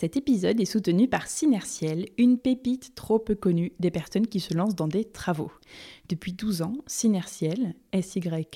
Cet 0.00 0.16
épisode 0.16 0.58
est 0.58 0.64
soutenu 0.64 1.08
par 1.08 1.26
Synertiel, 1.26 2.06
une 2.16 2.38
pépite 2.38 2.94
trop 2.94 3.18
peu 3.18 3.34
connue 3.34 3.74
des 3.80 3.90
personnes 3.90 4.26
qui 4.26 4.40
se 4.40 4.54
lancent 4.54 4.74
dans 4.74 4.88
des 4.88 5.04
travaux. 5.04 5.52
Depuis 6.08 6.32
12 6.32 6.62
ans, 6.62 6.72
Synertiel, 6.86 7.74
S-Y-N-E-R-C-I-E-L, 7.92 8.46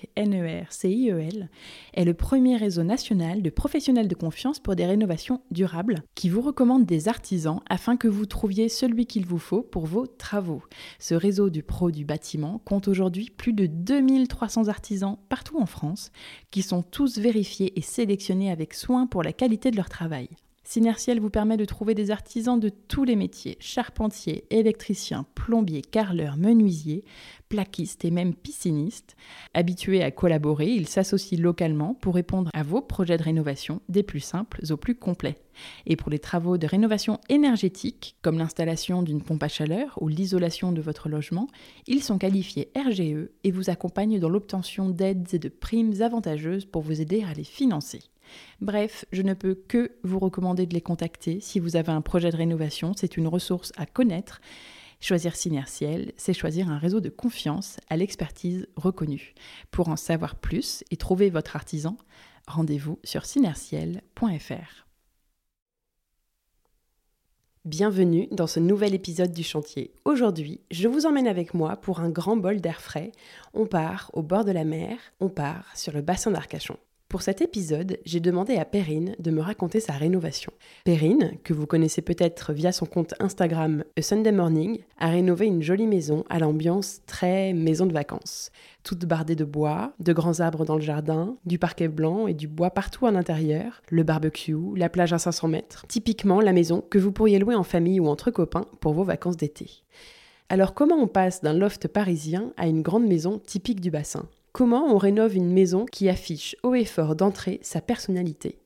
est 1.93 2.05
le 2.07 2.15
premier 2.15 2.57
réseau 2.57 2.83
national 2.83 3.43
de 3.43 3.51
professionnels 3.51 4.09
de 4.09 4.15
confiance 4.15 4.59
pour 4.59 4.75
des 4.75 4.87
rénovations 4.87 5.43
durables 5.51 6.03
qui 6.15 6.31
vous 6.31 6.41
recommande 6.41 6.87
des 6.87 7.09
artisans 7.09 7.61
afin 7.69 7.99
que 7.99 8.09
vous 8.09 8.25
trouviez 8.25 8.71
celui 8.71 9.05
qu'il 9.05 9.27
vous 9.27 9.37
faut 9.37 9.61
pour 9.61 9.85
vos 9.85 10.07
travaux. 10.07 10.63
Ce 10.99 11.15
réseau 11.15 11.51
du 11.51 11.63
pro 11.63 11.91
du 11.91 12.07
bâtiment 12.07 12.63
compte 12.65 12.89
aujourd'hui 12.89 13.29
plus 13.29 13.53
de 13.53 13.67
2300 13.67 14.69
artisans 14.69 15.19
partout 15.29 15.59
en 15.59 15.67
France 15.67 16.11
qui 16.51 16.63
sont 16.63 16.83
tous 16.83 17.19
vérifiés 17.19 17.79
et 17.79 17.83
sélectionnés 17.83 18.51
avec 18.51 18.73
soin 18.73 19.07
pour 19.07 19.23
la 19.23 19.35
qualité 19.35 19.71
de 19.71 19.77
leur 19.77 19.91
travail. 19.91 20.31
Synertiel 20.67 21.21
vous 21.21 21.29
permet 21.29 21.59
de 21.59 21.67
trouver 21.67 21.95
des 21.95 22.11
artisans 22.11 22.59
de 22.59 22.71
tous 22.71 23.05
les 23.05 23.17
métiers, 23.17 23.59
charpentiers, 23.61 24.45
électriciens, 24.49 25.27
plombiers, 25.35 25.83
carreleurs, 25.83 26.39
menuisiers, 26.39 27.05
plaquistes 27.51 28.05
et 28.07 28.11
même 28.11 28.35
piscinistes. 28.35 29.15
Habitués 29.53 30.03
à 30.03 30.11
collaborer, 30.11 30.69
ils 30.69 30.89
s'associent 30.89 31.39
localement 31.39 31.95
pour 31.95 32.15
répondre 32.15 32.51
à 32.55 32.63
vos 32.63 32.81
projets 32.81 33.19
de 33.19 33.23
rénovation 33.23 33.83
des 33.91 34.03
plus 34.03 34.21
simples 34.21 34.63
aux 34.71 34.77
plus 34.79 34.95
complets. 34.95 35.39
Et 35.87 35.97
pour 35.97 36.11
les 36.11 36.19
travaux 36.19 36.57
de 36.57 36.67
rénovation 36.67 37.21
énergétique, 37.29 38.17
comme 38.23 38.39
l'installation 38.39 39.03
d'une 39.03 39.23
pompe 39.23 39.43
à 39.43 39.49
chaleur 39.49 39.99
ou 40.01 40.09
l'isolation 40.09 40.73
de 40.73 40.81
votre 40.81 41.11
logement, 41.11 41.47
ils 41.87 42.03
sont 42.03 42.19
qualifiés 42.19 42.73
RGE 42.75 43.29
et 43.45 43.51
vous 43.51 43.69
accompagnent 43.69 44.19
dans 44.19 44.31
l'obtention 44.31 44.89
d'aides 44.89 45.29
et 45.33 45.39
de 45.39 45.51
primes 45.51 46.01
avantageuses 46.01 46.65
pour 46.65 46.83
vous 46.83 47.03
aider 47.03 47.23
à 47.23 47.35
les 47.35 47.45
financer. 47.45 48.01
Bref, 48.61 49.05
je 49.13 49.23
ne 49.23 49.35
peux 49.35 49.55
que 49.55 49.93
vous 50.03 50.19
recommander 50.19 50.67
de 50.67 50.75
les 50.75 50.81
contacter 50.81 51.41
si 51.41 51.59
vous 51.59 51.77
avez 51.77 51.93
un 51.93 52.01
projet 52.01 52.31
de 52.31 52.37
rénovation. 52.37 52.93
C'est 52.97 53.17
une 53.17 53.29
ressource 53.29 53.73
à 53.77 53.87
connaître. 53.87 54.41
Choisir 55.01 55.37
Synertiel, 55.37 56.13
c'est 56.17 56.33
choisir 56.33 56.71
un 56.71 56.79
réseau 56.79 57.01
de 57.01 57.11
confiance 57.11 57.79
à 57.91 57.97
l'expertise 57.97 58.67
reconnue. 58.77 59.35
Pour 59.71 59.89
en 59.89 59.97
savoir 59.97 60.37
plus 60.37 60.83
et 60.91 60.97
trouver 60.97 61.29
votre 61.31 61.57
artisan, 61.57 61.97
rendez-vous 62.47 62.99
sur 63.05 63.27
synertiel.fr. 63.27 64.85
Bienvenue 67.65 68.29
dans 68.31 68.47
ce 68.47 68.61
nouvel 68.61 68.95
épisode 68.95 69.33
du 69.33 69.43
chantier. 69.43 69.95
Aujourd'hui, 70.05 70.61
je 70.71 70.87
vous 70.87 71.07
emmène 71.07 71.27
avec 71.27 71.55
moi 71.55 71.77
pour 71.77 72.01
un 72.01 72.11
grand 72.11 72.37
bol 72.37 72.61
d'air 72.61 72.83
frais. 72.83 73.13
On 73.55 73.65
part 73.65 74.11
au 74.13 74.23
bord 74.23 74.45
de 74.45 74.53
la 74.53 74.65
mer, 74.65 74.99
on 75.19 75.31
part 75.31 75.75
sur 75.75 75.95
le 75.95 76.03
bassin 76.03 76.31
d'Arcachon. 76.31 76.77
Pour 77.15 77.23
cet 77.23 77.43
épisode, 77.43 77.99
j'ai 78.05 78.19
demandé 78.19 78.57
à 78.57 78.65
Perrine 78.65 79.15
de 79.21 79.31
me 79.31 79.41
raconter 79.41 79.79
sa 79.79 79.93
rénovation. 79.93 80.53
Perrine, 80.83 81.39
que 81.45 81.53
vous 81.53 81.65
connaissez 81.65 82.03
peut-être 82.03 82.53
via 82.53 82.73
son 82.73 82.87
compte 82.87 83.15
Instagram 83.21 83.85
A 83.97 84.03
Sunday 84.03 84.33
Morning, 84.33 84.81
a 84.99 85.11
rénové 85.11 85.47
une 85.47 85.63
jolie 85.63 85.87
maison 85.87 86.25
à 86.29 86.41
l'ambiance 86.41 87.03
très 87.07 87.53
maison 87.53 87.87
de 87.87 87.93
vacances. 87.93 88.51
Toute 88.83 89.05
bardée 89.05 89.37
de 89.37 89.45
bois, 89.45 89.93
de 90.01 90.13
grands 90.13 90.41
arbres 90.41 90.65
dans 90.65 90.75
le 90.75 90.81
jardin, 90.81 91.37
du 91.47 91.57
parquet 91.57 91.87
blanc 91.87 92.27
et 92.27 92.35
du 92.35 92.49
bois 92.49 92.71
partout 92.71 93.07
à 93.07 93.13
l'intérieur, 93.13 93.81
le 93.91 94.03
barbecue, 94.03 94.75
la 94.75 94.89
plage 94.89 95.13
à 95.13 95.19
500 95.19 95.47
mètres. 95.47 95.87
Typiquement 95.87 96.41
la 96.41 96.53
maison 96.53 96.81
que 96.81 96.99
vous 96.99 97.13
pourriez 97.13 97.39
louer 97.39 97.55
en 97.55 97.63
famille 97.63 98.01
ou 98.01 98.09
entre 98.09 98.33
copains 98.33 98.67
pour 98.81 98.93
vos 98.93 99.05
vacances 99.05 99.37
d'été. 99.37 99.71
Alors 100.49 100.75
comment 100.75 100.97
on 100.97 101.07
passe 101.07 101.43
d'un 101.43 101.55
loft 101.55 101.87
parisien 101.87 102.53
à 102.57 102.67
une 102.67 102.83
grande 102.83 103.07
maison 103.07 103.39
typique 103.39 103.81
du 103.81 103.93
bassin? 103.93 104.29
Comment 104.55 104.85
on 104.85 104.99
rénove 104.99 105.35
une 105.35 105.53
maison 105.53 105.85
qui 105.85 106.09
affiche 106.09 106.55
haut 106.63 106.77
et 106.77 106.85
fort 106.85 107.17
d'entrée 107.17 107.59
sa 107.63 107.81
personnalité 107.81 108.61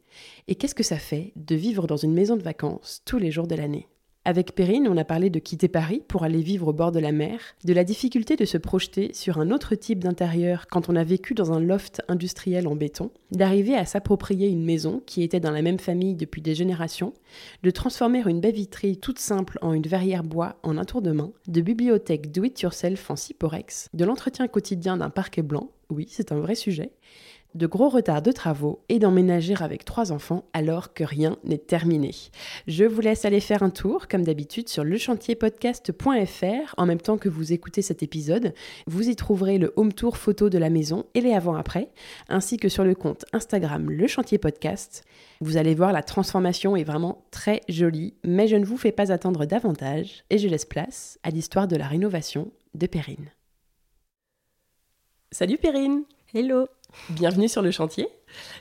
Et 0.47 0.55
qu'est-ce 0.55 0.75
que 0.75 0.83
ça 0.83 0.99
fait 0.99 1.33
de 1.35 1.55
vivre 1.55 1.87
dans 1.87 1.97
une 1.97 2.13
maison 2.13 2.37
de 2.37 2.43
vacances 2.43 3.01
tous 3.07 3.17
les 3.17 3.31
jours 3.31 3.47
de 3.47 3.55
l'année? 3.55 3.89
Avec 4.27 4.55
Perrine, 4.55 4.87
on 4.87 4.99
a 4.99 5.07
parlé 5.07 5.31
de 5.31 5.39
quitter 5.39 5.69
Paris 5.69 6.03
pour 6.07 6.25
aller 6.25 6.43
vivre 6.43 6.69
au 6.69 6.73
bord 6.75 6.93
de 6.93 6.99
la 6.99 7.13
mer, 7.13 7.41
de 7.65 7.73
la 7.73 7.85
difficulté 7.85 8.37
de 8.37 8.45
se 8.45 8.59
projeter 8.59 9.15
sur 9.15 9.39
un 9.39 9.51
autre 9.51 9.75
type 9.77 10.05
d'intérieur 10.05 10.67
quand 10.67 10.91
on 10.91 10.97
a 10.97 11.05
vécu 11.05 11.33
dans 11.33 11.55
un 11.55 11.61
loft 11.61 12.03
industriel 12.07 12.69
en 12.69 12.77
béton, 12.77 13.11
d'arriver 13.31 13.75
à 13.75 13.87
s'approprier 13.87 14.49
une 14.49 14.67
maison 14.67 15.01
qui 15.07 15.23
était 15.23 15.41
dans 15.41 15.53
la 15.53 15.63
même 15.63 15.79
famille 15.79 16.15
depuis 16.15 16.43
des 16.43 16.55
générations, 16.55 17.15
de 17.63 17.71
transformer 17.71 18.23
une 18.27 18.43
baie 18.43 18.53
vitrée 18.53 18.97
toute 18.97 19.21
simple 19.21 19.59
en 19.63 19.73
une 19.73 19.87
verrière 19.87 20.23
bois 20.23 20.57
en 20.63 20.77
un 20.77 20.85
tour 20.85 21.01
de 21.01 21.13
main, 21.13 21.33
de 21.47 21.63
bibliothèque 21.63 22.31
do-it-yourself 22.31 23.11
en 23.11 23.17
Ciporex, 23.17 23.89
de 23.95 24.05
l'entretien 24.05 24.47
quotidien 24.49 24.99
d'un 24.99 25.09
parquet 25.09 25.41
blanc, 25.41 25.71
oui, 25.91 26.07
c'est 26.11 26.33
un 26.33 26.41
vrai 26.41 26.55
sujet, 26.55 26.93
de 27.55 27.67
gros 27.67 27.89
retards 27.89 28.23
de 28.23 28.31
travaux 28.31 28.85
et 28.89 28.99
d'emménager 28.99 29.55
avec 29.59 29.85
trois 29.85 30.13
enfants 30.13 30.45
alors 30.53 30.93
que 30.93 31.05
rien 31.05 31.39
n'est 31.45 31.57
terminé. 31.59 32.15
Je 32.67 32.85
vous 32.85 33.01
laisse 33.01 33.25
aller 33.25 33.41
faire 33.41 33.63
un 33.63 33.71
tour, 33.71 34.07
comme 34.07 34.23
d'habitude, 34.23 34.69
sur 34.69 34.85
lechantierpodcast.fr 34.85 36.75
en 36.77 36.87
même 36.87 37.01
temps 37.01 37.17
que 37.17 37.31
vous 37.31 37.53
écoutez 37.53 37.81
cet 37.83 38.03
épisode. 38.03 38.53
Vous 38.87 39.09
y 39.09 39.17
trouverez 39.17 39.59
le 39.59 39.73
home 39.77 39.93
tour 39.93 40.19
photo 40.19 40.51
de 40.51 40.59
la 40.59 40.71
maison 40.71 41.07
et 41.15 41.21
les 41.21 41.33
avant-après, 41.33 41.89
ainsi 42.29 42.59
que 42.59 42.69
sur 42.69 42.85
le 42.85 42.95
compte 42.95 43.25
Instagram 43.33 43.91
Le 43.91 44.07
Chantier 44.07 44.39
Podcast. 44.39 45.05
Vous 45.41 45.57
allez 45.57 45.75
voir, 45.75 45.93
la 45.93 46.03
transformation 46.03 46.77
est 46.77 46.85
vraiment 46.85 47.25
très 47.31 47.63
jolie, 47.69 48.15
mais 48.25 48.47
je 48.47 48.57
ne 48.57 48.67
vous 48.67 48.77
fais 48.77 48.93
pas 48.93 49.11
attendre 49.11 49.47
davantage 49.47 50.25
et 50.31 50.39
je 50.39 50.49
laisse 50.49 50.67
place 50.67 51.19
à 51.23 51.31
l'histoire 51.31 51.67
de 51.69 51.77
la 51.77 51.87
rénovation 51.87 52.51
de 52.75 52.87
Perrine. 52.87 53.31
Salut 55.31 55.59
Perrine 55.59 56.05
Hello 56.33 56.69
Bienvenue 57.11 57.51
sur 57.51 57.61
le 57.61 57.71
chantier. 57.71 58.09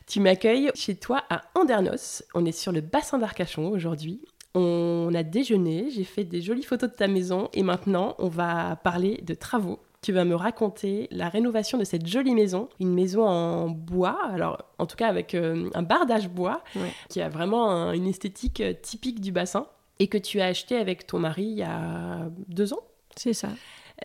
Tu 0.06 0.20
m'accueilles 0.20 0.70
chez 0.76 0.96
toi 0.96 1.24
à 1.30 1.44
Andernos. 1.56 2.24
On 2.34 2.46
est 2.46 2.52
sur 2.52 2.74
le 2.74 2.82
bassin 2.82 3.18
d'Arcachon 3.18 3.70
aujourd'hui. 3.70 4.20
On 4.54 5.10
a 5.16 5.24
déjeuné, 5.24 5.90
j'ai 5.90 6.04
fait 6.04 6.26
des 6.26 6.42
jolies 6.42 6.64
photos 6.64 6.92
de 6.92 6.96
ta 6.96 7.08
maison 7.08 7.48
et 7.54 7.64
maintenant 7.64 8.16
on 8.20 8.28
va 8.28 8.76
parler 8.84 9.22
de 9.24 9.34
travaux. 9.34 9.80
Tu 10.02 10.12
vas 10.12 10.26
me 10.26 10.36
raconter 10.36 11.08
la 11.10 11.30
rénovation 11.30 11.78
de 11.78 11.86
cette 11.86 12.06
jolie 12.06 12.36
maison, 12.36 12.68
une 12.82 12.94
maison 12.94 13.26
en 13.26 13.70
bois, 13.70 14.20
alors 14.30 14.62
en 14.78 14.86
tout 14.88 14.98
cas 14.98 15.08
avec 15.08 15.36
euh, 15.36 15.70
un 15.74 15.84
bardage 15.84 16.28
bois, 16.28 16.66
qui 17.08 17.22
a 17.22 17.30
vraiment 17.30 17.94
une 17.94 18.08
esthétique 18.08 18.60
euh, 18.60 18.74
typique 18.74 19.22
du 19.22 19.32
bassin 19.32 19.68
et 20.00 20.08
que 20.08 20.18
tu 20.18 20.42
as 20.42 20.48
acheté 20.48 20.76
avec 20.76 21.08
ton 21.08 21.20
mari 21.20 21.46
il 21.46 21.58
y 21.60 21.64
a 21.64 22.30
deux 22.50 22.74
ans. 22.74 22.84
C'est 23.16 23.34
ça. 23.34 23.50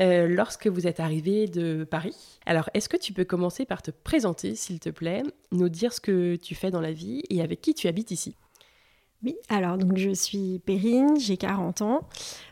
Euh, 0.00 0.26
lorsque 0.26 0.68
vous 0.68 0.86
êtes 0.86 1.00
arrivé 1.00 1.46
de 1.48 1.84
Paris. 1.84 2.16
Alors, 2.46 2.70
est-ce 2.72 2.88
que 2.88 2.96
tu 2.96 3.12
peux 3.12 3.24
commencer 3.24 3.66
par 3.66 3.82
te 3.82 3.90
présenter, 3.90 4.54
s'il 4.54 4.80
te 4.80 4.88
plaît, 4.88 5.22
nous 5.50 5.68
dire 5.68 5.92
ce 5.92 6.00
que 6.00 6.36
tu 6.36 6.54
fais 6.54 6.70
dans 6.70 6.80
la 6.80 6.92
vie 6.92 7.22
et 7.28 7.42
avec 7.42 7.60
qui 7.60 7.74
tu 7.74 7.88
habites 7.88 8.10
ici? 8.10 8.34
Oui, 9.24 9.36
alors 9.50 9.78
donc 9.78 9.98
je 9.98 10.10
suis 10.10 10.58
Perrine, 10.66 11.16
j'ai 11.20 11.36
40 11.36 11.80
ans, 11.82 12.00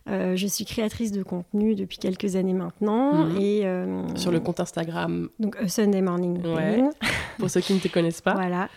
euh, 0.09 0.37
je 0.37 0.47
suis 0.47 0.65
créatrice 0.65 1.11
de 1.11 1.25
contenu 1.25 1.75
depuis 1.75 1.99
quelques 1.99 2.37
années 2.37 2.53
maintenant 2.53 3.25
Mhm. 3.25 3.37
et 3.41 3.67
euh, 3.67 4.17
sur 4.17 4.31
le 4.31 4.39
compte 4.39 4.61
Instagram 4.61 5.31
donc 5.41 5.57
A 5.57 5.67
Sunday 5.67 6.01
Morning. 6.01 6.37
Ouais. 6.47 6.55
Perrine. 6.55 6.91
Pour 7.39 7.51
ceux 7.51 7.61
qui 7.61 7.75
ne 7.75 7.81
te 7.81 7.89
connaissent 7.89 8.21
pas. 8.21 8.35
Voilà. 8.35 8.69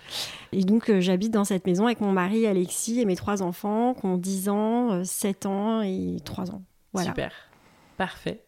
Et 0.53 0.63
donc 0.63 0.89
euh, 0.89 1.01
j'habite 1.01 1.31
dans 1.31 1.43
cette 1.43 1.67
maison 1.67 1.85
avec 1.85 2.01
mon 2.01 2.11
mari 2.11 2.47
Alexis 2.47 2.99
et 2.99 3.05
mes 3.05 3.15
trois 3.15 3.43
enfants 3.43 3.93
qui 3.93 4.05
ont 4.07 4.17
10 4.17 4.49
ans, 4.49 4.91
euh, 4.93 5.03
7 5.03 5.45
ans 5.45 5.83
et 5.83 6.15
3 6.25 6.49
ans. 6.49 6.63
Voilà. 6.93 7.09
Super. 7.09 7.31
Parfait. 7.97 8.41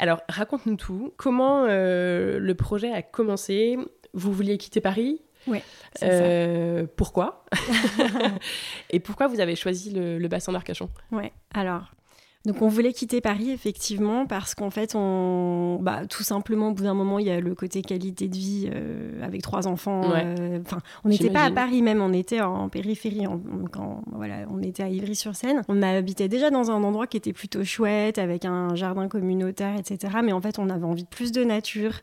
Alors, 0.00 0.22
raconte-nous 0.28 0.76
tout. 0.76 1.12
Comment 1.18 1.66
euh, 1.68 2.38
le 2.38 2.54
projet 2.54 2.90
a 2.92 3.02
commencé? 3.02 3.76
Vous 4.14 4.32
vouliez 4.32 4.56
quitter 4.58 4.80
Paris? 4.80 5.20
Ouais, 5.46 5.62
Euh, 6.02 6.86
Pourquoi? 6.96 7.44
Et 8.90 8.98
pourquoi 9.00 9.26
vous 9.26 9.40
avez 9.40 9.56
choisi 9.56 9.90
le, 9.92 10.18
le 10.18 10.28
bassin 10.28 10.52
d'Arcachon? 10.52 10.88
Ouais. 11.12 11.32
Alors 11.54 11.92
Donc 12.46 12.62
on 12.62 12.68
voulait 12.68 12.94
quitter 12.94 13.20
Paris 13.20 13.50
effectivement 13.50 14.24
parce 14.24 14.54
qu'en 14.54 14.70
fait 14.70 14.94
on 14.94 15.78
bah, 15.82 16.06
tout 16.06 16.22
simplement 16.22 16.68
au 16.68 16.72
bout 16.72 16.84
d'un 16.84 16.94
moment 16.94 17.18
il 17.18 17.26
y 17.26 17.30
a 17.30 17.38
le 17.38 17.54
côté 17.54 17.82
qualité 17.82 18.28
de 18.28 18.34
vie 18.34 18.70
euh, 18.72 19.22
avec 19.22 19.42
trois 19.42 19.66
enfants 19.68 20.10
euh, 20.14 20.58
enfin 20.64 20.78
on 21.04 21.10
n'était 21.10 21.28
pas 21.28 21.42
à 21.44 21.50
Paris 21.50 21.82
même 21.82 22.00
on 22.00 22.14
était 22.14 22.40
en 22.40 22.70
périphérie 22.70 23.26
quand 23.72 24.02
voilà 24.10 24.46
on 24.50 24.62
était 24.62 24.82
à 24.82 24.88
Ivry-sur-Seine. 24.88 25.60
On 25.68 25.82
habitait 25.82 26.28
déjà 26.28 26.48
dans 26.48 26.70
un 26.70 26.82
endroit 26.82 27.06
qui 27.06 27.18
était 27.18 27.34
plutôt 27.34 27.62
chouette 27.62 28.16
avec 28.16 28.46
un 28.46 28.74
jardin 28.74 29.06
communautaire 29.08 29.76
etc 29.78 30.14
mais 30.24 30.32
en 30.32 30.40
fait 30.40 30.58
on 30.58 30.70
avait 30.70 30.86
envie 30.86 31.04
de 31.04 31.08
plus 31.08 31.32
de 31.32 31.44
nature 31.44 32.00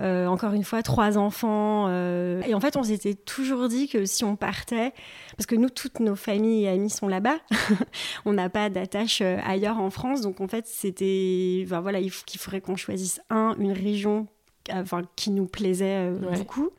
euh, 0.00 0.26
encore 0.26 0.52
une 0.52 0.64
fois, 0.64 0.82
trois 0.82 1.18
enfants. 1.18 1.86
Euh, 1.88 2.42
et 2.46 2.54
en 2.54 2.60
fait, 2.60 2.76
on 2.76 2.82
s'était 2.82 3.14
toujours 3.14 3.68
dit 3.68 3.88
que 3.88 4.06
si 4.06 4.24
on 4.24 4.36
partait, 4.36 4.92
parce 5.36 5.46
que 5.46 5.54
nous, 5.54 5.70
toutes 5.70 6.00
nos 6.00 6.16
familles 6.16 6.64
et 6.64 6.68
amis 6.68 6.90
sont 6.90 7.08
là-bas, 7.08 7.36
on 8.24 8.32
n'a 8.32 8.48
pas 8.48 8.70
d'attache 8.70 9.20
euh, 9.22 9.38
ailleurs 9.44 9.78
en 9.78 9.90
France. 9.90 10.20
Donc 10.20 10.40
en 10.40 10.48
fait, 10.48 10.66
c'était, 10.66 11.64
voilà, 11.68 12.00
qu'il 12.00 12.40
faudrait 12.40 12.60
qu'on 12.60 12.76
choisisse 12.76 13.20
un, 13.30 13.54
une 13.58 13.72
région 13.72 14.26
enfin, 14.72 15.02
qui 15.16 15.30
nous 15.30 15.46
plaisait 15.46 16.10
beaucoup. 16.10 16.70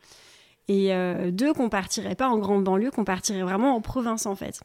Et 0.67 0.91
deux, 1.31 1.53
qu'on 1.53 1.69
partirait 1.69 2.15
pas 2.15 2.27
en 2.27 2.39
grande 2.39 2.63
banlieue, 2.63 2.89
qu'on 2.89 3.03
partirait 3.03 3.43
vraiment 3.43 3.75
en 3.75 3.81
province 3.81 4.25
en 4.25 4.35
fait. 4.35 4.61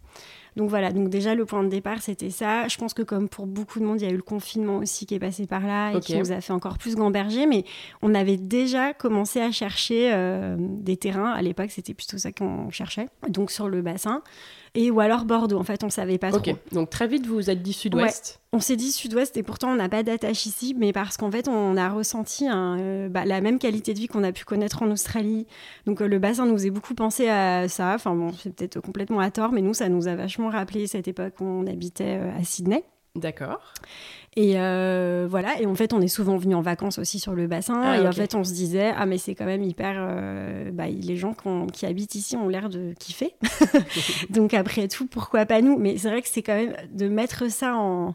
Donc 0.57 0.69
voilà, 0.69 0.93
donc 0.93 1.09
déjà 1.09 1.35
le 1.35 1.45
point 1.45 1.63
de 1.63 1.69
départ 1.69 2.03
c'était 2.03 2.31
ça. 2.31 2.69
Je 2.69 2.77
pense 2.77 2.95
que 2.95 3.03
comme 3.03 3.29
pour 3.29 3.47
beaucoup 3.47 3.81
de 3.81 3.85
monde, 3.85 4.01
il 4.01 4.05
y 4.05 4.11
a 4.11 4.13
eu 4.13 4.17
le 4.17 4.23
confinement 4.23 4.79
aussi 4.79 5.07
qui 5.07 5.15
est 5.15 5.19
passé 5.21 5.47
par 5.47 5.67
là 5.67 5.93
et 5.93 6.01
qui 6.01 6.17
nous 6.17 6.33
a 6.33 6.41
fait 6.41 6.53
encore 6.53 6.79
plus 6.79 6.97
gamberger, 6.97 7.47
mais 7.47 7.65
on 8.03 8.15
avait 8.15 8.37
déjà 8.37 8.93
commencé 8.93 9.41
à 9.41 9.53
chercher 9.53 10.13
euh, 10.13 10.57
des 10.59 10.97
terrains. 10.97 11.31
À 11.31 11.43
l'époque, 11.43 11.71
c'était 11.71 11.95
plutôt 11.95 12.19
ça 12.19 12.33
qu'on 12.33 12.71
cherchait, 12.71 13.09
donc 13.29 13.51
sur 13.51 13.69
le 13.69 13.83
bassin 13.83 14.23
et 14.75 14.91
ou 14.91 15.01
alors 15.01 15.25
Bordeaux. 15.25 15.59
En 15.59 15.65
fait, 15.65 15.85
on 15.85 15.91
savait 15.91 16.19
pas 16.19 16.31
trop. 16.31 16.43
Donc 16.73 16.91
très 16.91 17.09
vite, 17.09 17.27
vous 17.27 17.35
vous 17.35 17.51
êtes 17.51 17.63
dit 17.63 17.73
sud-ouest. 17.73 18.41
On 18.53 18.61
s'est 18.61 18.77
dit 18.77 18.91
sud-ouest 18.91 19.37
et 19.37 19.43
pourtant 19.43 19.71
on 19.71 19.77
n'a 19.77 19.89
pas 19.89 20.03
d'attache 20.03 20.47
ici, 20.47 20.75
mais 20.77 20.93
parce 20.93 21.17
qu'en 21.17 21.31
fait 21.31 21.49
on 21.49 21.77
a 21.77 21.89
ressenti 21.89 22.47
euh, 22.51 23.09
bah, 23.09 23.25
la 23.25 23.41
même 23.41 23.59
qualité 23.59 23.95
de 23.95 23.99
vie 23.99 24.09
qu'on 24.09 24.25
a 24.25 24.33
pu 24.33 24.45
connaître 24.45 24.83
en 24.83 24.91
Australie. 24.91 25.47
Donc 25.87 26.01
euh, 26.01 26.09
le 26.09 26.19
bassin 26.19 26.47
nous 26.47 26.55
faisait 26.55 26.71
beaucoup 26.71 26.95
penser 26.95 27.29
à 27.29 27.69
ça. 27.69 27.93
Enfin 27.95 28.15
bon, 28.15 28.33
c'est 28.33 28.55
peut-être 28.55 28.81
complètement 28.81 29.21
à 29.21 29.31
tort, 29.31 29.53
mais 29.53 29.63
nous 29.63 29.75
ça 29.75 29.89
nous 29.89 30.09
a 30.09 30.17
vachement 30.17 30.49
rappelé 30.49 30.87
cette 30.87 31.07
époque 31.07 31.35
où 31.41 31.45
on 31.45 31.67
habitait 31.67 32.19
euh, 32.21 32.39
à 32.39 32.43
Sydney. 32.43 32.85
D'accord. 33.17 33.75
Et 34.37 34.61
euh, 34.61 35.27
voilà, 35.29 35.61
et 35.61 35.67
en 35.67 35.75
fait, 35.75 35.93
on 35.93 36.01
est 36.01 36.09
souvent 36.09 36.37
venu 36.37 36.55
en 36.55 36.61
vacances 36.61 36.99
aussi 36.99 37.19
sur 37.19 37.35
le 37.35 37.49
bassin. 37.49 37.81
Ah, 37.83 37.99
et 37.99 38.07
en 38.07 38.13
fait, 38.13 38.37
on 38.37 38.45
se 38.45 38.53
disait, 38.53 38.93
ah, 38.97 39.05
mais 39.05 39.19
c'est 39.19 39.35
quand 39.35 39.45
même 39.45 39.63
hyper. 39.63 39.97
Euh, 39.99 40.71
bah, 40.71 40.87
les 40.87 41.17
gens 41.17 41.35
qui 41.73 41.85
habitent 41.85 42.15
ici 42.15 42.37
ont 42.37 42.49
l'air 42.49 42.69
de 42.69 42.95
kiffer. 42.99 43.35
Donc, 44.31 44.55
après 44.55 44.87
tout, 44.87 45.07
pourquoi 45.07 45.47
pas 45.47 45.61
nous? 45.63 45.79
Mais 45.79 45.99
c'est 45.99 46.11
vrai 46.11 46.23
que 46.23 46.29
c'est 46.29 46.43
quand 46.43 46.55
même 46.55 46.77
de 46.93 47.09
mettre 47.09 47.51
ça 47.51 47.75
en, 47.75 48.15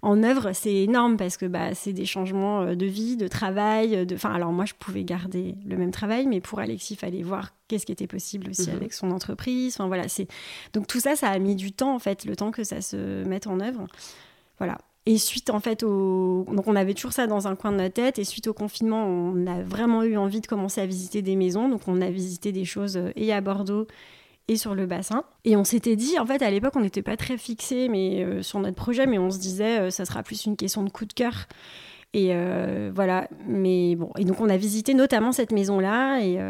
en 0.00 0.22
œuvre, 0.22 0.52
c'est 0.54 0.74
énorme 0.74 1.18
parce 1.18 1.36
que 1.36 1.44
bah, 1.44 1.74
c'est 1.74 1.92
des 1.92 2.06
changements 2.06 2.62
euh, 2.62 2.74
de 2.74 2.86
vie, 2.86 3.18
de 3.18 3.28
travail. 3.28 4.06
De... 4.06 4.14
Enfin, 4.14 4.32
alors 4.32 4.52
moi, 4.52 4.64
je 4.64 4.72
pouvais 4.72 5.04
garder 5.04 5.56
le 5.66 5.76
même 5.76 5.90
travail, 5.90 6.26
mais 6.26 6.40
pour 6.40 6.60
Alexis, 6.60 6.94
il 6.94 6.96
fallait 6.96 7.22
voir 7.22 7.50
qu'est-ce 7.68 7.84
qui 7.84 7.92
était 7.92 8.06
possible 8.06 8.48
aussi 8.48 8.70
mhm. 8.70 8.76
avec 8.76 8.94
son 8.94 9.10
entreprise. 9.10 9.74
Enfin, 9.74 9.88
voilà, 9.88 10.08
c'est... 10.08 10.26
Donc 10.72 10.86
tout 10.86 11.00
ça, 11.00 11.16
ça 11.16 11.28
a 11.28 11.38
mis 11.38 11.54
du 11.54 11.70
temps, 11.70 11.94
en 11.94 11.98
fait, 11.98 12.24
le 12.24 12.34
temps 12.34 12.50
que 12.50 12.64
ça 12.64 12.80
se 12.80 13.24
mette 13.24 13.46
en 13.46 13.60
œuvre. 13.60 13.86
Voilà. 14.56 14.78
Et 15.06 15.16
suite, 15.16 15.50
en 15.50 15.60
fait, 15.60 15.82
au... 15.82 16.44
Donc, 16.52 16.66
on 16.66 16.76
avait 16.76 16.94
toujours 16.94 17.12
ça 17.12 17.26
dans 17.26 17.48
un 17.48 17.56
coin 17.56 17.72
de 17.72 17.78
notre 17.78 17.94
tête. 17.94 18.18
Et 18.18 18.24
suite 18.24 18.46
au 18.48 18.52
confinement, 18.52 19.06
on 19.06 19.46
a 19.46 19.62
vraiment 19.62 20.02
eu 20.02 20.16
envie 20.16 20.40
de 20.40 20.46
commencer 20.46 20.80
à 20.80 20.86
visiter 20.86 21.22
des 21.22 21.36
maisons. 21.36 21.68
Donc, 21.68 21.82
on 21.86 22.00
a 22.02 22.10
visité 22.10 22.52
des 22.52 22.66
choses 22.66 22.96
euh, 22.96 23.10
et 23.16 23.32
à 23.32 23.40
Bordeaux 23.40 23.86
et 24.48 24.56
sur 24.56 24.74
le 24.74 24.84
bassin. 24.84 25.24
Et 25.44 25.56
on 25.56 25.64
s'était 25.64 25.96
dit, 25.96 26.18
en 26.18 26.26
fait, 26.26 26.42
à 26.42 26.50
l'époque, 26.50 26.74
on 26.76 26.80
n'était 26.80 27.02
pas 27.02 27.16
très 27.16 27.38
fixé 27.38 27.88
mais, 27.88 28.22
euh, 28.22 28.42
sur 28.42 28.60
notre 28.60 28.76
projet, 28.76 29.06
mais 29.06 29.18
on 29.18 29.30
se 29.30 29.38
disait, 29.38 29.80
euh, 29.80 29.90
ça 29.90 30.04
sera 30.04 30.22
plus 30.22 30.44
une 30.44 30.56
question 30.56 30.82
de 30.82 30.90
coup 30.90 31.06
de 31.06 31.12
cœur. 31.12 31.46
Et 32.12 32.34
voilà, 32.92 33.28
mais 33.46 33.94
bon, 33.94 34.10
et 34.18 34.24
donc 34.24 34.40
on 34.40 34.48
a 34.48 34.56
visité 34.56 34.94
notamment 34.94 35.30
cette 35.30 35.52
maison-là, 35.52 36.18
et 36.18 36.40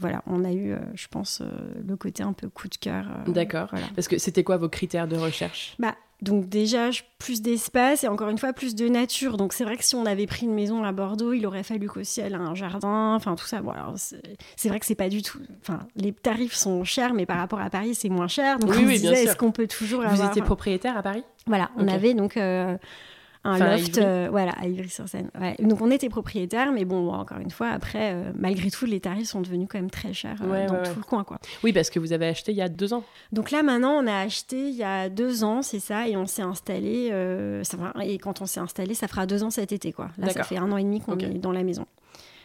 voilà, 0.00 0.24
on 0.26 0.42
a 0.42 0.52
eu, 0.52 0.74
je 0.94 1.06
pense, 1.06 1.40
le 1.86 1.94
côté 1.94 2.24
un 2.24 2.32
peu 2.32 2.48
coup 2.48 2.66
de 2.66 2.74
cœur. 2.74 3.06
D'accord. 3.28 3.70
Parce 3.94 4.08
que 4.08 4.18
c'était 4.18 4.42
quoi 4.42 4.56
vos 4.56 4.68
critères 4.68 5.06
de 5.06 5.14
recherche? 5.14 5.76
Bah, 5.78 5.94
donc 6.22 6.48
déjà, 6.48 6.90
plus 7.18 7.42
d'espace 7.42 8.04
et 8.04 8.08
encore 8.08 8.28
une 8.28 8.38
fois, 8.38 8.52
plus 8.52 8.74
de 8.76 8.88
nature. 8.88 9.36
Donc 9.36 9.52
c'est 9.52 9.64
vrai 9.64 9.76
que 9.76 9.84
si 9.84 9.96
on 9.96 10.06
avait 10.06 10.26
pris 10.26 10.46
une 10.46 10.54
maison 10.54 10.84
à 10.84 10.92
Bordeaux, 10.92 11.32
il 11.32 11.44
aurait 11.46 11.64
fallu 11.64 11.88
qu'aussi 11.88 12.20
elle 12.20 12.32
ait 12.32 12.36
un 12.36 12.54
jardin, 12.54 13.14
enfin 13.16 13.34
tout 13.34 13.44
ça. 13.44 13.60
Bon, 13.60 13.72
c'est 13.96 14.68
vrai 14.68 14.78
que 14.78 14.86
c'est 14.86 14.94
pas 14.94 15.08
du 15.08 15.22
tout... 15.22 15.40
Enfin, 15.60 15.80
les 15.96 16.12
tarifs 16.12 16.54
sont 16.54 16.84
chers, 16.84 17.12
mais 17.12 17.26
par 17.26 17.38
rapport 17.38 17.60
à 17.60 17.70
Paris, 17.70 17.96
c'est 17.96 18.08
moins 18.08 18.28
cher. 18.28 18.60
Donc 18.60 18.70
oui, 18.70 18.78
on 18.82 18.86
oui, 18.86 19.00
disait, 19.00 19.24
est-ce 19.24 19.36
qu'on 19.36 19.52
peut 19.52 19.66
toujours 19.66 20.02
Vous 20.04 20.24
étiez 20.24 20.42
propriétaire 20.42 20.96
à 20.96 21.02
Paris? 21.02 21.24
Voilà, 21.46 21.70
on 21.76 21.88
avait 21.88 22.14
donc... 22.14 22.36
Euh, 22.36 22.76
un 23.44 23.58
loft, 23.58 23.98
euh, 23.98 24.28
voilà, 24.30 24.52
à 24.52 24.66
Ivry-sur-Seine. 24.66 25.30
Donc 25.58 25.80
on 25.80 25.90
était 25.90 26.08
propriétaire, 26.08 26.72
mais 26.72 26.84
bon, 26.84 27.10
encore 27.12 27.38
une 27.38 27.50
fois, 27.50 27.68
après, 27.68 28.12
euh, 28.12 28.32
malgré 28.36 28.70
tout, 28.70 28.86
les 28.86 29.00
tarifs 29.00 29.28
sont 29.28 29.40
devenus 29.40 29.68
quand 29.70 29.78
même 29.78 29.90
très 29.90 30.12
chers 30.12 30.40
euh, 30.42 30.66
dans 30.68 30.82
tout 30.82 30.98
le 30.98 31.02
coin, 31.04 31.24
quoi. 31.24 31.38
Oui, 31.64 31.72
parce 31.72 31.90
que 31.90 31.98
vous 31.98 32.12
avez 32.12 32.28
acheté 32.28 32.52
il 32.52 32.58
y 32.58 32.62
a 32.62 32.68
deux 32.68 32.92
ans. 32.92 33.04
Donc 33.32 33.50
là, 33.50 33.62
maintenant, 33.62 33.92
on 33.92 34.06
a 34.06 34.16
acheté 34.16 34.68
il 34.68 34.74
y 34.74 34.84
a 34.84 35.08
deux 35.08 35.42
ans, 35.42 35.62
c'est 35.62 35.80
ça, 35.80 36.08
et 36.08 36.16
on 36.16 36.26
s'est 36.26 36.42
installé. 36.42 37.10
Ça 37.64 37.76
et 38.04 38.18
quand 38.18 38.40
on 38.40 38.46
s'est 38.46 38.60
installé, 38.60 38.94
ça 38.94 39.08
fera 39.08 39.26
deux 39.26 39.42
ans 39.42 39.50
cet 39.50 39.72
été, 39.72 39.92
quoi. 39.92 40.10
Là, 40.18 40.28
ça 40.30 40.44
fait 40.44 40.58
un 40.58 40.70
an 40.70 40.76
et 40.76 40.84
demi 40.84 41.00
qu'on 41.00 41.18
est 41.18 41.38
dans 41.38 41.52
la 41.52 41.64
maison, 41.64 41.86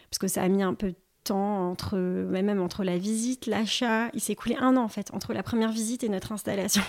parce 0.09 0.19
que 0.19 0.27
ça 0.27 0.41
a 0.41 0.47
mis 0.47 0.63
un 0.63 0.73
peu 0.73 0.89
de 0.89 0.95
temps 1.23 1.69
entre, 1.69 1.97
même 1.97 2.61
entre 2.61 2.83
la 2.83 2.97
visite, 2.97 3.45
l'achat. 3.45 4.09
Il 4.13 4.21
s'est 4.21 4.33
écoulé 4.33 4.55
un 4.59 4.77
an 4.77 4.83
en 4.83 4.87
fait 4.87 5.13
entre 5.13 5.33
la 5.33 5.43
première 5.43 5.71
visite 5.71 6.03
et 6.03 6.09
notre 6.09 6.31
installation. 6.31 6.81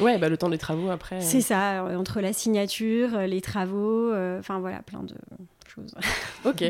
Ouais, 0.00 0.18
bah, 0.18 0.28
le 0.28 0.36
temps 0.36 0.48
des 0.48 0.58
travaux 0.58 0.90
après. 0.90 1.16
Euh. 1.16 1.22
C'est 1.22 1.40
ça, 1.40 1.84
euh, 1.84 1.96
entre 1.96 2.20
la 2.20 2.32
signature, 2.32 3.14
euh, 3.14 3.26
les 3.26 3.40
travaux, 3.40 4.12
enfin 4.38 4.58
voilà, 4.58 4.80
plein 4.82 5.02
de 5.02 5.14
choses. 5.68 5.94
ok. 6.44 6.64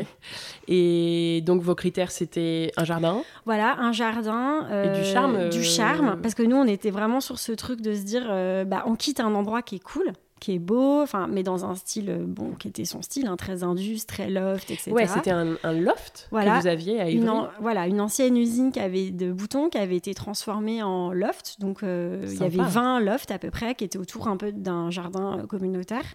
Et 0.67 1.41
donc 1.45 1.61
vos 1.61 1.75
critères, 1.75 2.11
c'était 2.11 2.71
un 2.77 2.83
jardin? 2.83 3.23
Voilà, 3.45 3.77
un 3.79 3.91
jardin. 3.91 4.67
Et 4.69 4.99
du 4.99 5.05
charme 5.05 5.49
Du 5.49 5.63
charme, 5.63 6.19
parce 6.21 6.35
que 6.35 6.43
nous, 6.43 6.57
on 6.57 6.67
était 6.67 6.91
vraiment 6.91 7.21
sur 7.21 7.39
ce 7.39 7.51
truc 7.51 7.81
de 7.81 7.93
se 7.93 8.03
dire, 8.03 8.25
bah, 8.65 8.83
on 8.85 8.95
quitte 8.95 9.19
un 9.19 9.33
endroit 9.33 9.61
qui 9.61 9.75
est 9.75 9.83
cool 9.83 10.11
qui 10.41 10.55
est 10.55 10.59
beau, 10.59 11.03
enfin, 11.03 11.27
mais 11.29 11.43
dans 11.43 11.65
un 11.65 11.75
style 11.75 12.09
euh, 12.09 12.25
bon, 12.25 12.53
qui 12.57 12.67
était 12.67 12.83
son 12.83 13.03
style, 13.03 13.27
hein, 13.27 13.37
très 13.37 13.63
indus, 13.63 14.05
très 14.07 14.27
loft, 14.27 14.71
etc. 14.71 14.91
Ouais, 14.91 15.05
c'était 15.05 15.29
un, 15.29 15.55
loft 15.71 16.27
que 16.31 16.61
vous 16.61 16.67
aviez 16.67 16.99
à 16.99 17.09
Ivry. 17.09 17.23
Une 17.23 17.47
voilà, 17.61 17.87
une 17.87 18.01
ancienne 18.01 18.35
usine 18.35 18.71
qui 18.71 18.79
avait 18.79 19.11
de 19.11 19.31
boutons 19.31 19.69
qui 19.69 19.77
avait 19.77 19.95
été 19.95 20.15
transformée 20.15 20.81
en 20.81 21.13
loft. 21.13 21.57
Donc, 21.59 21.83
euh, 21.83 22.25
il 22.27 22.39
y 22.39 22.43
avait 22.43 22.57
20 22.57 23.01
lofts 23.01 23.29
à 23.29 23.37
peu 23.37 23.51
près 23.51 23.75
qui 23.75 23.83
étaient 23.83 23.99
autour 23.99 24.27
un 24.27 24.35
peu 24.35 24.51
d'un 24.51 24.89
jardin 24.89 25.37
euh, 25.39 25.45
communautaire. 25.45 26.05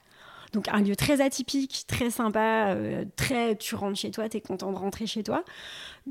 Donc 0.56 0.69
un 0.69 0.81
lieu 0.81 0.97
très 0.97 1.20
atypique, 1.20 1.85
très 1.87 2.09
sympa, 2.09 2.69
euh, 2.71 3.04
très 3.16 3.57
tu 3.57 3.75
rentres 3.75 3.99
chez 3.99 4.11
toi, 4.11 4.26
tu 4.26 4.38
es 4.38 4.40
content 4.40 4.73
de 4.73 4.78
rentrer 4.78 5.07
chez 5.07 5.23
toi. 5.23 5.45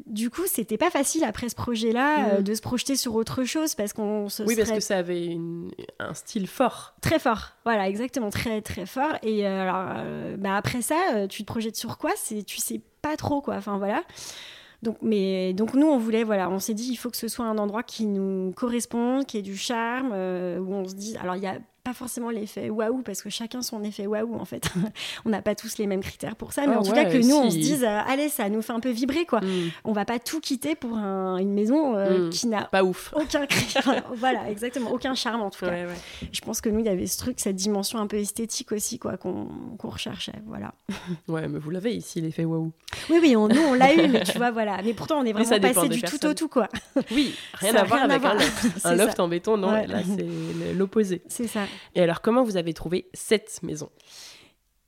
Du 0.05 0.29
coup, 0.29 0.43
c'était 0.45 0.77
pas 0.77 0.91
facile 0.91 1.23
après 1.23 1.49
ce 1.49 1.55
projet-là 1.55 2.27
euh, 2.27 2.39
mm. 2.39 2.43
de 2.43 2.53
se 2.53 2.61
projeter 2.61 2.95
sur 2.95 3.15
autre 3.15 3.43
chose 3.43 3.73
parce 3.73 3.91
qu'on 3.91 4.29
se 4.29 4.43
Oui, 4.43 4.55
parce 4.55 4.69
que 4.69 4.79
ça 4.81 4.97
avait 4.97 5.39
un 5.97 6.13
style 6.13 6.45
fort. 6.45 6.93
Très 7.01 7.17
fort. 7.17 7.53
Voilà, 7.63 7.89
exactement, 7.89 8.29
très 8.29 8.61
très 8.61 8.85
fort 8.85 9.13
et 9.23 9.47
euh, 9.47 9.63
alors 9.63 10.37
bah 10.37 10.55
après 10.55 10.83
ça, 10.83 11.27
tu 11.27 11.41
te 11.41 11.47
projettes 11.47 11.75
sur 11.75 11.97
quoi? 11.97 12.11
C'est 12.15 12.43
tu 12.43 12.59
sais 12.59 12.81
pas 13.01 13.17
trop 13.17 13.41
quoi. 13.41 13.55
Enfin 13.55 13.79
voilà. 13.79 14.03
Donc, 14.83 14.97
mais, 15.01 15.53
donc 15.53 15.73
nous, 15.73 15.87
on 15.87 15.97
voulait, 15.97 16.23
voilà, 16.23 16.51
on 16.51 16.59
s'est 16.59 16.75
dit, 16.75 16.89
il 16.91 16.97
faut 16.97 17.09
que 17.09 17.17
ce 17.17 17.27
soit 17.27 17.45
un 17.45 17.57
endroit 17.57 17.81
qui 17.81 18.05
nous 18.05 18.51
corresponde, 18.55 19.25
qui 19.25 19.39
ait 19.39 19.41
du 19.41 19.57
charme, 19.57 20.09
où 20.09 20.73
on 20.73 20.87
se 20.87 20.93
dit, 20.93 21.17
alors 21.17 21.35
il 21.35 21.41
y 21.41 21.47
a 21.47 21.57
pas 21.85 21.93
forcément 21.93 22.31
l'effet 22.31 22.71
waouh, 22.71 23.03
parce 23.03 23.21
que 23.21 23.29
chacun 23.29 23.61
son 23.61 23.83
effet 23.83 24.07
waouh, 24.07 24.35
en 24.35 24.43
fait. 24.43 24.73
on 25.25 25.29
n'a 25.29 25.43
pas 25.43 25.53
tous 25.53 25.77
les 25.77 25.85
mêmes 25.85 26.01
critères 26.01 26.35
pour 26.35 26.51
ça, 26.51 26.65
mais 26.65 26.73
ah 26.75 26.79
en 26.79 26.83
tout 26.83 26.91
cas 26.91 27.05
que 27.05 27.17
nous, 27.17 27.35
on 27.35 27.51
se 27.51 27.57
dise, 27.57 27.83
euh, 27.83 27.99
allez, 28.07 28.27
ça 28.27 28.49
nous 28.49 28.63
fait 28.63 28.73
un 28.73 28.79
peu 28.79 28.89
vibrer, 28.89 29.25
quoi. 29.25 29.39
Mm. 29.41 29.71
On 29.83 29.93
va 29.93 30.03
pas 30.03 30.17
tout 30.17 30.39
quitter 30.39 30.73
pour 30.73 30.97
une 30.97 31.53
maison 31.53 31.95
euh, 31.95 32.27
mm. 32.27 32.29
qui 32.31 32.47
n'a 32.47 32.63
pas 32.63 32.83
ouf. 32.83 33.13
Aucun 33.15 33.45
voilà, 34.15 34.49
exactement, 34.49 34.91
aucun 34.91 35.13
charme, 35.13 35.41
en 35.41 35.51
tout 35.51 35.63
cas. 35.63 35.73
Je 36.31 36.41
pense 36.41 36.59
que 36.59 36.69
nous, 36.69 36.79
il 36.79 36.87
y 36.87 36.89
avait 36.89 37.05
ce 37.05 37.19
truc, 37.19 37.39
cette 37.39 37.55
dimension 37.55 37.99
un 37.99 38.07
peu 38.07 38.17
esthétique 38.17 38.71
aussi, 38.71 38.97
quoi, 38.97 39.17
qu'on 39.17 39.47
recherchait, 39.83 40.41
voilà. 40.47 40.73
ouais, 41.27 41.47
mais 41.47 41.59
vous 41.59 41.69
l'avez 41.69 41.93
ici, 41.93 42.19
l'effet 42.19 42.45
waouh. 42.45 42.71
Oui, 43.11 43.19
oui, 43.21 43.35
on, 43.35 43.47
nous, 43.47 43.61
on 43.61 43.75
l'a 43.75 43.93
eu, 43.93 44.07
mais 44.07 44.23
tu 44.23 44.39
vois, 44.39 44.49
voilà. 44.49 44.79
Mais 44.83 44.95
pourtant, 44.95 45.19
on 45.19 45.25
est 45.25 45.33
vraiment 45.33 45.59
passé 45.59 45.87
du 45.87 46.01
tout 46.01 46.25
au 46.25 46.33
tout, 46.33 46.49
quoi. 46.49 46.67
Oui, 47.11 47.35
rien 47.53 47.75
à 47.75 47.83
voir 47.83 48.01
avec. 48.01 48.23
Un 48.83 48.95
loft 48.95 49.19
en 49.19 49.27
béton, 49.27 49.57
non, 49.57 49.69
là, 49.69 50.01
c'est 50.03 50.73
l'opposé. 50.73 51.21
C'est 51.27 51.47
ça. 51.47 51.61
Et 51.95 52.01
alors, 52.01 52.21
comment 52.21 52.43
vous 52.43 52.57
avez 52.57 52.73
trouvé 52.73 53.07
cette 53.13 53.61
maison? 53.63 53.89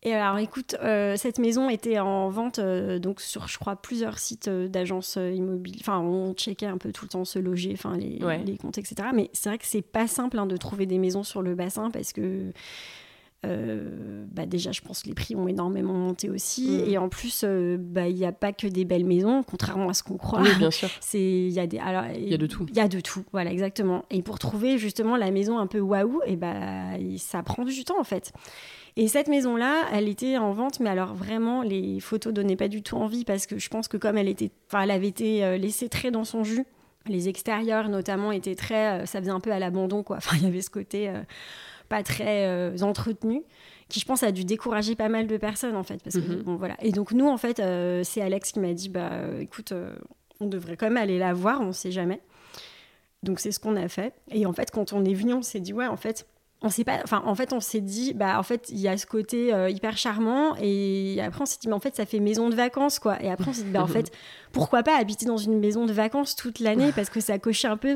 Et 0.03 0.13
alors, 0.13 0.37
écoute, 0.37 0.75
euh, 0.81 1.15
cette 1.17 1.39
maison 1.39 1.69
était 1.69 1.99
en 1.99 2.29
vente 2.29 2.59
euh, 2.59 2.99
donc 2.99 3.19
sur, 3.19 3.47
je 3.47 3.57
crois, 3.57 3.75
plusieurs 3.75 4.19
sites 4.19 4.47
euh, 4.47 4.67
d'agences 4.67 5.15
immobilières. 5.17 5.81
Enfin, 5.81 5.99
on 5.99 6.33
checkait 6.33 6.67
un 6.67 6.77
peu 6.77 6.91
tout 6.91 7.05
le 7.05 7.09
temps 7.09 7.25
se 7.25 7.39
loger, 7.39 7.71
enfin 7.73 7.97
les, 7.97 8.19
les 8.45 8.57
comptes, 8.57 8.77
etc. 8.77 9.09
Mais 9.13 9.29
c'est 9.33 9.49
vrai 9.49 9.57
que 9.57 9.65
c'est 9.65 9.81
pas 9.81 10.07
simple 10.07 10.37
hein, 10.37 10.45
de 10.45 10.55
trouver 10.55 10.85
des 10.85 10.99
maisons 10.99 11.23
sur 11.23 11.41
le 11.41 11.55
bassin 11.55 11.89
parce 11.89 12.13
que 12.13 12.53
euh, 13.47 14.25
bah 14.31 14.45
déjà, 14.45 14.71
je 14.71 14.81
pense 14.81 15.01
que 15.01 15.07
les 15.07 15.13
prix 15.13 15.35
ont 15.35 15.47
énormément 15.47 15.93
monté 15.93 16.29
aussi. 16.29 16.67
Mm. 16.67 16.89
Et 16.89 16.97
en 16.97 17.09
plus, 17.09 17.43
euh, 17.43 17.77
bah, 17.79 18.07
il 18.07 18.15
n'y 18.15 18.25
a 18.25 18.31
pas 18.31 18.53
que 18.53 18.67
des 18.67 18.85
belles 18.85 19.05
maisons, 19.05 19.43
contrairement 19.43 19.89
à 19.89 19.93
ce 19.93 20.03
qu'on 20.03 20.17
croit. 20.17 20.41
Oui, 20.41 20.49
bien 20.57 20.71
sûr. 20.71 20.89
Il 21.13 21.49
y, 21.49 21.59
a 21.59 21.67
des, 21.67 21.79
alors, 21.79 22.05
y 22.15 22.33
a 22.33 22.37
de 22.37 22.45
tout. 22.45 22.65
Il 22.69 22.75
y 22.75 22.79
a 22.79 22.87
de 22.87 22.99
tout, 22.99 23.23
voilà, 23.31 23.51
exactement. 23.51 24.05
Et 24.11 24.21
pour 24.21 24.39
trouver 24.39 24.77
justement 24.77 25.15
la 25.15 25.31
maison 25.31 25.57
un 25.57 25.67
peu 25.67 25.79
waouh, 25.79 26.21
et 26.25 26.35
bah, 26.35 26.53
ça 27.17 27.41
prend 27.43 27.63
du 27.63 27.83
temps 27.83 27.99
en 27.99 28.03
fait. 28.03 28.33
Et 28.95 29.07
cette 29.07 29.27
maison-là, 29.27 29.85
elle 29.93 30.09
était 30.09 30.37
en 30.37 30.53
vente, 30.53 30.79
mais 30.79 30.89
alors 30.89 31.13
vraiment, 31.13 31.61
les 31.61 31.99
photos 31.99 32.33
donnaient 32.33 32.55
pas 32.55 32.67
du 32.67 32.81
tout 32.81 32.97
envie 32.97 33.25
parce 33.25 33.45
que 33.45 33.57
je 33.57 33.69
pense 33.69 33.87
que 33.87 33.97
comme 33.97 34.17
elle 34.17 34.27
était, 34.27 34.51
enfin, 34.67 34.81
elle 34.81 34.91
avait 34.91 35.07
été 35.07 35.43
euh, 35.43 35.57
laissée 35.57 35.89
très 35.89 36.11
dans 36.11 36.23
son 36.23 36.43
jus, 36.43 36.65
les 37.07 37.29
extérieurs 37.29 37.89
notamment 37.89 38.31
étaient 38.31 38.55
très, 38.55 39.05
ça 39.05 39.19
faisait 39.19 39.31
un 39.31 39.39
peu 39.39 39.51
à 39.51 39.59
l'abandon 39.59 40.03
quoi. 40.03 40.17
Enfin, 40.27 40.35
il 40.37 40.43
y 40.43 40.47
avait 40.47 40.61
ce 40.61 40.69
côté 40.69 41.11
pas 41.87 42.03
très 42.03 42.45
euh, 42.45 42.77
entretenu 42.81 43.43
qui 43.89 43.99
je 43.99 44.05
pense 44.05 44.23
a 44.23 44.31
dû 44.31 44.43
décourager 44.43 44.95
pas 44.95 45.07
mal 45.07 45.27
de 45.27 45.37
personnes 45.37 45.75
en 45.75 45.83
fait 45.83 46.03
parce 46.03 46.17
que 46.17 46.21
mhm. 46.21 46.43
bon 46.43 46.55
voilà. 46.57 46.75
Et 46.81 46.91
donc 46.91 47.11
nous 47.11 47.27
en 47.27 47.37
fait 47.37 47.59
euh, 47.59 48.01
c'est 48.03 48.21
Alex 48.21 48.51
qui 48.51 48.59
m'a 48.59 48.73
dit 48.73 48.89
bah 48.89 49.09
euh, 49.13 49.39
écoute 49.39 49.73
on 50.39 50.47
devrait 50.47 50.75
quand 50.75 50.87
même 50.87 50.97
aller 50.97 51.17
la 51.17 51.33
voir 51.33 51.61
on 51.61 51.71
sait 51.71 51.91
jamais. 51.91 52.21
Donc 53.23 53.39
c'est 53.39 53.51
ce 53.51 53.59
qu'on 53.59 53.75
a 53.75 53.87
fait. 53.87 54.13
Et 54.29 54.45
en 54.45 54.53
fait 54.53 54.71
quand 54.71 54.93
on 54.93 55.05
est 55.05 55.13
venu 55.13 55.33
on 55.33 55.41
s'est 55.41 55.59
dit 55.59 55.73
ouais 55.73 55.87
en 55.87 55.95
fait 55.95 56.27
on 56.61 56.69
sait 56.69 56.83
pas 56.83 56.99
enfin 57.03 57.21
en 57.25 57.35
fait 57.35 57.53
on 57.53 57.59
s'est 57.59 57.81
dit 57.81 58.13
bah 58.13 58.39
en 58.39 58.43
fait 58.43 58.67
il 58.69 58.79
y 58.79 58.87
a 58.87 58.97
ce 58.97 59.05
côté 59.05 59.53
hyper 59.69 59.97
charmant. 59.97 60.55
Et 60.61 61.21
après 61.21 61.43
on 61.43 61.45
s'est 61.45 61.59
dit 61.61 61.69
mais 61.69 61.73
en 61.73 61.79
fait 61.79 61.95
ça 61.95 62.05
fait 62.05 62.19
maison 62.19 62.49
de 62.49 62.55
vacances 62.55 62.99
quoi. 62.99 63.23
Et 63.23 63.29
après 63.29 63.49
on 63.49 63.53
s'est 63.53 63.63
dit 63.63 63.71
bah 63.71 63.83
en 63.83 63.87
fait 63.87 64.11
pourquoi 64.51 64.83
pas 64.83 64.97
habiter 64.97 65.25
dans 65.25 65.37
une 65.37 65.59
maison 65.59 65.85
de 65.85 65.93
vacances 65.93 66.35
toute 66.35 66.59
l'année 66.59 66.91
parce 66.93 67.09
que 67.09 67.21
ça 67.21 67.39
cochait 67.39 67.69
un 67.69 67.77
peu 67.77 67.95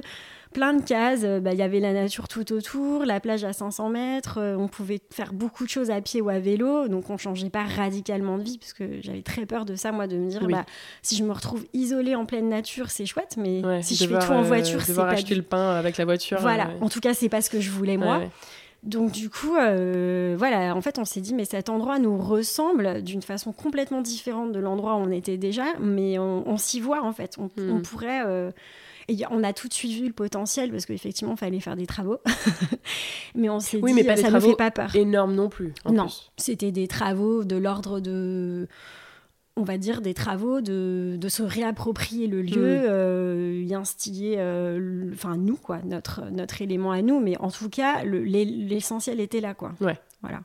plein 0.51 0.73
de 0.73 0.81
cases. 0.81 1.21
Euh, 1.23 1.39
bah, 1.39 1.53
il 1.53 1.59
y 1.59 1.63
avait 1.63 1.79
la 1.79 1.93
nature 1.93 2.27
tout 2.27 2.53
autour, 2.53 3.05
la 3.05 3.19
plage 3.19 3.43
à 3.43 3.53
500 3.53 3.89
mètres. 3.89 4.37
Euh, 4.37 4.55
on 4.55 4.67
pouvait 4.67 4.99
faire 5.09 5.33
beaucoup 5.33 5.63
de 5.63 5.69
choses 5.69 5.89
à 5.89 6.01
pied 6.01 6.21
ou 6.21 6.29
à 6.29 6.39
vélo. 6.39 6.87
Donc, 6.87 7.09
on 7.09 7.17
changeait 7.17 7.49
pas 7.49 7.63
radicalement 7.63 8.37
de 8.37 8.43
vie, 8.43 8.57
parce 8.57 8.73
que 8.73 9.01
j'avais 9.01 9.21
très 9.21 9.45
peur 9.45 9.65
de 9.65 9.75
ça, 9.75 9.91
moi, 9.91 10.07
de 10.07 10.17
me 10.17 10.29
dire, 10.29 10.47
bah, 10.47 10.65
si 11.01 11.15
je 11.15 11.23
me 11.23 11.31
retrouve 11.31 11.65
isolée 11.73 12.15
en 12.15 12.25
pleine 12.25 12.49
nature, 12.49 12.89
c'est 12.89 13.05
chouette, 13.05 13.35
mais 13.37 13.61
si 13.81 13.95
je 13.95 14.07
fais 14.07 14.19
tout 14.19 14.31
en 14.31 14.43
voiture, 14.43 14.79
euh, 14.79 14.83
c'est 14.85 14.95
pas. 14.95 15.09
acheter 15.09 15.35
le 15.35 15.41
pain 15.41 15.71
avec 15.71 15.97
la 15.97 16.05
voiture. 16.05 16.39
Voilà. 16.39 16.71
En 16.81 16.89
tout 16.89 16.99
cas, 16.99 17.13
c'est 17.13 17.29
pas 17.29 17.41
ce 17.41 17.49
que 17.49 17.59
je 17.59 17.71
voulais, 17.71 17.97
moi. 17.97 18.21
Donc 18.83 19.11
du 19.11 19.29
coup, 19.29 19.51
voilà, 19.51 20.75
en 20.75 20.81
fait, 20.81 20.97
on 20.97 21.05
s'est 21.05 21.21
dit, 21.21 21.33
mais 21.33 21.45
cet 21.45 21.69
endroit 21.69 21.99
nous 21.99 22.17
ressemble 22.17 23.03
d'une 23.03 23.21
façon 23.21 23.51
complètement 23.51 24.01
différente 24.01 24.51
de 24.51 24.59
l'endroit 24.59 24.95
où 24.95 24.99
on 24.99 25.11
était 25.11 25.37
déjà, 25.37 25.65
mais 25.79 26.17
on, 26.17 26.57
s'y 26.57 26.79
voit 26.79 27.03
en 27.03 27.13
fait. 27.13 27.37
On, 27.37 27.49
on 27.57 27.75
hmm. 27.75 27.81
pourrait 27.83 28.51
et 29.07 29.17
on 29.29 29.43
a 29.43 29.53
tout 29.53 29.67
de 29.67 29.73
suite 29.73 29.93
vu 29.93 30.07
le 30.07 30.13
potentiel 30.13 30.71
parce 30.71 30.85
qu'effectivement, 30.85 31.33
il 31.33 31.37
fallait 31.37 31.59
faire 31.59 31.75
des 31.75 31.87
travaux. 31.87 32.19
mais 33.35 33.49
on 33.49 33.59
s'est 33.59 33.77
oui, 33.77 33.91
dit, 33.91 33.95
mais 33.95 34.03
pas 34.03 34.17
ça 34.17 34.31
ne 34.31 34.39
fait 34.39 34.55
pas 34.55 34.71
peur. 34.71 34.95
Énorme 34.95 35.33
non 35.33 35.49
plus. 35.49 35.73
non, 35.89 36.07
c'était 36.37 36.71
des 36.71 36.87
travaux 36.87 37.43
de 37.43 37.55
l'ordre 37.55 37.99
de 37.99 38.67
on 39.57 39.63
va 39.63 39.77
dire, 39.77 40.01
des 40.01 40.13
travaux 40.13 40.61
de, 40.61 41.17
de 41.19 41.29
se 41.29 41.43
réapproprier 41.43 42.27
le 42.27 42.41
lieu, 42.41 42.79
hmm. 42.79 42.85
euh, 42.89 43.65
y 43.67 43.75
instiller, 43.75 44.35
euh, 44.37 45.09
enfin 45.13 45.35
nous, 45.35 45.57
quoi, 45.57 45.79
notre, 45.83 46.29
notre 46.31 46.61
élément 46.61 46.91
à 46.91 47.01
nous, 47.01 47.19
mais 47.19 47.37
en 47.37 47.51
tout 47.51 47.69
cas, 47.69 48.03
l'essentiel 48.03 49.19
était 49.19 49.41
là, 49.41 49.53
quoi. 49.53 49.73
Ouais. 49.81 49.97
Voilà. 50.21 50.41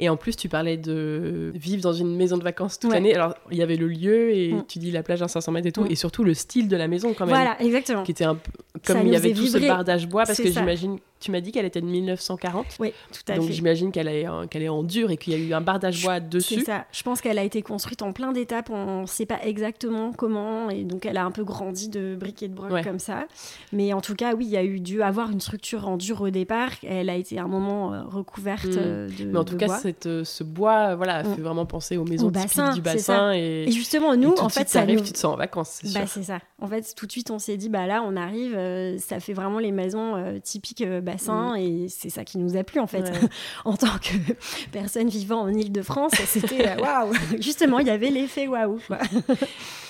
Et 0.00 0.08
en 0.08 0.16
plus, 0.16 0.34
tu 0.34 0.48
parlais 0.48 0.76
de 0.76 1.52
vivre 1.54 1.82
dans 1.82 1.92
une 1.92 2.16
maison 2.16 2.36
de 2.36 2.42
vacances 2.42 2.80
toute 2.80 2.92
l'année. 2.92 3.14
Alors, 3.14 3.34
il 3.52 3.58
y 3.58 3.62
avait 3.62 3.76
le 3.76 3.86
lieu 3.86 4.34
et 4.34 4.52
mm. 4.52 4.64
tu 4.66 4.80
dis 4.80 4.90
la 4.90 5.04
plage 5.04 5.22
à 5.22 5.28
500 5.28 5.52
mètres 5.52 5.68
et 5.68 5.72
tout, 5.72 5.84
mm. 5.84 5.90
et 5.92 5.94
surtout 5.94 6.24
le 6.24 6.34
style 6.34 6.66
de 6.66 6.76
la 6.76 6.88
maison 6.88 7.14
quand 7.14 7.26
même. 7.26 7.36
Voilà, 7.36 7.60
exactement. 7.62 8.02
Qui 8.02 8.10
était 8.10 8.24
un 8.24 8.34
peu 8.34 8.50
comme 8.84 9.06
il 9.06 9.12
y 9.12 9.16
avait 9.16 9.32
tout 9.32 9.46
ce 9.46 9.58
bardage 9.58 10.08
bois, 10.08 10.24
parce 10.24 10.40
que 10.40 10.50
j'imagine 10.50 10.98
tu 11.20 11.30
m'as 11.30 11.40
dit 11.40 11.52
qu'elle 11.52 11.66
était 11.66 11.80
de 11.80 11.86
1940. 11.86 12.66
Oui, 12.80 12.92
tout 13.12 13.20
à 13.28 13.34
fait. 13.34 13.38
Donc 13.38 13.50
j'imagine 13.50 13.92
qu'elle 13.92 14.08
est, 14.08 14.26
qu'elle 14.48 14.62
est 14.62 14.68
en 14.68 14.82
dur 14.82 15.10
et 15.10 15.16
qu'il 15.16 15.32
y 15.32 15.36
a 15.36 15.38
eu 15.38 15.52
un 15.52 15.60
bardage 15.60 16.02
bois 16.02 16.20
dessus. 16.20 16.60
C'est 16.60 16.64
ça. 16.64 16.86
Je 16.92 17.02
pense 17.02 17.20
qu'elle 17.20 17.38
a 17.38 17.44
été 17.44 17.62
construite 17.62 18.02
en 18.02 18.12
plein 18.12 18.32
d'étapes. 18.32 18.70
On 18.70 19.02
ne 19.02 19.06
sait 19.06 19.26
pas 19.26 19.40
exactement 19.42 20.12
comment. 20.12 20.70
Et 20.70 20.84
donc 20.84 21.06
elle 21.06 21.16
a 21.16 21.24
un 21.24 21.30
peu 21.30 21.44
grandi 21.44 21.88
de 21.88 22.16
briques 22.18 22.42
et 22.42 22.48
de 22.48 22.54
broc 22.54 22.82
comme 22.82 22.98
ça. 22.98 23.26
Mais 23.72 23.92
en 23.92 24.00
tout 24.00 24.14
cas, 24.14 24.34
oui, 24.34 24.46
il 24.46 24.50
y 24.50 24.56
a 24.56 24.64
eu 24.64 24.80
dû 24.80 25.02
avoir 25.02 25.30
une 25.30 25.40
structure 25.40 25.88
en 25.88 25.96
dur 25.96 26.20
au 26.20 26.30
départ. 26.30 26.70
Elle 26.82 27.10
a 27.10 27.14
été 27.14 27.38
un 27.38 27.46
moment 27.46 27.92
euh, 27.92 28.02
recouverte 28.04 28.66
mm. 28.66 28.78
euh, 28.78 29.08
de 29.08 29.24
Mais 29.26 29.38
en 29.38 29.44
tout 29.44 29.56
cas, 29.56 29.68
Cette, 29.78 30.06
euh, 30.06 30.24
ce 30.24 30.44
bois 30.44 30.94
voilà, 30.94 31.24
fait 31.24 31.40
vraiment 31.40 31.66
penser 31.66 31.96
aux 31.96 32.04
maisons 32.04 32.30
typiques 32.30 32.74
du 32.74 32.80
bassin. 32.80 33.32
Et... 33.34 33.64
et, 33.68 33.72
justement, 33.72 34.16
nous, 34.16 34.34
en 34.38 34.48
fait, 34.48 34.68
ça 34.68 34.80
arrive, 34.80 35.02
tu 35.02 35.12
te 35.12 35.18
sens 35.18 35.34
en 35.34 35.36
vacances, 35.36 35.80
c'est 35.82 35.92
bah, 35.92 36.06
C'est 36.06 36.22
ça. 36.22 36.38
En 36.60 36.66
fait, 36.66 36.94
tout 36.94 37.06
de 37.06 37.12
suite, 37.12 37.30
on 37.30 37.38
s'est 37.38 37.56
dit, 37.56 37.68
bah 37.68 37.86
là, 37.86 38.02
on 38.04 38.16
arrive, 38.16 38.58
ça 38.98 39.20
fait 39.20 39.32
vraiment 39.32 39.58
les 39.58 39.72
maisons 39.72 40.40
typiques 40.42 40.84
bassin. 41.12 41.54
Mm. 41.54 41.60
Et 41.60 41.88
c'est 41.88 42.10
ça 42.10 42.24
qui 42.24 42.38
nous 42.38 42.56
a 42.56 42.64
plu 42.64 42.80
en 42.80 42.86
fait. 42.86 43.10
en 43.64 43.76
tant 43.76 43.98
que 43.98 44.14
personne 44.72 45.08
vivant 45.08 45.42
en 45.42 45.48
Ile-de-France, 45.48 46.12
c'était 46.26 46.68
euh, 46.68 46.76
waouh 46.80 47.12
Justement, 47.38 47.78
il 47.78 47.86
y 47.86 47.90
avait 47.90 48.10
l'effet 48.10 48.46
waouh. 48.46 48.78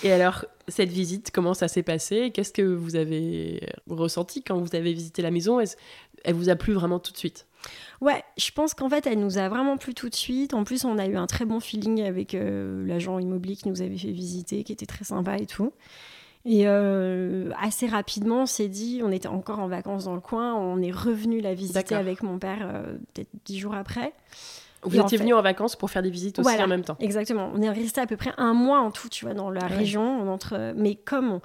Et 0.03 0.13
alors, 0.13 0.45
cette 0.69 0.91
visite, 0.91 1.31
comment 1.33 1.55
ça 1.55 1.69
s'est 1.69 1.83
passé? 1.83 2.31
Qu'est-ce 2.33 2.53
que 2.53 2.63
vous 2.63 2.97
avez 2.97 3.61
ressenti 3.89 4.43
quand 4.43 4.59
vous 4.59 4.75
avez 4.75 4.93
visité 4.93 5.23
la 5.23 5.31
maison? 5.31 5.61
Elle 6.25 6.35
vous 6.35 6.49
a 6.49 6.57
plu 6.57 6.73
vraiment 6.73 6.99
tout 6.99 7.13
de 7.13 7.19
suite? 7.19 7.47
Ouais, 8.01 8.23
je 8.39 8.51
pense 8.53 8.73
qu'en 8.73 8.89
fait, 8.89 9.07
elle 9.07 9.21
nous 9.21 9.37
a 9.37 9.49
vraiment 9.49 9.77
plu 9.77 9.93
tout 9.93 10.09
de 10.09 10.15
suite. 10.15 10.55
En 10.55 10.65
plus, 10.65 10.85
on 10.85 10.99
a 10.99 11.07
eu 11.07 11.17
un 11.17 11.27
très 11.27 11.45
bon 11.45 11.61
feeling 11.61 12.03
avec 12.03 12.35
euh, 12.35 12.87
l'agent 12.87 13.19
immobilier 13.19 13.57
qui 13.57 13.69
nous 13.69 13.83
avait 13.83 13.99
fait 13.99 14.11
visiter, 14.11 14.65
qui 14.65 14.73
était 14.73 14.87
très 14.87 15.05
sympa 15.05 15.37
et 15.37 15.47
tout. 15.47 15.73
Et 16.47 16.63
euh, 16.67 17.51
assez 17.61 17.87
rapidement, 17.87 18.43
on 18.43 18.47
s'est 18.47 18.69
dit, 18.69 19.03
on 19.05 19.13
était 19.13 19.29
encore 19.29 19.59
en 19.59 19.69
vacances 19.69 20.05
dans 20.05 20.15
le 20.15 20.21
coin, 20.21 20.55
on 20.55 20.81
est 20.81 20.91
revenu 20.91 21.41
la 21.41 21.53
visiter 21.55 21.95
avec 21.95 22.23
mon 22.23 22.39
père 22.39 22.61
euh, 22.63 22.95
peut-être 23.13 23.29
dix 23.45 23.59
jours 23.59 23.75
après. 23.75 24.13
Vous 24.83 24.99
étiez 24.99 25.19
venu 25.19 25.35
en 25.35 25.43
vacances 25.43 25.77
pour 25.77 25.91
faire 25.91 26.03
des 26.03 26.09
visites 26.09 26.39
aussi 26.39 26.63
en 26.63 26.67
même 26.67 26.85
temps. 26.85 26.97
Exactement. 27.01 27.51
On 27.55 27.61
est 27.61 27.69
resté 27.69 28.01
à 28.01 28.07
peu 28.07 28.17
près 28.17 28.33
un 28.39 28.55
mois 28.55 28.81
en 28.81 28.91
tout, 28.91 29.11
tu 29.11 29.27
vois, 29.27 29.35
dans 29.35 29.51
la 29.51 29.67
région. 29.67 30.33
Entre... 30.33 30.73
Mais 30.75 30.95
comme 30.95 31.41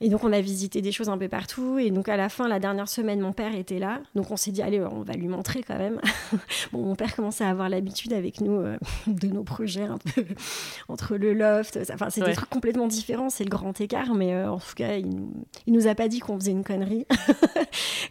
et 0.00 0.08
donc, 0.08 0.22
on 0.22 0.32
a 0.32 0.40
visité 0.40 0.80
des 0.80 0.92
choses 0.92 1.08
un 1.08 1.18
peu 1.18 1.28
partout. 1.28 1.78
Et 1.78 1.90
donc, 1.90 2.08
à 2.08 2.16
la 2.16 2.28
fin, 2.28 2.46
la 2.46 2.60
dernière 2.60 2.88
semaine, 2.88 3.20
mon 3.20 3.32
père 3.32 3.54
était 3.54 3.78
là. 3.78 4.00
Donc, 4.14 4.30
on 4.30 4.36
s'est 4.36 4.52
dit, 4.52 4.62
allez, 4.62 4.80
on 4.80 5.02
va 5.02 5.14
lui 5.14 5.26
montrer 5.26 5.62
quand 5.62 5.76
même. 5.76 6.00
bon, 6.72 6.84
mon 6.84 6.94
père 6.94 7.14
commençait 7.16 7.44
à 7.44 7.48
avoir 7.48 7.68
l'habitude 7.68 8.12
avec 8.12 8.40
nous 8.40 8.52
euh, 8.52 8.78
de 9.06 9.28
nos 9.28 9.42
projets 9.42 9.84
un 9.84 9.98
peu 9.98 10.24
entre 10.88 11.16
le 11.16 11.34
loft. 11.34 11.78
Enfin, 11.92 12.10
c'est 12.10 12.24
des 12.24 12.32
trucs 12.32 12.50
complètement 12.50 12.86
différents. 12.86 13.30
C'est 13.30 13.44
le 13.44 13.50
grand 13.50 13.80
écart. 13.80 14.14
Mais 14.14 14.34
euh, 14.34 14.52
en 14.52 14.58
tout 14.58 14.74
cas, 14.76 14.96
il 14.96 15.08
nous, 15.08 15.32
nous 15.66 15.86
a 15.88 15.94
pas 15.94 16.08
dit 16.08 16.20
qu'on 16.20 16.38
faisait 16.38 16.52
une 16.52 16.64
connerie. 16.64 17.06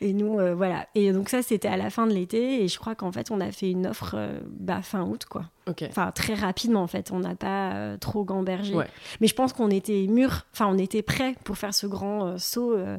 et 0.01 0.13
nous, 0.13 0.39
euh, 0.39 0.53
voilà. 0.55 0.87
Et 0.95 1.13
donc, 1.13 1.29
ça, 1.29 1.41
c'était 1.41 1.69
à 1.69 1.77
la 1.77 1.89
fin 1.89 2.05
de 2.05 2.13
l'été. 2.13 2.63
Et 2.63 2.67
je 2.67 2.77
crois 2.77 2.95
qu'en 2.95 3.11
fait, 3.11 3.31
on 3.31 3.39
a 3.39 3.51
fait 3.51 3.71
une 3.71 3.87
offre 3.87 4.17
bah, 4.59 4.81
fin 4.81 5.03
août, 5.03 5.25
quoi. 5.25 5.45
Enfin, 5.89 6.11
très 6.11 6.33
rapidement, 6.33 6.81
en 6.81 6.87
fait. 6.87 7.11
On 7.11 7.19
n'a 7.19 7.35
pas 7.35 7.73
euh, 7.73 7.97
trop 7.97 8.23
gambergé. 8.23 8.73
Mais 9.21 9.27
je 9.27 9.35
pense 9.35 9.53
qu'on 9.53 9.69
était 9.69 10.07
mûrs, 10.07 10.45
enfin, 10.53 10.67
on 10.67 10.77
était 10.77 11.01
prêts 11.01 11.35
pour 11.43 11.57
faire 11.57 11.73
ce 11.73 11.87
grand 11.87 12.25
euh, 12.25 12.37
saut 12.37 12.73
euh, 12.73 12.97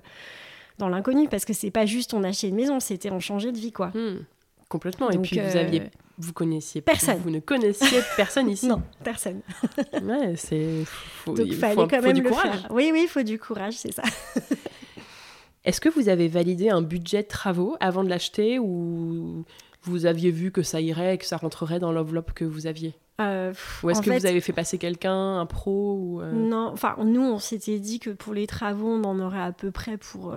dans 0.78 0.88
l'inconnu. 0.88 1.28
Parce 1.28 1.44
que 1.44 1.52
c'est 1.52 1.70
pas 1.70 1.86
juste 1.86 2.14
on 2.14 2.24
achetait 2.24 2.48
une 2.48 2.56
maison, 2.56 2.80
c'était 2.80 3.10
on 3.10 3.20
changeait 3.20 3.52
de 3.52 3.58
vie, 3.58 3.72
quoi. 3.72 3.88
Hmm. 3.88 4.24
complètement. 4.68 5.10
Et 5.10 5.18
puis, 5.18 5.38
vous 5.38 5.56
aviez. 5.56 5.82
Vous 6.20 6.32
connaissiez 6.32 6.80
personne. 6.80 7.18
Vous 7.22 7.30
ne 7.30 7.38
connaissiez 7.38 8.00
personne 8.16 8.50
ici. 8.50 8.66
non, 8.68 8.82
personne. 9.04 9.40
ouais, 10.02 10.34
c'est. 10.36 10.84
Donc, 11.26 11.38
il 11.38 11.54
fallait 11.54 11.76
quand 11.76 12.02
même 12.02 12.22
le 12.22 12.32
faire. 12.32 12.66
Oui, 12.70 12.90
oui, 12.92 13.02
il 13.04 13.08
faut 13.08 13.22
du 13.22 13.38
courage, 13.38 13.74
c'est 13.74 13.92
ça. 13.92 14.02
Est-ce 15.64 15.80
que 15.80 15.88
vous 15.88 16.08
avez 16.08 16.28
validé 16.28 16.70
un 16.70 16.82
budget 16.82 17.22
de 17.22 17.28
travaux 17.28 17.76
avant 17.78 18.02
de 18.02 18.08
l'acheter 18.08 18.58
ou 18.58 19.44
vous 19.88 20.06
aviez 20.06 20.30
vu 20.30 20.50
que 20.50 20.62
ça 20.62 20.80
irait 20.80 21.14
et 21.14 21.18
que 21.18 21.26
ça 21.26 21.36
rentrerait 21.36 21.78
dans 21.78 21.92
l'enveloppe 21.92 22.32
que 22.32 22.44
vous 22.44 22.66
aviez 22.66 22.94
euh, 23.20 23.52
Ou 23.82 23.90
est-ce 23.90 24.00
que 24.00 24.10
vous 24.10 24.26
avez 24.26 24.40
fait 24.40 24.52
passer 24.52 24.78
quelqu'un, 24.78 25.40
un 25.40 25.46
pro 25.46 25.94
ou 25.94 26.20
euh 26.22 26.30
Non, 26.32 26.70
enfin, 26.72 26.96
nous, 27.04 27.22
on 27.22 27.38
s'était 27.38 27.80
dit 27.80 27.98
que 27.98 28.10
pour 28.10 28.32
les 28.32 28.46
travaux, 28.46 28.88
on 28.88 29.02
en 29.02 29.18
aurait 29.18 29.40
à 29.40 29.50
peu 29.50 29.72
près 29.72 29.96
pour 29.96 30.34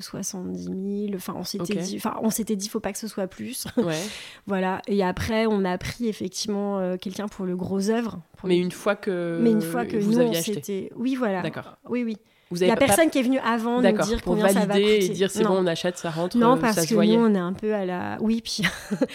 70 0.00 0.68
euh, 0.68 1.06
000. 1.08 1.14
Enfin, 1.14 1.34
on 1.36 1.44
s'était 1.44 1.76
dit, 1.76 1.96
enfin, 1.96 2.16
on 2.22 2.30
s'était 2.30 2.56
dit, 2.56 2.68
faut 2.68 2.80
pas 2.80 2.92
que 2.92 2.98
ce 2.98 3.08
soit 3.08 3.28
plus. 3.28 3.66
Ouais. 3.76 4.02
voilà. 4.46 4.82
Et 4.88 5.04
après, 5.04 5.46
on 5.46 5.64
a 5.64 5.78
pris 5.78 6.08
effectivement 6.08 6.96
quelqu'un 6.96 7.28
pour 7.28 7.46
le 7.46 7.54
gros 7.54 7.90
œuvre. 7.90 8.20
Mais 8.42 8.58
une 8.58 8.72
fois 8.72 8.96
que. 8.96 9.38
Mais 9.40 9.52
une 9.52 9.62
fois 9.62 9.84
que 9.84 9.96
vous 9.96 10.12
nous, 10.12 10.18
aviez 10.18 10.38
acheté. 10.38 10.90
Oui, 10.96 11.14
voilà. 11.14 11.42
D'accord. 11.42 11.76
Oui, 11.88 12.02
oui. 12.02 12.16
Vous 12.50 12.62
avez 12.62 12.76
personne 12.76 13.10
qui 13.10 13.18
est 13.18 13.22
venu 13.22 13.38
avant 13.40 13.82
nous 13.82 13.92
dire 14.04 14.22
pour 14.22 14.34
combien 14.34 14.48
ça 14.48 14.66
va 14.66 14.74
coûter. 14.74 15.04
et 15.04 15.08
dire 15.08 15.30
c'est 15.30 15.42
bon, 15.42 15.56
on 15.58 15.66
achète, 15.66 15.98
ça 15.98 16.10
rentre. 16.10 16.36
Non, 16.36 16.52
euh, 16.52 16.56
parce 16.56 16.76
ça 16.76 16.86
que 16.86 16.94
nous, 16.94 17.14
on 17.14 17.34
est 17.34 17.38
un 17.38 17.52
peu 17.52 17.74
à 17.74 17.84
la. 17.84 18.18
Oui, 18.20 18.40
puis. 18.40 18.62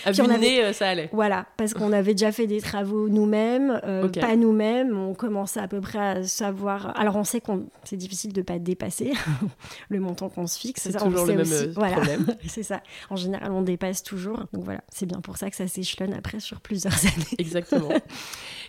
à 0.05 0.11
puis 0.11 0.21
on 0.21 0.29
avait... 0.29 0.61
Euh, 0.61 0.73
ça 0.73 0.89
allait. 0.89 1.09
Voilà, 1.13 1.45
parce 1.55 1.73
qu'on 1.73 1.93
avait 1.93 2.13
déjà 2.13 2.33
fait 2.33 2.45
des 2.45 2.59
travaux 2.59 3.07
nous-mêmes, 3.07 3.79
euh, 3.85 4.09
pas 4.09 4.35
nous-mêmes. 4.35 4.97
On 4.97 5.13
commençait 5.13 5.61
à 5.61 5.69
peu 5.69 5.79
près 5.79 5.99
à 5.99 6.23
savoir. 6.23 6.97
Alors, 6.99 7.15
on 7.15 7.23
sait 7.23 7.39
qu'on 7.39 7.67
c'est 7.85 7.95
difficile 7.95 8.33
de 8.33 8.41
pas 8.41 8.59
dépasser 8.59 9.13
le 9.89 9.99
montant 10.01 10.27
qu'on 10.27 10.45
se 10.45 10.59
fixe. 10.59 10.81
C'est 10.83 10.97
toujours 10.97 11.25
le 11.25 11.35
même 11.35 11.73
voilà. 11.75 11.95
problème. 11.95 12.25
c'est 12.47 12.63
ça. 12.63 12.81
En 13.09 13.15
général, 13.15 13.51
on 13.51 13.61
dépasse 13.61 14.03
toujours. 14.03 14.39
Donc 14.51 14.65
voilà, 14.65 14.81
c'est 14.89 15.05
bien 15.05 15.21
pour 15.21 15.37
ça 15.37 15.49
que 15.49 15.55
ça 15.55 15.67
s'échelonne 15.67 16.13
après 16.13 16.41
sur 16.41 16.59
plusieurs 16.59 16.99
années. 17.05 17.35
Exactement. 17.37 17.89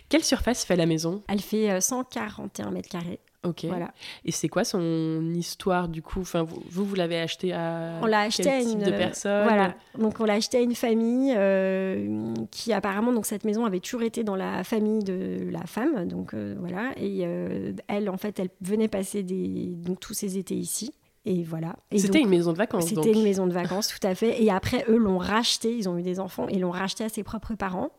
Quelle 0.07 0.23
surface 0.23 0.63
fait 0.63 0.77
la 0.77 0.85
maison? 0.85 1.21
Elle 1.27 1.41
fait 1.41 1.81
141 1.81 2.71
mètres 2.71 2.89
carrés. 2.89 3.19
Ok. 3.43 3.65
Voilà. 3.65 3.93
Et 4.23 4.31
c'est 4.31 4.47
quoi 4.47 4.63
son 4.63 5.33
histoire 5.35 5.89
du 5.89 6.01
coup? 6.01 6.21
Enfin, 6.21 6.43
Vous, 6.43 6.85
vous, 6.85 6.95
l'avez 6.95 7.19
acheté 7.19 7.53
à 7.53 7.99
on 8.01 8.05
l'a 8.05 8.21
acheté 8.21 8.49
à 8.49 8.61
une 8.61 8.79
de 8.79 8.91
personne? 8.91 9.43
Voilà. 9.43 9.75
Donc 9.97 10.19
on 10.19 10.25
l'a 10.25 10.33
acheté 10.33 10.57
à 10.57 10.61
une 10.61 10.75
famille 10.75 11.33
euh, 11.35 12.33
qui 12.51 12.71
apparemment 12.71 13.11
donc 13.11 13.25
cette 13.25 13.43
maison 13.43 13.65
avait 13.65 13.79
toujours 13.81 14.03
été 14.03 14.23
dans 14.23 14.35
la 14.35 14.63
famille 14.63 15.03
de 15.03 15.49
la 15.51 15.65
femme. 15.65 16.07
Donc 16.07 16.33
euh, 16.33 16.55
voilà. 16.59 16.91
Et 16.97 17.21
euh, 17.23 17.73
elle 17.87 18.09
en 18.09 18.17
fait 18.17 18.39
elle 18.39 18.49
venait 18.61 18.87
passer 18.87 19.23
des 19.23 19.73
donc 19.75 19.99
tous 19.99 20.13
ses 20.13 20.37
étés 20.37 20.55
ici. 20.55 20.93
Et 21.25 21.43
voilà. 21.43 21.77
C'était 21.95 22.19
une 22.19 22.29
maison 22.29 22.51
de 22.51 22.57
vacances. 22.57 22.87
C'était 22.87 23.13
une 23.13 23.23
maison 23.23 23.47
de 23.47 23.53
vacances, 23.53 23.87
tout 23.87 24.05
à 24.05 24.13
fait. 24.13 24.43
Et 24.43 24.51
après, 24.51 24.83
eux 24.89 24.97
l'ont 24.97 25.17
racheté. 25.17 25.73
Ils 25.73 25.87
ont 25.87 25.97
eu 25.97 26.01
des 26.01 26.19
enfants 26.19 26.47
et 26.49 26.59
l'ont 26.59 26.71
racheté 26.71 27.05
à 27.05 27.09
ses 27.09 27.23
propres 27.23 27.55
parents. 27.55 27.91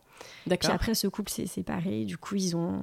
Puis 0.47 0.69
après, 0.71 0.93
ce 0.95 1.07
couple 1.07 1.31
s'est 1.31 1.47
séparé. 1.47 2.05
Du 2.05 2.17
coup, 2.17 2.35
ils 2.35 2.55
ont. 2.55 2.81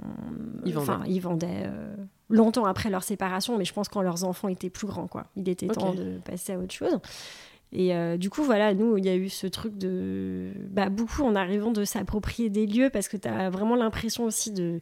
Ils 0.65 0.75
vendaient. 0.75 0.91
Enfin, 0.91 1.03
ils 1.07 1.21
vendaient 1.21 1.65
euh, 1.67 1.95
longtemps 2.29 2.65
après 2.65 2.91
leur 2.91 3.03
séparation, 3.03 3.59
mais 3.59 3.65
je 3.65 3.73
pense 3.73 3.89
quand 3.89 4.03
leurs 4.03 4.25
enfants 4.25 4.49
étaient 4.49 4.71
plus 4.71 4.87
grands, 4.87 5.07
quoi. 5.07 5.27
Il 5.37 5.49
était 5.49 5.69
temps 5.69 5.95
de 5.95 6.19
passer 6.25 6.53
à 6.53 6.59
autre 6.59 6.75
chose. 6.75 6.99
Et 7.73 7.95
euh, 7.95 8.19
du 8.19 8.29
coup, 8.29 8.43
voilà, 8.43 8.75
nous, 8.75 8.99
il 8.99 9.05
y 9.07 9.09
a 9.09 9.17
eu 9.17 9.29
ce 9.29 9.47
truc 9.47 9.79
de. 9.79 10.53
Bah, 10.71 10.91
beaucoup 10.91 11.23
en 11.23 11.35
arrivant 11.35 11.71
de 11.71 11.85
s'approprier 11.85 12.51
des 12.51 12.67
lieux 12.67 12.91
parce 12.91 13.09
que 13.09 13.17
tu 13.17 13.29
as 13.29 13.51
vraiment 13.51 13.77
l'impression 13.77 14.25
aussi 14.25 14.53
de. 14.53 14.79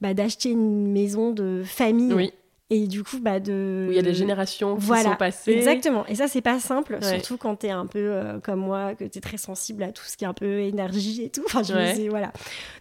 Bah, 0.00 0.14
d'acheter 0.14 0.50
une 0.50 0.92
maison 0.92 1.32
de 1.32 1.62
famille 1.64 2.12
oui. 2.12 2.32
Et 2.70 2.86
du 2.86 3.02
coup, 3.02 3.18
bah 3.18 3.40
de. 3.40 3.86
Où 3.88 3.92
il 3.92 3.96
y 3.96 3.98
a 3.98 4.02
des 4.02 4.12
générations 4.12 4.76
qui 4.76 4.84
sont 4.84 5.16
passées. 5.18 5.52
Exactement. 5.52 6.04
Et 6.06 6.14
ça, 6.14 6.28
c'est 6.28 6.42
pas 6.42 6.60
simple, 6.60 6.98
surtout 7.02 7.38
quand 7.38 7.56
t'es 7.56 7.70
un 7.70 7.86
peu 7.86 7.98
euh, 7.98 8.40
comme 8.40 8.60
moi, 8.60 8.94
que 8.94 9.04
t'es 9.04 9.20
très 9.20 9.38
sensible 9.38 9.82
à 9.82 9.90
tout 9.90 10.04
ce 10.04 10.18
qui 10.18 10.24
est 10.24 10.26
un 10.26 10.34
peu 10.34 10.60
énergie 10.60 11.22
et 11.22 11.30
tout. 11.30 11.42
Enfin, 11.46 11.62
je 11.62 12.08
voilà. 12.10 12.30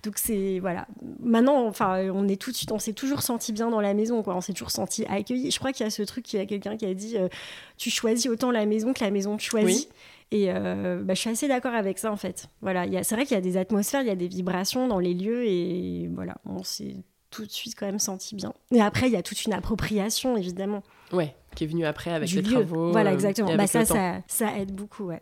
Donc, 0.03 0.17
c'est. 0.17 0.59
Voilà. 0.59 0.87
Maintenant, 1.21 1.65
enfin, 1.67 2.09
on 2.13 2.27
est 2.27 2.35
tout 2.35 2.51
de 2.51 2.55
suite, 2.57 2.73
on 2.73 2.79
s'est 2.79 2.91
toujours 2.91 3.21
senti 3.21 3.53
bien 3.53 3.69
dans 3.69 3.79
la 3.79 3.93
maison, 3.93 4.23
quoi. 4.23 4.35
On 4.35 4.41
s'est 4.41 4.51
toujours 4.51 4.71
senti 4.71 5.05
accueilli. 5.05 5.51
Je 5.51 5.59
crois 5.59 5.71
qu'il 5.71 5.85
y 5.85 5.87
a 5.87 5.89
ce 5.89 6.03
truc, 6.03 6.33
il 6.33 6.37
y 6.37 6.41
a 6.41 6.45
quelqu'un 6.45 6.75
qui 6.75 6.85
a 6.85 6.93
dit 6.93 7.17
euh, 7.17 7.29
tu 7.77 7.89
choisis 7.89 8.29
autant 8.29 8.51
la 8.51 8.65
maison 8.65 8.91
que 8.91 9.03
la 9.03 9.11
maison 9.11 9.37
te 9.37 9.43
choisit. 9.43 9.89
Et 10.31 10.47
euh, 10.49 11.01
bah, 11.01 11.13
je 11.13 11.21
suis 11.21 11.29
assez 11.29 11.47
d'accord 11.47 11.73
avec 11.73 11.97
ça, 11.97 12.11
en 12.11 12.17
fait. 12.17 12.47
Voilà. 12.61 12.85
C'est 13.03 13.15
vrai 13.15 13.25
qu'il 13.25 13.35
y 13.35 13.37
a 13.37 13.41
des 13.41 13.55
atmosphères, 13.55 14.01
il 14.01 14.07
y 14.07 14.11
a 14.11 14.15
des 14.15 14.27
vibrations 14.27 14.89
dans 14.89 14.99
les 14.99 15.13
lieux, 15.13 15.45
et 15.45 16.09
voilà. 16.13 16.35
On 16.45 16.63
s'est 16.63 16.97
tout 17.29 17.45
de 17.45 17.51
suite 17.51 17.75
quand 17.77 17.85
même 17.85 17.99
senti 17.99 18.35
bien. 18.35 18.53
Et 18.71 18.81
après, 18.81 19.07
il 19.07 19.13
y 19.13 19.17
a 19.17 19.23
toute 19.23 19.45
une 19.45 19.53
appropriation, 19.53 20.37
évidemment. 20.37 20.83
Ouais, 21.11 21.35
qui 21.55 21.63
est 21.63 21.67
venue 21.67 21.85
après 21.85 22.11
avec 22.11 22.31
les 22.31 22.43
travaux. 22.43 22.91
Voilà, 22.91 23.11
euh, 23.11 23.13
exactement. 23.13 23.55
Bah 23.55 23.67
ça, 23.67 23.85
ça, 23.85 24.21
ça, 24.27 24.57
aide 24.57 24.73
beaucoup, 24.73 25.05
ouais. 25.05 25.21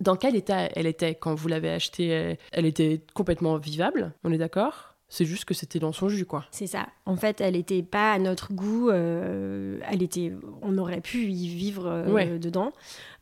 Dans 0.00 0.16
quel 0.16 0.36
état 0.36 0.68
elle 0.74 0.86
était 0.86 1.14
quand 1.14 1.34
vous 1.34 1.48
l'avez 1.48 1.70
achetée? 1.70 2.38
Elle 2.52 2.66
était 2.66 3.02
complètement 3.14 3.56
vivable, 3.56 4.12
on 4.24 4.32
est 4.32 4.38
d'accord? 4.38 4.95
C'est 5.08 5.24
juste 5.24 5.44
que 5.44 5.54
c'était 5.54 5.78
dans 5.78 5.92
son 5.92 6.08
jus, 6.08 6.26
quoi. 6.26 6.44
C'est 6.50 6.66
ça. 6.66 6.88
En 7.04 7.16
fait, 7.16 7.40
elle 7.40 7.54
n'était 7.54 7.82
pas 7.82 8.12
à 8.12 8.18
notre 8.18 8.52
goût. 8.52 8.90
Euh, 8.90 9.78
elle 9.88 10.02
était, 10.02 10.32
on 10.62 10.76
aurait 10.78 11.00
pu 11.00 11.30
y 11.30 11.48
vivre 11.48 11.86
euh, 11.86 12.38
dedans, 12.38 12.72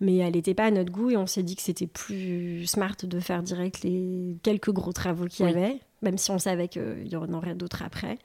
mais 0.01 0.17
elle 0.17 0.33
n'était 0.33 0.55
pas 0.55 0.65
à 0.65 0.71
notre 0.71 0.91
goût 0.91 1.11
et 1.11 1.17
on 1.17 1.27
s'est 1.27 1.43
dit 1.43 1.57
que 1.57 1.63
c'était 1.63 1.87
plus 1.87 2.67
smart 2.67 2.97
de 3.03 3.21
faire 3.21 3.43
direct 3.43 3.83
les 3.83 4.39
quelques 4.43 4.71
gros 4.71 4.93
travaux 4.93 5.27
qu'il 5.27 5.47
y 5.47 5.49
avait 5.49 5.81
même 6.05 6.19
si 6.19 6.31
on 6.31 6.39
savait 6.39 6.69
qu'il 6.69 7.09
y 7.09 7.17
en 7.17 7.33
aurait 7.33 7.57
d'autres 7.57 7.83
après. 7.83 8.19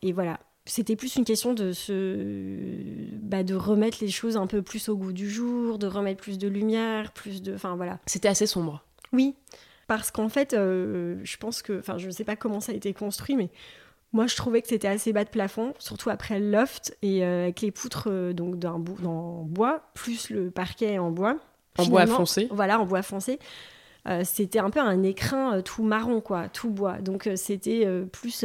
Et 0.00 0.12
voilà, 0.12 0.40
c'était 0.64 0.96
plus 0.96 1.16
une 1.16 1.24
question 1.24 1.52
de 1.52 1.72
se 1.72 2.56
bah, 3.20 3.42
de 3.42 3.54
remettre 3.54 3.98
les 4.00 4.08
choses 4.08 4.38
un 4.38 4.46
peu 4.46 4.62
plus 4.62 4.88
au 4.88 4.96
goût 4.96 5.12
du 5.12 5.28
jour, 5.28 5.78
de 5.78 5.86
remettre 5.86 6.22
plus 6.22 6.38
de 6.38 6.48
lumière, 6.48 7.12
plus 7.12 7.42
de 7.42 7.54
enfin 7.54 7.76
voilà. 7.76 7.98
C'était 8.06 8.28
assez 8.28 8.46
sombre. 8.46 8.82
Oui, 9.12 9.34
parce 9.88 10.12
qu'en 10.12 10.28
fait, 10.28 10.54
euh, 10.54 11.18
je 11.24 11.36
pense 11.38 11.62
que 11.62 11.80
enfin 11.80 11.98
je 11.98 12.06
ne 12.06 12.12
sais 12.12 12.24
pas 12.24 12.36
comment 12.36 12.60
ça 12.60 12.70
a 12.70 12.74
été 12.76 12.94
construit 12.94 13.34
mais 13.34 13.50
moi, 14.12 14.26
je 14.26 14.36
trouvais 14.36 14.62
que 14.62 14.68
c'était 14.68 14.88
assez 14.88 15.12
bas 15.12 15.24
de 15.24 15.28
plafond, 15.28 15.74
surtout 15.78 16.08
après 16.08 16.40
le 16.40 16.50
loft 16.50 16.96
et 17.02 17.24
euh, 17.24 17.44
avec 17.44 17.60
les 17.60 17.70
poutres 17.70 18.08
euh, 18.10 18.32
donc 18.32 18.58
d'un 18.58 18.78
bois 18.78 19.82
plus 19.92 20.30
le 20.30 20.50
parquet 20.50 20.98
en 20.98 21.10
bois. 21.10 21.36
En 21.76 21.86
bois 21.86 22.06
foncé. 22.06 22.48
Voilà, 22.50 22.80
en 22.80 22.86
bois 22.86 23.02
foncé. 23.02 23.38
Euh, 24.08 24.22
c'était 24.24 24.58
un 24.58 24.70
peu 24.70 24.80
un 24.80 25.02
écrin 25.02 25.56
euh, 25.56 25.62
tout 25.62 25.82
marron, 25.82 26.20
quoi, 26.20 26.48
tout 26.48 26.70
bois. 26.70 26.98
Donc 26.98 27.26
euh, 27.26 27.36
c'était 27.36 27.86
plus. 28.12 28.44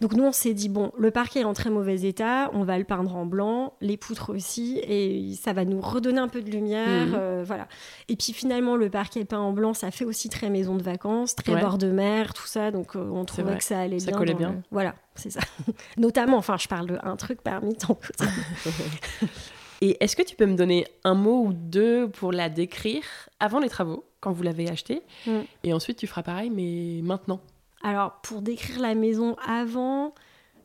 Donc 0.00 0.12
nous, 0.12 0.24
on 0.24 0.32
s'est 0.32 0.54
dit 0.54 0.68
bon, 0.68 0.92
le 0.98 1.10
parquet 1.10 1.40
est 1.40 1.44
en 1.44 1.54
très 1.54 1.70
mauvais 1.70 2.02
état, 2.02 2.50
on 2.52 2.64
va 2.64 2.78
le 2.78 2.84
peindre 2.84 3.16
en 3.16 3.26
blanc, 3.26 3.74
les 3.80 3.96
poutres 3.96 4.30
aussi, 4.30 4.80
et 4.84 5.34
ça 5.34 5.52
va 5.52 5.64
nous 5.64 5.80
redonner 5.80 6.20
un 6.20 6.28
peu 6.28 6.40
de 6.40 6.50
lumière, 6.50 7.06
mhm. 7.06 7.42
voilà. 7.42 7.68
Et 8.08 8.16
puis 8.16 8.32
finalement, 8.32 8.76
le 8.76 8.90
parquet 8.90 9.24
peint 9.24 9.38
en 9.38 9.52
blanc, 9.52 9.74
ça 9.74 9.90
fait 9.90 10.04
aussi 10.04 10.28
très 10.28 10.50
maison 10.50 10.76
de 10.76 10.82
vacances, 10.82 11.34
très 11.34 11.60
bord 11.60 11.78
de 11.78 11.90
mer, 11.90 12.34
tout 12.34 12.46
ça. 12.46 12.70
Donc 12.70 12.94
on 12.94 13.24
trouvait 13.24 13.56
que 13.56 13.64
ça 13.64 13.80
allait 13.80 13.98
ça 13.98 14.10
bien. 14.10 14.18
Collait 14.18 14.34
bien. 14.34 14.62
Voilà, 14.70 14.94
c'est 15.14 15.30
ça. 15.30 15.40
Notamment, 15.96 16.36
enfin, 16.36 16.56
je 16.58 16.68
parle 16.68 16.86
d'un 16.86 17.16
truc 17.16 17.40
parmi 17.42 17.74
tant 17.76 17.88
d'autres. 17.94 18.24
Et 19.80 19.96
est-ce 20.02 20.16
que 20.16 20.22
tu 20.22 20.34
peux 20.36 20.46
me 20.46 20.56
donner 20.56 20.86
un 21.04 21.14
mot 21.14 21.44
ou 21.44 21.52
deux 21.52 22.08
pour 22.08 22.32
la 22.32 22.48
décrire 22.48 23.04
avant 23.40 23.60
les 23.60 23.68
travaux, 23.68 24.04
quand 24.20 24.32
vous 24.32 24.42
l'avez 24.42 24.68
achetée 24.68 25.02
mm. 25.26 25.40
Et 25.64 25.72
ensuite, 25.72 25.98
tu 25.98 26.06
feras 26.06 26.22
pareil, 26.22 26.50
mais 26.50 27.00
maintenant 27.02 27.40
Alors, 27.82 28.20
pour 28.22 28.42
décrire 28.42 28.80
la 28.80 28.94
maison 28.94 29.36
avant, 29.46 30.14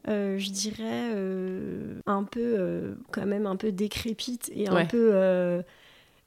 euh, 0.09 0.37
je 0.37 0.49
dirais 0.49 1.11
euh, 1.13 2.01
un 2.05 2.23
peu, 2.23 2.55
euh, 2.57 2.95
quand 3.11 3.25
même 3.25 3.45
un 3.45 3.55
peu 3.55 3.71
décrépite 3.71 4.51
et 4.53 4.67
un 4.67 4.85
peu 4.85 5.63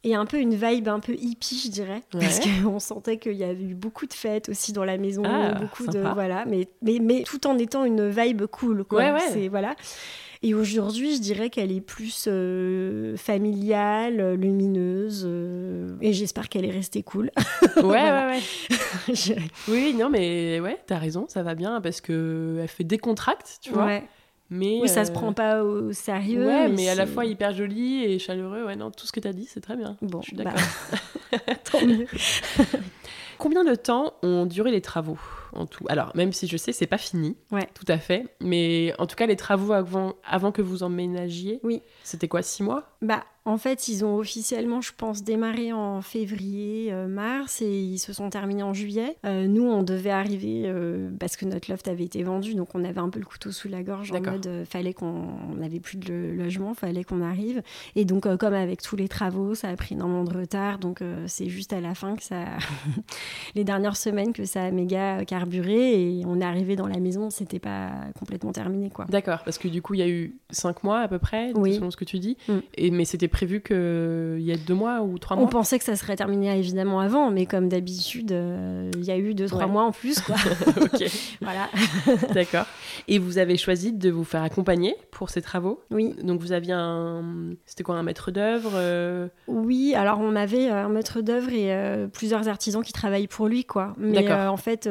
et 0.05 0.14
un 0.14 0.25
peu 0.25 0.38
une 0.38 0.55
vibe 0.55 0.87
un 0.87 1.01
peu 1.01 1.14
hippie, 1.14 1.61
je 1.64 1.70
dirais, 1.70 2.01
parce 2.12 2.38
qu'on 2.38 2.79
sentait 2.79 3.18
qu'il 3.18 3.33
y 3.33 3.42
avait 3.42 3.64
eu 3.64 3.75
beaucoup 3.75 4.07
de 4.07 4.12
fêtes 4.12 4.49
aussi 4.49 4.72
dans 4.72 4.85
la 4.85 4.99
maison, 4.99 5.25
ah, 5.27 5.53
beaucoup 5.55 5.87
de 5.88 5.99
voilà, 5.99 6.44
mais, 6.46 6.68
mais 6.81 7.01
mais 7.01 7.25
tout 7.25 7.44
en 7.49 7.59
étant 7.59 7.85
une 7.85 8.09
vibe 8.09 8.46
cool, 8.46 8.85
quoi. 8.85 9.01
Ouais, 9.01 9.12
ouais. 9.12 9.29
C'est 9.33 9.49
voilà. 9.49 9.75
Et 10.46 10.54
aujourd'hui, 10.54 11.16
je 11.16 11.20
dirais 11.20 11.50
qu'elle 11.50 11.72
est 11.72 11.80
plus 11.80 12.26
euh, 12.28 13.16
familiale, 13.16 14.35
lumineuse, 14.35 15.24
euh, 15.26 15.96
et 16.00 16.12
j'espère 16.12 16.48
qu'elle 16.48 16.64
est 16.64 16.70
restée 16.70 17.02
cool. 17.02 17.32
ouais, 17.78 17.82
ouais, 17.82 18.40
ouais, 19.09 19.37
Oui, 19.68 19.92
non, 19.98 20.09
mais 20.09 20.61
ouais, 20.61 20.78
t'as 20.87 20.98
raison, 20.98 21.26
ça 21.28 21.42
va 21.42 21.56
bien, 21.56 21.80
parce 21.80 22.00
que 22.00 22.59
elle 22.62 22.68
fait 22.68 22.85
décontracte, 22.85 23.59
tu 23.61 23.72
vois. 23.72 24.02
Mais 24.48 24.78
oui, 24.80 24.88
ça 24.88 25.04
se 25.04 25.11
euh, 25.11 25.14
prend 25.14 25.32
pas 25.32 25.64
au 25.64 25.92
sérieux. 25.92 26.46
Ouais, 26.46 26.68
mais, 26.68 26.88
à 26.88 26.94
la 26.94 27.06
fois 27.06 27.24
hyper 27.24 27.52
jolie 27.52 28.04
et 28.04 28.20
chaleureux. 28.20 28.66
Ouais, 28.66 28.76
non, 28.76 28.92
tout 28.92 29.04
ce 29.04 29.11
que 29.11 29.18
t'as 29.18 29.32
dit, 29.32 29.48
c'est 29.50 29.61
très 29.61 29.74
bien. 29.74 29.96
Bon, 30.00 30.20
je 30.20 30.28
suis 30.28 30.37
d'accord. 30.37 30.54
Bah, 31.32 31.38
tant 31.72 31.85
mieux. 31.85 32.06
Combien 33.38 33.64
de 33.64 33.74
temps 33.74 34.12
ont 34.22 34.46
duré 34.46 34.70
les 34.70 34.80
travaux? 34.80 35.18
En 35.56 35.66
tout 35.66 35.84
Alors, 35.88 36.12
même 36.14 36.32
si 36.32 36.46
je 36.46 36.56
sais, 36.56 36.72
c'est 36.72 36.86
pas 36.86 36.98
fini, 36.98 37.36
ouais. 37.50 37.68
tout 37.74 37.84
à 37.88 37.98
fait. 37.98 38.26
Mais 38.40 38.92
en 38.98 39.06
tout 39.06 39.16
cas, 39.16 39.26
les 39.26 39.36
travaux 39.36 39.72
avant, 39.72 40.14
avant 40.24 40.52
que 40.52 40.62
vous 40.62 40.82
emménagiez, 40.82 41.60
oui. 41.62 41.82
c'était 42.04 42.28
quoi, 42.28 42.42
six 42.42 42.62
mois? 42.62 42.96
Bah, 43.02 43.24
en 43.46 43.58
fait, 43.58 43.86
ils 43.86 44.04
ont 44.04 44.16
officiellement, 44.16 44.80
je 44.80 44.90
pense, 44.96 45.22
démarré 45.22 45.72
en 45.72 46.02
février, 46.02 46.92
euh, 46.92 47.06
mars, 47.06 47.62
et 47.62 47.78
ils 47.80 48.00
se 48.00 48.12
sont 48.12 48.28
terminés 48.28 48.64
en 48.64 48.74
juillet. 48.74 49.16
Euh, 49.24 49.46
nous, 49.46 49.62
on 49.62 49.84
devait 49.84 50.10
arriver 50.10 50.62
euh, 50.64 51.10
parce 51.20 51.36
que 51.36 51.44
notre 51.44 51.70
loft 51.70 51.86
avait 51.86 52.02
été 52.02 52.24
vendu, 52.24 52.54
donc 52.54 52.74
on 52.74 52.84
avait 52.84 52.98
un 52.98 53.08
peu 53.08 53.20
le 53.20 53.24
couteau 53.24 53.52
sous 53.52 53.68
la 53.68 53.84
gorge 53.84 54.10
en 54.10 54.20
mode 54.20 54.64
fallait 54.68 54.94
qu'on 54.94 55.28
n'avait 55.54 55.78
plus 55.78 55.96
de 55.96 56.32
logement, 56.36 56.74
fallait 56.74 57.04
qu'on 57.04 57.22
arrive. 57.22 57.62
Et 57.94 58.04
donc, 58.04 58.26
comme 58.36 58.54
avec 58.54 58.82
tous 58.82 58.96
les 58.96 59.06
travaux, 59.06 59.54
ça 59.54 59.68
a 59.68 59.76
pris 59.76 59.94
énormément 59.94 60.24
de 60.24 60.36
retard, 60.36 60.80
donc 60.80 61.00
c'est 61.26 61.48
juste 61.48 61.72
à 61.72 61.80
la 61.80 61.94
fin 61.94 62.16
que 62.16 62.24
ça, 62.24 62.46
les 63.54 63.62
dernières 63.62 63.96
semaines 63.96 64.32
que 64.32 64.44
ça 64.44 64.64
a 64.64 64.70
méga 64.72 65.24
carburé, 65.46 66.18
et 66.18 66.24
on 66.26 66.40
est 66.40 66.44
arrivé 66.44 66.76
dans 66.76 66.87
la 66.87 66.98
maison, 66.98 67.30
c'était 67.30 67.59
pas 67.59 67.90
complètement 68.18 68.52
terminé, 68.52 68.90
quoi. 68.90 69.06
D'accord, 69.09 69.40
parce 69.44 69.59
que 69.59 69.68
du 69.68 69.82
coup, 69.82 69.94
il 69.94 70.00
y 70.00 70.02
a 70.02 70.09
eu 70.09 70.37
cinq 70.50 70.82
mois 70.82 71.00
à 71.00 71.09
peu 71.09 71.18
près, 71.18 71.52
selon 71.52 71.90
ce 71.90 71.96
que 71.96 72.04
tu 72.04 72.18
dis, 72.18 72.37
mm. 72.48 72.59
et 72.76 72.90
mais 72.90 73.04
c'était 73.04 73.28
prévu 73.28 73.61
qu'il 73.61 74.40
y 74.40 74.50
ait 74.50 74.56
deux 74.56 74.74
mois 74.74 75.02
ou 75.02 75.18
trois 75.18 75.37
mois 75.37 75.46
On 75.46 75.48
pensait 75.48 75.78
que 75.78 75.85
ça 75.85 75.96
serait 75.96 76.16
terminé 76.16 76.56
évidemment 76.59 77.00
avant, 77.00 77.30
mais 77.30 77.46
comme 77.46 77.68
d'habitude, 77.68 78.32
euh, 78.32 78.90
il 78.96 79.04
y 79.04 79.11
a 79.11 79.18
eu 79.18 79.35
deux, 79.35 79.46
trois 79.46 79.66
mois 79.66 79.85
en 79.85 79.92
plus. 79.92 80.20
Quoi. 80.20 80.37
ok. 80.80 81.04
voilà. 81.40 81.68
D'accord. 82.32 82.66
Et 83.09 83.18
vous 83.18 83.38
avez 83.38 83.56
choisi 83.56 83.92
de 83.92 84.11
vous 84.11 84.24
faire 84.24 84.42
accompagner 84.42 84.96
pour 85.11 85.30
ces 85.30 85.42
travaux? 85.42 85.80
Oui. 85.90 86.14
Donc 86.22 86.40
vous 86.40 86.52
aviez 86.52 86.72
un. 86.72 87.54
C'était 87.66 87.82
quoi, 87.82 87.96
un 87.96 88.02
maître 88.02 88.30
d'œuvre 88.30 88.72
euh? 88.74 89.28
Oui, 89.46 89.94
alors 89.94 90.20
on 90.20 90.37
avait 90.37 90.68
un 90.68 90.88
maître 90.88 91.20
d'œuvre 91.20 91.50
et 91.50 91.72
euh, 91.72 92.06
plusieurs 92.06 92.48
artisans 92.48 92.82
qui 92.82 92.92
travaillent 92.92 93.28
pour 93.28 93.48
lui, 93.48 93.64
quoi. 93.64 93.94
Mais 93.98 94.30
en 94.32 94.56
fait. 94.56 94.88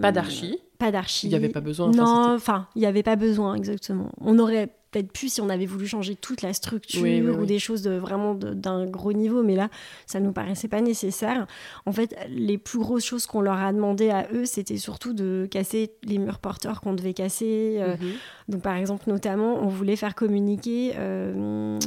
Pas 0.00 0.12
d'archi 0.12 0.58
Pas 0.78 0.90
d'archi. 0.90 1.26
Il 1.26 1.30
n'y 1.30 1.36
avait 1.36 1.48
pas 1.48 1.60
besoin. 1.60 1.90
Non, 1.90 2.34
enfin, 2.34 2.68
il 2.74 2.80
n'y 2.80 2.86
avait 2.86 3.02
pas 3.02 3.16
besoin, 3.16 3.54
exactement. 3.54 4.10
On 4.20 4.38
aurait 4.38 4.70
peut-être 4.92 5.10
plus 5.10 5.32
si 5.32 5.40
on 5.40 5.48
avait 5.48 5.66
voulu 5.66 5.86
changer 5.86 6.14
toute 6.14 6.42
la 6.42 6.52
structure 6.52 7.38
ou 7.38 7.46
des 7.46 7.58
choses 7.58 7.82
de, 7.82 7.92
vraiment 7.92 8.34
d'un 8.34 8.86
gros 8.86 9.12
niveau, 9.12 9.42
mais 9.42 9.56
là, 9.56 9.68
ça 10.06 10.20
nous 10.20 10.32
paraissait 10.32 10.68
pas 10.68 10.82
nécessaire. 10.82 11.46
En 11.86 11.92
fait, 11.92 12.14
les 12.28 12.58
plus 12.58 12.78
grosses 12.78 13.04
choses 13.04 13.26
qu'on 13.26 13.40
leur 13.40 13.58
a 13.58 13.72
demandé 13.72 14.10
à 14.10 14.28
eux, 14.32 14.44
c'était 14.44 14.76
surtout 14.76 15.14
de 15.14 15.48
casser 15.50 15.92
les 16.04 16.18
murs 16.18 16.38
porteurs 16.38 16.80
qu'on 16.80 16.92
devait 16.92 17.14
casser. 17.14 17.78
Euh, 17.78 17.96
mhm. 17.96 18.12
Donc, 18.48 18.62
par 18.62 18.76
exemple, 18.76 19.04
notamment, 19.08 19.62
on 19.62 19.68
voulait 19.68 19.96
faire 19.96 20.14
communiquer, 20.14 20.92
euh, 20.96 21.78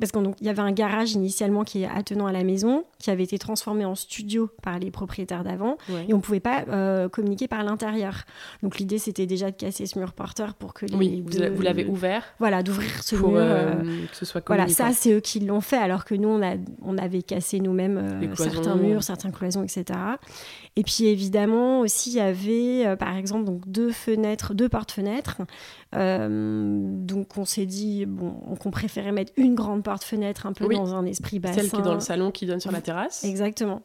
parce 0.00 0.10
qu'il 0.10 0.32
y 0.40 0.48
avait 0.48 0.62
un 0.62 0.72
garage 0.72 1.12
initialement 1.12 1.64
qui 1.64 1.82
est 1.82 1.88
attenant 1.88 2.26
à 2.26 2.32
la 2.32 2.44
maison, 2.44 2.84
qui 2.98 3.10
avait 3.10 3.24
été 3.24 3.38
transformé 3.38 3.84
en 3.84 3.94
studio 3.94 4.48
par 4.62 4.78
les 4.78 4.90
propriétaires 4.90 5.44
d'avant, 5.44 5.76
et 6.08 6.14
on 6.14 6.20
pouvait 6.20 6.40
pas 6.40 6.64
euh, 6.68 7.10
communiquer 7.10 7.46
par 7.46 7.62
l'intérieur. 7.62 8.24
Donc, 8.62 8.78
l'idée, 8.78 8.98
c'était 8.98 9.26
déjà 9.26 9.50
de 9.50 9.56
casser 9.56 9.84
ce 9.84 9.98
mur 9.98 10.14
porteur 10.14 10.54
pour 10.54 10.72
que 10.72 10.86
les. 10.86 10.96
Oui, 10.96 11.24
vous 11.26 11.62
l'avez 11.62 11.84
ouvert 11.84 12.24
voilà, 12.38 12.62
d'ouvrir 12.62 13.02
ce 13.02 13.16
mur. 13.16 13.32
Euh, 13.34 13.74
que 14.10 14.16
ce 14.16 14.24
soit 14.24 14.42
voilà, 14.46 14.68
ça, 14.68 14.92
c'est 14.92 15.12
eux 15.12 15.20
qui 15.20 15.40
l'ont 15.40 15.60
fait, 15.60 15.76
alors 15.76 16.04
que 16.04 16.14
nous, 16.14 16.28
on, 16.28 16.42
a, 16.42 16.54
on 16.82 16.96
avait 16.98 17.22
cassé 17.22 17.60
nous-mêmes 17.60 17.98
euh, 17.98 18.34
certains 18.36 18.76
murs, 18.76 19.02
certaines 19.02 19.32
cloisons, 19.32 19.62
etc. 19.62 19.84
Et 20.76 20.82
puis, 20.84 21.06
évidemment, 21.06 21.80
aussi, 21.80 22.10
il 22.10 22.16
y 22.16 22.20
avait, 22.20 22.86
euh, 22.86 22.96
par 22.96 23.16
exemple, 23.16 23.44
donc, 23.44 23.68
deux 23.68 23.90
fenêtres, 23.90 24.54
deux 24.54 24.68
portes-fenêtres. 24.68 25.38
donc, 25.92 27.36
on 27.36 27.44
s'est 27.44 27.66
dit 27.66 28.06
bon, 28.06 28.30
qu'on 28.60 28.70
préférait 28.70 29.12
mettre 29.12 29.32
une 29.36 29.54
grande 29.54 29.82
porte-fenêtre 29.82 30.46
un 30.46 30.52
peu 30.52 30.68
dans 30.68 30.94
un 30.94 31.04
esprit 31.06 31.38
bassin. 31.38 31.60
Celle 31.60 31.70
qui 31.70 31.76
est 31.76 31.82
dans 31.82 31.94
le 31.94 32.00
salon 32.00 32.30
qui 32.30 32.46
donne 32.46 32.60
sur 32.60 32.72
la 32.72 32.80
terrasse. 32.80 33.24
Exactement. 33.24 33.82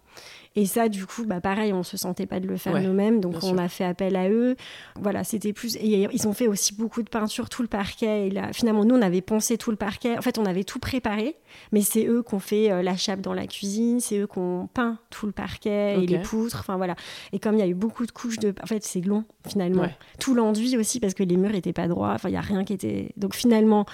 Et 0.56 0.66
ça, 0.68 0.88
du 0.88 1.06
coup, 1.08 1.26
bah, 1.26 1.42
pareil, 1.42 1.74
on 1.74 1.82
se 1.82 1.98
sentait 1.98 2.28
pas 2.28 2.40
de 2.40 2.48
le 2.48 2.58
faire 2.58 2.80
nous-mêmes, 2.80 3.20
donc 3.20 3.44
on 3.44 3.58
a 3.58 3.68
fait 3.68 3.86
appel 3.86 4.16
à 4.16 4.30
eux. 4.30 4.56
Voilà, 5.00 5.24
c'était 5.24 5.52
plus. 5.52 5.76
Et 5.78 6.08
ils 6.12 6.28
ont 6.28 6.34
fait 6.34 6.48
aussi 6.48 6.76
beaucoup 6.76 7.02
de 7.02 7.10
peinture, 7.10 7.50
tout 7.50 7.64
le 7.64 7.68
parquet. 7.68 8.28
Et 8.28 8.30
là, 8.30 8.54
finalement, 8.54 8.86
nous, 8.86 8.96
on 8.96 9.02
avait 9.02 9.22
poncé 9.22 9.58
tout 9.58 9.72
le 9.72 9.78
parquet. 9.78 10.16
En 10.18 10.22
fait, 10.22 10.38
on 10.38 10.46
avait 10.46 10.64
tout 10.64 10.78
préparé, 10.78 11.38
mais 11.72 11.82
c'est 11.82 12.06
eux 12.06 12.22
qui 12.22 12.36
ont 12.36 12.40
fait 12.40 12.72
euh, 12.72 12.84
la 12.84 12.96
chape 12.96 13.22
dans 13.22 13.34
la 13.34 13.48
cuisine, 13.48 14.00
c'est 14.00 14.20
eux 14.20 14.28
qui 14.28 14.38
ont 14.38 14.70
peint 14.72 15.00
tout 15.10 15.26
le 15.26 15.32
parquet 15.32 15.96
et 16.02 16.06
les 16.06 16.20
poutres. 16.20 16.58
Enfin 16.60 16.78
voilà. 16.78 16.96
Et 17.32 17.40
comme 17.40 17.56
il 17.56 17.60
y 17.60 17.64
a 17.64 17.68
eu 17.68 17.74
beaucoup 17.74 18.06
de 18.06 18.12
couches 18.12 18.38
de. 18.38 18.54
En 18.62 18.68
fait, 18.68 18.84
c'est 18.84 19.02
long 19.02 19.26
finalement. 19.48 19.88
Tout 20.20 20.36
l'enduit 20.36 20.78
aussi 20.78 21.00
parce 21.00 21.16
que 21.16 21.24
les 21.24 21.36
murs 21.36 21.52
n'étaient 21.52 21.74
pas 21.74 21.88
droits. 21.88 22.12
Enfin, 22.14 22.30
il 22.30 22.34
y 22.34 22.38
a 22.38 22.42
rien 22.42 22.64
qui 22.64 22.74
était. 22.74 23.12
Donc 23.18 23.34
finalement. 23.34 23.86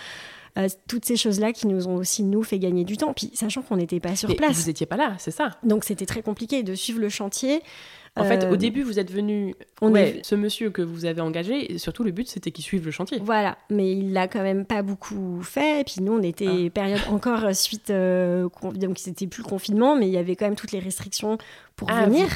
Euh, 0.58 0.68
toutes 0.88 1.06
ces 1.06 1.16
choses-là 1.16 1.54
qui 1.54 1.68
nous 1.68 1.88
ont 1.88 1.96
aussi, 1.96 2.24
nous, 2.24 2.44
fait 2.44 2.60
gagner 2.60 2.84
du 2.84 2.98
temps. 2.98 3.14
Puis, 3.14 3.32
sachant 3.34 3.62
qu'on 3.62 3.78
n'était 3.78 4.00
pas 4.00 4.16
sur 4.16 4.36
place. 4.36 4.58
Vous 4.58 4.68
n'étiez 4.68 4.86
pas 4.86 4.98
là, 4.98 5.16
c'est 5.20 5.32
ça. 5.32 5.58
Donc, 5.64 5.84
c'était 5.84 6.06
très 6.06 6.22
compliqué 6.22 6.64
de 6.64 6.76
suivre 6.76 7.00
le 7.00 7.10
chantier. 7.10 7.62
En 8.20 8.26
fait, 8.26 8.46
au 8.46 8.54
euh, 8.54 8.58
début, 8.58 8.84
vous 8.84 9.00
êtes 9.00 9.12
venu. 9.12 9.56
On 9.82 9.96
est... 9.96 10.20
Ce 10.24 10.36
monsieur 10.36 10.70
que 10.70 10.82
vous 10.82 11.06
avez 11.06 11.22
engagé, 11.22 11.74
et 11.74 11.78
surtout 11.78 12.04
le 12.04 12.12
but, 12.12 12.28
c'était 12.28 12.52
qu'il 12.52 12.64
suive 12.64 12.86
le 12.86 12.92
chantier. 12.92 13.20
Voilà, 13.24 13.58
mais 13.70 13.92
il 13.92 14.14
l'a 14.14 14.28
quand 14.28 14.44
même 14.44 14.66
pas 14.66 14.82
beaucoup 14.82 15.42
fait. 15.42 15.82
Et 15.82 15.84
puis 15.84 15.96
nous, 16.02 16.14
on 16.14 16.22
était 16.22 16.68
ah. 16.68 16.70
période 16.70 17.02
encore 17.10 17.54
suite. 17.54 17.90
Euh, 17.90 18.48
donc 18.76 18.98
c'était 19.00 19.28
plus 19.28 19.44
le 19.44 19.50
confinement, 19.50 19.96
mais 19.96 20.08
il 20.08 20.14
y 20.14 20.18
avait 20.18 20.36
quand 20.36 20.46
même 20.46 20.56
toutes 20.56 20.72
les 20.72 20.80
restrictions 20.80 21.38
pour 21.80 21.90
ah, 21.90 22.06
venir. 22.06 22.28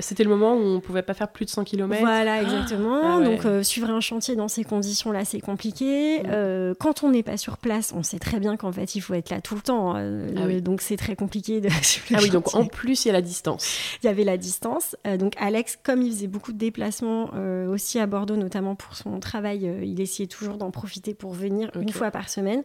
C'était 0.00 0.24
le 0.24 0.30
moment 0.30 0.54
où 0.54 0.60
on 0.60 0.80
pouvait 0.80 1.02
pas 1.02 1.14
faire 1.14 1.28
plus 1.28 1.44
de 1.44 1.50
100 1.50 1.64
km. 1.64 2.00
Voilà, 2.00 2.34
ah. 2.34 2.42
exactement. 2.42 3.00
Ah 3.18 3.24
Donc 3.24 3.44
euh, 3.44 3.62
suivre 3.62 3.88
un 3.90 4.00
chantier 4.00 4.34
dans 4.34 4.48
ces 4.48 4.64
conditions-là, 4.64 5.24
c'est 5.24 5.40
compliqué. 5.40 6.20
Mm. 6.20 6.26
Euh, 6.30 6.74
quand 6.78 7.04
on 7.04 7.10
n'est 7.10 7.22
pas 7.22 7.36
sur 7.36 7.58
place, 7.58 7.92
on 7.96 8.02
sait 8.02 8.18
très 8.18 8.40
bien 8.40 8.56
qu'en 8.56 8.72
fait, 8.72 8.96
il 8.96 9.00
faut 9.00 9.14
être 9.14 9.30
là 9.30 9.40
tout 9.40 9.54
le 9.54 9.60
temps. 9.60 9.94
Euh, 9.96 10.60
donc 10.60 10.80
c'est 10.80 10.96
très 10.96 11.14
compliqué 11.14 11.60
de. 11.60 11.68
ah 12.14 12.18
oui, 12.20 12.30
donc 12.30 12.54
en 12.54 12.66
plus, 12.66 13.04
il 13.04 13.08
y 13.08 13.10
a 13.10 13.14
la 13.14 13.22
distance. 13.22 13.78
Il 14.02 14.06
y 14.06 14.08
avait 14.08 14.24
la 14.24 14.36
distance. 14.36 14.96
donc 15.18 15.27
Alex, 15.38 15.78
comme 15.82 16.02
il 16.02 16.12
faisait 16.12 16.26
beaucoup 16.26 16.52
de 16.52 16.58
déplacements 16.58 17.30
aussi 17.68 17.98
à 17.98 18.06
Bordeaux, 18.06 18.36
notamment 18.36 18.74
pour 18.74 18.94
son 18.94 19.20
travail, 19.20 19.70
il 19.82 20.00
essayait 20.00 20.28
toujours 20.28 20.56
d'en 20.56 20.70
profiter 20.70 21.14
pour 21.14 21.32
venir 21.32 21.70
une 21.74 21.90
fois 21.90 22.10
par 22.10 22.28
semaine. 22.28 22.62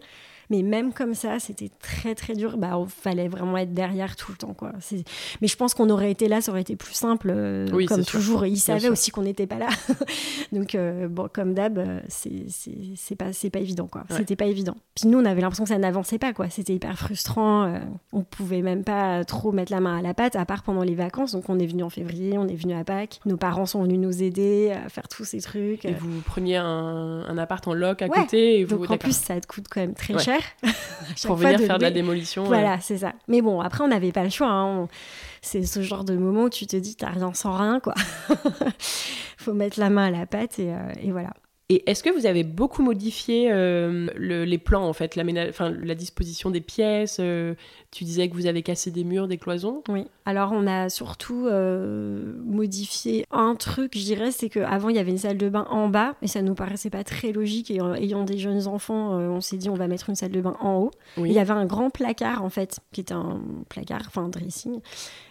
Mais 0.50 0.62
même 0.62 0.94
comme 0.94 1.14
ça, 1.14 1.40
c'était 1.40 1.70
très 1.82 2.16
très 2.16 2.34
dur. 2.34 2.58
Bah, 2.58 2.80
il 2.82 2.90
fallait 2.90 3.28
vraiment 3.28 3.58
être 3.58 3.74
derrière 3.74 4.16
tout 4.16 4.32
le 4.32 4.38
temps. 4.38 4.54
Quoi. 4.54 4.72
Mais 5.42 5.48
je 5.48 5.56
pense 5.56 5.74
qu'on 5.74 5.90
aurait 5.90 6.12
été 6.12 6.28
là, 6.28 6.42
ça 6.42 6.52
aurait 6.52 6.62
été 6.62 6.76
plus 6.76 6.94
simple. 6.94 7.32
Euh, 7.34 7.68
comme 7.88 8.04
toujours, 8.04 8.46
il 8.46 8.58
savait 8.58 8.90
aussi 8.90 9.12
qu'on 9.12 9.24
n'était 9.24 9.48
pas 9.48 9.58
là. 9.58 9.70
Donc, 10.52 10.76
euh, 10.76 11.08
bon, 11.08 11.30
comme 11.32 11.54
d'hab, 11.54 11.78
euh, 11.78 12.00
c'est 12.08 13.16
pas, 13.16 13.32
pas 13.52 13.60
évident. 13.60 13.88
quoi. 13.88 14.04
C'était 14.10 14.36
pas 14.36 14.46
évident. 14.46 14.76
Puis 14.96 15.08
nous, 15.08 15.20
on 15.20 15.26
avait 15.26 15.42
l'impression 15.42 15.64
que 15.64 15.70
ça 15.70 15.78
n'avançait 15.78 16.20
pas. 16.20 16.34
quoi. 16.34 16.50
C'était 16.50 16.74
hyper 16.74 16.98
frustrant. 16.98 17.80
on 18.12 18.24
pouvait 18.24 18.62
même 18.62 18.84
pas 18.84 19.24
trop 19.26 19.52
mettre 19.52 19.72
la 19.72 19.80
main 19.80 19.98
à 19.98 20.02
la 20.02 20.14
pâte, 20.14 20.36
à 20.36 20.46
part 20.46 20.64
pendant 20.64 20.84
les 20.84 20.96
vacances. 20.96 21.32
Donc, 21.32 21.50
on 21.50 21.60
est 21.60 21.66
venu 21.66 21.84
en 21.84 21.90
février, 21.90 22.38
on 22.38 22.48
est 22.48 22.56
venu 22.56 22.74
à 22.74 22.84
Pâques. 22.84 23.20
Nos 23.26 23.38
parents 23.38 23.66
sont 23.66 23.84
venus 23.84 24.00
nous 24.00 24.24
aider 24.24 24.72
à 24.72 24.90
faire 24.90 25.08
tous 25.08 25.26
ces 25.26 25.42
trucs. 25.42 25.86
Et 25.86 25.94
vous 25.94 26.22
preniez 26.22 26.58
un, 26.58 27.24
un 27.28 27.38
appart 27.38 27.68
en 27.68 27.74
loc 27.74 28.02
à 28.02 28.10
côté. 28.10 28.60
Et 28.60 28.64
vous... 28.66 28.78
Donc, 28.78 28.92
en 28.92 28.98
plus, 28.98 29.16
ça 29.16 29.40
te 29.40 29.48
coûte 29.48 29.66
quand 29.70 29.82
même 29.82 29.94
très 29.94 30.18
cher. 30.20 30.33
Pour 31.26 31.36
venir 31.36 31.60
faire 31.68 31.78
de 31.78 31.84
la 31.84 31.92
démolition. 31.92 32.44
Voilà, 32.44 32.80
c'est 32.80 33.00
ça. 33.00 33.14
Mais 33.28 33.42
bon, 33.42 33.62
après, 33.62 33.84
on 33.84 33.88
n'avait 33.88 34.12
pas 34.12 34.24
le 34.24 34.30
choix. 34.30 34.50
Hein. 34.50 34.88
C'est 35.42 35.64
ce 35.64 35.82
genre 35.82 36.04
de 36.04 36.16
moment 36.16 36.44
où 36.44 36.50
tu 36.50 36.68
te 36.68 36.78
dis, 36.78 36.96
t'as 36.96 37.10
rien 37.10 37.34
sans 37.34 37.58
rien, 37.58 37.80
quoi. 37.80 37.94
Faut 39.38 39.54
mettre 39.54 39.80
la 39.80 39.90
main 39.90 40.06
à 40.06 40.12
la 40.12 40.26
pâte 40.26 40.60
et, 40.60 40.74
euh, 40.74 40.92
et 41.02 41.12
voilà. 41.12 41.32
Et 41.74 41.90
est-ce 41.90 42.04
que 42.04 42.12
vous 42.12 42.28
avez 42.28 42.44
beaucoup 42.44 42.84
modifié 42.84 43.50
euh, 43.52 44.08
les 44.20 44.58
plans, 44.60 44.88
en 44.88 44.94
fait, 44.94 45.16
la, 45.16 45.96
disposition 45.96 46.52
des 46.52 46.62
pièces 46.62 47.18
euh, 47.20 47.56
Tu 47.90 48.04
disais 48.04 48.30
que 48.30 48.36
vous 48.36 48.46
avez 48.46 48.62
cassé 48.62 48.92
des 48.92 49.04
murs, 49.04 49.28
des 49.28 49.40
cloisons? 49.40 49.82
Oui. 49.90 50.06
Alors, 50.26 50.52
on 50.52 50.68
a 50.68 50.90
surtout 50.90 51.48
euh, 51.48 52.36
modifié 52.46 53.26
un 53.32 53.56
truc, 53.56 53.98
je 53.98 54.04
dirais, 54.04 54.30
c'est 54.30 54.50
qu'avant, 54.50 54.90
il 54.90 54.98
y 54.98 55.00
avait 55.00 55.10
une 55.10 55.18
salle 55.18 55.40
de 55.40 55.50
bain 55.50 55.66
en 55.72 55.90
bas, 55.90 56.14
et 56.22 56.28
ça 56.28 56.44
nous 56.44 56.54
paraissait 56.54 56.92
pas 56.92 57.04
très 57.04 57.32
logique. 57.32 57.72
Et 57.72 57.80
ayant 57.98 58.24
des 58.24 58.38
jeunes 58.38 58.68
enfants, 58.68 59.18
on 59.18 59.42
s'est 59.42 59.58
dit, 59.58 59.68
on 59.68 59.74
va 59.74 59.88
mettre 59.88 60.10
une 60.10 60.16
salle 60.16 60.32
de 60.32 60.42
bain 60.42 60.56
en 60.60 60.76
haut. 60.76 60.92
Il 61.18 61.32
y 61.32 61.40
avait 61.40 61.54
un 61.54 61.66
grand 61.66 61.90
placard, 61.90 62.44
en 62.44 62.50
fait, 62.52 62.82
qui 62.92 63.02
était 63.02 63.16
un 63.16 63.42
placard, 63.68 64.04
enfin 64.06 64.26
un 64.26 64.30
dressing. 64.30 64.80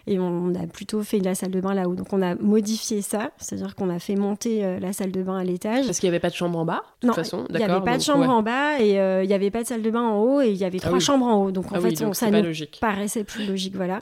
Et 0.07 0.19
on 0.19 0.53
a 0.55 0.67
plutôt 0.67 1.03
fait 1.03 1.19
la 1.19 1.35
salle 1.35 1.51
de 1.51 1.61
bain 1.61 1.73
là-haut. 1.73 1.95
Donc, 1.95 2.11
on 2.11 2.21
a 2.21 2.35
modifié 2.35 3.01
ça, 3.01 3.31
c'est-à-dire 3.37 3.75
qu'on 3.75 3.89
a 3.89 3.99
fait 3.99 4.17
monter 4.17 4.77
la 4.81 4.91
salle 4.91 5.13
de 5.13 5.23
bain 5.23 5.37
à 5.37 5.45
l'étage. 5.45 5.85
Parce 5.85 6.01
qu'il 6.01 6.09
n'y 6.09 6.15
avait 6.15 6.19
pas 6.19 6.32
de 6.33 6.37
chambre 6.37 6.59
en 6.59 6.65
bas 6.65 6.83
de 7.01 7.07
toute 7.07 7.15
façon 7.15 7.45
il 7.49 7.55
n'y 7.55 7.63
avait 7.63 7.83
pas 7.83 7.97
de 7.97 8.03
chambre 8.03 8.27
en 8.27 8.43
bas 8.43 8.79
et 8.79 8.99
euh, 8.99 9.23
il 9.23 9.27
n'y 9.27 9.33
avait 9.33 9.51
pas 9.51 9.61
de 9.61 9.67
salle 9.67 9.81
de 9.81 9.91
bain 9.91 10.01
en 10.01 10.19
haut 10.19 10.41
et 10.41 10.49
il 10.49 10.57
y 10.57 10.65
avait 10.65 10.79
ah 10.81 10.87
trois 10.87 10.99
chambres 10.99 11.25
en 11.25 11.43
haut. 11.43 11.51
Donc 11.51 11.71
en 11.71 11.75
ah 11.75 11.81
fait, 11.81 11.95
ça 12.13 12.31
nous 12.31 12.53
paraissait 12.79 13.23
plus 13.23 13.45
logique. 13.45 13.75
Voilà. 13.75 14.01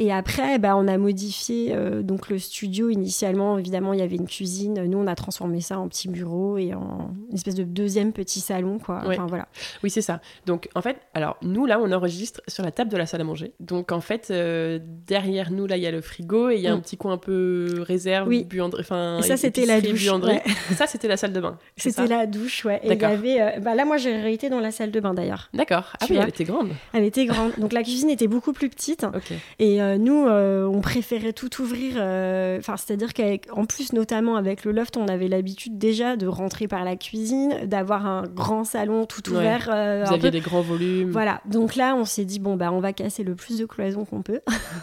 Et 0.00 0.12
après, 0.12 0.60
bah, 0.60 0.76
on 0.76 0.86
a 0.86 0.96
modifié 0.96 1.72
euh, 1.74 2.02
donc 2.02 2.28
le 2.28 2.38
studio. 2.38 2.88
Initialement, 2.88 3.58
évidemment, 3.58 3.92
il 3.92 3.98
y 3.98 4.02
avait 4.02 4.14
une 4.14 4.28
cuisine. 4.28 4.84
Nous, 4.84 4.96
on 4.96 5.08
a 5.08 5.16
transformé 5.16 5.60
ça 5.60 5.80
en 5.80 5.88
petit 5.88 6.06
bureau 6.06 6.56
et 6.56 6.72
en 6.72 7.10
une 7.28 7.34
espèce 7.34 7.56
de 7.56 7.64
deuxième 7.64 8.12
petit 8.12 8.38
salon. 8.38 8.78
Quoi. 8.78 9.02
Enfin, 9.04 9.26
voilà. 9.26 9.48
Oui, 9.82 9.90
c'est 9.90 10.00
ça. 10.00 10.20
Donc, 10.46 10.68
en 10.76 10.82
fait, 10.82 10.98
alors 11.14 11.36
nous, 11.42 11.66
là, 11.66 11.80
on 11.82 11.90
enregistre 11.90 12.40
sur 12.46 12.62
la 12.62 12.70
table 12.70 12.92
de 12.92 12.96
la 12.96 13.06
salle 13.06 13.22
à 13.22 13.24
manger. 13.24 13.54
Donc, 13.58 13.90
en 13.90 14.00
fait, 14.00 14.28
euh, 14.30 14.78
derrière 14.80 15.50
nous, 15.50 15.66
là, 15.66 15.76
il 15.76 15.82
y 15.82 15.86
a 15.86 15.90
le 15.90 16.00
frigo 16.00 16.48
et 16.50 16.54
il 16.54 16.60
y 16.60 16.68
a 16.68 16.72
un 16.72 16.76
mm. 16.76 16.82
petit 16.82 16.96
coin 16.96 17.14
un 17.14 17.18
peu 17.18 17.80
réserve, 17.80 18.28
oui. 18.28 18.44
buanderie. 18.44 18.82
Enfin, 18.82 19.18
ça, 19.22 19.36
c'était 19.36 19.66
la 19.66 19.80
douche. 19.80 20.08
Ça, 20.76 20.86
c'était 20.86 21.08
la 21.08 21.16
salle 21.16 21.32
de 21.32 21.40
bain. 21.40 21.58
C'était 21.76 22.06
la 22.06 22.26
douche, 22.26 22.64
ouais. 22.64 22.80
Et 22.84 22.92
il 22.92 23.00
y 23.00 23.04
avait. 23.04 23.40
Euh, 23.40 23.60
bah, 23.60 23.74
là, 23.74 23.84
moi, 23.84 23.96
j'ai 23.96 24.32
été 24.32 24.48
dans 24.48 24.60
la 24.60 24.70
salle 24.70 24.92
de 24.92 25.00
bain 25.00 25.12
d'ailleurs. 25.12 25.48
D'accord. 25.52 25.92
Ah 26.00 26.06
oui, 26.08 26.16
elle 26.16 26.28
était 26.28 26.44
grande. 26.44 26.70
Elle 26.92 27.04
était 27.04 27.26
grande. 27.26 27.52
Donc, 27.58 27.72
la 27.72 27.82
cuisine 27.82 28.10
était 28.10 28.28
beaucoup 28.28 28.52
plus 28.52 28.68
petite. 28.68 29.04
Ok. 29.04 29.32
Et 29.58 29.82
nous, 29.96 30.26
on 30.26 30.80
préférait 30.80 31.32
tout 31.32 31.62
ouvrir. 31.62 31.94
Euh, 31.96 32.58
enfin, 32.58 32.76
c'est-à-dire 32.76 33.12
qu'en 33.14 33.64
plus, 33.64 33.92
notamment 33.92 34.36
avec 34.36 34.64
le 34.64 34.72
loft, 34.72 34.96
on 34.96 35.08
avait 35.08 35.28
l'habitude 35.28 35.78
déjà 35.78 36.16
de 36.16 36.26
rentrer 36.26 36.68
par 36.68 36.84
la 36.84 36.96
cuisine, 36.96 37.66
d'avoir 37.66 38.06
un 38.06 38.22
grand 38.22 38.64
salon 38.64 39.06
tout 39.06 39.28
ouvert. 39.30 39.68
Euh, 39.72 40.04
Vous 40.06 40.14
aviez 40.14 40.30
des 40.30 40.40
grands 40.40 40.62
volumes. 40.62 41.10
Voilà. 41.10 41.40
Donc 41.46 41.76
là, 41.76 41.94
on 41.96 42.04
s'est 42.04 42.24
dit 42.24 42.38
bon 42.38 42.56
bah 42.56 42.72
on 42.72 42.80
va 42.80 42.92
casser 42.92 43.24
le 43.24 43.34
plus 43.34 43.58
de 43.58 43.66
cloisons 43.66 44.04
qu'on 44.04 44.22
peut 44.22 44.40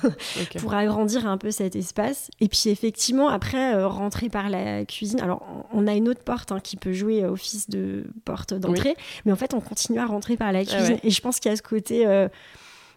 pour 0.60 0.74
agrandir 0.74 1.28
un 1.28 1.38
peu 1.38 1.52
cet 1.52 1.76
espace. 1.76 2.30
Et 2.40 2.48
puis 2.48 2.70
effectivement, 2.70 3.30
après 3.30 3.76
euh, 3.76 3.88
rentrer 3.88 4.30
par 4.30 4.50
la 4.50 4.86
cuisine. 4.86 5.20
Alors 5.22 5.66
on 5.74 5.88
a 5.88 5.94
une 5.94 6.10
autre 6.10 6.24
porte 6.24 6.52
hein, 6.52 6.60
qui 6.62 6.78
peut 6.78 6.94
jouer 6.94 7.26
office 7.26 7.70
de 7.70 8.06
porte 8.26 8.54
d'entrée, 8.54 8.96
mais 9.26 9.32
en 9.32 9.36
fait 9.36 9.54
on 9.54 9.62
continue 9.62 10.00
à 10.00 10.06
rentrer 10.06 10.38
par 10.38 10.52
la 10.52 10.60
ah 10.60 10.66
cuisine. 10.66 10.98
Et 11.04 11.10
je 11.10 11.22
pense 11.22 11.40
qu'il 11.40 11.52
y 11.52 11.54
a 11.54 11.58
ce 11.58 11.62
côté 11.62 12.06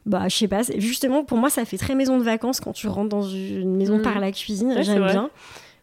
bah 0.08 0.24
je 0.28 0.36
sais 0.36 0.48
pas 0.48 0.62
justement 0.76 1.22
pour 1.22 1.38
moi 1.38 1.50
ça 1.50 1.64
fait 1.64 1.76
très 1.76 1.94
maison 1.94 2.18
de 2.18 2.22
vacances 2.22 2.60
quand 2.60 2.72
tu 2.72 2.88
rentres 2.88 3.10
dans 3.10 3.22
une 3.22 3.76
maison 3.76 3.98
mm. 3.98 4.02
par 4.02 4.18
la 4.18 4.32
cuisine 4.32 4.74
j'aime 4.82 5.04
bien. 5.04 5.30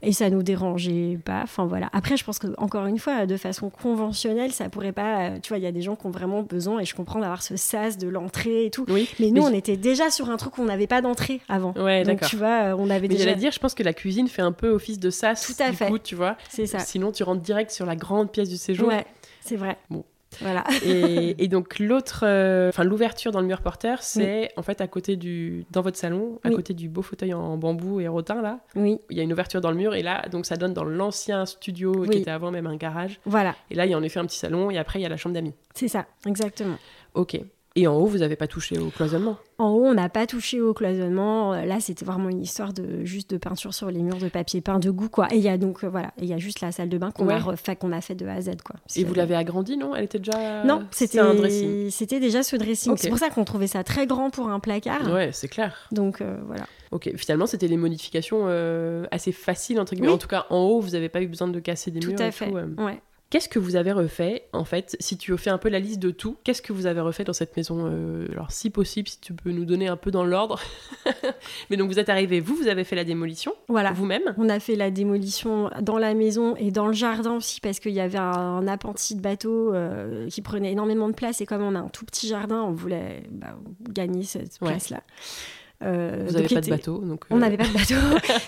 Et 0.01 0.11
ça 0.11 0.29
nous 0.29 0.43
dérangeait 0.43 1.17
pas 1.23 1.41
enfin 1.43 1.65
voilà. 1.65 1.89
Après 1.91 2.15
je 2.15 2.23
pense 2.23 2.37
que 2.37 2.47
encore 2.57 2.85
une 2.85 2.99
fois 2.99 3.25
de 3.25 3.37
façon 3.37 3.69
conventionnelle 3.69 4.51
ça 4.51 4.69
pourrait 4.69 4.91
pas 4.91 5.31
tu 5.41 5.49
vois 5.49 5.57
il 5.57 5.63
y 5.63 5.67
a 5.67 5.71
des 5.71 5.81
gens 5.81 5.95
qui 5.95 6.05
ont 6.05 6.11
vraiment 6.11 6.43
besoin 6.43 6.79
et 6.79 6.85
je 6.85 6.93
comprends 6.93 7.19
d'avoir 7.19 7.41
ce 7.41 7.55
sas 7.55 7.97
de 7.97 8.07
l'entrée 8.07 8.65
et 8.65 8.71
tout. 8.71 8.85
Oui, 8.89 9.09
mais 9.19 9.31
nous 9.31 9.41
on 9.41 9.53
était 9.53 9.77
déjà 9.77 10.11
sur 10.11 10.29
un 10.29 10.37
truc 10.37 10.57
où 10.57 10.61
on 10.61 10.65
n'avait 10.65 10.85
pas 10.85 11.01
d'entrée 11.01 11.41
avant. 11.47 11.73
Ouais 11.73 12.03
donc 12.03 12.21
tu 12.21 12.35
vois 12.35 12.75
on 12.77 12.89
avait 12.89 13.07
mais 13.07 13.15
déjà 13.15 13.33
dire 13.33 13.51
je 13.51 13.59
pense 13.59 13.73
que 13.73 13.83
la 13.83 13.93
cuisine 13.93 14.27
fait 14.27 14.43
un 14.43 14.51
peu 14.51 14.69
office 14.69 14.99
de 14.99 15.09
sas 15.09 15.45
tout 15.45 15.63
à 15.63 15.71
du 15.71 15.77
fait. 15.77 15.87
coup, 15.87 15.97
tu 15.97 16.13
vois. 16.13 16.35
C'est 16.49 16.67
ça. 16.67 16.79
Sinon 16.79 17.11
tu 17.11 17.23
rentres 17.23 17.41
direct 17.41 17.71
sur 17.71 17.85
la 17.85 17.95
grande 17.95 18.31
pièce 18.31 18.49
du 18.49 18.57
séjour. 18.57 18.89
Ouais 18.89 19.05
c'est 19.41 19.55
vrai. 19.55 19.77
Bon 19.89 20.03
Voilà. 20.41 20.63
et, 20.85 21.47
donc 21.47 21.79
l'autre, 21.79 22.23
euh, 22.23 22.69
enfin 22.69 22.83
l'ouverture 22.83 23.31
dans 23.31 23.41
le 23.41 23.47
mur 23.47 23.61
porteur, 23.61 24.01
c'est 24.01 24.51
en 24.57 24.61
fait 24.61 24.81
à 24.81 24.87
côté 24.87 25.15
du, 25.15 25.65
dans 25.71 25.81
votre 25.81 25.97
salon, 25.97 26.39
à 26.43 26.49
côté 26.49 26.73
du 26.73 26.89
beau 26.89 27.01
fauteuil 27.01 27.33
en 27.33 27.57
bambou 27.57 27.99
et 27.99 28.07
rotin 28.07 28.41
là. 28.41 28.59
Oui. 28.75 28.99
Il 29.09 29.17
y 29.17 29.19
a 29.19 29.23
une 29.23 29.33
ouverture 29.33 29.61
dans 29.61 29.71
le 29.71 29.77
mur 29.77 29.95
et 29.95 30.03
là, 30.03 30.27
donc 30.29 30.45
ça 30.45 30.55
donne 30.55 30.73
dans 30.73 30.83
l'ancien 30.83 31.45
studio 31.45 32.03
qui 32.03 32.19
était 32.19 32.31
avant 32.31 32.51
même 32.51 32.67
un 32.67 32.75
garage. 32.75 33.19
Voilà. 33.25 33.55
Et 33.69 33.75
là, 33.75 33.85
il 33.85 33.91
y 33.91 33.93
a 33.93 33.97
en 33.97 34.03
effet 34.03 34.19
un 34.19 34.25
petit 34.25 34.37
salon 34.37 34.71
et 34.71 34.77
après 34.77 34.99
il 34.99 35.03
y 35.03 35.05
a 35.05 35.09
la 35.09 35.17
chambre 35.17 35.35
d'amis. 35.35 35.53
C'est 35.73 35.87
ça, 35.87 36.05
exactement. 36.25 36.77
Ok. 37.13 37.39
Et 37.77 37.87
en 37.87 37.95
haut, 37.95 38.05
vous 38.05 38.19
n'avez 38.19 38.37
pas 38.37 38.47
touché 38.47 38.77
au 38.77 38.89
cloisonnement 38.89 39.37
En 39.57 39.71
haut, 39.71 39.83
on 39.83 39.93
n'a 39.93 40.07
pas 40.07 40.25
touché 40.25 40.61
au 40.61 40.73
cloisonnement. 40.73 41.53
Euh, 41.53 41.65
là, 41.65 41.81
c'était 41.81 42.05
vraiment 42.05 42.29
une 42.29 42.41
histoire 42.41 42.71
de 42.71 43.03
juste 43.03 43.31
de 43.31 43.37
peinture 43.37 43.73
sur 43.73 43.91
les 43.91 44.01
murs, 44.01 44.17
de 44.17 44.29
papier 44.29 44.61
peint, 44.61 44.79
de 44.79 44.89
goût, 44.89 45.09
quoi. 45.09 45.27
Et 45.31 45.35
il 45.35 45.43
y 45.43 45.49
a 45.49 45.57
donc 45.57 45.83
euh, 45.83 45.89
voilà, 45.89 46.13
il 46.17 46.25
y 46.25 46.33
a 46.33 46.37
juste 46.37 46.61
la 46.61 46.71
salle 46.71 46.87
de 46.87 46.97
bain 46.97 47.11
qu'on 47.11 47.27
a 47.27 47.37
refait, 47.37 47.75
qu'on 47.75 47.91
a 47.91 47.99
fait 47.99 48.15
de 48.15 48.25
A 48.27 48.35
à 48.35 48.41
Z, 48.41 48.51
quoi. 48.63 48.77
Et 48.95 49.03
vous 49.03 49.13
l'avez 49.13 49.35
agrandi, 49.35 49.75
non? 49.75 49.93
Elle 49.93 50.05
était 50.05 50.19
déjà 50.19 50.63
non, 50.63 50.85
c'était 50.91 51.19
un 51.19 51.35
dressing. 51.35 51.89
C'était 51.91 52.21
déjà 52.21 52.43
ce 52.43 52.55
dressing. 52.55 52.95
C'est 52.95 53.09
pour 53.09 53.19
ça 53.19 53.29
qu'on 53.29 53.43
trouvait 53.43 53.67
ça 53.67 53.83
très 53.83 54.07
grand 54.07 54.29
pour 54.29 54.47
un 54.47 54.61
placard. 54.61 55.11
Ouais, 55.11 55.31
c'est 55.33 55.49
clair. 55.49 55.89
Donc 55.91 56.21
euh, 56.21 56.37
voilà. 56.47 56.65
Ok, 56.91 57.11
finalement, 57.17 57.45
c'était 57.45 57.67
des 57.67 57.77
modifications 57.77 58.47
assez 59.11 59.33
faciles 59.33 59.81
entre 59.81 59.95
guillemets. 59.95 60.07
En 60.07 60.17
tout 60.17 60.29
cas, 60.29 60.45
en 60.49 60.59
haut, 60.59 60.79
vous 60.79 60.91
n'avez 60.91 61.09
pas 61.09 61.21
eu 61.21 61.27
besoin 61.27 61.49
de 61.49 61.59
casser 61.59 61.91
des 61.91 61.99
murs. 61.99 62.15
Tout 62.15 62.23
à 62.23 62.31
fait. 62.31 62.49
Ouais. 62.49 63.01
Qu'est-ce 63.31 63.49
que 63.49 63.57
vous 63.57 63.75
avez 63.75 63.91
refait, 63.91 64.47
en 64.53 64.65
fait, 64.65 64.95
si 64.99 65.17
tu 65.17 65.35
fais 65.37 65.49
un 65.49 65.57
peu 65.57 65.69
la 65.69 65.79
liste 65.79 65.99
de 65.99 66.11
tout, 66.11 66.37
qu'est-ce 66.43 66.61
que 66.61 66.73
vous 66.73 66.85
avez 66.85 67.01
refait 67.01 67.23
dans 67.23 67.33
cette 67.33 67.57
maison 67.57 67.89
euh, 67.91 68.27
Alors, 68.31 68.51
si 68.51 68.69
possible, 68.69 69.09
si 69.09 69.19
tu 69.19 69.33
peux 69.33 69.51
nous 69.51 69.65
donner 69.65 69.87
un 69.87 69.97
peu 69.97 70.11
dans 70.11 70.23
l'ordre. 70.23 70.61
Mais 71.69 71.77
donc, 71.77 71.89
vous 71.89 71.97
êtes 71.97 72.09
arrivé, 72.09 72.39
vous, 72.39 72.55
vous 72.55 72.67
avez 72.67 72.83
fait 72.83 72.95
la 72.95 73.03
démolition 73.03 73.53
Voilà. 73.67 73.93
Vous-même 73.93 74.35
On 74.37 74.47
a 74.47 74.59
fait 74.59 74.75
la 74.75 74.91
démolition 74.91 75.71
dans 75.81 75.97
la 75.97 76.13
maison 76.13 76.55
et 76.55 76.69
dans 76.69 76.85
le 76.85 76.93
jardin 76.93 77.35
aussi, 77.35 77.59
parce 77.61 77.79
qu'il 77.79 77.93
y 77.93 77.99
avait 77.99 78.19
un, 78.19 78.67
appentis 78.67 79.15
de 79.15 79.21
bateau 79.21 79.73
euh, 79.73 80.27
qui 80.29 80.41
prenait 80.41 80.71
énormément 80.71 81.09
de 81.09 81.15
place. 81.15 81.41
Et 81.41 81.47
comme 81.47 81.63
on 81.63 81.73
a 81.73 81.79
un 81.79 81.89
tout 81.89 82.05
petit 82.05 82.27
jardin, 82.27 82.61
on 82.61 82.73
voulait 82.73 83.23
bah, 83.31 83.57
gagner 83.89 84.23
cette 84.23 84.59
place-là. 84.59 85.01
Euh, 85.83 86.25
Vous 86.27 86.33
n'avez 86.33 86.47
pas 86.47 86.61
de 86.61 86.69
bateau 86.69 86.99
donc 86.99 87.25
On 87.29 87.37
n'avait 87.37 87.57
pas 87.57 87.67
de 87.67 87.73
bateau. 87.73 87.95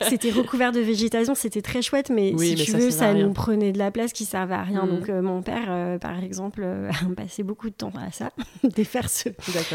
c'était 0.09 0.31
recouvert 0.31 0.71
de 0.71 0.79
végétation, 0.79 1.35
c'était 1.35 1.61
très 1.61 1.81
chouette, 1.81 2.09
mais 2.09 2.33
si 2.37 2.55
tu 2.55 2.71
veux, 2.71 2.91
ça 2.91 3.13
nous 3.13 3.33
prenait 3.33 3.71
de 3.71 3.77
la 3.77 3.91
place 3.91 4.13
qui 4.13 4.25
servait 4.25 4.55
à 4.55 4.63
rien. 4.63 4.85
Mm. 4.85 4.89
Donc 4.89 5.09
euh, 5.09 5.21
mon 5.21 5.41
père, 5.41 5.67
euh, 5.69 5.97
par 5.97 6.23
exemple, 6.23 6.63
a 6.89 7.15
passé 7.15 7.43
beaucoup 7.43 7.69
de 7.69 7.75
temps 7.75 7.91
à 7.95 8.11
ça, 8.11 8.31
défaire 8.63 9.09
ce, 9.09 9.29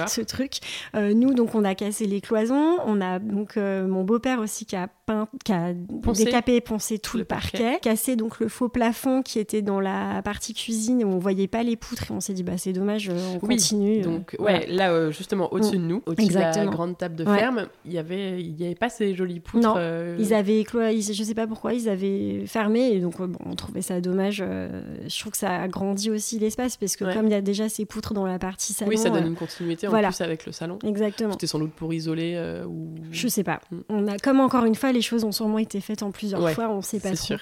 ce 0.07 0.21
truc. 0.23 0.61
nous, 0.95 1.35
donc, 1.35 1.55
on 1.55 1.65
a 1.65 1.75
cassé 1.75 2.07
les 2.07 2.21
cloisons. 2.21 2.77
On 2.87 3.01
a 3.01 3.19
donc 3.19 3.57
mon 3.57 4.05
beau-père 4.05 4.41
aussi 4.41 4.67
qui 4.67 4.77
a 4.77 4.89
peint, 5.07 5.29
qui 5.45 5.53
a 5.53 5.73
poncé. 6.03 6.25
décapé 6.25 6.57
et 6.57 6.61
poncé 6.61 6.99
tout 6.99 7.19
le, 7.19 7.25
parquet. 7.25 7.79
cassé 7.81 8.17
donc 8.17 8.41
le 8.41 8.49
faux 8.49 8.69
plafond 8.69 9.23
qui 9.23 9.39
était 9.39 9.63
dans 9.63 9.81
la 9.81 10.23
partie 10.23 10.55
cuisine 10.55 11.05
où 11.05 11.09
on 11.09 11.19
voyait 11.19 11.49
pas 11.49 11.63
les 11.63 11.77
poutres 11.77 12.11
et 12.11 12.15
on 12.15 12.21
s'est 12.21 12.35
dit 12.35 12.43
bah 12.43 12.59
c'est 12.59 12.73
dommage, 12.73 13.11
on 13.35 13.39
continue. 13.39 14.01
Donc 14.03 14.37
ouais, 14.39 14.67
là 14.67 15.11
justement 15.11 15.53
au-dessus 15.53 15.79
de 15.79 15.83
nous, 15.83 16.03
au-dessus 16.07 16.29
de 16.29 16.35
la 16.35 16.67
grande 16.67 16.99
table 16.99 17.17
de 17.17 17.25
fer 17.25 17.53
il 17.85 17.93
y 17.93 17.99
avait, 17.99 18.41
il 18.41 18.61
y 18.61 18.65
avait 18.65 18.75
pas 18.75 18.89
ces 18.89 19.15
jolies 19.15 19.41
poutres. 19.41 19.67
Non, 19.67 19.75
euh, 19.77 20.17
ils 20.19 20.35
avaient, 20.35 20.65
je 20.65 21.23
sais 21.23 21.35
pas 21.35 21.47
pourquoi, 21.47 21.75
ils 21.75 21.89
avaient 21.89 22.45
fermé 22.47 22.93
et 22.93 23.01
donc 23.01 23.19
bon, 23.19 23.39
on 23.45 23.55
trouvait 23.55 23.83
ça 23.83 24.01
dommage. 24.01 24.43
Euh, 24.47 24.83
je 25.07 25.21
trouve 25.21 25.33
que 25.33 25.39
ça 25.39 25.63
a 25.63 25.69
grandi 25.69 26.11
aussi 26.11 26.39
l'espace 26.39 26.77
parce 26.77 26.97
que 26.97 27.13
comme 27.13 27.27
il 27.27 27.33
y 27.33 27.35
a 27.35 27.41
déjà 27.41 27.69
ces 27.69 27.85
poutres 27.85 28.15
dans 28.15 28.27
la 28.27 28.39
partie 28.39 28.73
salon. 28.73 28.91
Oui, 28.91 28.99
ça 28.99 29.11
donne 29.11 29.25
euh, 29.25 29.29
une 29.29 29.37
continuité 29.37 29.87
en 29.87 29.91
plus 29.91 30.21
avec 30.21 30.47
le 30.47 30.53
salon. 30.53 30.79
Exactement. 30.85 31.33
C'était 31.33 31.47
sans 31.47 31.59
doute 31.59 31.73
pour 31.73 31.93
isoler 31.93 32.63
ou. 32.67 32.95
Je 33.11 33.29
sais 33.29 33.45
pas. 33.45 33.61
Mm. 33.71 33.77
On 33.89 34.09
a, 34.09 34.19
comme 34.19 34.41
encore 34.41 34.65
une 34.65 34.75
fois, 34.75 34.93
les 34.93 35.02
choses 35.03 35.25
ont 35.25 35.33
sûrement 35.33 35.59
été 35.59 35.81
faites 35.81 36.03
en 36.03 36.11
plusieurs 36.11 36.51
fois, 36.53 36.69
on 36.71 36.83
sait 36.83 37.01
pas 37.01 37.13
trop. 37.15 37.27
Sûr. 37.27 37.39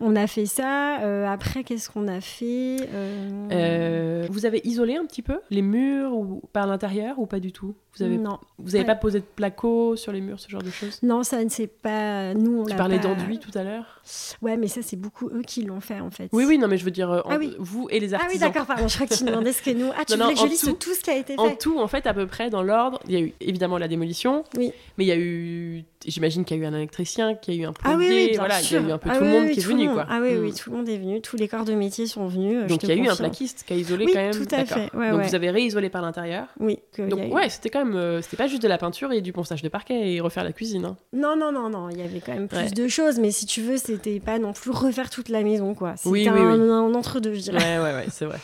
On 0.00 0.16
a 0.16 0.26
fait 0.26 0.46
ça. 0.46 1.00
Euh, 1.00 1.26
après, 1.26 1.62
qu'est-ce 1.62 1.90
qu'on 1.90 2.08
a 2.08 2.20
fait 2.20 2.76
euh, 2.92 3.48
euh, 3.52 4.26
Vous 4.30 4.46
avez 4.46 4.60
isolé 4.64 4.96
un 4.96 5.04
petit 5.04 5.20
peu 5.20 5.40
les 5.50 5.60
murs 5.60 6.14
ou 6.14 6.42
par 6.52 6.66
l'intérieur 6.66 7.18
ou 7.18 7.26
pas 7.26 7.38
du 7.38 7.52
tout? 7.52 7.74
Vous 7.96 8.04
avez 8.04 8.16
non. 8.16 8.38
Vous 8.58 8.70
n'avez 8.70 8.84
pas 8.84 8.94
posé 8.94 9.18
de 9.18 9.24
placo 9.24 9.96
sur 9.96 10.12
les 10.12 10.20
murs, 10.20 10.40
ce 10.40 10.48
genre 10.48 10.62
de 10.62 10.70
choses? 10.70 11.00
Non, 11.02 11.22
ça 11.22 11.42
ne 11.44 11.48
s'est 11.50 11.66
pas. 11.66 12.34
Nous, 12.34 12.62
on 12.62 12.64
tu 12.64 12.76
parlais 12.76 12.98
d'enduit 12.98 13.38
tout 13.38 13.50
à 13.54 13.62
l'heure? 13.62 14.00
Ouais, 14.40 14.56
mais 14.56 14.68
ça, 14.68 14.80
c'est 14.80 14.96
beaucoup 14.96 15.28
eux 15.28 15.42
qui 15.42 15.62
l'ont 15.64 15.80
fait 15.80 16.00
en 16.00 16.10
fait. 16.10 16.28
Oui, 16.32 16.44
oui, 16.46 16.56
non, 16.56 16.68
mais 16.68 16.78
je 16.78 16.84
veux 16.84 16.90
dire 16.90 17.10
ah 17.28 17.38
vous 17.58 17.88
et 17.90 18.00
les 18.00 18.14
artisans. 18.14 18.30
Ah 18.30 18.32
oui, 18.32 18.38
d'accord. 18.38 18.66
Pardon, 18.66 18.88
je 18.88 18.94
crois 18.94 19.06
que 19.06 19.14
tu 19.14 19.24
demandais 19.24 19.52
ce 19.52 19.60
que 19.60 19.70
nous. 19.70 19.90
Ah, 19.98 20.04
tu 20.06 20.16
voulais 20.16 20.34
que 20.34 20.40
je 20.40 20.46
liste 20.46 20.78
tout, 20.78 20.94
ce 20.94 21.00
qui 21.00 21.10
a 21.10 21.16
été 21.16 21.34
fait. 21.34 21.40
En 21.40 21.54
tout, 21.56 21.78
en 21.78 21.88
fait, 21.88 22.06
à 22.06 22.14
peu 22.14 22.26
près 22.26 22.48
dans 22.48 22.62
l'ordre, 22.62 23.00
il 23.06 23.12
y 23.12 23.16
a 23.16 23.20
eu 23.20 23.34
évidemment 23.40 23.76
la 23.76 23.88
démolition. 23.88 24.44
Oui. 24.56 24.72
Mais 24.96 25.04
il 25.04 25.08
y 25.08 25.12
a 25.12 25.18
eu 25.18 25.84
j'imagine 26.06 26.44
qu'il 26.44 26.56
y 26.56 26.60
a 26.60 26.62
eu 26.62 26.66
un 26.66 26.74
électricien, 26.74 27.34
qu'il 27.34 27.54
y 27.54 27.58
a 27.58 27.62
eu 27.62 27.66
un 27.66 27.72
plombier, 27.72 27.94
ah 27.94 27.98
oui, 27.98 28.28
oui, 28.30 28.36
voilà, 28.36 28.60
il 28.60 28.72
y 28.72 28.76
a 28.76 28.80
eu 28.80 28.90
un 28.90 28.98
peu 28.98 29.10
tout 29.10 29.20
le 29.20 29.30
monde 29.30 29.50
qui 29.50 29.60
est 29.60 29.64
venu. 29.64 29.89
Quoi. 29.94 30.06
Ah 30.08 30.18
oui, 30.20 30.36
oui, 30.38 30.50
mm. 30.50 30.54
tout 30.54 30.70
le 30.70 30.76
monde 30.76 30.88
est 30.88 30.96
venu, 30.98 31.20
tous 31.20 31.36
les 31.36 31.48
corps 31.48 31.64
de 31.64 31.72
métier 31.74 32.06
sont 32.06 32.26
venus. 32.26 32.62
Euh, 32.62 32.66
Donc 32.66 32.82
il 32.82 32.88
y 32.88 32.92
a 32.92 32.94
eu 32.96 33.08
un 33.08 33.16
plaquiste 33.16 33.64
qui 33.66 33.72
a 33.72 33.76
isolé 33.76 34.06
quand 34.06 34.14
même. 34.14 34.32
tout 34.32 34.54
à 34.54 34.64
fait. 34.64 34.90
Donc 34.92 35.22
vous 35.22 35.34
avez 35.34 35.50
réisolé 35.50 35.90
par 35.90 36.02
l'intérieur. 36.02 36.46
Oui. 36.58 36.78
Donc 36.98 37.32
ouais, 37.32 37.48
c'était 37.48 37.70
quand 37.70 37.84
même, 37.84 37.96
euh, 37.96 38.22
c'était 38.22 38.36
pas 38.36 38.46
juste 38.46 38.62
de 38.62 38.68
la 38.68 38.78
peinture 38.78 39.12
et 39.12 39.20
du 39.20 39.32
ponçage 39.32 39.62
de 39.62 39.68
parquet 39.68 40.12
et 40.12 40.20
refaire 40.20 40.44
la 40.44 40.52
cuisine. 40.52 40.84
Hein. 40.84 40.96
Non, 41.12 41.36
non, 41.36 41.52
non, 41.52 41.68
non, 41.70 41.88
il 41.90 41.98
y 41.98 42.02
avait 42.02 42.20
quand 42.20 42.34
même 42.34 42.48
plus 42.48 42.72
de 42.72 42.88
choses, 42.88 43.18
mais 43.18 43.30
si 43.30 43.46
tu 43.46 43.62
veux, 43.62 43.76
c'était 43.76 44.20
pas 44.20 44.38
non 44.38 44.52
plus 44.52 44.70
refaire 44.70 45.10
toute 45.10 45.28
la 45.28 45.42
maison, 45.42 45.74
quoi. 45.74 45.94
C'était 45.96 46.28
un, 46.28 46.36
un 46.36 46.94
entre-deux, 46.94 47.34
je 47.34 47.40
dirais. 47.40 47.58
Ouais, 47.58 47.82
ouais, 47.82 47.94
ouais, 47.94 48.06
c'est 48.10 48.24
vrai. 48.24 48.38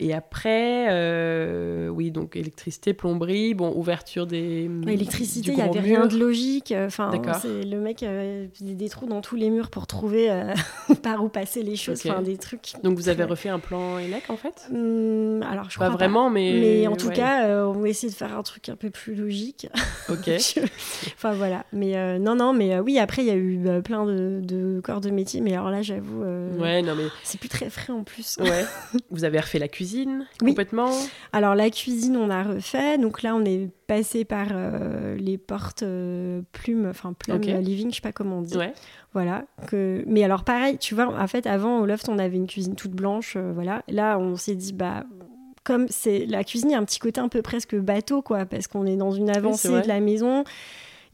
Et 0.00 0.12
après, 0.12 0.86
euh, 0.90 1.88
oui, 1.88 2.10
donc 2.10 2.36
électricité, 2.36 2.94
plomberie, 2.94 3.54
bon, 3.54 3.72
ouverture 3.74 4.26
des. 4.26 4.70
Électricité, 4.86 5.52
il 5.52 5.56
n'y 5.56 5.62
avait 5.62 5.80
rien 5.80 6.06
de 6.06 6.18
logique. 6.18 6.74
Enfin, 6.76 7.10
c'est 7.40 7.64
le 7.64 7.80
mec 7.80 8.02
euh, 8.02 8.46
des 8.60 8.88
trous 8.88 9.06
dans 9.06 9.20
tous 9.20 9.36
les 9.36 9.50
murs 9.50 9.70
pour 9.70 9.86
trouver 9.86 10.30
euh, 10.30 10.54
par 11.02 11.22
où 11.22 11.28
passer 11.28 11.62
les 11.62 11.76
choses, 11.76 12.02
enfin 12.04 12.22
des 12.22 12.36
trucs. 12.36 12.72
Donc 12.82 12.96
vous 12.96 13.08
avez 13.08 13.24
refait 13.24 13.48
un 13.48 13.58
plan 13.58 13.98
élec 13.98 14.24
en 14.28 14.36
fait? 14.36 14.66
Hum, 14.72 15.42
Alors 15.42 15.70
je 15.70 15.78
pas 15.78 15.86
crois 15.86 15.96
vraiment, 15.96 16.30
mais. 16.30 16.52
Mais 16.54 16.86
en 16.86 16.96
tout 16.96 17.10
cas, 17.10 17.48
on 17.66 17.80
va 17.80 17.88
essayer 17.88 18.10
de 18.10 18.16
faire 18.16 18.36
un 18.36 18.42
truc 18.42 18.68
un 18.68 18.76
peu 18.76 18.90
plus 18.90 19.14
logique. 19.14 19.68
Ok. 20.10 20.28
enfin 21.16 21.32
voilà. 21.32 21.64
Mais 21.72 22.18
non, 22.18 22.34
non, 22.34 22.52
mais 22.52 22.78
oui, 22.78 22.98
après 22.98 23.22
il 23.22 23.28
y 23.28 23.30
a 23.30 23.36
eu 23.36 23.58
plein 23.82 24.04
de, 24.04 24.40
de, 24.42 24.80
corps 24.82 25.00
de 25.00 25.08
métier, 25.08 25.40
mais 25.40 25.54
alors 25.54 25.70
là, 25.70 25.80
j'avoue. 25.80 26.22
ouais, 26.58 26.82
non 26.82 26.94
mais. 26.94 27.04
C'est 27.22 27.40
plus 27.40 27.48
très 27.48 27.70
frais 27.70 27.92
en 27.92 28.04
plus. 28.04 28.36
Ouais. 28.38 28.66
vous 29.10 29.24
avez 29.24 29.40
refait 29.44 29.58
la 29.58 29.68
cuisine 29.68 30.26
complètement? 30.40 30.90
Alors 31.32 31.54
la 31.54 31.70
cuisine, 31.70 32.16
on 32.16 32.30
a 32.30 32.42
refait. 32.42 32.98
Donc 32.98 33.22
là, 33.22 33.34
on 33.34 33.44
est 33.44 33.68
passé 33.86 34.24
par 34.24 34.48
euh, 34.52 35.16
les 35.16 35.38
portes 35.38 35.82
euh, 35.82 36.42
plumes, 36.52 36.86
enfin 36.88 37.12
plumes 37.12 37.40
living, 37.40 37.90
je 37.90 37.96
sais 37.96 38.00
pas 38.00 38.12
comment 38.12 38.38
on 38.38 38.42
dit. 38.42 38.56
Voilà. 39.12 39.44
Que... 39.68 40.02
Mais 40.06 40.24
alors 40.24 40.44
pareil, 40.44 40.78
tu 40.78 40.94
vois, 40.94 41.06
en 41.06 41.26
fait, 41.26 41.46
avant 41.46 41.80
au 41.80 41.86
loft, 41.86 42.08
on 42.08 42.18
avait 42.18 42.36
une 42.36 42.46
cuisine 42.46 42.74
toute 42.74 42.92
blanche, 42.92 43.34
euh, 43.36 43.52
voilà. 43.54 43.82
Là, 43.88 44.18
on 44.18 44.36
s'est 44.36 44.56
dit, 44.56 44.72
bah 44.72 45.04
comme 45.62 45.86
c'est 45.88 46.26
la 46.26 46.44
cuisine, 46.44 46.70
il 46.70 46.72
y 46.72 46.76
a 46.76 46.78
un 46.78 46.84
petit 46.84 46.98
côté 46.98 47.20
un 47.20 47.28
peu 47.28 47.40
presque 47.40 47.74
bateau, 47.74 48.20
quoi, 48.20 48.44
parce 48.44 48.66
qu'on 48.66 48.84
est 48.84 48.96
dans 48.96 49.12
une 49.12 49.30
avancée 49.30 49.80
de 49.80 49.88
la 49.88 50.00
maison 50.00 50.44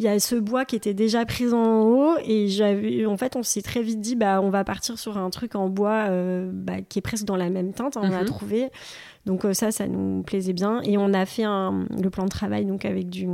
il 0.01 0.05
y 0.05 0.09
a 0.09 0.19
ce 0.19 0.35
bois 0.35 0.65
qui 0.65 0.77
était 0.77 0.95
déjà 0.95 1.27
présent 1.27 1.63
en 1.63 1.83
haut 1.83 2.15
et 2.25 2.49
j'avais 2.49 3.05
en 3.05 3.19
fait 3.19 3.37
on 3.37 3.43
s'est 3.43 3.61
très 3.61 3.83
vite 3.83 4.01
dit 4.01 4.17
bah 4.17 4.41
on 4.41 4.49
va 4.49 4.65
partir 4.65 4.99
sur 4.99 5.19
un 5.19 5.29
truc 5.29 5.55
en 5.55 5.69
bois 5.69 6.07
euh, 6.09 6.51
bah, 6.51 6.81
qui 6.81 7.01
est 7.01 7.03
presque 7.03 7.27
dans 7.27 7.37
la 7.37 7.51
même 7.51 7.75
teinte 7.75 7.99
on 7.99 8.03
a 8.11 8.21
mhm. 8.23 8.25
trouvé 8.25 8.71
donc 9.27 9.45
euh, 9.45 9.53
ça, 9.53 9.71
ça 9.71 9.87
nous 9.87 10.23
plaisait 10.23 10.53
bien. 10.53 10.81
Et 10.83 10.97
on 10.97 11.13
a 11.13 11.27
fait 11.27 11.45
un, 11.45 11.87
le 12.03 12.11
plan 12.11 12.25
de 12.25 12.31
travail 12.31 12.65
donc 12.65 12.85
avec 12.85 13.11
du, 13.11 13.29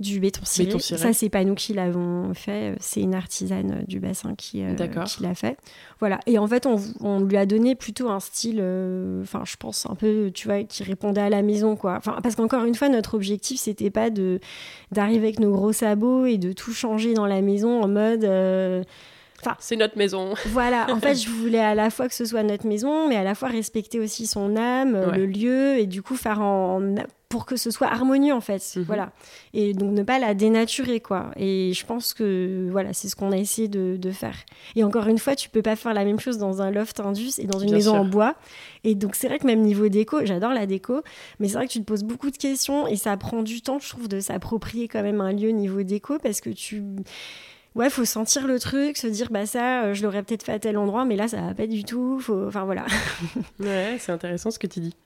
du 0.00 0.20
béton 0.20 0.44
ciré. 0.44 0.78
Ça, 0.78 1.12
c'est 1.12 1.28
pas 1.28 1.44
nous 1.44 1.54
qui 1.54 1.74
l'avons 1.74 2.34
fait, 2.34 2.74
c'est 2.80 3.00
une 3.00 3.14
artisane 3.14 3.84
du 3.86 4.00
bassin 4.00 4.34
qui, 4.34 4.64
euh, 4.64 4.74
qui 4.74 5.22
l'a 5.22 5.34
fait. 5.34 5.56
Voilà. 6.00 6.18
Et 6.26 6.38
en 6.38 6.46
fait, 6.46 6.66
on, 6.66 6.76
on, 7.00 7.20
lui 7.20 7.36
a 7.36 7.46
donné 7.46 7.74
plutôt 7.76 8.10
un 8.10 8.18
style, 8.18 8.60
enfin, 9.22 9.42
je 9.44 9.56
pense 9.56 9.86
un 9.88 9.94
peu, 9.94 10.30
tu 10.34 10.48
vois, 10.48 10.64
qui 10.64 10.82
répondait 10.82 11.20
à 11.20 11.30
la 11.30 11.42
maison, 11.42 11.76
quoi. 11.76 11.94
Enfin, 11.96 12.18
parce 12.22 12.34
qu'encore 12.34 12.64
une 12.64 12.74
fois, 12.74 12.88
notre 12.88 13.14
objectif, 13.14 13.60
c'était 13.60 13.90
pas 13.90 14.10
de 14.10 14.40
d'arriver 14.90 15.28
avec 15.28 15.40
nos 15.40 15.52
gros 15.52 15.72
et 16.26 16.38
de 16.38 16.52
tout 16.52 16.72
changer 16.72 17.14
dans 17.14 17.26
la 17.26 17.42
maison 17.42 17.82
en 17.82 17.88
mode 17.88 18.24
c'est 19.58 19.76
notre 19.76 19.98
maison. 19.98 20.34
voilà, 20.46 20.86
en 20.90 21.00
fait, 21.00 21.14
je 21.14 21.28
voulais 21.28 21.60
à 21.60 21.74
la 21.74 21.90
fois 21.90 22.08
que 22.08 22.14
ce 22.14 22.24
soit 22.24 22.42
notre 22.42 22.66
maison, 22.66 23.08
mais 23.08 23.16
à 23.16 23.24
la 23.24 23.34
fois 23.34 23.48
respecter 23.48 23.98
aussi 24.00 24.26
son 24.26 24.56
âme, 24.56 25.12
le 25.14 25.26
lieu, 25.26 25.78
et 25.78 25.86
du 25.86 26.02
coup 26.02 26.16
faire 26.16 26.40
en, 26.40 26.94
pour 27.32 27.46
que 27.46 27.56
ce 27.56 27.70
soit 27.70 27.86
harmonieux 27.86 28.34
en 28.34 28.42
fait, 28.42 28.62
mhm. 28.76 28.82
voilà. 28.82 29.10
Et 29.54 29.72
donc 29.72 29.92
ne 29.92 30.02
pas 30.02 30.18
la 30.18 30.34
dénaturer 30.34 31.00
quoi. 31.00 31.30
Et 31.36 31.72
je 31.72 31.86
pense 31.86 32.12
que 32.12 32.68
voilà, 32.70 32.92
c'est 32.92 33.08
ce 33.08 33.16
qu'on 33.16 33.32
a 33.32 33.38
essayé 33.38 33.68
de, 33.68 34.10
faire. 34.12 34.36
Et 34.76 34.84
encore 34.84 35.06
une 35.06 35.16
fois, 35.16 35.34
tu 35.34 35.48
peux 35.48 35.62
pas 35.62 35.74
faire 35.74 35.94
la 35.94 36.04
même 36.04 36.20
chose 36.20 36.36
dans 36.36 36.60
un 36.60 36.70
loft 36.70 37.00
indus 37.00 37.38
et 37.38 37.46
dans 37.46 37.58
une 37.58 37.72
maison 37.72 37.96
en 37.96 38.04
bois. 38.04 38.34
Et 38.84 38.94
donc 38.94 39.14
c'est 39.14 39.28
vrai 39.28 39.38
que 39.38 39.46
même 39.46 39.62
niveau 39.62 39.88
déco, 39.88 40.18
j'adore 40.26 40.52
la 40.52 40.66
déco, 40.66 41.00
mais 41.38 41.48
c'est 41.48 41.54
vrai 41.54 41.66
que 41.66 41.72
tu 41.72 41.80
te 41.80 41.86
poses 41.86 42.04
beaucoup 42.04 42.30
de 42.30 42.36
questions 42.36 42.86
et 42.86 42.96
ça 42.96 43.16
prend 43.16 43.42
du 43.42 43.62
temps, 43.62 43.78
je 43.78 43.88
trouve, 43.88 44.08
de 44.08 44.20
s'approprier 44.20 44.86
quand 44.86 45.02
même 45.02 45.22
un 45.22 45.32
lieu 45.32 45.48
niveau 45.52 45.82
déco 45.84 46.18
parce 46.18 46.42
que 46.42 46.50
tu 46.50 46.82
ouais, 47.74 47.90
faut 47.90 48.04
sentir 48.04 48.46
le 48.46 48.58
truc, 48.58 48.96
se 48.96 49.06
dire 49.06 49.28
bah 49.30 49.46
ça, 49.46 49.84
euh, 49.84 49.94
je 49.94 50.02
l'aurais 50.02 50.22
peut-être 50.22 50.44
fait 50.44 50.52
à 50.52 50.58
tel 50.58 50.76
endroit, 50.76 51.04
mais 51.04 51.16
là 51.16 51.28
ça 51.28 51.40
va 51.40 51.54
pas 51.54 51.66
du 51.66 51.84
tout. 51.84 52.20
Faut... 52.20 52.46
Enfin 52.46 52.64
voilà. 52.64 52.86
ouais, 53.60 53.96
c'est 53.98 54.12
intéressant 54.12 54.50
ce 54.50 54.58
que 54.58 54.66
tu 54.66 54.80
dis. 54.80 54.96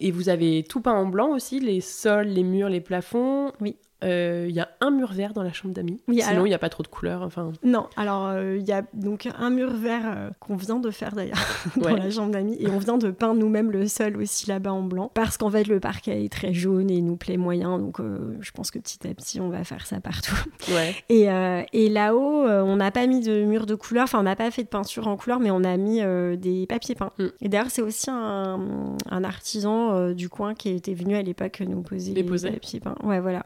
Et 0.00 0.10
vous 0.10 0.28
avez 0.28 0.64
tout 0.64 0.80
peint 0.80 0.94
en 0.94 1.06
blanc 1.06 1.28
aussi, 1.30 1.60
les 1.60 1.80
sols, 1.80 2.28
les 2.28 2.42
murs, 2.42 2.68
les 2.68 2.80
plafonds? 2.80 3.52
Oui. 3.60 3.76
Il 4.02 4.54
y 4.54 4.60
a 4.60 4.68
un 4.80 4.90
mur 4.90 5.12
vert 5.12 5.32
dans 5.32 5.42
la 5.42 5.52
chambre 5.52 5.74
d'amis. 5.74 6.00
Sinon, 6.08 6.46
il 6.46 6.48
n'y 6.48 6.54
a 6.54 6.58
pas 6.58 6.68
trop 6.68 6.82
de 6.82 6.88
couleurs. 6.88 7.22
Enfin... 7.22 7.52
Non, 7.62 7.88
alors 7.96 8.32
il 8.40 8.62
y 8.62 8.72
a 8.72 8.82
donc 8.94 9.28
un 9.38 9.50
mur 9.50 9.70
vert 9.72 10.30
qu'on 10.40 10.56
vient 10.56 10.78
de 10.78 10.90
faire 10.90 11.14
d'ailleurs 11.14 11.44
dans 11.76 11.94
la 11.94 12.10
chambre 12.10 12.32
d'amis. 12.32 12.56
Et 12.60 12.68
on 12.68 12.78
vient 12.78 12.98
de 12.98 13.10
peindre 13.10 13.40
nous-mêmes 13.40 13.70
le 13.70 13.86
sol 13.86 14.16
aussi 14.16 14.48
là-bas 14.48 14.72
en 14.72 14.82
blanc. 14.82 15.10
Parce 15.14 15.36
qu'en 15.36 15.50
fait, 15.50 15.66
le 15.66 15.80
parquet 15.80 16.24
est 16.24 16.32
très 16.32 16.52
jaune 16.52 16.90
et 16.90 17.00
nous 17.00 17.16
plaît 17.16 17.36
moyen. 17.36 17.78
Donc 17.78 18.00
je 18.40 18.50
pense 18.50 18.70
que 18.70 18.78
petit 18.78 19.06
à 19.06 19.14
petit, 19.14 19.40
on 19.40 19.48
va 19.48 19.64
faire 19.64 19.86
ça 19.86 20.00
partout. 20.00 20.36
Ouais. 20.68 20.94
Et, 21.08 21.28
et 21.72 21.88
là-haut, 21.88 22.46
on 22.46 22.76
n'a 22.76 22.90
pas 22.90 23.06
mis 23.06 23.20
de 23.20 23.44
mur 23.44 23.66
de 23.66 23.74
couleur. 23.74 24.04
Enfin, 24.04 24.20
on 24.20 24.24
n'a 24.24 24.36
pas 24.36 24.50
fait 24.50 24.64
de 24.64 24.68
peinture 24.68 25.08
en 25.08 25.16
couleur, 25.16 25.40
mais 25.40 25.50
on 25.50 25.64
a 25.64 25.76
mis 25.76 26.00
des 26.38 26.66
papiers 26.66 26.94
peints. 26.94 27.12
Mm. 27.18 27.26
Et 27.40 27.48
d'ailleurs, 27.48 27.70
c'est 27.70 27.82
aussi 27.82 28.10
un, 28.10 28.96
un 29.10 29.24
artisan 29.24 30.12
du 30.12 30.28
coin 30.28 30.54
qui 30.54 30.70
était 30.70 30.94
venu 30.94 31.16
à 31.16 31.22
l'époque 31.22 31.62
nous 31.66 31.82
poser 31.82 32.12
les, 32.14 32.22
les 32.22 32.50
papiers 32.50 32.80
peints. 32.80 32.96
Ouais, 33.02 33.20
voilà. 33.20 33.44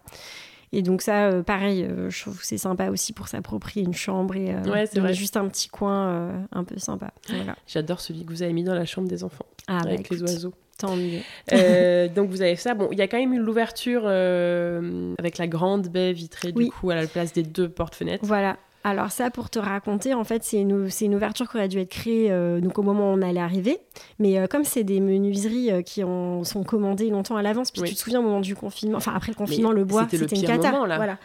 Et 0.77 0.83
donc 0.83 1.01
ça, 1.01 1.29
euh, 1.29 1.43
pareil, 1.43 1.85
euh, 1.85 2.11
je 2.11 2.21
trouve 2.21 2.39
que 2.39 2.45
c'est 2.45 2.59
sympa 2.59 2.91
aussi 2.91 3.15
pour 3.15 3.29
s'approprier 3.29 3.83
une 3.83 3.95
chambre 3.95 4.37
et 4.37 4.55
euh, 4.55 4.71
ouais, 4.71 4.85
c'est 4.85 5.15
juste 5.15 5.39
un 5.39 5.49
petit 5.49 5.71
coin 5.71 6.47
un 6.53 6.65
peu 6.65 6.79
sympa. 6.79 7.15
Voilà. 7.31 7.57
J'adore 7.67 7.99
celui 7.99 8.27
que 8.27 8.31
vous 8.31 8.43
avez 8.43 8.53
mis 8.53 8.62
dans 8.62 8.75
la 8.75 8.85
chambre 8.85 9.09
des 9.09 9.25
enfants, 9.25 9.47
ah, 9.69 9.81
bah 9.83 9.89
avec 9.89 10.11
les 10.11 10.23
oiseaux. 10.23 10.53
Tant 10.77 10.95
mieux. 10.95 11.21
donc 12.15 12.29
vous 12.29 12.43
avez 12.43 12.57
ça. 12.57 12.75
Bon, 12.75 12.91
il 12.93 12.99
y 12.99 13.01
a 13.01 13.09
quand 13.09 13.17
même 13.17 13.33
eu 13.33 13.39
l'ouverture 13.39 14.07
avec 14.07 15.39
la 15.39 15.47
grande 15.47 15.89
baie 15.89 16.12
vitrée 16.12 16.53
du 16.53 16.69
coup 16.69 16.91
à 16.91 16.95
la 16.95 17.07
place 17.07 17.33
des 17.33 17.43
deux 17.43 17.71
portes-fenêtres. 17.71 18.27
Voilà. 18.27 18.59
Alors 18.87 19.11
ça, 19.11 19.33
pour 19.33 19.51
te 19.51 19.59
raconter, 19.59 20.14
en 20.14 20.22
fait, 20.22 20.44
c'est 20.44 20.61
une, 20.61 20.88
une, 21.01 21.14
ouverture 21.16 21.51
qui 21.51 21.57
aurait 21.57 21.66
dû 21.66 21.81
être 21.81 21.90
créée 21.90 22.31
euh, 22.31 22.61
donc 22.61 22.79
au 22.79 22.83
moment 22.83 23.11
où 23.11 23.16
on 23.16 23.20
allait 23.20 23.40
arriver. 23.40 23.81
Mais 24.20 24.38
euh, 24.38 24.46
comme 24.46 24.62
c'est 24.62 24.85
des 24.85 25.01
menuiseries 25.01 25.72
euh, 25.72 25.83
qui 25.83 26.05
ont, 26.05 26.44
sont 26.44 26.62
commandées 26.62 27.11
longtemps 27.11 27.35
à 27.35 27.42
l'avance, 27.42 27.72
puis 27.72 27.83
tu 27.83 27.96
te 27.96 27.99
souviens 27.99 28.20
au 28.20 28.22
moment 28.22 28.40
du 28.40 28.55
confinement, 28.55 28.99
enfin 28.99 29.12
après 29.12 29.33
le 29.33 29.37
confinement, 29.37 29.72
le 29.72 29.85
bois, 29.85 30.07
c'était 30.09 30.37
une 30.37 30.46
cata. 30.46 30.70
Voilà. 30.70 31.18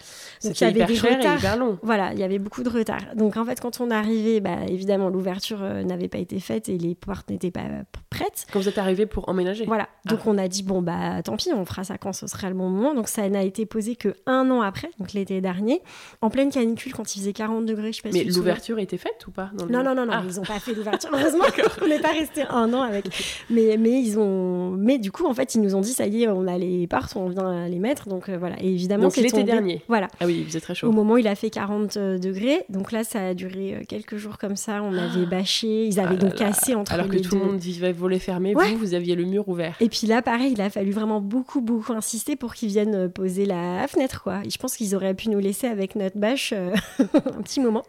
Donc 0.43 0.59
il 0.59 0.63
y 0.63 0.67
avait 0.67 0.85
des 0.85 0.97
retards. 0.97 1.77
Voilà, 1.83 2.13
il 2.13 2.19
y 2.19 2.23
avait 2.23 2.39
beaucoup 2.39 2.63
de 2.63 2.69
retard. 2.69 3.13
Donc 3.15 3.37
en 3.37 3.45
fait, 3.45 3.61
quand 3.61 3.79
on 3.79 3.91
arrivait, 3.91 4.39
bah, 4.39 4.65
évidemment, 4.67 5.09
l'ouverture 5.09 5.59
n'avait 5.59 6.07
pas 6.07 6.17
été 6.17 6.39
faite 6.39 6.67
et 6.67 6.79
les 6.79 6.95
portes 6.95 7.29
n'étaient 7.29 7.51
pas 7.51 7.65
prêtes. 8.09 8.47
Quand 8.51 8.59
vous 8.59 8.69
êtes 8.69 8.79
arrivé 8.79 9.05
pour 9.05 9.29
emménager. 9.29 9.65
Voilà. 9.65 9.87
Donc 10.05 10.21
ah. 10.23 10.29
on 10.29 10.39
a 10.39 10.47
dit 10.47 10.63
bon 10.63 10.81
bah 10.81 11.21
tant 11.21 11.37
pis, 11.37 11.49
on 11.53 11.63
fera 11.65 11.83
ça 11.83 11.99
quand 11.99 12.11
ce 12.11 12.25
sera 12.25 12.49
le 12.49 12.55
bon 12.55 12.69
moment. 12.69 12.95
Donc 12.95 13.07
ça 13.07 13.29
n'a 13.29 13.43
été 13.43 13.67
posé 13.67 13.95
que 13.95 14.15
un 14.25 14.49
an 14.49 14.61
après, 14.61 14.89
donc 14.97 15.13
l'été 15.13 15.41
dernier, 15.41 15.83
en 16.21 16.31
pleine 16.31 16.49
canicule 16.49 16.95
quand 16.95 17.15
il 17.15 17.19
faisait 17.19 17.33
40 17.33 17.50
degrés, 17.59 17.91
je 17.91 17.97
sais 17.97 18.03
pas 18.03 18.09
Mais 18.13 18.23
l'ouverture 18.23 18.79
était 18.79 18.97
faite 18.97 19.25
ou 19.27 19.31
pas 19.31 19.51
Non, 19.57 19.65
non, 19.65 19.83
non, 19.83 20.05
non, 20.05 20.13
ah. 20.13 20.23
ils 20.25 20.35
n'ont 20.37 20.43
pas 20.43 20.59
fait 20.59 20.73
l'ouverture. 20.73 21.09
Heureusement 21.11 21.43
qu'on 21.79 21.87
n'est 21.87 21.99
pas 21.99 22.11
resté 22.11 22.43
un 22.49 22.73
an 22.73 22.81
avec. 22.81 23.05
Mais, 23.49 23.75
mais 23.77 24.01
ils 24.01 24.17
ont. 24.17 24.71
Mais 24.71 24.97
du 24.97 25.11
coup, 25.11 25.25
en 25.25 25.33
fait, 25.33 25.55
ils 25.55 25.61
nous 25.61 25.75
ont 25.75 25.81
dit 25.81 25.91
ça 25.91 26.07
y 26.07 26.23
est, 26.23 26.27
on 26.27 26.47
a 26.47 26.57
les 26.57 26.87
portes, 26.87 27.15
on 27.15 27.27
vient 27.27 27.67
les 27.67 27.79
mettre. 27.79 28.07
Donc 28.07 28.29
euh, 28.29 28.37
voilà. 28.37 28.55
Et 28.61 28.67
évidemment, 28.67 29.09
c'est 29.09 29.21
l'été 29.21 29.43
dernier. 29.43 29.81
Voilà. 29.87 30.07
Ah 30.19 30.25
oui, 30.25 30.37
il 30.39 30.45
faisait 30.45 30.61
très 30.61 30.75
chaud. 30.75 30.87
Au 30.87 30.91
moment 30.91 31.13
où 31.13 31.17
il 31.17 31.27
a 31.27 31.35
fait 31.35 31.49
40 31.49 31.97
euh, 31.97 32.17
degrés. 32.17 32.63
Donc 32.69 32.91
là, 32.91 33.03
ça 33.03 33.27
a 33.27 33.33
duré 33.33 33.75
euh, 33.75 33.83
quelques 33.87 34.17
jours 34.17 34.37
comme 34.37 34.55
ça. 34.55 34.81
On 34.83 34.95
avait 34.97 35.25
bâché. 35.25 35.85
Ils 35.85 35.99
avaient 35.99 36.15
ah 36.19 36.25
donc 36.25 36.35
cassé 36.35 36.75
entre 36.75 36.93
Alors 36.93 37.07
que 37.07 37.17
tout 37.17 37.35
le 37.35 37.45
monde 37.45 37.59
vivait 37.59 37.91
volet 37.91 38.19
fermé, 38.19 38.53
vous, 38.53 38.77
vous 38.77 38.93
aviez 38.93 39.15
le 39.15 39.25
mur 39.25 39.47
ouvert. 39.49 39.75
Et 39.79 39.89
puis 39.89 40.07
là, 40.07 40.21
pareil, 40.21 40.53
il 40.53 40.61
a 40.61 40.69
fallu 40.69 40.91
vraiment 40.91 41.21
beaucoup, 41.21 41.61
beaucoup 41.61 41.93
insister 41.93 42.35
pour 42.35 42.53
qu'ils 42.53 42.69
viennent 42.69 43.09
poser 43.09 43.45
la 43.45 43.87
fenêtre, 43.87 44.21
quoi. 44.23 44.41
Et 44.45 44.49
je 44.49 44.57
pense 44.57 44.75
qu'ils 44.75 44.95
auraient 44.95 45.13
pu 45.13 45.29
nous 45.29 45.39
laisser 45.39 45.67
avec 45.67 45.95
notre 45.95 46.17
bâche 46.17 46.53
un 47.41 47.43
petit 47.43 47.59
moment. 47.59 47.83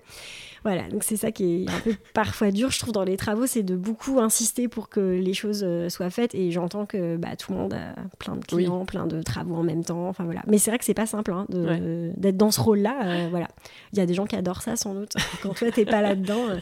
Voilà, 0.65 0.89
donc 0.89 1.03
c'est 1.03 1.17
ça 1.17 1.33
qui 1.33 1.65
est 1.65 1.71
un 1.71 1.81
peu 1.81 1.95
parfois 2.15 2.51
dur, 2.53 2.71
je 2.71 2.79
trouve, 2.79 2.93
dans 2.93 3.05
les 3.05 3.17
travaux, 3.17 3.47
c'est 3.47 3.63
de 3.65 3.75
beaucoup 3.75 4.21
insister 4.21 4.69
pour 4.69 4.89
que 4.89 5.01
les 5.01 5.35
choses 5.35 5.63
euh, 5.65 5.89
soient 5.89 6.11
faites. 6.11 6.35
Et 6.35 6.51
j'entends 6.53 6.87
que 6.87 7.17
bah, 7.17 7.35
tout 7.37 7.53
le 7.53 7.59
monde 7.59 7.75
a 7.75 7.95
plein 8.19 8.37
de 8.37 8.45
clients, 8.45 8.85
plein 8.85 9.07
de 9.07 9.23
travaux 9.23 9.57
en 9.57 9.65
même 9.65 9.85
temps. 9.85 10.09
Enfin 10.09 10.25
voilà. 10.25 10.43
Mais 10.47 10.59
c'est 10.59 10.71
vrai 10.71 10.79
que 10.79 10.85
c'est 10.85 10.95
pas 10.95 11.07
simple 11.07 11.33
hein, 11.33 11.47
d'être 11.49 12.37
dans 12.37 12.51
ce 12.51 12.61
rôle-là. 12.61 13.01
Euh, 13.05 13.29
voilà, 13.31 13.49
il 13.93 13.99
y 13.99 14.03
a 14.03 14.07
des 14.07 14.15
gens 14.15 14.27
qui 14.27 14.37
adorent 14.37 14.63
ça 14.63 14.77
sans 14.77 14.95
doute. 14.95 15.15
Quand 15.43 15.55
toi 15.55 15.71
t'es 15.73 15.85
pas 15.85 16.01
là-dedans. 16.01 16.49
Euh, 16.49 16.59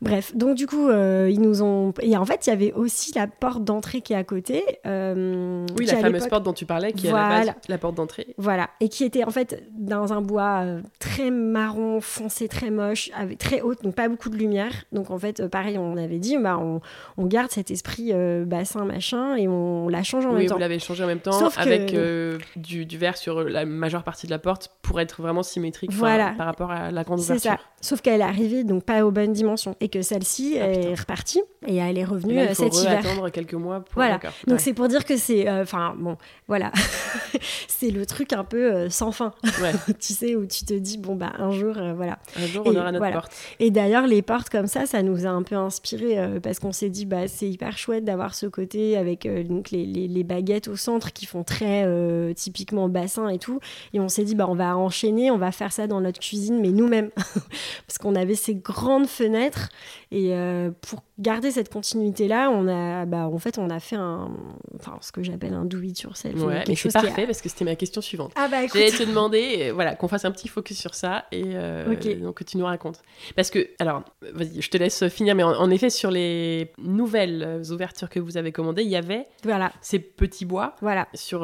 Bref, 0.00 0.36
donc 0.36 0.54
du 0.54 0.66
coup, 0.66 0.88
euh, 0.88 1.28
ils 1.30 1.40
nous 1.40 1.62
ont. 1.62 1.92
Et 2.00 2.16
en 2.16 2.24
fait, 2.24 2.46
il 2.46 2.50
y 2.50 2.52
avait 2.52 2.72
aussi 2.72 3.12
la 3.16 3.26
porte 3.26 3.64
d'entrée 3.64 4.00
qui 4.00 4.12
est 4.12 4.16
à 4.16 4.22
côté. 4.22 4.62
Euh, 4.86 5.66
oui, 5.76 5.86
la 5.86 5.96
fameuse 5.96 6.28
porte 6.28 6.44
dont 6.44 6.52
tu 6.52 6.66
parlais, 6.66 6.92
qui 6.92 7.08
est 7.08 7.10
à 7.10 7.14
la 7.14 7.28
base 7.28 7.54
la 7.68 7.78
porte 7.78 7.96
d'entrée. 7.96 8.34
Voilà, 8.38 8.70
et 8.80 8.88
qui 8.88 9.02
était 9.04 9.24
en 9.24 9.30
fait 9.30 9.64
dans 9.72 10.12
un 10.12 10.20
bois 10.20 10.60
euh, 10.62 10.80
très 11.00 11.32
marron, 11.32 12.00
foncé, 12.00 12.46
très 12.46 12.70
moche, 12.70 13.10
avec, 13.16 13.38
très 13.38 13.60
haute, 13.60 13.82
donc 13.82 13.96
pas 13.96 14.08
beaucoup 14.08 14.28
de 14.28 14.36
lumière. 14.36 14.72
Donc 14.92 15.10
en 15.10 15.18
fait, 15.18 15.46
pareil, 15.48 15.78
on 15.78 15.96
avait 15.96 16.18
dit, 16.18 16.38
bah, 16.38 16.58
on, 16.60 16.80
on 17.16 17.26
garde 17.26 17.50
cet 17.50 17.72
esprit 17.72 18.12
bassin, 18.46 18.84
machin, 18.84 19.34
et 19.34 19.48
on 19.48 19.88
la 19.88 20.04
change 20.04 20.26
en 20.26 20.32
même 20.32 20.46
temps. 20.46 20.54
Oui, 20.54 20.54
vous 20.54 20.58
l'avez 20.58 20.78
changé 20.78 21.02
en 21.02 21.08
même 21.08 21.18
temps, 21.18 21.48
avec 21.56 21.96
du, 22.56 22.86
du, 22.86 22.98
verre 22.98 23.16
sur 23.16 23.42
la 23.42 23.64
majeure 23.64 24.04
partie 24.04 24.26
de 24.26 24.30
la 24.30 24.38
porte 24.38 24.70
pour 24.82 25.00
être 25.00 25.22
vraiment 25.22 25.42
symétrique 25.42 25.92
voilà. 25.92 26.34
par 26.38 26.46
rapport 26.46 26.70
à 26.70 26.92
la 26.92 27.02
grande 27.02 27.18
ouverture. 27.18 27.42
C'est 27.42 27.48
ça. 27.48 27.58
Sauf 27.80 28.00
qu'elle 28.00 28.20
est 28.20 28.24
arrivée 28.24 28.64
donc 28.64 28.84
pas 28.84 29.04
aux 29.04 29.10
bonnes 29.10 29.32
dimensions 29.32 29.76
et 29.80 29.87
que 29.88 30.02
celle-ci 30.02 30.58
ah, 30.60 30.66
est 30.66 30.94
repartie 30.94 31.42
et 31.66 31.76
elle 31.76 31.98
est 31.98 32.04
revenue 32.04 32.38
euh, 32.38 32.54
cet 32.54 32.76
hiver. 32.76 32.98
attendre 33.00 33.30
quelques 33.30 33.54
mois. 33.54 33.80
Pour... 33.80 33.94
Voilà. 33.94 34.20
Donc 34.46 34.60
c'est 34.60 34.74
pour 34.74 34.88
dire 34.88 35.04
que 35.04 35.16
c'est, 35.16 35.48
euh, 35.48 35.62
enfin 35.62 35.94
bon, 35.98 36.16
voilà, 36.46 36.72
c'est 37.68 37.90
le 37.90 38.06
truc 38.06 38.32
un 38.32 38.44
peu 38.44 38.72
euh, 38.72 38.90
sans 38.90 39.12
fin. 39.12 39.32
tu 40.00 40.12
sais 40.12 40.36
où 40.36 40.46
tu 40.46 40.64
te 40.64 40.74
dis 40.74 40.98
bon 40.98 41.16
bah 41.16 41.32
un 41.38 41.50
jour, 41.50 41.74
voilà. 41.96 42.18
Un 42.36 42.46
jour 42.46 42.62
on 42.66 42.74
aura 42.76 42.92
notre 42.92 43.12
porte. 43.12 43.32
Et 43.58 43.70
d'ailleurs 43.70 44.06
les 44.06 44.22
portes 44.22 44.50
comme 44.50 44.66
ça, 44.66 44.86
ça 44.86 45.02
nous 45.02 45.26
a 45.26 45.30
un 45.30 45.42
peu 45.42 45.56
inspiré 45.56 46.38
parce 46.42 46.58
qu'on 46.58 46.72
s'est 46.72 46.90
dit 46.90 47.06
bah 47.06 47.26
c'est 47.26 47.48
hyper 47.48 47.76
chouette 47.76 48.04
d'avoir 48.04 48.34
ce 48.34 48.46
côté 48.46 48.96
avec 48.96 49.28
donc 49.46 49.70
les, 49.70 49.84
les, 49.84 50.08
les, 50.08 50.24
baguettes 50.24 50.68
au 50.68 50.76
centre 50.76 51.12
qui 51.12 51.26
font 51.26 51.42
très 51.42 51.86
typiquement 52.34 52.88
bassin 52.88 53.28
et 53.28 53.38
tout. 53.38 53.60
Et 53.92 54.00
on 54.00 54.08
s'est 54.08 54.24
dit 54.24 54.34
bah 54.34 54.46
on 54.48 54.54
va 54.54 54.76
enchaîner, 54.76 55.30
on 55.30 55.38
va 55.38 55.52
faire 55.52 55.72
ça 55.72 55.86
dans 55.86 56.00
notre 56.00 56.20
cuisine 56.20 56.60
mais 56.60 56.70
nous-mêmes 56.70 57.10
parce 57.86 57.98
qu'on 57.98 58.14
avait 58.14 58.34
ces 58.34 58.54
grandes 58.54 59.06
fenêtres 59.06 59.68
et 60.10 60.34
euh, 60.34 60.70
pour 60.80 61.02
garder 61.18 61.50
cette 61.50 61.72
continuité-là, 61.72 62.50
on 62.50 62.68
a, 62.68 63.04
bah, 63.04 63.28
en 63.28 63.38
fait, 63.38 63.58
on 63.58 63.70
a 63.70 63.80
fait 63.80 63.96
un, 63.96 64.30
enfin, 64.78 64.98
ce 65.00 65.12
que 65.12 65.22
j'appelle 65.22 65.54
un 65.54 65.64
do 65.64 65.80
it 65.82 66.00
yourself. 66.00 66.40
Ouais, 66.42 66.64
mais 66.66 66.74
c'est 66.74 66.92
parfait 66.92 67.26
parce 67.26 67.42
que 67.42 67.48
c'était 67.48 67.64
ma 67.64 67.76
question 67.76 68.00
suivante. 68.00 68.32
Ah 68.36 68.48
bah 68.48 68.66
J'allais 68.72 68.90
te 68.90 69.02
demander, 69.02 69.68
euh, 69.68 69.72
voilà, 69.72 69.94
qu'on 69.94 70.08
fasse 70.08 70.24
un 70.24 70.30
petit 70.30 70.48
focus 70.48 70.78
sur 70.78 70.94
ça 70.94 71.26
et 71.32 71.42
euh, 71.46 71.84
donc 72.20 72.36
que 72.36 72.44
tu 72.44 72.56
nous 72.56 72.64
racontes. 72.64 73.02
Parce 73.36 73.50
que, 73.50 73.68
alors, 73.78 74.02
vas-y, 74.32 74.62
je 74.62 74.70
te 74.70 74.76
laisse 74.76 75.08
finir, 75.08 75.34
mais 75.34 75.42
en, 75.42 75.70
effet, 75.70 75.90
sur 75.90 76.10
les 76.10 76.72
nouvelles 76.78 77.62
ouvertures 77.70 78.08
que 78.08 78.20
vous 78.20 78.36
avez 78.36 78.52
commandées, 78.52 78.82
il 78.82 78.90
y 78.90 78.96
avait 78.96 79.26
voilà. 79.44 79.72
ces 79.80 79.98
petits 79.98 80.44
bois 80.44 80.74
voilà. 80.80 81.08
sur 81.14 81.40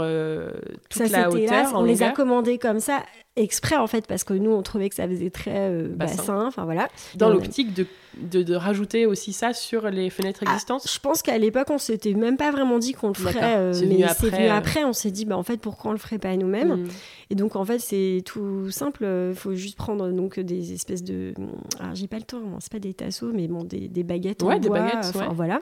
toute 0.89 1.11
la 1.11 1.31
hauteur. 1.31 1.73
on 1.75 1.83
les 1.83 2.03
a 2.03 2.11
commandés 2.11 2.59
comme 2.59 2.81
ça 2.81 3.03
exprès 3.37 3.77
en 3.77 3.87
fait 3.87 4.07
parce 4.07 4.25
que 4.25 4.35
nous 4.35 4.51
on 4.51 4.63
trouvait 4.63 4.89
que 4.89 4.95
ça 4.95 5.09
faisait 5.09 5.31
très 5.31 5.71
bassin. 5.89 6.47
enfin 6.47 6.65
voilà. 6.65 6.89
Dans 7.17 7.31
l'optique 7.31 7.75
de, 7.75 7.87
de, 8.19 8.43
de, 8.43 8.55
rajouter 8.55 9.07
aussi 9.07 9.33
ça 9.33 9.53
sur 9.53 9.91
les 9.91 10.11
fenêtres 10.11 10.41
ah, 10.47 10.53
existantes 10.53 10.89
Je 10.91 10.99
pense 10.99 11.23
qu'à 11.23 11.39
l'époque, 11.39 11.69
on 11.71 11.79
s'était 11.79 12.15
même 12.15 12.37
pas 12.37 12.51
vraiment 12.51 12.79
dit 12.79 12.93
qu'on 12.93 13.09
le 13.09 13.15
ferait. 13.15 13.57
Euh, 13.57 13.73
c'est 13.73 13.87
venu, 13.87 14.05
après, 14.05 14.49
euh. 14.49 14.53
après. 14.53 14.85
On 14.85 14.93
s'est 14.93 15.11
dit, 15.11 15.25
bah, 15.25 15.37
en 15.37 15.43
fait, 15.43 15.59
pourquoi 15.59 15.91
on 15.91 15.93
le 15.93 15.99
ferait 15.99 16.19
pas 16.19 16.35
nous-mêmes 16.37 16.85
hmm. 16.85 16.89
Et 17.31 17.35
donc, 17.35 17.57
en 17.57 17.65
fait, 17.65 17.79
c'est 17.79 18.23
tout 18.25 18.71
simple. 18.71 19.07
Il 19.31 19.35
faut 19.35 19.55
juste 19.55 19.77
prendre 19.77 20.11
donc 20.11 20.39
des 20.39 20.73
espèces 20.73 21.03
de. 21.03 21.35
Alors, 21.81 21.95
j'ai 21.95 22.09
pas 22.09 22.19
le 22.19 22.23
temps, 22.23 22.43
c'est 22.61 22.73
pas 22.73 22.79
des 22.79 22.95
tasseaux, 22.95 23.33
mais 23.33 23.49
bon, 23.49 23.65
des, 23.65 23.89
des 23.89 24.03
baguettes 24.03 24.43
ouais, 24.43 24.55
en 24.55 24.59
des 24.59 24.69
baguettes, 24.69 25.15
ouais. 25.15 25.27
voilà. 25.33 25.61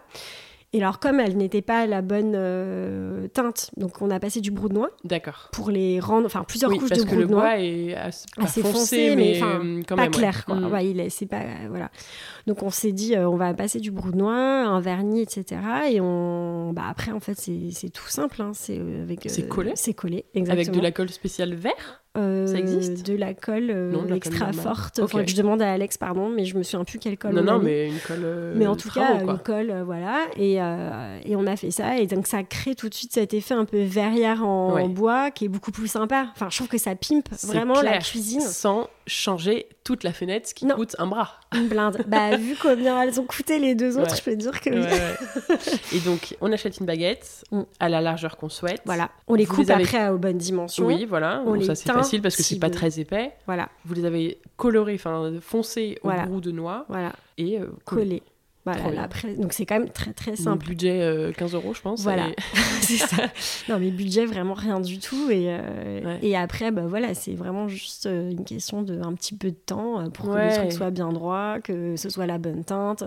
Et 0.75 0.83
alors, 0.83 0.99
comme 0.99 1.21
elle 1.21 1.37
n'était 1.37 1.61
pas 1.61 1.87
la 1.87 2.01
bonne 2.01 2.33
euh, 2.35 3.29
teinte, 3.29 3.71
donc 3.77 4.01
on 4.01 4.11
a 4.11 4.19
passé 4.19 4.41
du 4.41 4.51
brou 4.51 4.71
de 4.71 4.75
noix. 4.75 4.91
D'accord. 5.05 5.51
Pour 5.53 5.71
les 5.71 6.01
rendre, 6.01 6.25
enfin 6.25 6.45
plusieurs 6.49 6.71
couches 6.71 6.91
de 6.91 7.03
brou 7.05 7.17
de 7.17 7.25
noix. 7.27 7.43
Parce 7.43 7.57
que 7.57 7.61
le 7.61 7.67
bois 7.67 7.93
est 7.93 7.95
assez, 8.39 8.63
foncé, 8.63 9.15
mais, 9.15 9.43
euh, 9.43 9.83
pas 9.83 9.97
même, 9.97 10.11
clair. 10.11 10.47
Quoi. 10.47 10.57
Mm. 10.57 10.73
Ouais, 10.73 10.89
il 10.89 11.01
est, 11.01 11.11
c'est 11.11 11.27
pas, 11.27 11.43
voilà. 11.69 11.91
Donc 12.47 12.63
on 12.63 12.71
s'est 12.71 12.93
dit, 12.93 13.15
euh, 13.15 13.29
on 13.29 13.37
va 13.37 13.55
passer 13.55 13.81
du 13.81 13.93
noix, 13.93 14.35
un 14.35 14.81
vernis, 14.81 15.23
etc. 15.23 15.61
Et 15.91 16.01
on, 16.01 16.73
bah 16.73 16.85
après 16.89 17.13
en 17.13 17.21
fait 17.21 17.39
c'est, 17.39 17.91
tout 17.91 18.09
simple, 18.09 18.43
hein. 18.43 18.53
c'est 18.55 18.79
avec. 18.79 19.21
c'est 19.29 19.49
collé. 19.49 19.73
C'est 19.75 19.95
collé, 19.95 20.25
exactement. 20.35 20.53
Avec 20.53 20.71
de 20.71 20.81
la 20.81 20.93
colle 20.93 21.11
spéciale 21.11 21.55
vert. 21.55 22.03
Euh, 22.19 22.47
ça 22.47 22.59
existe 22.59 23.07
De 23.07 23.17
la 23.17 23.33
colle 23.33 23.71
euh, 23.71 24.15
extra 24.15 24.53
forte. 24.53 24.99
Enfin, 24.99 25.23
je 25.27 25.35
demande 25.35 25.63
à 25.63 25.73
Alex, 25.73 25.97
pardon, 25.97 26.29
mais 26.29 26.45
je 26.45 26.59
me 26.59 26.63
souviens 26.63 26.85
plus 26.85 26.99
quelle 26.99 27.17
colle. 27.17 27.35
Non, 27.35 27.43
non, 27.43 27.59
mais 27.59 27.89
une 27.89 27.99
colle. 28.01 28.21
Euh, 28.23 28.55
mais 28.55 28.67
en 28.67 28.77
tout 28.77 28.91
cas, 28.91 29.23
une 29.23 29.39
colle, 29.39 29.83
voilà. 29.87 30.27
Et, 30.37 30.57
et, 30.57 31.37
on 31.37 31.47
a 31.47 31.57
fait 31.57 31.71
ça. 31.71 31.97
Et 31.99 32.07
donc, 32.07 32.27
ça 32.27 32.43
crée 32.43 32.75
tout 32.75 32.89
de 32.89 32.95
suite 32.95 33.13
cet 33.13 33.33
effet 33.33 33.55
un 33.55 33.65
peu 33.65 33.83
verrière 33.83 34.45
en 34.47 34.89
bois 34.89 35.31
qui 35.31 35.47
est 35.47 35.49
beaucoup 35.49 35.73
plus 35.73 35.89
sympa. 35.89 36.29
Enfin, 36.35 36.49
je 36.51 36.57
trouve 36.57 36.69
que 36.69 36.79
ça 36.79 36.95
pimpe 36.95 37.31
vraiment 37.45 37.81
la 37.81 37.99
cuisine. 37.99 38.41
Sans 38.41 38.89
changer 39.07 39.67
toute 39.85 40.05
la 40.05 40.13
fenêtre, 40.13 40.49
ce 40.49 40.55
qui 40.55 40.67
coûte 40.67 40.97
un 40.99 41.07
bras. 41.07 41.41
Une 41.55 41.69
blinde. 41.69 41.99
bah, 42.07 42.37
vu 42.39 42.57
combien 42.61 43.03
elles 43.03 43.21
ont 43.21 43.25
coûté 43.25 43.59
les 43.59 43.75
deux 43.75 43.99
autres, 43.99 44.17
je 44.17 44.23
peux 44.23 44.37
dire 44.37 44.61
que 44.61 44.71
et 45.95 46.01
donc, 46.01 46.37
on 46.41 46.53
achète 46.53 46.79
une 46.79 46.87
baguette 46.87 47.45
mm. 47.51 47.63
à 47.81 47.89
la 47.89 48.01
largeur 48.01 48.37
qu'on 48.37 48.49
souhaite. 48.49 48.81
Voilà. 48.85 49.11
On 49.29 49.35
les 49.35 49.47
coupe 49.47 49.69
après 49.71 50.09
aux 50.09 50.19
bonnes 50.19 50.39
dimensions. 50.39 50.87
Oui, 50.87 51.05
voilà. 51.05 51.43
On 51.47 51.61
ça, 51.63 51.75
c'est 51.75 51.93
facile 51.93 52.23
parce 52.23 52.37
que 52.37 52.43
c'est 52.43 52.59
pas 52.59 52.71
très 52.71 52.99
épais. 53.01 53.33
Voilà. 53.47 53.69
Vous 53.85 53.95
les 53.95 54.05
avez 54.05 54.39
colorés, 54.57 54.95
enfin 54.95 55.33
foncés 55.41 55.99
au 56.03 56.09
voilà. 56.09 56.27
de 56.27 56.51
noix. 56.51 56.87
Voilà. 56.89 57.13
Et 57.39 57.59
euh, 57.59 57.67
collés. 57.85 58.23
Voilà, 58.65 59.03
après, 59.03 59.35
donc 59.35 59.53
c'est 59.53 59.67
quand 59.67 59.81
même 59.81 59.91
très 59.91 60.13
très 60.13 60.37
simple. 60.37 60.67
budget 60.67 61.33
15 61.37 61.55
euros, 61.55 61.75
je 61.75 61.81
pense. 61.81 62.03
Voilà, 62.03 62.29
c'est 62.81 62.97
ça. 62.97 63.25
Non, 63.69 63.79
mais 63.79 63.91
budget 63.91 64.25
vraiment 64.25 64.55
rien 64.55 64.81
du 64.81 64.99
tout. 64.99 65.31
Et, 65.31 65.57
et 66.23 66.37
après, 66.37 66.71
bah, 66.71 66.85
voilà, 66.87 67.15
c'est 67.15 67.35
vraiment 67.35 67.67
juste 67.67 68.07
une 68.07 68.45
question 68.45 68.83
de 68.83 69.01
un 69.01 69.15
petit 69.15 69.35
peu 69.35 69.51
de 69.51 69.57
temps 69.57 70.09
pour 70.11 70.27
que 70.27 70.39
le 70.39 70.55
truc 70.55 70.73
soit 70.73 70.91
bien 70.91 71.13
droit, 71.13 71.59
que 71.61 71.97
ce 71.97 72.09
soit 72.09 72.27
la 72.27 72.39
bonne 72.39 72.65
teinte. 72.65 73.03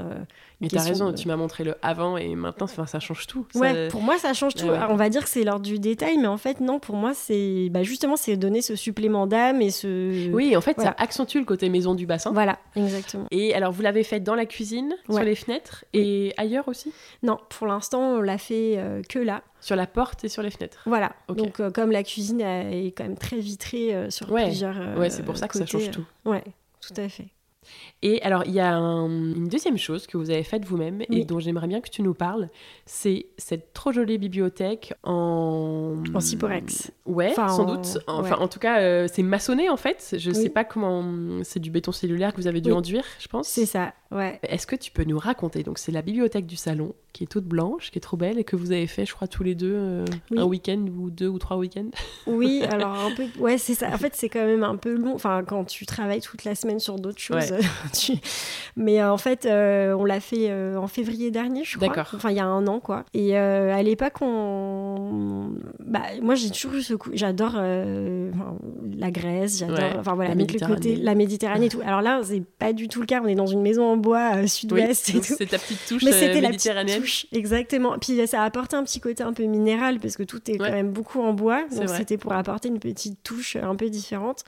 Mais 0.62 0.68
t'as 0.70 0.82
raison, 0.82 1.13
tu 1.13 1.28
m'as 1.28 1.36
montré 1.36 1.63
le 1.63 1.76
avant 1.82 2.18
et 2.18 2.36
maintenant, 2.36 2.68
ça 2.68 3.00
change 3.00 3.28
tout. 3.28 3.46
Ouais, 3.56 3.88
pour 3.89 4.02
moi, 4.02 4.18
ça 4.18 4.34
change 4.34 4.56
tout. 4.56 4.68
on 4.68 4.96
va 4.96 5.10
dire 5.10 5.24
que 5.24 5.30
c'est 5.30 5.44
l'ordre 5.44 5.65
du 5.65 5.80
détail, 5.80 6.18
mais 6.18 6.28
en 6.28 6.38
fait, 6.38 6.60
non, 6.60 6.80
pour 6.80 6.96
moi, 6.96 7.13
c'est 7.13 7.70
bah, 7.70 7.84
justement, 7.84 8.15
c'est 8.15 8.38
donner 8.38 8.62
ce 8.62 8.76
supplément 8.76 9.28
d'âme 9.28 9.62
et 9.62 9.72
ce. 9.72 10.32
Oui, 10.32 10.56
en 10.56 10.62
fait, 10.62 10.80
ça 10.80 10.96
accentue 10.98 11.38
le 11.38 11.46
côté 11.46 11.70
maison 11.70 11.96
du 11.96 12.06
bassin. 12.06 12.32
Voilà, 12.32 12.60
exactement. 12.76 13.28
Et 13.32 13.54
alors, 13.54 13.72
vous 13.72 13.82
l'avez 13.82 14.04
fait 14.04 14.20
dans 14.20 14.36
la 14.36 14.46
cuisine, 14.46 14.96
sur 15.10 15.24
les 15.24 15.36
fenêtres 15.36 15.86
et 15.94 16.34
ailleurs 16.38 16.68
aussi? 16.68 16.94
Non, 17.24 17.39
pour 17.50 17.68
l'instant, 17.68 18.18
on 18.18 18.22
l'a 18.22 18.38
fait 18.38 18.76
euh, 18.78 19.02
que 19.08 19.20
là. 19.20 19.44
Sur 19.62 19.76
la 19.76 19.88
porte 19.88 20.24
et 20.24 20.30
sur 20.30 20.44
les 20.44 20.52
fenêtres. 20.52 20.82
Voilà. 20.86 21.14
Donc, 21.28 21.60
euh, 21.60 21.72
comme 21.72 21.91
la 21.91 22.03
cuisine 22.03 22.41
est 22.41 22.93
quand 22.95 23.03
même 23.03 23.18
très 23.18 23.38
vitrée 23.38 23.95
euh, 23.95 24.10
sur 24.10 24.28
plusieurs. 24.28 24.97
ouais, 24.97 25.10
c'est 25.10 25.24
pour 25.24 25.38
ça 25.38 25.47
que 25.47 25.58
ça 25.58 25.66
change 25.66 25.91
tout. 25.91 26.06
Ouais, 26.26 26.43
tout 26.82 26.93
à 26.97 27.10
fait. 27.10 27.28
Et 28.01 28.22
alors, 28.22 28.43
il 28.45 28.53
y 28.53 28.59
a 28.59 28.74
une 28.76 29.47
deuxième 29.47 29.78
chose 29.78 30.07
que 30.07 30.18
vous 30.18 30.30
avez 30.30 30.43
faite 30.43 30.66
vous-même 30.66 31.01
et 31.09 31.26
dont 31.26 31.39
j'aimerais 31.39 31.68
bien 31.68 31.82
que 31.82 31.89
tu 31.89 32.01
nous 32.01 32.13
parles. 32.13 32.49
C'est 32.86 33.28
cette 33.38 33.74
trop 33.74 33.91
jolie 33.91 34.18
bibliothèque 34.18 34.93
en. 35.03 35.95
En 36.13 36.20
Cyporex. 36.20 36.91
Ouais, 37.05 37.34
sans 37.34 37.66
doute. 37.66 37.99
Enfin, 38.07 38.38
en 38.38 38.47
tout 38.47 38.59
cas, 38.59 38.82
euh, 38.82 39.07
c'est 39.11 39.24
maçonné 39.24 39.70
en 39.70 39.78
fait. 39.78 40.16
Je 40.18 40.30
ne 40.30 40.36
sais 40.36 40.49
pas 40.49 40.63
comment. 40.63 41.03
C'est 41.43 41.59
du 41.59 41.72
béton 41.72 41.91
cellulaire 41.91 42.34
que 42.34 42.41
vous 42.41 42.47
avez 42.47 42.61
dû 42.61 42.72
enduire, 42.72 43.05
je 43.20 43.28
pense. 43.28 43.47
C'est 43.47 43.66
ça, 43.66 43.93
ouais. 44.16 44.39
Est-ce 44.43 44.68
que 44.68 44.76
tu 44.76 44.91
peux 44.91 45.03
nous 45.03 45.20
raconter 45.20 45.63
Donc, 45.63 45.78
c'est 45.78 45.91
la 45.91 46.01
bibliothèque 46.01 46.45
du 46.45 46.55
salon 46.55 46.93
qui 47.13 47.24
est 47.24 47.28
toute 47.28 47.45
blanche, 47.45 47.91
qui 47.91 47.97
est 47.97 48.01
trop 48.01 48.18
belle 48.18 48.38
et 48.39 48.43
que 48.43 48.57
vous 48.57 48.74
avez 48.74 48.88
fait, 48.88 49.05
je 49.05 49.13
crois, 49.13 49.28
tous 49.28 49.43
les 49.43 49.55
deux 49.55 49.74
euh, 49.74 50.05
un 50.36 50.43
week-end 50.43 50.84
ou 50.97 51.09
deux 51.09 51.28
ou 51.30 51.39
trois 51.39 51.55
week-ends? 51.57 51.89
Oui, 52.28 52.61
alors 52.70 52.93
un 52.93 53.11
peu. 53.16 53.26
Ouais, 53.39 53.57
c'est 53.57 53.74
ça. 53.74 53.88
En 53.93 53.97
fait, 53.97 54.16
c'est 54.16 54.28
quand 54.28 54.45
même 54.45 54.63
un 54.63 54.76
peu 54.76 54.95
long. 54.95 55.16
Enfin, 55.16 55.43
quand 55.47 55.63
tu 55.63 55.86
travailles 55.86 56.20
toute 56.20 56.43
la 56.43 56.55
semaine 56.55 56.80
sur 56.80 56.99
d'autres 56.99 57.20
choses. 57.20 57.53
Mais 58.76 59.01
euh, 59.01 59.11
en 59.11 59.18
fait, 59.18 59.45
euh, 59.45 59.93
on 59.93 60.03
l'a 60.03 60.20
fait 60.20 60.49
euh, 60.49 60.76
en 60.78 60.88
février 60.88 61.32
dernier, 61.32 61.63
je 61.63 61.78
crois. 61.78 61.88
D'accord. 61.88 62.11
Enfin, 62.13 62.32
il 62.32 62.38
y 62.38 62.41
a 62.41 62.45
un 62.45 62.68
an, 62.68 62.80
quoi. 62.80 63.05
Et 63.13 63.38
à 63.38 63.82
l'époque, 63.82 64.22
on. 64.22 65.51
Bah, 65.80 66.01
moi, 66.22 66.36
j'ai 66.36 66.49
toujours 66.49 66.74
eu 66.74 66.82
ce 66.82 66.93
coup. 66.93 67.11
J'adore 67.13 67.53
la 67.55 69.11
Grèce, 69.11 69.59
j'adore. 69.59 69.99
enfin, 69.99 70.16
voilà, 70.16 70.32
la 70.32 70.36
Méditerranée. 70.36 70.95
la 70.97 71.16
Méditerranée 71.16 71.66
et 71.68 71.70
tout. 71.70 71.82
Alors 71.86 72.01
là, 72.01 72.20
c'est 72.24 72.43
pas 72.43 72.74
du 72.74 72.88
tout 72.88 72.99
le 72.99 73.05
cas. 73.05 73.22
On 73.24 73.28
est 73.28 73.36
dans 73.36 73.45
une 73.45 73.61
maison 73.61 73.86
en 73.86 73.97
bois 74.06 74.47
sud-ouest 74.47 75.12
tout. 75.12 75.22
C'est 75.24 75.47
ta 75.47 75.58
petite 75.58 75.86
touche 75.88 76.03
Mais 76.03 76.12
c'était 76.12 76.41
la 76.41 76.49
petite 76.49 76.97
touche, 76.97 77.26
exactement. 77.32 77.97
Puis 77.99 78.26
ça 78.28 78.41
a 78.41 78.45
apporté 78.45 78.76
un 78.76 78.84
petit 78.84 78.99
côté 78.99 79.24
un 79.24 79.34
peu 79.34 79.43
minéral 79.43 79.99
parce 79.99 80.16
que 80.16 80.24
tout 80.24 80.39
est 80.49 80.58
quand 80.58 80.72
même 80.72 80.91
beaucoup 80.91 81.22
en 81.22 81.34
bois. 81.34 81.66
Donc 81.76 81.89
c'était 81.89 82.18
pour 82.18 82.34
apporter 82.34 82.70
une 82.70 82.80
petite 82.80 83.22
touche 83.24 83.56
un 83.56 83.76
peu 83.76 83.89
différente. 83.89 84.43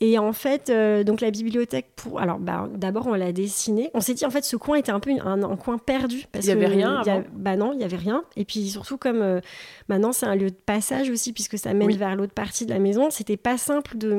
Et 0.00 0.18
en 0.18 0.32
fait, 0.32 0.70
euh, 0.70 1.02
donc 1.02 1.20
la 1.20 1.30
bibliothèque, 1.30 1.88
pour... 1.96 2.20
alors 2.20 2.38
bah, 2.38 2.68
d'abord 2.72 3.08
on 3.08 3.14
l'a 3.14 3.32
dessinée. 3.32 3.90
On 3.94 4.00
s'est 4.00 4.14
dit 4.14 4.24
en 4.24 4.30
fait 4.30 4.44
ce 4.44 4.56
coin 4.56 4.76
était 4.76 4.92
un 4.92 5.00
peu 5.00 5.10
un, 5.10 5.56
coin 5.56 5.78
perdu. 5.78 6.26
Parce 6.30 6.46
il 6.46 6.54
n'y 6.54 6.64
avait 6.64 6.74
rien 6.74 6.96
avant. 6.96 7.24
Bah 7.32 7.56
non, 7.56 7.72
il 7.72 7.78
n'y 7.78 7.84
avait 7.84 7.96
rien. 7.96 8.22
Et 8.36 8.44
puis 8.44 8.68
surtout 8.68 8.96
comme 8.96 9.22
euh, 9.22 9.40
maintenant 9.88 10.12
c'est 10.12 10.26
un 10.26 10.36
lieu 10.36 10.50
de 10.50 10.56
passage 10.56 11.10
aussi 11.10 11.32
puisque 11.32 11.58
ça 11.58 11.74
mène 11.74 11.96
vers 11.96 12.14
l'autre 12.14 12.32
partie 12.32 12.64
de 12.64 12.70
la 12.70 12.78
maison, 12.78 13.10
c'était 13.10 13.36
pas 13.36 13.58
simple 13.58 13.98
de... 13.98 14.12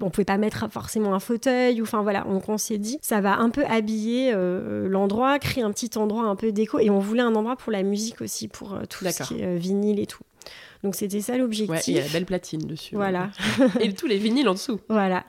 On 0.00 0.10
pouvait 0.10 0.26
pas 0.26 0.36
mettre 0.36 0.70
forcément 0.70 1.14
un 1.14 1.20
fauteuil 1.20 1.80
ou 1.80 1.84
enfin 1.84 2.02
voilà. 2.02 2.20
Donc 2.22 2.48
on 2.50 2.58
s'est 2.58 2.78
dit 2.78 2.98
ça 3.00 3.22
va 3.22 3.38
un 3.38 3.48
peu 3.48 3.64
habiller 3.64 4.32
euh, 4.34 4.88
l'endroit, 4.88 5.38
créer 5.38 5.64
un 5.64 5.70
petit 5.70 5.96
endroit 5.96 6.24
un 6.24 6.36
peu 6.36 6.52
déco. 6.52 6.78
Et 6.80 6.90
on 6.90 6.98
voulait 6.98 7.22
un 7.22 7.34
endroit 7.34 7.56
pour 7.56 7.72
la 7.72 7.82
musique 7.82 8.20
aussi, 8.20 8.48
pour 8.48 8.78
tout 8.90 9.06
ce 9.06 9.22
qui 9.22 9.40
est 9.40 9.56
vinyle 9.56 10.00
et 10.00 10.06
tout. 10.06 10.24
Donc 10.84 10.94
c'était 10.96 11.22
ça 11.22 11.38
l'objectif. 11.38 11.70
Ouais, 11.70 11.80
il 11.86 11.94
y 11.94 11.98
a 11.98 12.02
la 12.02 12.08
belle 12.08 12.26
platine 12.26 12.60
dessus. 12.60 12.94
Voilà. 12.94 13.30
et 13.80 13.92
tous 13.94 14.06
les 14.06 14.18
vinyles 14.18 14.48
en 14.50 14.52
dessous. 14.52 14.80
Voilà. 14.90 15.24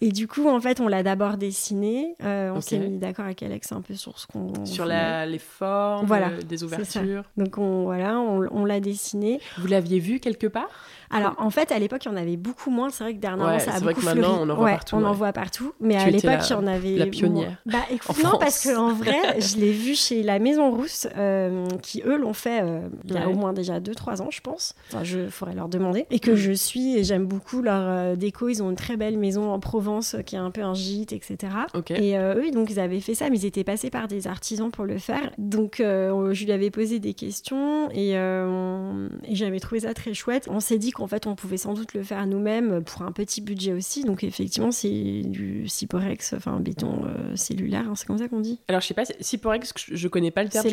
Et 0.00 0.12
du 0.12 0.28
coup, 0.28 0.48
en 0.48 0.60
fait, 0.60 0.80
on 0.80 0.86
l'a 0.86 1.02
d'abord 1.02 1.36
dessiné. 1.36 2.14
Euh, 2.22 2.52
on 2.54 2.60
s'est 2.60 2.78
mis 2.78 2.96
d'accord 2.96 3.24
avec 3.24 3.42
Alex 3.42 3.72
un 3.72 3.82
peu 3.82 3.94
sur 3.94 4.20
ce 4.20 4.28
qu'on. 4.28 4.64
Sur 4.64 4.86
la, 4.86 5.26
les 5.26 5.40
formes, 5.40 6.06
voilà, 6.06 6.28
euh, 6.28 6.42
des 6.42 6.62
ouvertures. 6.62 7.24
Donc 7.36 7.58
on, 7.58 7.82
voilà, 7.82 8.18
on, 8.18 8.46
on 8.52 8.64
l'a 8.64 8.78
dessiné. 8.78 9.40
Vous 9.58 9.66
l'aviez 9.66 9.98
vu 9.98 10.20
quelque 10.20 10.46
part? 10.46 10.70
Alors, 11.10 11.34
en 11.38 11.50
fait, 11.50 11.72
à 11.72 11.78
l'époque, 11.78 12.04
il 12.04 12.08
y 12.08 12.10
en 12.12 12.16
avait 12.16 12.36
beaucoup 12.36 12.70
moins. 12.70 12.90
C'est 12.90 13.02
vrai 13.02 13.14
que 13.14 13.20
dernièrement, 13.20 13.58
ça 13.58 13.72
a 13.72 13.80
beaucoup 13.80 14.00
vrai 14.00 14.12
que 14.12 14.18
maintenant, 14.18 14.38
on 14.42 14.48
en 14.48 14.54
voit 14.54 14.70
partout. 14.70 14.96
On 14.96 15.04
en 15.04 15.12
voit 15.12 15.32
partout. 15.32 15.72
Mais 15.80 15.96
à 15.96 16.08
l'époque, 16.08 16.40
il 16.48 16.52
y 16.52 16.54
en 16.54 16.66
avait. 16.66 16.96
La 16.96 17.06
pionnière. 17.06 17.56
Bah, 17.66 17.78
écoute, 17.90 18.22
non, 18.22 18.38
parce 18.38 18.64
qu'en 18.64 18.92
vrai, 18.92 19.40
je 19.40 19.56
l'ai 19.56 19.72
vu 19.72 19.94
chez 19.94 20.22
la 20.22 20.38
Maison 20.38 20.70
Rousse, 20.70 21.08
euh, 21.16 21.66
qui 21.82 22.02
eux 22.04 22.16
l'ont 22.16 22.32
fait 22.32 22.62
euh, 22.62 22.88
il 23.04 23.14
y 23.14 23.18
a 23.18 23.28
au 23.28 23.34
moins 23.34 23.52
déjà 23.52 23.80
2-3 23.80 24.22
ans, 24.22 24.30
je 24.30 24.40
pense. 24.40 24.74
Enfin, 24.88 25.02
je 25.02 25.28
ferais 25.28 25.54
leur 25.54 25.68
demander. 25.68 26.06
Et 26.10 26.20
que 26.20 26.36
je 26.36 26.52
suis, 26.52 26.96
et 26.96 27.04
j'aime 27.04 27.26
beaucoup 27.26 27.60
leur 27.60 27.82
euh, 27.82 28.16
déco. 28.16 28.48
Ils 28.48 28.62
ont 28.62 28.70
une 28.70 28.76
très 28.76 28.96
belle 28.96 29.18
maison 29.18 29.52
en 29.52 29.58
Provence, 29.58 30.16
qui 30.26 30.36
est 30.36 30.38
un 30.38 30.50
peu 30.50 30.62
un 30.62 30.74
gîte, 30.74 31.12
etc. 31.12 31.52
Et 31.90 32.16
eux, 32.16 32.50
donc, 32.52 32.70
ils 32.70 32.78
avaient 32.78 33.00
fait 33.00 33.14
ça, 33.14 33.30
mais 33.30 33.38
ils 33.38 33.46
étaient 33.46 33.64
passés 33.64 33.90
par 33.90 34.06
des 34.06 34.26
artisans 34.26 34.70
pour 34.70 34.84
le 34.84 34.98
faire. 34.98 35.30
Donc, 35.38 35.76
je 35.78 36.44
lui 36.44 36.52
avais 36.52 36.70
posé 36.70 37.00
des 37.00 37.14
questions 37.14 37.90
et, 37.90 38.12
et 38.12 39.34
j'avais 39.34 39.60
trouvé 39.60 39.80
ça 39.80 39.94
très 39.94 40.14
chouette. 40.14 40.48
On 40.50 40.60
s'est 40.60 40.78
dit 40.78 40.92
qu'en 41.00 41.06
fait, 41.06 41.26
on 41.26 41.34
pouvait 41.34 41.56
sans 41.56 41.74
doute 41.74 41.94
le 41.94 42.02
faire 42.02 42.26
nous-mêmes 42.26 42.84
pour 42.84 43.02
un 43.02 43.12
petit 43.12 43.40
budget 43.40 43.72
aussi. 43.72 44.04
Donc 44.04 44.22
effectivement, 44.22 44.70
c'est 44.70 45.22
du 45.24 45.66
Cyporex, 45.66 46.34
enfin 46.34 46.60
béton 46.60 47.04
euh, 47.04 47.34
cellulaire, 47.36 47.88
hein, 47.88 47.94
c'est 47.96 48.06
comme 48.06 48.18
ça 48.18 48.28
qu'on 48.28 48.40
dit. 48.40 48.60
Alors 48.68 48.80
je 48.82 48.86
sais 48.86 48.94
pas, 48.94 49.04
Cyporex, 49.20 49.72
je 49.90 50.08
connais 50.08 50.30
pas 50.30 50.44
le 50.44 50.50
terme, 50.50 50.66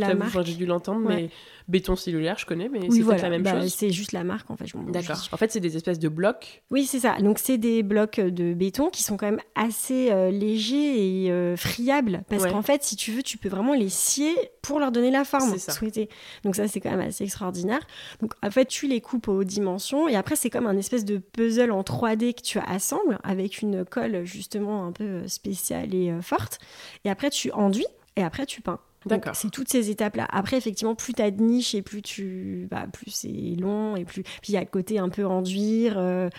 j'ai 0.44 0.54
dû 0.54 0.66
l'entendre, 0.66 1.08
mais 1.08 1.30
béton 1.68 1.96
cellulaire, 1.96 2.38
je 2.38 2.46
connais, 2.46 2.70
mais 2.70 2.82
c'est 2.92 3.22
la 3.22 3.30
même 3.30 3.44
bah, 3.44 3.62
chose. 3.62 3.74
C'est 3.74 3.92
juste 3.92 4.12
la 4.12 4.24
marque 4.24 4.52
en 4.52 4.58
fait. 4.58 4.66
D'accord. 4.90 5.18
En 5.32 5.38
fait, 5.38 5.52
c'est 5.52 5.60
des 5.60 5.78
espèces 5.78 6.00
de 6.00 6.10
blocs. 6.10 6.64
Oui, 6.70 6.86
c'est 6.86 7.00
ça. 7.00 7.18
Donc 7.20 7.40
c'est 7.40 7.58
des 7.58 7.84
blocs 7.84 8.20
de 8.20 8.54
béton 8.54 8.90
qui 8.90 9.04
sont 9.04 9.18
quand 9.18 9.28
même 9.28 9.42
assez 9.56 10.12
euh, 10.12 10.30
légers 10.30 11.26
et 11.26 11.32
euh, 11.32 11.56
friables, 11.56 12.24
parce 12.30 12.46
qu'en 12.46 12.62
fait, 12.62 12.84
si 12.84 12.96
tu 12.96 13.12
veux, 13.12 13.24
tu 13.24 13.38
peux 13.38 13.50
vraiment 13.50 13.74
les 13.74 13.90
scier 13.90 14.34
pour 14.62 14.80
leur 14.80 14.92
donner 14.92 15.12
la 15.12 15.24
forme 15.24 15.58
souhaitée. 15.58 16.10
Donc 16.44 16.56
ça, 16.56 16.68
c'est 16.68 16.82
quand 16.82 16.92
même 16.92 17.08
assez 17.08 17.24
extraordinaire. 17.24 17.88
Donc 18.22 18.34
en 18.44 18.52
fait, 18.52 18.66
tu 18.66 18.88
les 18.88 19.00
coupes 19.00 19.28
aux 19.30 19.44
dimensions 19.44 20.10
et 20.10 20.16
après, 20.18 20.36
c'est 20.36 20.50
comme 20.50 20.68
un 20.68 20.78
espèce 20.78 21.06
de 21.06 21.18
puzzle 21.18 21.72
en 21.72 21.82
3D 21.82 22.34
que 22.34 22.42
tu 22.42 22.60
assembles 22.60 23.20
avec 23.24 23.62
une 23.62 23.86
colle 23.86 24.26
justement 24.26 24.86
un 24.86 24.92
peu 24.92 25.04
euh, 25.04 25.28
spéciale 25.28 25.94
et 25.94 26.14
forte. 26.22 26.60
Et 27.06 27.10
après, 27.10 27.30
tu 27.30 27.52
enduis 27.52 27.88
et 28.16 28.24
après, 28.24 28.46
tu 28.46 28.62
peins. 28.62 28.80
D'accord. 29.08 29.36
C'est 29.36 29.50
toutes 29.50 29.70
ces 29.70 29.90
étapes-là. 29.90 30.28
Après, 30.30 30.58
effectivement, 30.58 30.96
plus 30.96 31.14
tu 31.14 31.22
as 31.22 31.32
de 31.32 31.42
niche 31.42 31.76
et 31.76 31.82
plus 31.82 32.02
tu, 32.02 32.68
bah, 32.70 32.86
plus 32.92 33.12
c'est 33.12 33.56
long 33.60 33.96
et 33.96 34.06
plus. 34.06 34.24
Puis 34.24 34.50
il 34.50 34.54
y 34.54 34.58
a 34.58 34.62
le 34.62 34.66
côté 34.66 35.00
un 35.00 35.10
peu 35.10 35.26
enduire, 35.26 35.98
euh, 35.98 36.30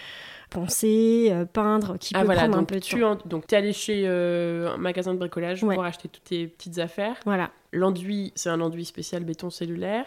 poncer, 0.50 1.28
euh, 1.30 1.44
peindre 1.44 1.98
qui 1.98 2.14
ah, 2.14 2.24
peut 2.24 2.34
prendre 2.34 2.58
un 2.58 2.64
peu 2.64 2.76
de 2.76 2.80
tu 2.80 3.00
temps. 3.00 3.18
Donc 3.26 3.46
tu 3.46 3.54
es 3.54 3.58
allé 3.58 3.72
chez 3.72 4.02
euh, 4.06 4.74
un 4.74 4.76
magasin 4.76 5.14
de 5.14 5.18
bricolage 5.18 5.60
pour 5.60 5.84
acheter 5.84 6.08
toutes 6.08 6.24
tes 6.24 6.46
petites 6.46 6.78
affaires. 6.78 7.16
Voilà. 7.24 7.50
L'enduit, 7.72 8.32
c'est 8.34 8.50
un 8.50 8.60
enduit 8.60 8.84
spécial 8.84 9.24
béton 9.24 9.50
cellulaire 9.50 10.06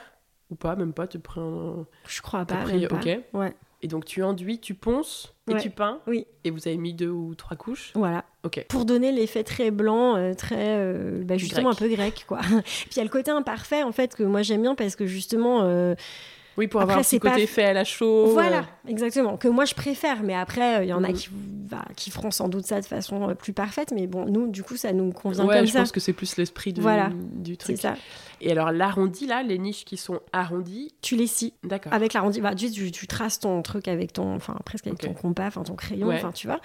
ou 0.51 0.55
pas 0.55 0.75
Même 0.75 0.93
pas 0.93 1.07
Tu 1.07 1.19
prends. 1.19 1.85
Je 2.07 2.21
crois 2.21 2.45
pas. 2.45 2.63
Pris... 2.63 2.87
Pas. 2.87 2.99
Ouais. 3.33 3.55
Et 3.83 3.87
donc 3.87 4.05
tu 4.05 4.21
enduis, 4.21 4.59
tu 4.59 4.75
ponces 4.75 5.33
et 5.49 5.57
tu 5.57 5.69
peins. 5.71 5.99
Oui. 6.07 6.27
Et 6.43 6.51
vous 6.51 6.67
avez 6.67 6.77
mis 6.77 6.93
deux 6.93 7.09
ou 7.09 7.33
trois 7.35 7.57
couches. 7.57 7.91
Voilà. 7.95 8.25
Ok. 8.43 8.65
Pour 8.69 8.85
donner 8.85 9.11
l'effet 9.11 9.43
très 9.43 9.71
blanc, 9.71 10.15
euh, 10.15 10.33
très 10.33 10.77
euh, 10.77 11.23
bah, 11.23 11.37
justement 11.37 11.71
un 11.71 11.75
peu 11.75 11.87
grec, 11.89 12.25
quoi. 12.27 12.39
Puis 12.63 12.89
il 12.91 12.97
y 12.97 12.99
a 12.99 13.03
le 13.03 13.09
côté 13.09 13.31
imparfait 13.31 13.83
en 13.83 13.91
fait 13.91 14.15
que 14.15 14.23
moi 14.23 14.43
j'aime 14.43 14.61
bien 14.61 14.75
parce 14.75 14.95
que 14.95 15.05
justement. 15.05 15.61
Euh, 15.63 15.95
oui, 16.57 16.67
pour 16.67 16.81
avoir 16.81 16.97
un 16.97 17.01
petit 17.01 17.19
côté 17.19 17.47
fait 17.47 17.63
à 17.63 17.73
la 17.73 17.83
chaux. 17.83 18.27
Voilà, 18.27 18.65
exactement. 18.87 19.37
Que 19.37 19.47
moi 19.47 19.65
je 19.65 19.73
préfère, 19.73 20.23
mais 20.23 20.35
après 20.35 20.85
il 20.85 20.89
y 20.89 20.93
en 20.93 21.03
a 21.03 21.09
mm. 21.09 21.13
qui, 21.13 21.29
bah, 21.31 21.85
qui 21.95 22.11
feront 22.11 22.31
sans 22.31 22.49
doute 22.49 22.65
ça 22.65 22.81
de 22.81 22.85
façon 22.85 23.33
plus 23.35 23.53
parfaite. 23.53 23.93
Mais 23.95 24.07
bon, 24.07 24.25
nous, 24.25 24.47
du 24.47 24.63
coup, 24.63 24.75
ça 24.75 24.91
nous 24.91 25.11
convient 25.11 25.45
ouais, 25.45 25.57
comme 25.57 25.67
je 25.67 25.73
pense 25.73 25.91
que 25.91 25.99
c'est 25.99 26.13
plus 26.13 26.37
l'esprit 26.37 26.73
voilà. 26.77 27.09
du 27.13 27.57
truc. 27.57 27.77
C'est 27.77 27.81
ça. 27.81 27.95
Et 28.41 28.51
alors 28.51 28.71
l'arrondi 28.71 29.27
là, 29.27 29.43
les 29.43 29.59
niches 29.59 29.85
qui 29.85 29.97
sont 29.97 30.19
arrondies, 30.33 30.93
tu 31.01 31.15
les 31.15 31.27
scies. 31.27 31.53
D'accord. 31.63 31.93
Avec 31.93 32.13
l'arrondi, 32.13 32.41
bah, 32.41 32.55
tu, 32.55 32.91
tu, 32.91 33.07
traces 33.07 33.39
ton 33.39 33.61
truc 33.61 33.87
avec 33.87 34.13
ton, 34.13 34.35
enfin 34.35 34.57
presque 34.65 34.87
avec 34.87 34.99
ton 34.99 35.13
compas, 35.13 35.47
enfin 35.47 35.63
ton 35.63 35.75
crayon, 35.75 36.09
enfin 36.11 36.31
tu 36.31 36.47
vois. 36.47 36.59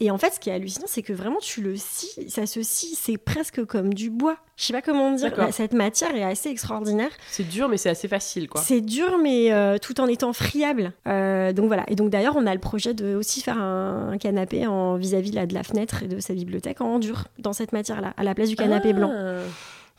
Et 0.00 0.12
en 0.12 0.18
fait, 0.18 0.32
ce 0.32 0.38
qui 0.38 0.48
est 0.48 0.52
hallucinant, 0.52 0.86
c'est 0.86 1.02
que 1.02 1.12
vraiment 1.12 1.40
tu 1.40 1.60
le 1.60 1.76
scies, 1.76 2.28
ça 2.28 2.46
se 2.46 2.62
scie, 2.62 2.94
c'est 2.94 3.18
presque 3.18 3.64
comme 3.64 3.92
du 3.92 4.10
bois. 4.10 4.36
Je 4.56 4.64
sais 4.64 4.72
pas 4.72 4.82
comment 4.82 5.12
dire. 5.12 5.32
Cette 5.50 5.72
matière 5.72 6.14
est 6.14 6.22
assez 6.22 6.50
extraordinaire. 6.50 7.10
C'est 7.30 7.48
dur, 7.48 7.68
mais 7.68 7.78
c'est 7.78 7.90
assez 7.90 8.06
facile, 8.06 8.48
quoi. 8.48 8.60
C'est 8.60 8.80
dur, 8.80 9.18
mais 9.20 9.52
euh, 9.52 9.78
tout 9.78 10.00
en 10.00 10.06
étant 10.06 10.32
friable. 10.32 10.92
Euh, 11.08 11.52
donc 11.52 11.66
voilà. 11.66 11.84
Et 11.88 11.96
donc 11.96 12.10
d'ailleurs, 12.10 12.36
on 12.36 12.46
a 12.46 12.54
le 12.54 12.60
projet 12.60 12.94
de 12.94 13.16
aussi 13.16 13.40
faire 13.40 13.58
un, 13.58 14.16
canapé 14.18 14.66
en 14.66 14.96
vis-à-vis 14.96 15.32
de 15.32 15.54
la 15.54 15.62
fenêtre 15.62 16.02
et 16.04 16.06
de 16.06 16.20
sa 16.20 16.32
bibliothèque 16.34 16.80
en 16.80 16.98
dur 16.98 17.24
dans 17.38 17.52
cette 17.52 17.72
matière-là, 17.72 18.14
à 18.16 18.24
la 18.24 18.34
place 18.34 18.48
du 18.48 18.56
canapé 18.56 18.92
blanc. 18.92 19.12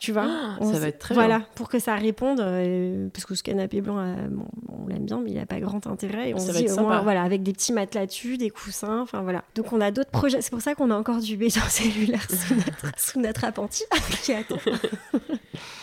Tu 0.00 0.12
vois 0.12 0.26
ah, 0.26 0.64
Ça 0.64 0.78
va 0.78 0.88
être 0.88 0.98
très 0.98 1.14
Voilà, 1.14 1.42
pour 1.54 1.68
que 1.68 1.78
ça 1.78 1.94
réponde, 1.94 2.38
parce 3.12 3.26
que 3.26 3.34
ce 3.34 3.42
canapé 3.42 3.82
blanc, 3.82 4.16
on 4.68 4.86
l'aime 4.88 5.04
bien, 5.04 5.20
mais 5.20 5.30
il 5.30 5.36
n'a 5.36 5.46
pas 5.46 5.60
grand 5.60 5.86
intérêt. 5.86 6.30
Et 6.30 6.34
on 6.34 6.38
ça 6.38 6.54
se 6.54 6.58
dit, 6.58 6.66
voilà, 6.68 7.22
avec 7.22 7.42
des 7.42 7.52
petits 7.52 7.72
matelas 7.72 8.06
dessus, 8.06 8.38
des 8.38 8.50
coussins, 8.50 9.00
enfin 9.00 9.20
voilà. 9.20 9.44
Donc 9.54 9.72
on 9.72 9.80
a 9.80 9.90
d'autres 9.90 10.10
projets. 10.10 10.40
C'est 10.40 10.50
pour 10.50 10.62
ça 10.62 10.74
qu'on 10.74 10.90
a 10.90 10.96
encore 10.96 11.18
du 11.18 11.36
béton 11.36 11.60
cellulaire 11.68 12.26
sous 12.30 12.54
notre, 12.54 12.98
sous 12.98 13.20
notre 13.20 13.44
appentis 13.44 13.84
qui 14.22 14.32
attend. 14.32 14.56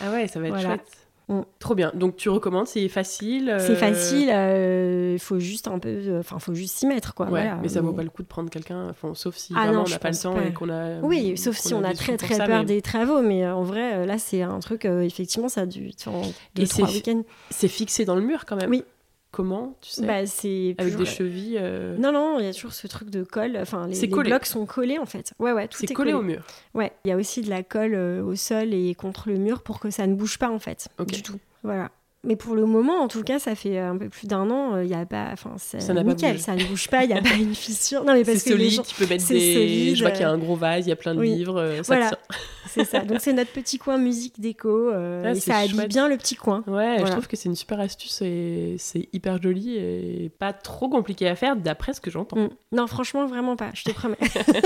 ah 0.02 0.12
ouais, 0.12 0.28
ça 0.28 0.40
va 0.40 0.48
être 0.48 0.60
chouette. 0.60 1.07
Mm. 1.30 1.42
Trop 1.60 1.76
bien. 1.76 1.92
Donc 1.94 2.16
tu 2.16 2.30
recommandes, 2.30 2.68
c'est 2.68 2.88
facile. 2.88 3.56
C'est 3.60 3.72
euh, 3.72 3.76
facile. 3.76 4.28
Il 4.28 4.32
euh, 4.32 5.18
faut 5.18 5.40
juste 5.40 5.68
un 5.68 5.78
peu, 5.78 5.90
euh, 5.90 6.20
enfin, 6.20 6.40
faut 6.40 6.54
juste 6.54 6.78
s'y 6.78 6.88
mettre, 6.88 7.14
quoi. 7.14 7.30
Ouais, 7.30 7.52
mais 7.62 7.70
ça 7.70 7.82
vaut 7.82 7.94
pas 7.94 8.04
le 8.04 8.10
coup 8.10 8.24
de 8.24 8.28
prendre 8.28 8.50
quelqu'un, 8.50 8.94
sauf 9.14 9.36
si 9.36 9.54
ah 9.56 9.66
vraiment 9.66 9.84
on 9.86 9.90
n'a 9.90 10.00
pas 10.00 10.12
le 10.12 10.18
temps 10.18 10.40
et 10.40 10.54
qu'on 10.54 10.70
a. 10.70 11.00
Oui, 11.02 11.38
sauf 11.38 11.58
si 11.58 11.74
on 11.74 11.84
a 11.84 11.94
très 11.94 12.18
très 12.18 12.38
peur 12.38 12.64
des 12.64 12.82
travaux, 12.82 13.22
mais 13.22 13.48
en 13.48 13.64
vrai, 13.64 14.06
là, 14.06 14.18
c'est 14.18 14.42
un 14.42 14.60
truc. 14.60 14.86
effectivement, 14.86 15.50
ça 15.50 15.62
a 15.62 15.66
dû. 15.66 15.92
Trois 15.94 16.92
week-ends. 16.92 17.24
C'est 17.50 17.68
fixé 17.68 18.06
dans 18.06 18.16
le 18.16 18.22
mur 18.22 18.46
quand 18.46 18.56
même. 18.56 18.70
Oui. 18.70 18.84
Comment, 19.32 19.78
tu 19.82 19.92
sais? 19.92 20.06
Bah, 20.06 20.26
c'est 20.26 20.76
Avec 20.78 20.96
des 20.96 21.06
chevilles 21.06 21.58
euh, 21.60 21.98
Non, 21.98 22.12
non, 22.12 22.40
il 22.40 22.46
y 22.46 22.50
a 22.50 22.54
toujours 22.54 22.74
ce 22.74 22.88
truc 22.88 23.10
de 23.10 23.24
colle. 23.24 23.58
Enfin, 23.62 23.88
les, 23.88 24.08
blocs 24.08 24.46
sont 24.46 24.66
collés 24.66 24.98
en 24.98 25.06
fait. 25.06 25.34
Ouais, 25.38 25.52
ouais, 25.52 25.68
tout 25.68 25.84
est, 25.84 25.94
collé, 25.94 26.14
au 26.14 26.22
mur. 26.22 26.46
Ouais, 26.74 26.94
il 27.04 27.10
y 27.10 27.12
a 27.12 27.18
aussi 27.18 27.42
de 27.42 27.50
la 27.50 27.62
colle 27.62 27.94
euh, 27.94 28.24
au 28.24 28.36
sol 28.36 28.74
et 28.74 28.96
contre 28.96 29.30
le 29.30 29.38
mur 29.38 29.62
pour 29.62 29.80
que 29.80 29.90
ça 29.92 30.08
ne 30.08 30.16
bouge 30.16 30.40
pas 30.40 30.50
en 30.50 30.60
fait. 30.60 30.88
Du 31.08 31.22
tout. 31.22 31.40
Voilà. 31.64 31.92
Mais 32.24 32.36
pour 32.36 32.56
le 32.56 32.66
moment, 32.66 33.00
en 33.00 33.08
tout 33.08 33.24
cas, 33.24 33.38
ça 33.38 33.54
fait 33.54 33.78
un 33.78 33.96
peu 33.96 34.10
plus 34.10 34.28
d'un 34.28 34.50
an, 34.50 34.76
il 34.78 34.80
euh, 34.80 34.86
n'y 34.86 34.94
a 34.96 35.06
pas. 35.06 35.30
Enfin, 35.32 35.54
c'est 35.58 35.78
nickel, 36.04 36.40
ça 36.40 36.56
ne 36.56 36.64
bouge 36.66 36.88
pas, 36.90 37.04
il 37.04 37.08
n'y 37.08 37.14
a 37.14 37.22
pas 37.22 37.36
une 37.36 37.54
fissure. 37.54 38.04
Non, 38.04 38.14
mais 38.14 38.24
parce 38.24 38.44
que 38.44 38.50
solide, 38.50 38.82
tu 38.84 38.96
peux 38.96 39.08
mettre 39.08 39.28
des. 39.28 39.54
Solide. 39.54 39.96
Je 39.96 40.04
vois 40.04 40.12
qu'il 40.12 40.22
y 40.22 40.26
a 40.26 40.32
un 40.32 40.38
gros 40.38 40.56
vase, 40.56 40.86
il 40.88 40.90
y 40.90 40.92
a 40.92 40.96
plein 40.96 41.14
de 41.14 41.22
livres. 41.22 41.62
Euh, 41.62 41.84
ça 41.84 41.96
voilà, 41.96 42.12
c'est 42.68 42.86
ça. 42.86 43.02
Donc 43.02 43.20
c'est 43.22 43.34
notre 43.34 43.52
petit 43.52 43.78
coin 43.78 43.98
musique 43.98 44.42
déco. 44.42 44.90
Euh, 44.90 45.24
ah, 45.26 45.32
et 45.32 45.40
ça 45.40 45.58
habille 45.58 45.88
bien 45.88 46.10
le 46.10 46.18
petit 46.18 46.36
coin. 46.36 46.64
Ouais, 46.68 46.98
je 47.00 47.12
trouve 47.12 47.28
que 47.28 47.38
c'est 47.38 47.50
une 47.50 47.56
super 47.56 47.80
astuce 47.80 48.22
et 48.24 48.76
c'est 48.80 49.08
hyper 49.14 49.42
joli 49.42 49.78
et 49.78 50.32
pas 50.38 50.54
trop 50.54 50.90
compliqué 50.90 51.28
à 51.28 51.36
faire 51.36 51.56
d'après 51.56 51.94
ce 51.94 52.02
que 52.02 52.10
j'entends. 52.10 52.38
Mm. 52.38 52.50
Non, 52.74 52.88
franchement, 52.88 53.28
vraiment 53.28 53.56
pas. 53.56 53.70
Je 53.74 53.84
te 53.84 53.92
promets. 53.92 54.18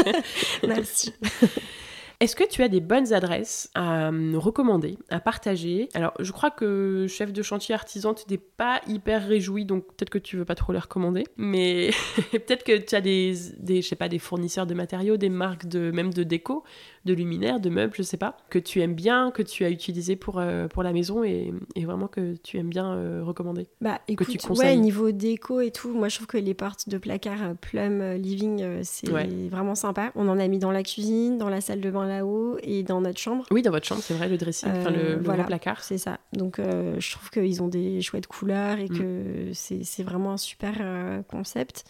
Merci. 0.68 1.14
Est-ce 2.22 2.36
que 2.36 2.47
tu 2.47 2.61
as 2.61 2.67
des 2.67 2.82
bonnes 2.82 3.13
adresses 3.13 3.72
à 3.74 4.11
recommander, 4.36 4.99
à 5.09 5.19
partager? 5.19 5.89
Alors, 5.95 6.13
je 6.19 6.32
crois 6.32 6.51
que 6.51 7.07
chef 7.09 7.34
de 7.34 7.41
chantier 7.41 7.74
artisan, 7.74 8.13
tu 8.13 8.26
n'es 8.30 8.38
pas 8.38 8.80
hyper 8.88 9.28
réjoui, 9.28 9.65
donc 9.65 9.88
peut-être 9.88 10.11
que 10.11 10.19
tu 10.19 10.38
veux 10.38 10.45
pas 10.45 10.53
trop 10.53 10.72
les 10.72 10.78
recommander. 10.78 11.24
Mais 11.38 11.89
peut-être 12.32 12.63
que 12.63 12.78
tu 12.78 12.93
as 12.93 13.01
des, 13.01 13.34
des, 13.57 13.82
pas, 13.97 14.07
des 14.07 14.19
fournisseurs 14.19 14.67
de 14.67 14.76
matériaux, 14.76 15.17
des 15.17 15.30
marques 15.30 15.65
de 15.65 15.89
même 15.89 16.13
de 16.13 16.22
déco 16.22 16.63
de 17.06 17.14
luminaires, 17.14 17.60
de 17.60 17.70
meubles, 17.70 17.93
je 17.95 18.04
sais 18.04 18.18
pas, 18.18 18.38
que 18.49 18.60
tu 18.60 18.80
aimes 18.82 18.93
bien, 18.93 19.32
que 19.32 19.41
tu 19.41 19.66
as 19.66 19.70
utilisé 19.70 20.16
pour, 20.16 20.38
euh, 20.38 20.68
pour 20.68 20.84
la 20.84 20.93
maison 20.93 21.24
et, 21.24 21.54
vraiment 21.78 22.08
que 22.08 22.36
tu 22.43 22.58
aimes 22.58 22.70
bien 22.70 22.93
euh, 22.93 23.22
recommander 23.24 23.68
Bah 23.82 23.99
écoute, 24.08 24.28
que 24.28 24.32
tu 24.32 24.38
conseilles. 24.38 24.76
ouais, 24.76 24.78
niveau 24.78 25.12
déco 25.12 25.62
et 25.62 25.72
tout, 25.72 25.89
moi 25.89 26.10
je 26.10 26.16
trouve 26.16 26.28
que 26.28 26.38
les 26.38 26.54
portes 26.54 26.88
de 26.88 26.97
placard 26.97 27.43
euh, 27.43 27.54
Plum 27.60 28.14
Living, 28.14 28.84
c'est 28.84 29.10
vraiment 29.49 29.76
sympa. 29.76 30.12
On 30.16 30.30
en 30.30 30.39
a 30.39 30.47
mis 30.47 30.60
dans 30.60 30.72
la 30.72 30.84
cuisine, 30.84 31.38
dans 31.38 31.49
la 31.49 31.60
salle 31.60 31.82
de 31.82 31.89
bain 31.89 32.08
là-haut 32.08 32.58
et 32.62 32.84
dans 32.84 33.02
notre 33.02 33.20
chambre. 33.20 33.45
Oui, 33.52 33.62
dans 33.62 33.72
votre 33.72 33.86
chambre, 33.86 34.02
c'est 34.04 34.14
vrai, 34.14 34.30
le 34.30 34.38
dressing, 34.38 34.70
enfin 34.70 34.91
le, 34.91 35.16
le 35.16 35.45
placard. 35.45 35.84
C'est 35.84 35.97
ça. 35.97 36.20
Donc 36.34 36.60
je 36.60 37.12
trouve 37.12 37.30
qu'ils 37.32 37.64
ont 37.64 37.68
des 37.68 38.02
chouettes 38.02 38.28
couleurs 38.28 38.78
et 38.78 38.86
mm. 38.86 38.97
que 38.97 39.52
c'est 39.54 40.04
vraiment 40.04 40.34
un 40.34 40.38
super 40.38 41.24
concept. 41.28 41.84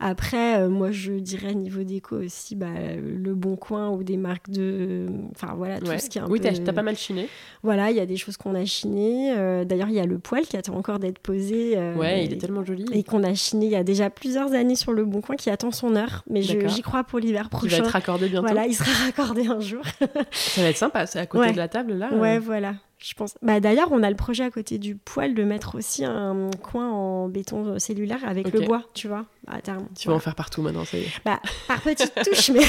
Après, 0.00 0.60
euh, 0.60 0.68
moi, 0.68 0.92
je 0.92 1.12
dirais 1.12 1.54
niveau 1.54 1.82
déco 1.82 2.16
aussi, 2.16 2.54
bah, 2.54 2.66
le 2.96 3.34
Bon 3.34 3.56
Coin 3.56 3.90
ou 3.90 4.04
des 4.04 4.16
marques 4.16 4.48
de. 4.48 5.06
Enfin, 5.34 5.54
voilà, 5.56 5.80
tout 5.80 5.86
ce 5.86 6.08
qui 6.08 6.18
est 6.18 6.20
un 6.20 6.28
oui, 6.28 6.38
peu. 6.38 6.48
Oui, 6.48 6.62
t'as 6.62 6.72
pas 6.72 6.82
mal 6.82 6.96
chiné. 6.96 7.28
Voilà, 7.64 7.90
il 7.90 7.96
y 7.96 8.00
a 8.00 8.06
des 8.06 8.16
choses 8.16 8.36
qu'on 8.36 8.54
a 8.54 8.64
chinées. 8.64 9.34
Euh, 9.36 9.64
d'ailleurs, 9.64 9.88
il 9.88 9.96
y 9.96 10.00
a 10.00 10.06
le 10.06 10.20
poêle 10.20 10.46
qui 10.46 10.56
attend 10.56 10.74
encore 10.74 11.00
d'être 11.00 11.18
posé. 11.18 11.76
Euh, 11.76 11.96
ouais, 11.96 12.24
il 12.24 12.32
est 12.32 12.36
tellement 12.36 12.64
joli. 12.64 12.86
Et 12.92 13.02
qu'on 13.02 13.24
a 13.24 13.34
chiné 13.34 13.66
il 13.66 13.72
y 13.72 13.76
a 13.76 13.82
déjà 13.82 14.08
plusieurs 14.08 14.52
années 14.52 14.76
sur 14.76 14.92
le 14.92 15.04
Bon 15.04 15.20
Coin 15.20 15.34
qui 15.34 15.50
attend 15.50 15.72
son 15.72 15.96
heure. 15.96 16.22
Mais 16.30 16.42
j'y 16.42 16.82
crois 16.82 17.02
pour 17.02 17.18
l'hiver 17.18 17.50
prochain. 17.50 17.66
Il 17.66 17.70
va 17.70 17.78
être 17.78 17.92
raccordé 17.92 18.28
bientôt. 18.28 18.46
Voilà, 18.46 18.66
il 18.66 18.74
sera 18.74 18.92
raccordé 19.04 19.48
un 19.48 19.60
jour. 19.60 19.82
Ça 20.30 20.62
va 20.62 20.68
être 20.68 20.76
sympa, 20.76 21.06
c'est 21.06 21.18
à 21.18 21.26
côté 21.26 21.50
de 21.50 21.56
la 21.56 21.68
table 21.68 21.94
là. 21.94 22.14
Ouais, 22.14 22.38
voilà 22.38 22.74
je 22.98 23.14
pense. 23.14 23.34
Bah, 23.42 23.60
D'ailleurs, 23.60 23.92
on 23.92 24.02
a 24.02 24.10
le 24.10 24.16
projet 24.16 24.44
à 24.44 24.50
côté 24.50 24.78
du 24.78 24.96
poêle 24.96 25.34
de 25.34 25.44
mettre 25.44 25.76
aussi 25.76 26.04
un 26.04 26.50
coin 26.62 26.90
en 26.90 27.28
béton 27.28 27.78
cellulaire 27.78 28.20
avec 28.26 28.52
le 28.52 28.60
bois, 28.60 28.82
tu 28.92 29.06
vois, 29.06 29.26
à 29.46 29.60
terme. 29.60 29.86
Tu 29.96 30.08
vas 30.08 30.14
en 30.14 30.18
faire 30.18 30.34
partout 30.34 30.62
maintenant, 30.62 30.84
ça 30.84 30.98
y 30.98 31.02
est. 31.02 31.12
Bah, 31.24 31.40
par 31.68 31.80
petites 31.80 32.12
touches, 32.24 32.50
mais, 32.50 32.64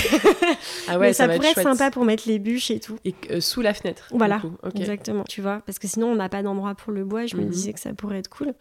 ah 0.87 0.99
ouais, 0.99 1.13
ça, 1.13 1.27
pourrait 1.27 1.51
être, 1.51 1.61
sympa 1.61 1.89
pour 1.89 2.05
mettre 2.05 2.27
les 2.27 2.37
bûches 2.37 2.69
et 2.69 2.79
tout. 2.79 2.97
Et 3.05 3.15
euh, 3.31 3.41
sous 3.41 3.61
la 3.61 3.73
fenêtre. 3.73 4.07
Voilà, 4.11 4.41
exactement, 4.75 5.23
tu 5.27 5.41
vois, 5.41 5.61
parce 5.65 5.79
que 5.79 5.87
sinon 5.87 6.07
on 6.07 6.15
n'a 6.15 6.29
pas 6.29 6.43
d'endroit 6.43 6.75
pour 6.75 6.93
le 6.93 7.03
bois. 7.03 7.25
Je 7.25 7.35
me 7.35 7.43
mhm. 7.43 7.49
disais 7.49 7.73
que 7.73 7.79
ça 7.79 7.93
pourrait 7.93 8.19
être 8.19 8.29
cool. 8.29 8.53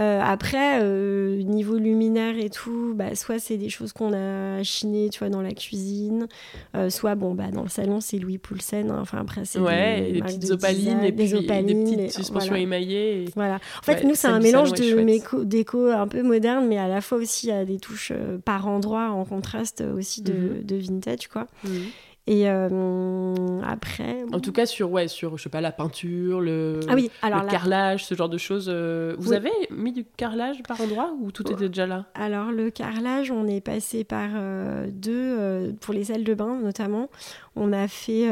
Euh, 0.00 0.20
après, 0.20 0.80
euh, 0.82 1.40
niveau 1.42 1.76
luminaire 1.76 2.36
et 2.36 2.50
tout, 2.50 2.94
bah, 2.96 3.14
soit 3.14 3.38
c'est 3.38 3.56
des 3.56 3.68
choses 3.68 3.92
qu'on 3.92 4.12
a 4.12 4.62
chinées, 4.64 5.08
tu 5.08 5.20
vois, 5.20 5.28
dans 5.28 5.42
la 5.42 5.52
cuisine, 5.52 6.26
euh, 6.74 6.90
soit 6.90 7.14
bon, 7.14 7.34
bah, 7.34 7.50
dans 7.52 7.62
le 7.62 7.68
salon, 7.68 8.00
c'est 8.00 8.18
Louis 8.18 8.38
Poulsen. 8.38 8.90
Hein. 8.90 8.98
Enfin, 9.00 9.18
après, 9.18 9.44
c'est 9.44 9.60
ouais, 9.60 10.10
des, 10.12 10.20
petites 10.20 10.50
opalines 10.50 11.04
et 11.04 11.12
des, 11.12 11.34
opalines, 11.34 11.84
des 11.84 11.96
petites 11.96 12.12
suspensions 12.12 12.56
émaillées. 12.56 13.26
Voilà. 13.36 13.56
En 13.56 13.82
fait, 13.82 14.02
nous, 14.04 14.16
c'est 14.16 14.28
un 14.28 14.40
mélange 14.40 14.72
de 14.72 15.44
déco 15.44 15.86
un 15.86 16.08
peu 16.08 16.22
moderne, 16.22 16.66
mais 16.66 16.78
à 16.78 16.88
la 16.88 17.00
fois 17.00 17.18
aussi, 17.18 17.52
a 17.52 17.64
des 17.64 17.78
touches 17.78 18.12
par 18.44 18.66
endroit 18.66 19.10
en 19.10 19.24
contraste 19.24 19.84
aussi 19.96 20.22
de, 20.22 20.32
mhm. 20.32 20.62
de 20.64 20.76
vintage, 20.76 21.28
quoi. 21.28 21.46
Mhm. 21.64 21.82
Et 22.26 22.48
euh, 22.48 23.60
après. 23.66 24.24
En 24.32 24.40
tout 24.40 24.52
cas, 24.52 24.64
sur, 24.64 24.90
ouais, 24.90 25.08
sur, 25.08 25.36
je 25.36 25.42
sais 25.42 25.50
pas, 25.50 25.60
la 25.60 25.72
peinture, 25.72 26.40
le, 26.40 26.80
ah 26.88 26.94
oui, 26.94 27.10
alors 27.20 27.42
le 27.42 27.50
carrelage, 27.50 28.06
ce 28.06 28.14
genre 28.14 28.30
de 28.30 28.38
choses. 28.38 28.70
Euh, 28.72 29.14
vous 29.18 29.34
avez 29.34 29.50
mis 29.70 29.92
du 29.92 30.04
carrelage 30.04 30.62
par 30.66 30.80
endroit 30.80 31.14
ou 31.20 31.30
tout 31.30 31.50
était 31.52 31.68
déjà 31.68 31.86
là? 31.86 32.06
Alors, 32.14 32.50
le 32.50 32.70
carrelage, 32.70 33.30
on 33.30 33.46
est 33.46 33.60
passé 33.60 34.04
par 34.04 34.30
euh, 34.36 34.88
deux, 34.90 35.74
pour 35.82 35.92
les 35.92 36.04
salles 36.04 36.24
de 36.24 36.32
bain 36.32 36.58
notamment. 36.62 37.10
On 37.56 37.74
a 37.74 37.88
fait 37.88 38.26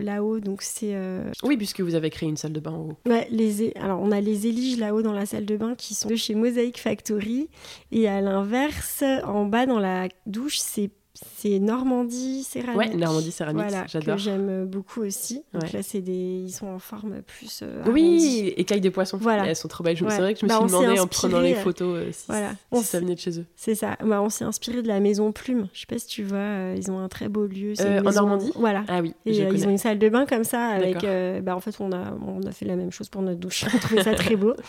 là-haut, 0.00 0.38
donc 0.38 0.62
c'est. 0.62 0.96
Oui, 1.42 1.56
puisque 1.56 1.80
vous 1.80 1.96
avez 1.96 2.10
créé 2.10 2.28
une 2.28 2.36
salle 2.36 2.52
de 2.52 2.60
bain 2.60 2.70
en 2.70 2.82
haut. 2.82 2.98
Ouais, 3.06 3.26
les, 3.32 3.72
alors 3.76 4.00
on 4.00 4.12
a 4.12 4.20
les 4.20 4.46
éliges 4.46 4.78
là-haut 4.78 5.02
dans 5.02 5.12
la 5.12 5.26
salle 5.26 5.44
de 5.44 5.56
bain 5.56 5.74
qui 5.74 5.94
sont 5.94 6.08
de 6.08 6.14
chez 6.14 6.36
Mosaic 6.36 6.78
Factory. 6.78 7.48
Et 7.90 8.08
à 8.08 8.20
l'inverse, 8.20 9.02
en 9.24 9.44
bas 9.44 9.66
dans 9.66 9.80
la 9.80 10.08
douche, 10.26 10.58
c'est 10.58 10.90
c'est 11.14 11.60
Normandie 11.60 12.42
céramique. 12.42 12.76
Ouais, 12.76 12.96
Normandie 12.96 13.30
céramique, 13.30 13.62
voilà, 13.68 13.86
j'adore. 13.86 14.16
Que 14.16 14.20
j'aime 14.20 14.66
beaucoup 14.66 15.02
aussi. 15.02 15.44
Donc 15.52 15.72
là, 15.72 15.80
c'est 15.82 16.00
des, 16.00 16.42
ils 16.46 16.50
sont 16.50 16.66
en 16.66 16.80
forme 16.80 17.22
plus. 17.22 17.60
Euh, 17.62 17.84
oui, 17.86 18.52
écailles 18.56 18.80
des 18.80 18.90
poissons. 18.90 19.16
Voilà. 19.18 19.46
elles 19.46 19.54
sont 19.54 19.68
trop 19.68 19.84
belles. 19.84 19.96
C'est 19.96 20.04
vrai 20.04 20.34
que 20.34 20.40
je 20.40 20.44
me 20.44 20.48
bah, 20.48 20.58
suis 20.58 20.66
demandé 20.66 20.98
en 20.98 21.06
prenant 21.06 21.38
les 21.38 21.54
photos 21.54 21.98
euh, 21.98 22.10
si, 22.10 22.24
voilà. 22.26 22.54
ça 22.82 22.98
venait 22.98 23.14
de 23.14 23.20
chez 23.20 23.38
eux. 23.38 23.46
C'est 23.54 23.76
ça. 23.76 23.96
Bah, 24.04 24.20
on 24.22 24.28
s'est 24.28 24.44
inspiré 24.44 24.82
de 24.82 24.88
la 24.88 24.98
maison 24.98 25.30
Plume. 25.30 25.68
Je 25.72 25.80
sais 25.80 25.86
pas 25.86 25.98
si 25.98 26.08
tu 26.08 26.24
vois, 26.24 26.38
euh, 26.38 26.74
ils 26.76 26.90
ont 26.90 26.98
un 26.98 27.08
très 27.08 27.28
beau 27.28 27.46
lieu. 27.46 27.74
en 27.80 28.10
Normandie. 28.10 28.52
Voilà. 28.56 28.84
Ah 28.88 29.00
oui. 29.00 29.14
Et 29.24 29.36
ils 29.38 29.66
ont 29.66 29.70
une 29.70 29.78
salle 29.78 30.00
de 30.00 30.08
bain 30.08 30.26
comme 30.26 30.44
ça 30.44 30.66
avec. 30.66 31.06
bah, 31.44 31.54
en 31.54 31.60
fait, 31.60 31.76
on 31.78 31.92
a, 31.92 32.12
on 32.26 32.42
a 32.42 32.50
fait 32.50 32.66
la 32.66 32.74
même 32.74 32.90
chose 32.90 33.08
pour 33.08 33.22
notre 33.22 33.38
douche. 33.38 33.64
on 33.72 33.78
trouvait 33.78 34.02
ça 34.02 34.14
très 34.14 34.34
beau. 34.34 34.54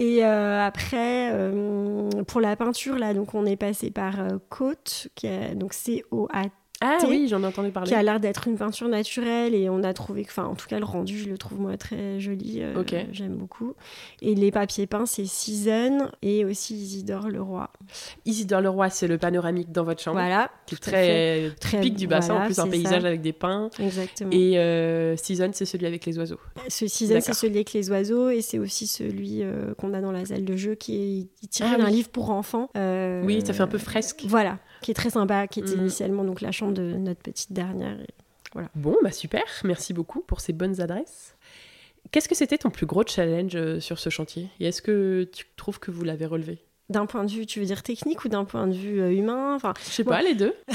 Et 0.00 0.24
euh, 0.24 0.66
après, 0.66 1.30
euh, 1.30 2.08
pour 2.26 2.40
la 2.40 2.56
peinture, 2.56 2.96
là, 2.96 3.12
donc 3.12 3.34
on 3.34 3.44
est 3.44 3.56
passé 3.58 3.90
par 3.90 4.18
euh, 4.18 4.38
Côte, 4.48 5.08
qui 5.14 5.28
donc 5.56 5.74
C-O-A-T 5.74 6.50
ah 6.82 6.98
oui, 7.06 7.26
j'en 7.28 7.42
ai 7.42 7.46
entendu 7.46 7.70
parler. 7.70 7.88
Qui 7.88 7.94
a 7.94 8.02
l'air 8.02 8.20
d'être 8.20 8.48
une 8.48 8.56
peinture 8.56 8.88
naturelle 8.88 9.54
et 9.54 9.68
on 9.68 9.82
a 9.82 9.92
trouvé 9.92 10.24
enfin, 10.26 10.44
en 10.44 10.54
tout 10.54 10.66
cas, 10.66 10.78
le 10.78 10.86
rendu, 10.86 11.18
je 11.18 11.28
le 11.28 11.36
trouve 11.36 11.60
moi 11.60 11.76
très 11.76 12.18
joli. 12.20 12.62
Euh, 12.62 12.80
ok. 12.80 12.94
J'aime 13.12 13.34
beaucoup. 13.34 13.74
Et 14.22 14.34
les 14.34 14.50
papiers 14.50 14.86
peints, 14.86 15.04
c'est 15.04 15.26
Season 15.26 16.08
et 16.22 16.46
aussi 16.46 16.74
Isidore 16.74 17.28
Leroy. 17.28 17.68
Isidore 18.24 18.62
Leroy, 18.62 18.88
c'est 18.88 19.08
le 19.08 19.18
panoramique 19.18 19.70
dans 19.72 19.84
votre 19.84 20.02
chambre. 20.02 20.18
Voilà. 20.18 20.50
Qui 20.64 20.76
est 20.76 20.78
très, 20.78 21.50
typique 21.58 21.96
du 21.96 22.06
bassin, 22.06 22.36
en 22.36 22.46
plus 22.46 22.58
un 22.58 22.68
paysage 22.68 23.04
avec 23.04 23.20
des 23.20 23.34
pins. 23.34 23.68
Exactement. 23.78 24.30
Et 24.32 24.58
euh, 24.58 25.16
Season, 25.16 25.50
c'est 25.52 25.66
celui 25.66 25.84
avec 25.84 26.06
les 26.06 26.18
oiseaux. 26.18 26.40
Ce 26.68 26.86
Season, 26.86 27.18
c'est 27.20 27.34
celui 27.34 27.56
avec 27.56 27.74
les 27.74 27.90
oiseaux 27.90 28.30
et 28.30 28.40
c'est 28.40 28.58
aussi 28.58 28.86
celui 28.86 29.42
euh, 29.42 29.74
qu'on 29.74 29.92
a 29.92 30.00
dans 30.00 30.12
la 30.12 30.24
salle 30.24 30.46
de 30.46 30.56
jeu 30.56 30.76
qui 30.76 31.28
est 31.42 31.46
tiré 31.48 31.68
ah 31.74 31.76
d'un 31.76 31.90
livre 31.90 32.08
pour 32.08 32.30
enfants. 32.30 32.70
oui, 32.74 33.42
ça 33.44 33.52
fait 33.52 33.62
un 33.62 33.66
peu 33.66 33.78
fresque. 33.78 34.24
Voilà 34.26 34.58
qui 34.82 34.90
est 34.90 34.94
très 34.94 35.10
sympa, 35.10 35.46
qui 35.46 35.60
était 35.60 35.76
mm. 35.76 35.80
initialement 35.80 36.24
donc 36.24 36.40
la 36.40 36.52
chambre 36.52 36.72
de 36.72 36.94
notre 36.94 37.20
petite 37.20 37.52
dernière. 37.52 37.96
voilà. 38.52 38.68
Bon, 38.74 38.96
bah 39.02 39.12
super, 39.12 39.44
merci 39.64 39.92
beaucoup 39.92 40.20
pour 40.20 40.40
ces 40.40 40.52
bonnes 40.52 40.80
adresses. 40.80 41.34
Qu'est-ce 42.10 42.28
que 42.28 42.34
c'était 42.34 42.58
ton 42.58 42.70
plus 42.70 42.86
gros 42.86 43.04
challenge 43.06 43.54
euh, 43.54 43.78
sur 43.78 43.98
ce 43.98 44.10
chantier? 44.10 44.48
Et 44.58 44.66
est-ce 44.66 44.82
que 44.82 45.28
tu 45.32 45.44
trouves 45.56 45.78
que 45.78 45.90
vous 45.90 46.02
l'avez 46.02 46.26
relevé? 46.26 46.58
D'un 46.90 47.06
point 47.06 47.24
de 47.24 47.30
vue, 47.30 47.46
tu 47.46 47.60
veux 47.60 47.66
dire 47.66 47.82
technique 47.82 48.24
ou 48.24 48.28
d'un 48.28 48.44
point 48.44 48.66
de 48.66 48.72
vue 48.72 49.00
euh, 49.00 49.12
humain 49.12 49.54
enfin, 49.54 49.74
Je 49.86 49.90
sais 49.92 50.04
pas, 50.04 50.22
les 50.22 50.34
deux. 50.34 50.54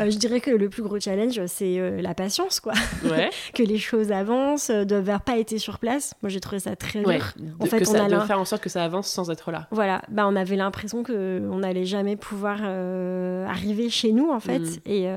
Euh, 0.00 0.10
je 0.10 0.16
dirais 0.18 0.40
que 0.40 0.50
le 0.50 0.68
plus 0.68 0.82
gros 0.82 1.00
challenge, 1.00 1.40
c'est 1.46 1.78
euh, 1.78 2.00
la 2.00 2.14
patience, 2.14 2.60
quoi. 2.60 2.74
Ouais. 3.04 3.28
que 3.54 3.62
les 3.62 3.78
choses 3.78 4.12
avancent, 4.12 4.70
de 4.70 4.84
n'avoir 4.84 5.22
pas 5.22 5.36
été 5.36 5.58
sur 5.58 5.78
place. 5.78 6.14
Moi, 6.22 6.30
j'ai 6.30 6.38
trouvé 6.38 6.60
ça 6.60 6.76
très 6.76 7.02
dur. 7.02 7.34
en 7.58 7.66
fait, 7.66 7.88
on 7.88 7.94
a 7.94 8.08
de 8.08 8.20
faire 8.20 8.38
en 8.38 8.44
sorte 8.44 8.62
que 8.62 8.68
ça 8.68 8.84
avance 8.84 9.08
sans 9.08 9.30
être 9.30 9.50
là. 9.50 9.66
Voilà, 9.72 10.02
bah, 10.08 10.26
on 10.28 10.36
avait 10.36 10.54
l'impression 10.54 11.02
qu'on 11.02 11.58
n'allait 11.58 11.84
jamais 11.84 12.16
pouvoir 12.16 12.62
arriver 12.62 13.90
chez 13.90 14.12
nous, 14.12 14.30
en 14.30 14.40
fait. 14.40 14.60
Mm. 14.60 14.80
Et 14.86 15.08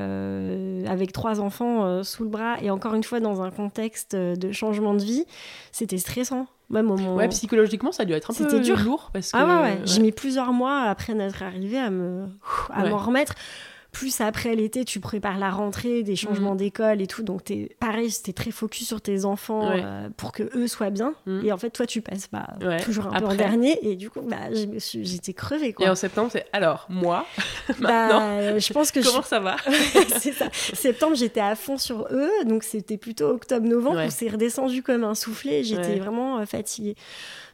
avec 0.88 1.12
trois 1.12 1.40
enfants 1.40 2.04
sous 2.04 2.24
le 2.24 2.30
bras, 2.30 2.56
et 2.62 2.72
encore 2.72 2.96
une 2.96 3.04
fois, 3.04 3.20
dans 3.20 3.42
un 3.42 3.52
contexte 3.52 4.16
de 4.16 4.52
changement 4.52 4.96
de 4.96 5.04
vie, 5.04 5.26
c'était 5.72 6.00
stressant. 6.00 6.48
Ouais, 7.16 7.28
psychologiquement, 7.30 7.92
ça 7.92 8.04
a 8.04 8.06
dû 8.06 8.14
être 8.14 8.32
un 8.32 8.34
peu 8.34 8.60
dur. 8.60 8.80
lourd. 8.80 9.10
Parce 9.14 9.32
ah 9.34 9.38
que... 9.38 9.50
Ah 9.50 9.62
ouais, 9.62 9.80
J'ai 9.86 10.02
mis 10.02 10.12
plusieurs 10.12 10.52
mois 10.52 10.82
après 10.84 11.14
notre 11.14 11.44
arrivée 11.44 11.80
à 11.80 11.90
me 11.90 12.26
à 12.72 12.86
m'en 12.90 12.98
remettre. 12.98 13.36
Plus 13.96 14.20
après 14.20 14.56
l'été, 14.56 14.84
tu 14.84 15.00
prépares 15.00 15.38
la 15.38 15.50
rentrée, 15.50 16.04
des 16.04 16.18
changements 16.18 16.56
mm. 16.56 16.58
d'école 16.58 17.02
et 17.02 17.08
tout. 17.08 17.24
Donc, 17.24 17.50
es, 17.50 17.78
pareil, 17.80 18.12
c'était 18.12 18.34
très 18.34 18.52
focus 18.52 18.86
sur 18.86 19.00
tes 19.00 19.24
enfants 19.24 19.72
euh, 19.72 20.10
pour 20.18 20.34
que 20.34 20.44
eux 20.54 20.68
soient 20.68 20.90
bien. 20.90 21.14
Mm. 21.26 21.46
Et 21.46 21.52
en 21.54 21.58
fait, 21.58 21.70
toi, 21.70 21.86
tu 21.86 22.02
passes 22.02 22.28
bah, 22.30 22.46
toujours 22.84 23.08
un 23.08 23.22
peu 23.22 23.28
en 23.28 23.36
dernier. 23.36 23.80
Et 23.88 23.96
du 23.96 24.10
coup, 24.10 24.20
bah, 24.20 24.52
j'étais 24.52 25.32
crevée. 25.32 25.72
Quoi. 25.72 25.86
Et 25.86 25.90
en 25.90 25.96
septembre, 25.96 26.30
c'est 26.30 26.46
alors, 26.52 26.88
moi, 26.90 27.26
bah, 27.80 28.60
je 28.60 28.74
pense 28.74 28.92
que 28.92 29.00
Comment 29.00 29.24
ça 29.24 29.40
va 29.40 29.56
C'est 30.20 30.34
ça. 30.34 30.50
Septembre, 30.52 31.16
j'étais 31.16 31.40
à 31.40 31.56
fond 31.56 31.78
sur 31.78 32.10
eux. 32.12 32.32
Donc, 32.46 32.66
c'était 32.66 32.98
plutôt 32.98 33.30
octobre-novembre 33.30 34.06
où 34.06 34.10
c'est 34.10 34.28
redescendu 34.28 34.84
comme 34.84 35.06
un 35.06 35.16
soufflet. 35.16 35.64
J'étais 35.64 36.00
vraiment 36.00 36.40
euh, 36.40 36.46
fatiguée. 36.46 36.96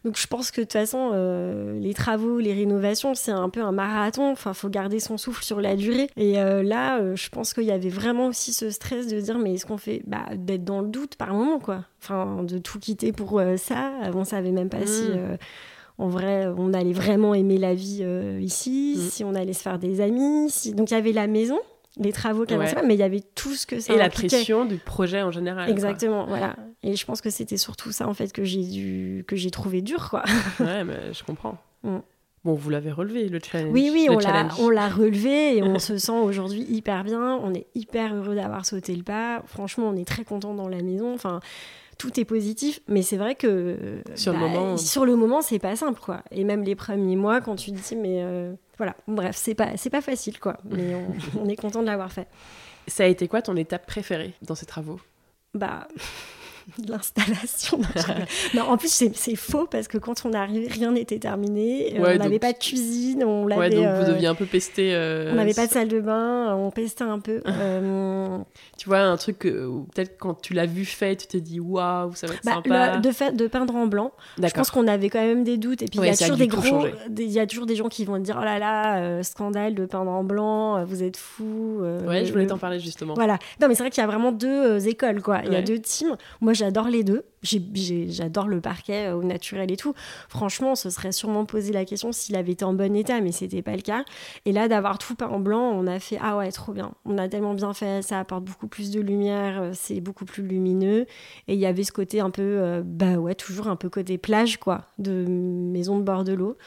Donc 0.03 0.17
je 0.17 0.25
pense 0.25 0.49
que 0.49 0.61
de 0.61 0.65
toute 0.65 0.73
façon, 0.73 1.11
euh, 1.13 1.79
les 1.79 1.93
travaux, 1.93 2.39
les 2.39 2.53
rénovations, 2.53 3.13
c'est 3.13 3.31
un 3.31 3.49
peu 3.49 3.61
un 3.61 3.71
marathon. 3.71 4.31
Enfin, 4.31 4.53
faut 4.53 4.69
garder 4.69 4.99
son 4.99 5.17
souffle 5.17 5.43
sur 5.43 5.61
la 5.61 5.75
durée. 5.75 6.09
Et 6.17 6.39
euh, 6.39 6.63
là, 6.63 6.99
euh, 6.99 7.15
je 7.15 7.29
pense 7.29 7.53
qu'il 7.53 7.65
y 7.65 7.71
avait 7.71 7.89
vraiment 7.89 8.27
aussi 8.27 8.51
ce 8.51 8.71
stress 8.71 9.07
de 9.07 9.19
dire, 9.19 9.37
mais 9.37 9.53
est-ce 9.53 9.65
qu'on 9.65 9.77
fait 9.77 10.01
bah, 10.07 10.25
d'être 10.35 10.63
dans 10.63 10.81
le 10.81 10.87
doute 10.87 11.15
par 11.15 11.33
moment, 11.33 11.59
quoi. 11.59 11.85
Enfin, 12.01 12.43
de 12.43 12.57
tout 12.57 12.79
quitter 12.79 13.11
pour 13.11 13.41
ça. 13.57 13.91
On 14.15 14.23
savait 14.23 14.51
même 14.51 14.69
pas 14.69 14.87
si 14.87 15.03
mm. 15.03 15.37
en 15.99 16.07
vrai, 16.07 16.47
on 16.57 16.73
allait 16.73 16.93
vraiment 16.93 17.35
aimer 17.35 17.59
la 17.59 17.75
vie 17.75 18.03
ici, 18.39 18.95
mm. 18.97 19.01
si 19.01 19.23
on 19.23 19.35
allait 19.35 19.53
se 19.53 19.61
faire 19.61 19.77
des 19.77 20.01
amis. 20.01 20.49
Si... 20.49 20.73
Donc 20.73 20.89
il 20.89 20.95
y 20.95 20.97
avait 20.97 21.11
la 21.11 21.27
maison, 21.27 21.59
les 21.97 22.13
travaux 22.13 22.45
qui 22.45 22.55
ouais. 22.55 22.73
mais 22.85 22.93
il 22.93 22.99
y 22.99 23.03
avait 23.03 23.23
tout 23.35 23.53
ce 23.53 23.65
que 23.67 23.79
ça 23.79 23.93
Et 23.93 23.97
la 23.97 24.09
pression 24.09 24.65
du 24.65 24.77
projet 24.77 25.21
en 25.21 25.31
général. 25.31 25.69
Exactement, 25.69 26.25
voilà. 26.25 26.55
Et 26.83 26.95
je 26.95 27.05
pense 27.05 27.21
que 27.21 27.29
c'était 27.29 27.57
surtout 27.57 27.91
ça, 27.91 28.07
en 28.07 28.13
fait, 28.13 28.31
que 28.31 28.43
j'ai 28.43 28.63
dû... 28.63 29.25
que 29.27 29.35
j'ai 29.35 29.51
trouvé 29.51 29.81
dur, 29.81 30.09
quoi. 30.09 30.23
ouais, 30.59 30.83
mais 30.85 31.13
je 31.13 31.23
comprends. 31.23 31.57
Mm. 31.83 31.97
Bon, 32.43 32.53
vous 32.55 32.69
l'avez 32.71 32.91
relevé, 32.91 33.29
le 33.29 33.39
challenge. 33.39 33.71
Oui, 33.71 33.91
oui, 33.93 34.07
on 34.09 34.69
l'a 34.69 34.89
relevé 34.89 35.57
et 35.57 35.63
on 35.63 35.77
se 35.79 35.97
sent 35.97 36.11
aujourd'hui 36.11 36.65
hyper 36.69 37.03
bien. 37.03 37.39
On 37.43 37.53
est 37.53 37.67
hyper 37.75 38.15
heureux 38.15 38.35
d'avoir 38.35 38.65
sauté 38.65 38.95
le 38.95 39.03
pas. 39.03 39.43
Franchement, 39.45 39.89
on 39.89 39.95
est 39.95 40.07
très 40.07 40.23
content 40.23 40.55
dans 40.55 40.67
la 40.67 40.81
maison. 40.81 41.13
Enfin, 41.13 41.39
tout 41.99 42.19
est 42.19 42.25
positif, 42.25 42.79
mais 42.87 43.03
c'est 43.03 43.17
vrai 43.17 43.35
que 43.35 44.01
sur 44.15 44.33
le 44.33 44.39
bah, 44.39 44.47
moment, 44.47 44.77
sur 44.77 45.05
le 45.05 45.15
moment, 45.15 45.43
c'est 45.43 45.59
pas 45.59 45.75
simple, 45.75 45.99
quoi. 45.99 46.23
Et 46.31 46.43
même 46.43 46.63
les 46.63 46.73
premiers 46.73 47.15
mois, 47.15 47.41
quand 47.41 47.55
tu 47.57 47.71
te 47.71 47.77
dis, 47.77 47.95
mais 47.95 48.23
euh, 48.23 48.53
voilà, 48.82 48.95
bref, 49.07 49.36
c'est 49.36 49.53
pas, 49.53 49.77
c'est 49.77 49.91
pas 49.91 50.01
facile, 50.01 50.39
quoi. 50.39 50.57
Mais 50.63 50.95
on, 50.95 51.13
on 51.43 51.47
est 51.47 51.55
content 51.55 51.82
de 51.82 51.86
l'avoir 51.86 52.11
fait. 52.11 52.27
Ça 52.88 53.03
a 53.03 53.05
été 53.05 53.27
quoi 53.27 53.43
ton 53.43 53.55
étape 53.55 53.86
préférée 53.86 54.34
dans 54.41 54.55
ces 54.55 54.65
travaux? 54.65 54.99
Bah 55.53 55.88
l'installation. 56.88 57.80
non, 58.53 58.63
en 58.63 58.78
plus, 58.78 59.03
c'est 59.13 59.36
faux 59.36 59.67
parce 59.67 59.88
que 59.88 59.97
quand 59.97 60.26
on 60.26 60.34
est 60.34 60.38
arrivé, 60.38 60.67
rien 60.67 60.91
n'était 60.91 61.19
terminé. 61.19 61.95
on 61.97 62.01
n'avait 62.01 62.39
pas 62.39 62.53
de 62.53 62.57
cuisine. 62.57 63.24
On 63.24 63.45
ouais, 63.45 63.69
donc 63.69 63.86
vous 63.86 64.11
deviez 64.11 64.28
un 64.28 64.36
peu 64.36 64.45
pester. 64.45 64.93
Euh, 64.93 65.32
on 65.32 65.36
n'avait 65.36 65.53
pas 65.53 65.67
de 65.67 65.72
salle 65.72 65.88
de 65.88 65.99
bain. 65.99 66.55
On 66.55 66.72
pestait 66.72 67.03
un 67.03 67.19
peu. 67.19 67.41
Euh, 67.47 68.38
tu 68.78 68.89
vois, 68.89 68.99
un 68.99 69.17
truc 69.17 69.39
peut-être 69.39 70.17
quand 70.17 70.41
tu 70.41 70.53
l'as 70.53 70.65
vu 70.65 70.86
fait, 70.86 71.15
tu 71.15 71.28
t'es 71.28 71.41
dit 71.41 71.59
waouh, 71.59 72.13
ça 72.15 72.28
va 72.28 72.34
être 72.34 72.43
bah, 72.43 72.55
sympa. 72.55 72.97
de, 72.97 73.11
fait, 73.11 73.36
de 73.36 73.47
peindre 73.47 73.76
en 73.76 73.88
blanc. 73.88 74.11
Je 74.41 74.49
pense 74.49 74.72
qu'on 74.72 74.88
avait 74.88 75.09
quand 75.09 75.22
même 75.22 75.43
des 75.43 75.57
doutes. 75.57 75.82
Et 75.82 75.86
puis, 75.86 75.99
il 75.99 76.05
y 76.05 76.09
a 76.09 76.15
toujours 76.15 76.38
des 76.38 76.47
gros. 76.47 76.86
Il 77.17 77.32
y 77.32 77.39
a 77.39 77.47
toujours 77.47 77.65
des 77.65 77.76
gens 77.76 77.89
qui 77.89 78.05
vont 78.05 78.17
dire 78.19 78.38
oh 78.39 78.43
là 78.43 78.59
là, 78.59 78.99
euh, 78.99 79.24
scandale 79.24 79.76
de 79.76 79.86
peindre 79.86 80.11
en 80.11 80.24
blanc, 80.24 80.84
vous 80.86 81.03
êtes 81.03 81.17
fous. 81.17 81.82
ouais, 82.07 82.26
je 82.26 82.32
voulais 82.32 82.47
t'en 82.47 82.57
parler 82.57 82.80
justement. 82.80 83.13
Voilà. 83.13 83.38
Non, 83.59 83.67
mais 83.67 83.76
c'est 83.76 83.84
vrai 83.84 83.89
qu'il 83.89 84.01
y 84.01 84.03
a 84.03 84.07
vraiment 84.07 84.32
deux 84.32 84.88
écoles, 84.88 85.22
quoi. 85.22 85.41
Il 85.45 85.53
y 85.53 85.55
a 85.55 85.61
deux 85.61 85.80
teams. 85.80 86.15
Moi, 86.39 86.53
j'adore 86.62 86.88
les 86.89 87.03
deux. 87.03 87.26
J'adore 87.43 88.47
le 88.47 88.62
parquet 88.62 89.07
euh, 89.07 89.16
au 89.16 89.24
naturel 89.24 89.72
et 89.72 89.78
tout. 89.78 89.95
Franchement, 90.30 90.74
on 90.74 90.76
se 90.76 90.91
serait 90.91 91.12
sûrement 91.12 91.45
posé 91.45 91.74
la 91.74 91.86
question 91.86 92.12
s'il 92.12 92.36
avait 92.36 92.51
été 92.51 92.64
en 92.64 92.74
bon 92.74 92.95
état, 92.95 93.20
mais 93.20 93.32
c'était 93.32 93.64
pas 93.64 93.76
le 93.76 93.82
cas. 93.82 94.05
Et 94.45 94.51
là, 94.51 94.68
d'avoir 94.68 94.99
tout 94.99 95.16
peint 95.16 95.28
en 95.28 95.39
blanc, 95.39 95.72
on 95.74 95.88
a 95.88 95.99
fait 95.99 96.20
ah 96.22 96.38
ouais, 96.38 96.51
trop 96.51 96.72
bien. 96.72 96.91
On 97.05 97.18
a 97.18 97.28
tellement 97.28 97.55
bien 97.55 97.74
fait, 97.74 98.03
ça 98.03 98.20
apporte 98.20 98.45
beaucoup 98.45 98.68
plus 98.68 98.91
de 98.91 99.01
lumière, 99.01 99.62
euh, 99.62 99.72
c'est 99.74 100.01
beaucoup 100.01 100.26
plus 100.26 100.43
lumineux. 100.43 101.07
Et 101.47 101.55
il 101.55 101.59
y 101.59 101.66
avait 101.66 101.84
ce 101.84 101.91
côté 101.91 102.20
un 102.20 102.30
peu, 102.30 102.43
euh, 102.43 102.84
bah 102.86 103.16
ouais, 103.16 103.34
toujours 103.34 103.68
un 103.68 103.76
peu 103.76 103.89
côté 103.89 104.20
plage, 104.20 104.57
quoi, 104.57 104.86
de 104.99 105.26
maison 105.28 105.97
de 105.97 106.03
bord 106.03 106.24
de 106.24 106.34
l'eau. 106.34 106.57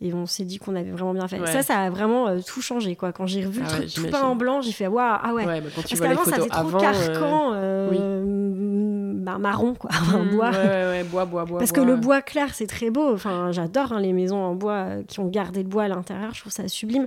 Et 0.00 0.12
on 0.12 0.26
s'est 0.26 0.44
dit 0.44 0.58
qu'on 0.58 0.76
avait 0.76 0.90
vraiment 0.90 1.14
bien 1.14 1.26
fait. 1.26 1.44
Ça, 1.46 1.62
ça 1.62 1.78
a 1.80 1.90
vraiment 1.90 2.28
euh, 2.28 2.40
tout 2.46 2.60
changé. 2.60 2.96
Quoi. 2.96 3.12
Quand 3.12 3.26
j'ai 3.26 3.46
revu 3.46 3.60
le 3.60 3.66
ah 3.66 3.70
truc 3.70 3.94
tout 3.94 4.06
peint 4.08 4.22
en 4.22 4.36
blanc, 4.36 4.60
j'ai 4.60 4.72
fait 4.72 4.86
waouh, 4.86 5.18
ah 5.22 5.32
ouais. 5.32 5.46
ouais 5.46 5.60
bah, 5.62 5.70
quand 5.74 5.82
tu 5.82 5.96
Parce 5.96 6.00
qu'avant, 6.00 6.24
ça 6.24 6.36
faisait 6.36 6.48
trop 6.48 6.70
carcan, 6.78 7.52
euh, 7.54 7.90
euh 7.92 9.12
bah, 9.26 9.38
marron, 9.38 9.74
quoi. 9.74 9.90
Mmh, 9.90 10.36
bois. 10.36 10.50
Ouais, 10.50 10.86
ouais, 10.86 11.04
bois, 11.04 11.24
bois, 11.24 11.44
bois. 11.46 11.58
Parce 11.58 11.72
que 11.72 11.80
le 11.80 11.96
bois 11.96 12.20
clair, 12.20 12.54
c'est 12.54 12.66
très 12.66 12.90
beau. 12.90 13.12
Enfin, 13.12 13.50
j'adore 13.52 13.92
hein, 13.92 14.00
les 14.00 14.12
maisons 14.12 14.36
en 14.36 14.54
bois 14.54 14.72
euh, 14.72 15.02
qui 15.02 15.18
ont 15.18 15.28
gardé 15.28 15.62
le 15.62 15.68
bois 15.68 15.84
à 15.84 15.88
l'intérieur. 15.88 16.34
Je 16.34 16.40
trouve 16.40 16.52
ça 16.52 16.68
sublime. 16.68 17.06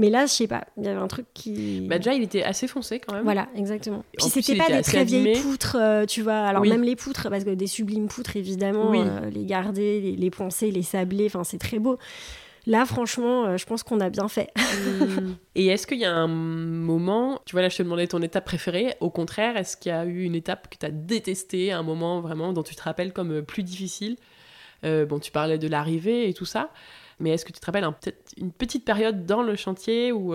Mais 0.00 0.10
là, 0.10 0.26
je 0.26 0.32
sais 0.32 0.46
pas, 0.46 0.64
il 0.76 0.84
y 0.84 0.88
avait 0.88 1.00
un 1.00 1.08
truc 1.08 1.26
qui. 1.34 1.86
Bah 1.88 1.98
déjà, 1.98 2.14
il 2.14 2.22
était 2.22 2.42
assez 2.42 2.66
foncé 2.66 3.00
quand 3.00 3.14
même. 3.14 3.24
Voilà, 3.24 3.48
exactement. 3.54 4.04
Puis 4.16 4.30
c'était 4.30 4.56
pas 4.56 4.68
des 4.68 4.82
très 4.82 5.04
vieilles 5.04 5.40
poutres, 5.40 5.76
tu 6.08 6.22
vois. 6.22 6.38
Alors 6.38 6.64
même 6.64 6.82
les 6.82 6.96
poutres, 6.96 7.28
parce 7.30 7.44
que 7.44 7.50
des 7.50 7.66
sublimes 7.66 8.08
poutres, 8.08 8.36
évidemment, 8.36 8.92
les 8.92 9.44
garder, 9.44 10.00
les, 10.00 10.16
les 10.16 10.30
poncer, 10.30 10.70
les 10.70 10.82
sabler, 10.82 11.26
enfin, 11.26 11.44
c'est 11.44 11.58
très 11.58 11.78
beau. 11.78 11.98
Là, 12.66 12.84
franchement, 12.84 13.46
euh, 13.46 13.56
je 13.56 13.66
pense 13.66 13.82
qu'on 13.82 14.00
a 14.00 14.10
bien 14.10 14.28
fait. 14.28 14.50
Mm. 14.90 15.34
Et 15.54 15.66
est-ce 15.66 15.86
qu'il 15.86 15.98
y 15.98 16.04
a 16.04 16.12
un 16.12 16.26
moment, 16.26 17.40
tu 17.44 17.52
vois, 17.52 17.62
là, 17.62 17.68
je 17.68 17.76
te 17.76 17.82
demandais 17.82 18.06
ton 18.06 18.22
étape 18.22 18.44
préférée. 18.44 18.94
Au 19.00 19.10
contraire, 19.10 19.56
est-ce 19.56 19.76
qu'il 19.76 19.90
y 19.90 19.94
a 19.94 20.04
eu 20.04 20.22
une 20.24 20.34
étape 20.34 20.68
que 20.68 20.76
tu 20.78 20.86
as 20.86 20.90
détestée, 20.90 21.72
un 21.72 21.82
moment 21.82 22.20
vraiment 22.20 22.52
dont 22.52 22.62
tu 22.62 22.74
te 22.74 22.82
rappelles 22.82 23.12
comme 23.12 23.32
euh, 23.32 23.42
plus 23.42 23.62
difficile? 23.62 24.16
Euh, 24.84 25.06
Bon, 25.06 25.18
tu 25.18 25.30
parlais 25.30 25.58
de 25.58 25.68
l'arrivée 25.68 26.28
et 26.28 26.34
tout 26.34 26.44
ça, 26.44 26.70
mais 27.20 27.30
est-ce 27.30 27.44
que 27.44 27.52
tu 27.52 27.60
te 27.60 27.66
rappelles 27.66 27.84
peut-être 28.00 28.32
une 28.36 28.52
petite 28.52 28.84
période 28.84 29.26
dans 29.26 29.42
le 29.42 29.56
chantier 29.56 30.12
où 30.12 30.34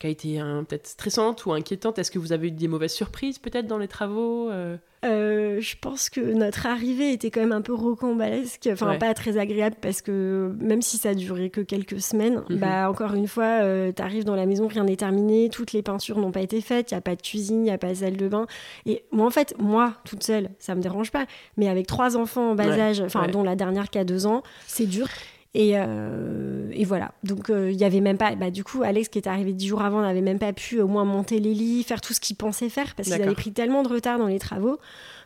qui 0.00 0.06
a 0.06 0.10
été 0.10 0.40
peut-être 0.66 0.86
stressante 0.86 1.44
ou 1.46 1.52
inquiétante? 1.52 1.98
Est-ce 1.98 2.10
que 2.10 2.18
vous 2.18 2.32
avez 2.32 2.48
eu 2.48 2.52
des 2.52 2.68
mauvaises 2.68 2.94
surprises 2.94 3.38
peut-être 3.38 3.66
dans 3.66 3.78
les 3.78 3.86
travaux 3.86 4.48
euh? 4.50 4.78
Euh, 5.04 5.60
Je 5.60 5.76
pense 5.78 6.08
que 6.08 6.20
notre 6.20 6.66
arrivée 6.66 7.12
était 7.12 7.30
quand 7.30 7.40
même 7.40 7.52
un 7.52 7.60
peu 7.60 7.74
rocambolesque, 7.74 8.68
enfin 8.72 8.96
pas 8.96 9.12
très 9.12 9.36
agréable 9.36 9.76
parce 9.80 10.00
que 10.00 10.54
même 10.58 10.80
si 10.80 10.96
ça 10.96 11.14
durait 11.14 11.50
que 11.50 11.60
quelques 11.60 12.00
semaines, 12.00 12.42
mhm. 12.48 12.56
bah 12.56 12.90
encore 12.90 13.14
une 13.14 13.28
fois, 13.28 13.62
euh, 13.62 13.92
tu 13.94 14.02
arrives 14.02 14.24
dans 14.24 14.34
la 14.34 14.46
maison, 14.46 14.66
rien 14.68 14.84
n'est 14.84 14.96
terminé, 14.96 15.50
toutes 15.50 15.72
les 15.72 15.82
peintures 15.82 16.18
n'ont 16.18 16.32
pas 16.32 16.42
été 16.42 16.62
faites, 16.62 16.90
il 16.90 16.94
y 16.94 16.96
a 16.98 17.02
pas 17.02 17.14
de 17.14 17.22
cuisine, 17.22 17.66
il 17.66 17.68
y 17.68 17.72
a 17.72 17.78
pas 17.78 17.90
de 17.90 17.94
salle 17.94 18.16
de 18.16 18.28
bain. 18.28 18.46
Et 18.86 19.04
moi 19.10 19.26
en 19.26 19.30
fait, 19.30 19.54
moi 19.58 19.94
toute 20.04 20.22
seule, 20.22 20.48
ça 20.58 20.74
me 20.74 20.80
dérange 20.80 21.10
pas, 21.10 21.26
mais 21.58 21.68
avec 21.68 21.86
trois 21.86 22.16
enfants 22.16 22.52
en 22.52 22.54
bas 22.54 22.70
âge, 22.70 23.00
enfin 23.00 23.28
dont 23.28 23.42
la 23.42 23.54
dernière 23.54 23.90
qui 23.90 23.98
a 23.98 24.04
deux 24.04 24.26
ans, 24.26 24.42
c'est 24.66 24.86
dur. 24.86 25.08
Et, 25.52 25.72
euh, 25.74 26.68
et, 26.72 26.84
voilà. 26.84 27.12
Donc, 27.24 27.46
il 27.48 27.54
euh, 27.54 27.72
y 27.72 27.84
avait 27.84 28.00
même 28.00 28.18
pas. 28.18 28.36
Bah, 28.36 28.50
du 28.50 28.62
coup, 28.62 28.82
Alex, 28.82 29.08
qui 29.08 29.18
est 29.18 29.26
arrivé 29.26 29.52
dix 29.52 29.66
jours 29.66 29.82
avant, 29.82 30.00
n'avait 30.00 30.20
même 30.20 30.38
pas 30.38 30.52
pu 30.52 30.80
au 30.80 30.86
moins 30.86 31.04
monter 31.04 31.40
les 31.40 31.54
lits, 31.54 31.82
faire 31.82 32.00
tout 32.00 32.12
ce 32.12 32.20
qu'il 32.20 32.36
pensait 32.36 32.68
faire, 32.68 32.94
parce 32.94 33.08
qu'il 33.08 33.20
avait 33.20 33.34
pris 33.34 33.52
tellement 33.52 33.82
de 33.82 33.88
retard 33.88 34.18
dans 34.18 34.28
les 34.28 34.38
travaux 34.38 34.78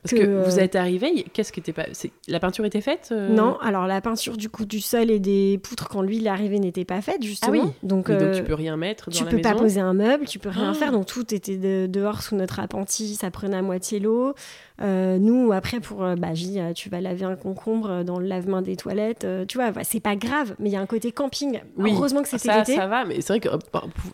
parce 0.04 0.20
que, 0.20 0.44
vous 0.44 0.60
êtes 0.60 0.76
arrivé, 0.76 1.24
qu'est-ce 1.32 1.50
qui 1.50 1.60
était 1.60 1.72
pas. 1.72 1.86
La 2.28 2.38
peinture 2.38 2.66
était 2.66 2.82
faite 2.82 3.08
euh? 3.10 3.30
Non, 3.30 3.56
alors 3.60 3.86
la 3.86 4.02
peinture 4.02 4.36
du 4.36 4.50
coup 4.50 4.66
du 4.66 4.80
sol 4.80 5.10
et 5.10 5.18
des 5.18 5.58
poutres 5.62 5.88
quand 5.88 6.02
lui 6.02 6.18
il 6.18 6.26
est 6.26 6.30
arrivé 6.30 6.58
n'était 6.58 6.84
pas 6.84 7.00
faite 7.00 7.22
justement. 7.22 7.62
Ah 7.62 7.64
oui. 7.64 7.72
Donc, 7.82 8.10
donc 8.10 8.32
tu 8.34 8.42
peux 8.42 8.54
rien 8.54 8.76
mettre 8.76 9.08
dans 9.08 9.16
tu 9.16 9.24
la 9.24 9.30
peux 9.30 9.40
pas 9.40 9.54
poser 9.54 9.80
un 9.80 9.94
meuble, 9.94 10.26
tu 10.26 10.38
peux 10.38 10.50
rien 10.50 10.72
ah. 10.72 10.74
faire, 10.74 10.92
donc 10.92 11.06
tout 11.06 11.34
était 11.34 11.88
dehors 11.88 12.22
sous 12.22 12.36
notre 12.36 12.60
appentis, 12.60 13.14
ça 13.14 13.30
prenait 13.30 13.56
à 13.56 13.62
moitié 13.62 13.98
l'eau. 13.98 14.34
Euh, 14.82 15.18
nous 15.18 15.52
après 15.52 15.78
pour 15.80 16.02
euh, 16.02 16.16
bah 16.16 16.32
dis, 16.32 16.58
tu 16.74 16.88
vas 16.88 17.00
laver 17.00 17.24
un 17.24 17.36
concombre 17.36 18.02
dans 18.02 18.18
le 18.18 18.26
lave-main 18.26 18.60
des 18.60 18.76
toilettes, 18.76 19.26
tu 19.48 19.58
vois, 19.58 19.70
bah, 19.70 19.82
c'est 19.84 20.00
pas 20.00 20.16
grave, 20.16 20.54
mais 20.58 20.68
il 20.68 20.72
y 20.72 20.76
a 20.76 20.80
un 20.80 20.86
côté 20.86 21.12
camping. 21.12 21.60
Oui. 21.76 21.92
Heureusement 21.94 22.22
que 22.22 22.28
c'était 22.28 22.56
l'été. 22.58 22.74
Ça 22.74 22.86
va, 22.86 23.04
mais 23.04 23.20
c'est 23.20 23.34
vrai 23.34 23.40
que 23.40 23.48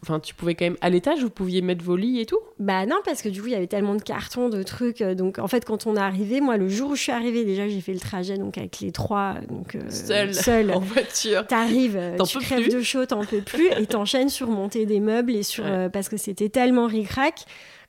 enfin 0.03 0.21
tu 0.21 0.35
pouvais 0.35 0.55
quand 0.55 0.67
même 0.67 0.77
à 0.81 0.91
l'étage, 0.91 1.21
vous 1.23 1.31
pouviez 1.31 1.63
mettre 1.63 1.85
vos 1.85 1.97
lits 1.97 2.21
et 2.21 2.27
tout? 2.27 2.41
Bah 2.59 2.87
non 2.87 2.97
parce 3.05 3.23
que 3.23 3.29
du 3.29 3.41
coup 3.41 3.49
il 3.49 3.53
y 3.53 3.57
avait 3.57 3.67
tellement 3.67 3.95
de 3.95 4.03
cartons, 4.03 4.49
de 4.49 4.63
trucs, 4.63 5.03
donc 5.03 5.39
en 5.39 5.49
fait 5.49 5.65
quand 5.65 5.87
on 5.87 5.97
est 5.97 6.01
arrivé, 6.01 6.41
moi 6.41 6.57
le 6.57 6.69
jour 6.69 6.91
où 6.91 6.95
je 6.95 7.03
suis 7.03 7.13
arrivée, 7.13 7.45
déjà, 7.45 7.69
j'ai 7.69 7.81
fait 7.81 7.93
le 7.93 8.01
trajet 8.01 8.37
donc 8.39 8.59
avec 8.59 8.81
les 8.81 8.93
trois, 8.93 9.35
donc 9.49 9.75
euh, 9.75 10.33
seul, 10.33 10.71
en 10.75 10.81
voiture. 10.81 11.47
T'arrives, 11.47 11.97
euh, 11.97 12.17
tu 12.19 12.39
crèves 12.39 12.73
de 12.73 12.83
chaud, 12.83 13.07
t'en 13.07 13.25
peux 13.25 13.41
plus, 13.41 13.69
et 13.79 13.87
t'enchaînes 13.87 14.29
sur 14.29 14.49
monter 14.49 14.87
des 14.87 15.01
meubles 15.01 15.35
et 15.35 15.43
sur 15.43 15.65
euh, 15.67 15.89
parce 15.89 16.09
que 16.09 16.17
c'était 16.17 16.49
tellement 16.49 16.87
ric 16.87 17.09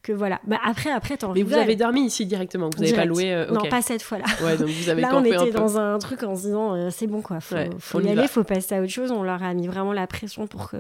que 0.04 0.12
voilà. 0.12 0.40
Bah, 0.46 0.60
après, 0.64 0.92
après, 0.92 1.18
t'en 1.18 1.34
Mais 1.34 1.44
vous 1.44 1.54
avez 1.54 1.76
dormi 1.76 2.06
ici 2.06 2.26
directement, 2.26 2.70
vous 2.76 2.82
n'avez 2.82 2.96
pas 2.96 3.06
loué 3.06 3.34
euh, 3.34 3.52
Non, 3.52 3.62
pas 3.70 3.82
cette 3.82 4.02
fois-là. 4.02 4.26
Ouais, 4.44 4.58
donc 4.58 4.70
vous 4.70 4.90
avez 4.90 5.02
Là, 5.02 5.12
on 5.14 5.24
était 5.24 5.52
dans 5.52 5.78
un 5.78 6.00
truc 6.00 6.24
en 6.24 6.36
se 6.36 6.44
disant, 6.44 6.74
euh, 6.74 6.90
c'est 6.92 7.08
bon 7.08 7.22
quoi, 7.22 7.40
faut, 7.40 7.56
faut 7.80 8.02
y, 8.02 8.10
aller, 8.10 8.28
faut 8.28 8.44
passer 8.44 8.76
à 8.76 8.82
autre 8.82 8.92
chose. 8.92 9.12
On 9.12 9.24
leur 9.24 9.44
a 9.44 9.54
mis 9.54 9.68
vraiment 9.68 9.94
la 9.94 10.08
pression 10.08 10.48
pour 10.48 10.72
que 10.72 10.78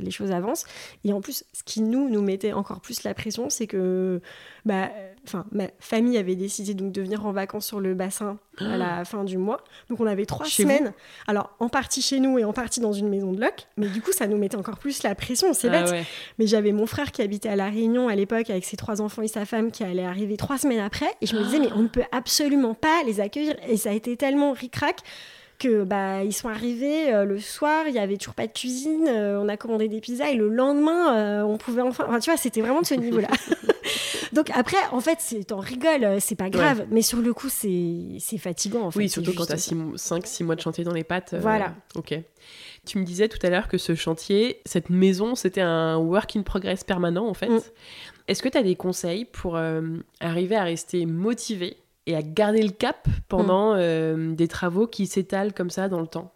les 0.00 0.10
choses 0.10 0.30
avancent. 0.30 0.64
Et 1.04 1.12
en 1.12 1.20
plus, 1.20 1.44
ce 1.52 1.62
qui 1.64 1.82
nous, 1.82 2.08
nous 2.08 2.22
mettait 2.22 2.52
encore 2.52 2.80
plus 2.80 3.02
la 3.02 3.14
pression, 3.14 3.50
c'est 3.50 3.66
que 3.66 4.20
bah, 4.64 4.90
enfin, 5.26 5.44
ma 5.52 5.68
famille 5.78 6.18
avait 6.18 6.36
décidé 6.36 6.74
donc 6.74 6.92
de 6.92 7.02
venir 7.02 7.26
en 7.26 7.32
vacances 7.32 7.66
sur 7.66 7.80
le 7.80 7.94
bassin 7.94 8.38
à 8.58 8.76
la 8.76 9.04
fin 9.04 9.24
du 9.24 9.38
mois. 9.38 9.62
Donc 9.90 10.00
on 10.00 10.06
avait 10.06 10.26
trois 10.26 10.46
semaines. 10.46 10.92
Alors 11.26 11.54
en 11.60 11.68
partie 11.68 12.02
chez 12.02 12.20
nous 12.20 12.38
et 12.38 12.44
en 12.44 12.52
partie 12.52 12.80
dans 12.80 12.92
une 12.92 13.08
maison 13.08 13.32
de 13.32 13.40
loc. 13.40 13.66
Mais 13.76 13.88
du 13.88 14.00
coup, 14.00 14.12
ça 14.12 14.26
nous 14.26 14.36
mettait 14.36 14.56
encore 14.56 14.78
plus 14.78 15.02
la 15.02 15.14
pression. 15.14 15.52
C'est 15.52 15.68
ah 15.68 15.82
bête. 15.82 16.06
Mais 16.38 16.46
j'avais 16.46 16.72
mon 16.72 16.86
frère 16.86 17.12
qui 17.12 17.22
habitait 17.22 17.48
à 17.48 17.56
La 17.56 17.66
Réunion 17.66 18.08
à 18.08 18.14
l'époque 18.14 18.50
avec 18.50 18.64
ses 18.64 18.76
trois 18.76 19.00
enfants 19.00 19.22
et 19.22 19.28
sa 19.28 19.44
femme 19.44 19.70
qui 19.70 19.84
allait 19.84 20.04
arriver 20.04 20.36
trois 20.36 20.58
semaines 20.58 20.80
après. 20.80 21.10
Et 21.20 21.26
je 21.26 21.36
me 21.36 21.42
disais, 21.42 21.58
mais 21.58 21.72
on 21.74 21.82
ne 21.82 21.88
peut 21.88 22.04
absolument 22.12 22.74
pas 22.74 23.02
les 23.04 23.20
accueillir. 23.20 23.56
Et 23.68 23.76
ça 23.76 23.90
a 23.90 23.92
été 23.92 24.16
tellement 24.16 24.52
ric-rac 24.52 25.02
que 25.58 25.84
bah 25.84 26.22
ils 26.24 26.32
sont 26.32 26.48
arrivés 26.48 27.12
euh, 27.12 27.24
le 27.24 27.38
soir, 27.38 27.84
il 27.88 27.94
y 27.94 27.98
avait 27.98 28.16
toujours 28.16 28.34
pas 28.34 28.46
de 28.46 28.52
cuisine, 28.52 29.06
euh, 29.08 29.40
on 29.40 29.48
a 29.48 29.56
commandé 29.56 29.88
des 29.88 30.00
pizzas 30.00 30.28
et 30.30 30.34
le 30.34 30.48
lendemain 30.48 31.16
euh, 31.16 31.42
on 31.42 31.56
pouvait 31.56 31.82
enfin, 31.82 32.04
enfin 32.08 32.18
tu 32.18 32.30
vois, 32.30 32.36
c'était 32.36 32.60
vraiment 32.60 32.82
de 32.82 32.86
ce 32.86 32.94
niveau-là. 32.94 33.28
Donc 34.36 34.50
après 34.54 34.76
en 34.92 35.00
fait, 35.00 35.18
c'est 35.20 35.50
en 35.50 35.60
rigole, 35.60 36.20
c'est 36.20 36.34
pas 36.36 36.50
grave, 36.50 36.86
mais 36.90 37.00
sur 37.00 37.20
le 37.20 37.32
coup 37.32 37.48
c'est 37.48 38.38
fatigant 38.38 38.82
en 38.82 38.90
fait. 38.90 38.98
Oui, 38.98 39.08
surtout 39.08 39.32
quand 39.34 39.46
tu 39.46 39.52
as 39.52 39.72
5 39.96 40.26
6 40.26 40.44
mois 40.44 40.54
de 40.54 40.60
chantier 40.60 40.84
dans 40.84 40.92
les 40.92 41.04
pattes. 41.04 41.34
Voilà. 41.40 41.74
OK. 41.94 42.14
Tu 42.84 42.98
me 42.98 43.04
disais 43.04 43.28
tout 43.28 43.44
à 43.44 43.50
l'heure 43.50 43.66
que 43.66 43.78
ce 43.78 43.94
chantier, 43.94 44.60
cette 44.66 44.90
maison, 44.90 45.34
c'était 45.34 45.62
un 45.62 45.96
work 45.96 46.36
in 46.36 46.42
progress 46.42 46.84
permanent 46.84 47.26
en 47.26 47.34
fait. 47.34 47.48
Mm. 47.48 47.60
Est-ce 48.28 48.42
que 48.42 48.48
tu 48.50 48.58
as 48.58 48.62
des 48.62 48.76
conseils 48.76 49.24
pour 49.24 49.58
arriver 50.20 50.56
à 50.56 50.64
rester 50.64 51.06
motivé 51.06 51.78
et 52.04 52.14
à 52.14 52.22
garder 52.22 52.62
le 52.62 52.72
cap 52.72 53.08
pendant 53.28 53.72
mm. 53.72 53.78
euh, 53.78 54.34
des 54.34 54.48
travaux 54.48 54.86
qui 54.86 55.06
s'étalent 55.06 55.54
comme 55.54 55.70
ça 55.70 55.88
dans 55.88 56.00
le 56.00 56.06
temps? 56.06 56.30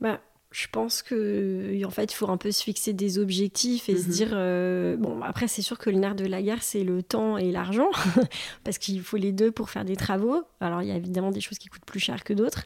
Bah, 0.00 0.20
je 0.54 0.68
pense 0.70 1.02
que 1.02 1.84
en 1.84 1.90
fait 1.90 2.12
il 2.12 2.14
faut 2.14 2.30
un 2.30 2.36
peu 2.36 2.52
se 2.52 2.62
fixer 2.62 2.92
des 2.92 3.18
objectifs 3.18 3.88
et 3.88 3.96
se 3.96 4.04
mhm. 4.04 4.12
dire 4.12 4.28
euh, 4.34 4.96
bon 4.96 5.20
après 5.20 5.48
c'est 5.48 5.62
sûr 5.62 5.78
que 5.78 5.90
le 5.90 5.98
nerf 5.98 6.14
de 6.14 6.24
la 6.26 6.40
guerre 6.42 6.62
c'est 6.62 6.84
le 6.84 7.02
temps 7.02 7.36
et 7.36 7.50
l'argent 7.50 7.88
parce 8.64 8.78
qu'il 8.78 9.02
faut 9.02 9.16
les 9.16 9.32
deux 9.32 9.50
pour 9.50 9.68
faire 9.68 9.84
des 9.84 9.96
travaux. 9.96 10.44
Alors 10.60 10.80
il 10.80 10.88
y 10.88 10.92
a 10.92 10.94
évidemment 10.94 11.32
des 11.32 11.40
choses 11.40 11.58
qui 11.58 11.66
coûtent 11.66 11.84
plus 11.84 11.98
cher 11.98 12.22
que 12.22 12.32
d'autres. 12.32 12.62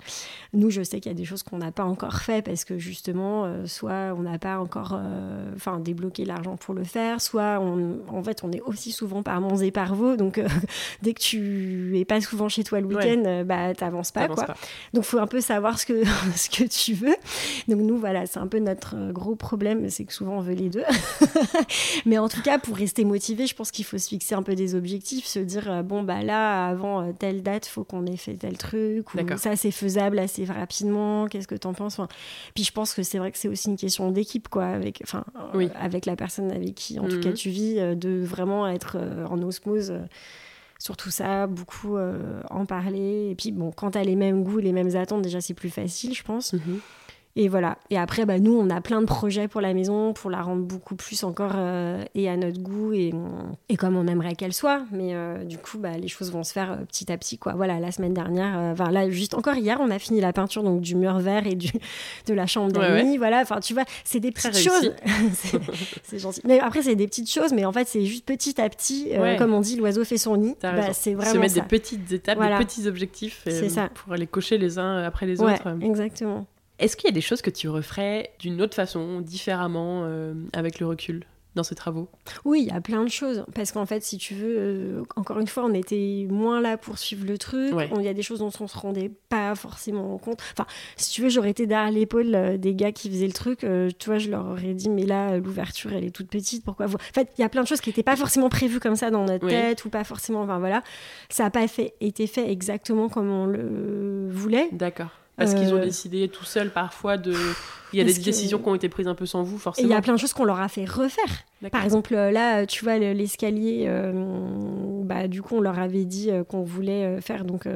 Nous 0.52 0.68
je 0.68 0.82
sais 0.82 1.00
qu'il 1.00 1.10
y 1.10 1.14
a 1.14 1.16
des 1.16 1.24
choses 1.24 1.42
qu'on 1.42 1.56
n'a 1.56 1.72
pas 1.72 1.84
encore 1.84 2.20
fait 2.20 2.42
parce 2.42 2.66
que 2.66 2.78
justement 2.78 3.46
euh, 3.46 3.66
soit 3.66 4.14
on 4.14 4.20
n'a 4.20 4.38
pas 4.38 4.58
encore 4.58 4.94
euh, 4.94 5.50
enfin 5.56 5.78
débloqué 5.78 6.26
l'argent 6.26 6.56
pour 6.58 6.74
le 6.74 6.84
faire 6.84 7.22
soit 7.22 7.58
on, 7.58 8.00
en 8.08 8.22
fait 8.22 8.44
on 8.44 8.52
est 8.52 8.60
aussi 8.60 8.92
souvent 8.92 9.22
par 9.22 9.40
Mons 9.40 9.62
et 9.62 9.70
par 9.70 9.94
Vaux 9.94 10.16
donc 10.16 10.38
dès 11.02 11.14
que 11.14 11.20
tu 11.20 11.98
es 11.98 12.04
pas 12.04 12.20
souvent 12.20 12.50
chez 12.50 12.64
toi 12.64 12.80
le 12.80 12.86
week-end 12.86 13.44
bah 13.46 13.74
t'avances 13.74 14.12
pas 14.12 14.28
quoi. 14.28 14.46
donc 14.92 15.04
faut 15.04 15.18
un 15.18 15.26
peu 15.26 15.40
savoir 15.40 15.78
ce 15.78 15.86
que 15.86 16.04
ce 16.36 16.50
que 16.50 16.64
tu 16.64 16.92
veux. 16.92 17.16
Donc 17.66 17.77
nous, 17.82 17.98
voilà, 17.98 18.26
c'est 18.26 18.38
un 18.38 18.46
peu 18.46 18.58
notre 18.58 18.94
euh, 18.96 19.12
gros 19.12 19.36
problème, 19.36 19.88
c'est 19.90 20.04
que 20.04 20.12
souvent 20.12 20.38
on 20.38 20.40
veut 20.40 20.54
les 20.54 20.68
deux. 20.68 20.84
Mais 22.06 22.18
en 22.18 22.28
tout 22.28 22.42
cas, 22.42 22.58
pour 22.58 22.76
rester 22.76 23.04
motivé, 23.04 23.46
je 23.46 23.54
pense 23.54 23.70
qu'il 23.70 23.84
faut 23.84 23.98
se 23.98 24.08
fixer 24.08 24.34
un 24.34 24.42
peu 24.42 24.54
des 24.54 24.74
objectifs, 24.74 25.26
se 25.26 25.38
dire, 25.38 25.70
euh, 25.70 25.82
bon, 25.82 26.02
bah 26.02 26.22
là, 26.22 26.66
avant 26.66 27.02
euh, 27.02 27.12
telle 27.18 27.42
date, 27.42 27.66
faut 27.66 27.84
qu'on 27.84 28.06
ait 28.06 28.16
fait 28.16 28.34
tel 28.34 28.56
truc, 28.58 29.14
ou 29.14 29.36
ça, 29.36 29.56
c'est 29.56 29.70
faisable 29.70 30.18
assez 30.18 30.44
rapidement, 30.44 31.26
qu'est-ce 31.26 31.48
que 31.48 31.54
tu 31.54 31.66
en 31.66 31.74
penses 31.74 32.00
Puis 32.54 32.64
je 32.64 32.72
pense 32.72 32.94
que 32.94 33.02
c'est 33.02 33.18
vrai 33.18 33.32
que 33.32 33.38
c'est 33.38 33.48
aussi 33.48 33.68
une 33.68 33.76
question 33.76 34.10
d'équipe, 34.10 34.48
quoi, 34.48 34.66
avec, 34.66 35.00
enfin, 35.02 35.24
avec 35.80 36.06
la 36.06 36.16
personne 36.16 36.50
avec 36.50 36.74
qui, 36.74 36.98
en 36.98 37.08
tout 37.08 37.20
cas, 37.20 37.30
mhm. 37.30 37.34
tu 37.34 37.50
vis, 37.50 37.76
de 37.96 38.22
vraiment 38.24 38.68
être 38.68 38.98
en 39.30 39.40
osmose 39.42 39.94
sur 40.78 40.96
tout 40.96 41.10
ça, 41.10 41.46
beaucoup 41.46 41.96
en 42.50 42.66
parler. 42.66 43.30
Et 43.30 43.34
puis, 43.34 43.52
bon, 43.52 43.70
quand 43.72 43.92
tu 43.92 43.98
as 43.98 44.04
les 44.04 44.16
mêmes 44.16 44.44
goûts, 44.44 44.58
les 44.58 44.72
mêmes 44.72 44.94
attentes, 44.96 45.22
déjà, 45.22 45.40
c'est 45.40 45.54
plus 45.54 45.70
facile, 45.70 46.14
je 46.14 46.22
pense. 46.22 46.52
Mhm. 46.52 46.80
Et 47.36 47.48
voilà. 47.48 47.78
Et 47.90 47.96
après, 47.96 48.26
bah, 48.26 48.40
nous, 48.40 48.52
on 48.52 48.68
a 48.68 48.80
plein 48.80 49.00
de 49.00 49.06
projets 49.06 49.46
pour 49.46 49.60
la 49.60 49.72
maison, 49.72 50.12
pour 50.12 50.28
la 50.28 50.42
rendre 50.42 50.64
beaucoup 50.64 50.96
plus 50.96 51.22
encore 51.22 51.52
euh, 51.54 52.02
et 52.16 52.28
à 52.28 52.36
notre 52.36 52.60
goût 52.60 52.92
et, 52.92 53.12
et 53.68 53.76
comme 53.76 53.96
on 53.96 54.08
aimerait 54.08 54.34
qu'elle 54.34 54.52
soit. 54.52 54.82
Mais 54.90 55.14
euh, 55.14 55.44
du 55.44 55.56
coup, 55.56 55.78
bah, 55.78 55.96
les 55.96 56.08
choses 56.08 56.32
vont 56.32 56.42
se 56.42 56.52
faire 56.52 56.72
euh, 56.72 56.76
petit 56.84 57.12
à 57.12 57.16
petit. 57.16 57.38
Quoi. 57.38 57.52
Voilà, 57.52 57.78
la 57.78 57.92
semaine 57.92 58.12
dernière, 58.12 58.58
enfin 58.72 58.90
là, 58.90 59.08
juste 59.08 59.34
encore 59.34 59.54
hier, 59.54 59.78
on 59.80 59.90
a 59.92 60.00
fini 60.00 60.20
la 60.20 60.32
peinture 60.32 60.64
donc, 60.64 60.80
du 60.80 60.96
mur 60.96 61.18
vert 61.20 61.46
et 61.46 61.54
du, 61.54 61.70
de 62.26 62.34
la 62.34 62.46
chambre 62.46 62.72
d'amis. 62.72 63.18
Voilà, 63.18 63.40
enfin, 63.42 63.60
tu 63.60 63.72
vois, 63.72 63.84
c'est 64.02 64.18
des 64.20 64.32
petites 64.32 64.58
choses. 64.58 64.92
c'est 66.02 66.18
gentil. 66.18 66.40
Mais 66.44 66.58
après, 66.58 66.82
c'est 66.82 66.96
des 66.96 67.06
petites 67.06 67.30
choses, 67.30 67.52
mais 67.52 67.64
en 67.64 67.72
fait, 67.72 67.86
c'est 67.86 68.04
juste 68.04 68.24
petit 68.24 68.60
à 68.60 68.68
petit. 68.68 69.12
Comme 69.38 69.54
on 69.54 69.60
dit, 69.60 69.76
l'oiseau 69.76 70.04
fait 70.04 70.18
son 70.18 70.36
nid. 70.36 70.56
Bah, 70.60 70.92
c'est 70.92 71.14
vraiment. 71.14 71.34
Se 71.34 71.38
mettre 71.38 71.54
des 71.54 71.62
petites 71.62 72.10
étapes, 72.10 72.40
des 72.40 72.64
petits 72.64 72.88
objectifs 72.88 73.44
ça. 73.68 73.90
pour 73.90 74.14
les 74.14 74.26
cocher 74.26 74.58
les 74.58 74.78
uns 74.78 75.04
après 75.04 75.26
les 75.26 75.40
autres. 75.40 75.76
Exactement. 75.80 76.46
Est-ce 76.78 76.96
qu'il 76.96 77.08
y 77.08 77.12
a 77.12 77.14
des 77.14 77.20
choses 77.20 77.42
que 77.42 77.50
tu 77.50 77.68
referais 77.68 78.30
d'une 78.38 78.62
autre 78.62 78.74
façon, 78.74 79.20
différemment, 79.20 80.02
euh, 80.04 80.34
avec 80.52 80.78
le 80.78 80.86
recul 80.86 81.24
dans 81.56 81.64
ces 81.64 81.74
travaux? 81.74 82.08
Oui, 82.44 82.60
il 82.62 82.72
y 82.72 82.76
a 82.76 82.80
plein 82.80 83.02
de 83.02 83.10
choses. 83.10 83.44
Parce 83.52 83.72
qu'en 83.72 83.84
fait, 83.84 84.04
si 84.04 84.16
tu 84.16 84.34
veux, 84.34 84.56
euh, 84.56 85.02
encore 85.16 85.40
une 85.40 85.48
fois, 85.48 85.64
on 85.64 85.74
était 85.74 86.28
moins 86.30 86.60
là 86.60 86.76
pour 86.76 86.98
suivre 86.98 87.26
le 87.26 87.36
truc. 87.36 87.74
Il 87.96 88.02
y 88.02 88.08
a 88.08 88.14
des 88.14 88.22
choses 88.22 88.38
dont 88.38 88.52
on 88.60 88.68
se 88.68 88.78
rendait 88.78 89.10
pas 89.28 89.56
forcément 89.56 90.16
compte. 90.18 90.40
Enfin, 90.52 90.66
si 90.96 91.10
tu 91.10 91.22
veux, 91.22 91.30
j'aurais 91.30 91.50
été 91.50 91.66
derrière 91.66 91.90
l'épaule 91.90 92.32
euh, 92.32 92.56
des 92.58 92.76
gars 92.76 92.92
qui 92.92 93.10
faisaient 93.10 93.26
le 93.26 93.32
truc. 93.32 93.60
tu 93.60 94.06
vois, 94.08 94.18
je 94.18 94.30
leur 94.30 94.46
aurais 94.46 94.74
dit, 94.74 94.88
mais 94.88 95.04
là, 95.04 95.36
l'ouverture, 95.38 95.92
elle 95.92 96.04
est 96.04 96.14
toute 96.14 96.28
petite. 96.28 96.64
Pourquoi 96.64 96.86
vous... 96.86 96.94
En 96.94 97.14
fait, 97.14 97.28
il 97.38 97.40
y 97.40 97.44
a 97.44 97.48
plein 97.48 97.64
de 97.64 97.68
choses 97.68 97.80
qui 97.80 97.88
n'étaient 97.88 98.04
pas 98.04 98.16
forcément 98.16 98.50
prévues 98.50 98.78
comme 98.78 98.94
ça 98.94 99.10
dans 99.10 99.24
notre 99.24 99.48
tête 99.48 99.84
ou 99.84 99.90
pas 99.90 100.04
forcément. 100.04 100.42
Enfin, 100.42 100.60
voilà. 100.60 100.84
Ça 101.28 101.42
n'a 101.42 101.50
pas 101.50 101.66
fait, 101.66 101.94
été 102.00 102.28
fait 102.28 102.48
exactement 102.48 103.08
comme 103.08 103.30
on 103.30 103.46
le 103.46 104.28
voulait. 104.30 104.68
D'accord. 104.70 105.10
Parce 105.38 105.54
qu'ils 105.54 105.72
ont 105.72 105.78
euh, 105.78 105.84
décidé 105.84 106.28
tout 106.28 106.44
seuls 106.44 106.70
parfois 106.70 107.16
de. 107.16 107.34
Il 107.92 107.98
y 107.98 108.02
a 108.02 108.04
des 108.04 108.14
décisions 108.14 108.58
qui 108.58 108.68
ont 108.68 108.74
été 108.74 108.88
prises 108.88 109.08
un 109.08 109.14
peu 109.14 109.26
sans 109.26 109.42
vous, 109.42 109.58
forcément. 109.58 109.86
Et 109.86 109.90
il 109.90 109.92
y 109.92 109.96
a 109.96 110.02
plein 110.02 110.14
de 110.14 110.18
choses 110.18 110.32
qu'on 110.32 110.44
leur 110.44 110.60
a 110.60 110.68
fait 110.68 110.84
refaire. 110.84 111.44
Par 111.72 111.84
exemple, 111.84 112.14
euh, 112.14 112.30
là, 112.30 112.66
tu 112.66 112.84
vois, 112.84 112.98
l'escalier, 112.98 113.84
euh, 113.86 114.12
bah, 115.04 115.26
du 115.26 115.42
coup, 115.42 115.56
on 115.56 115.60
leur 115.60 115.78
avait 115.78 116.04
dit 116.04 116.30
qu'on 116.48 116.62
voulait 116.62 117.20
faire, 117.20 117.44
donc, 117.44 117.66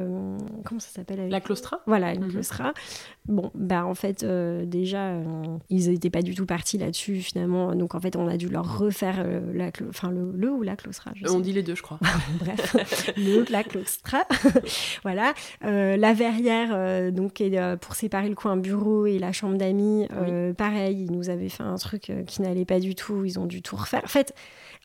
comment 0.63 0.79
ça 0.79 0.89
s'appelle 0.89 1.29
La 1.29 1.41
claustra 1.41 1.79
Voilà, 1.87 2.13
une 2.13 2.25
mhm. 2.25 2.31
claustra. 2.31 2.73
Bon, 3.25 3.51
bah, 3.55 3.85
en 3.85 3.95
fait, 3.95 4.25
déjà, 4.25 5.15
ils 5.69 5.89
n'étaient 5.89 6.09
pas 6.09 6.21
du 6.21 6.35
tout 6.35 6.45
partis 6.45 6.77
là-dessus, 6.77 7.21
finalement. 7.21 7.75
Donc, 7.75 7.95
en 7.95 7.99
fait, 7.99 8.15
on 8.15 8.27
a 8.27 8.37
dû 8.37 8.49
leur 8.49 8.77
refaire 8.77 9.25
la 9.53 9.71
enfin, 9.89 10.11
le, 10.11 10.31
le, 10.35 10.51
ou 10.51 10.61
la 10.61 10.75
claustra. 10.75 11.11
on 11.29 11.39
dit 11.39 11.53
les 11.53 11.63
deux, 11.63 11.75
je 11.75 11.81
crois. 11.81 11.99
Bref, 12.39 13.13
le, 13.17 13.45
la 13.51 13.63
claustra. 13.63 14.19
voilà. 15.03 15.33
la 15.61 16.13
verrière, 16.13 17.11
donc, 17.11 17.41
est 17.41 17.53
euh, 17.63 17.77
pour 17.77 17.95
séparer 17.95 18.29
le 18.29 18.35
coin 18.35 18.57
bureau 18.57 19.05
et 19.05 19.19
la 19.19 19.31
chambre 19.31 19.57
d'amis. 19.57 20.02
Euh, 20.11 20.53
pareil, 20.53 21.05
ils 21.05 21.11
nous 21.11 21.29
avaient 21.29 21.49
fait 21.49 21.63
un 21.63 21.75
truc 21.75 22.09
euh, 22.09 22.23
qui 22.23 22.41
n'allait 22.41 22.65
pas 22.65 22.79
du 22.79 22.95
tout. 22.95 23.23
Ils 23.25 23.39
ont 23.39 23.45
dû 23.45 23.61
tout 23.61 23.75
refaire. 23.75 24.01
En 24.03 24.07
fait, 24.07 24.33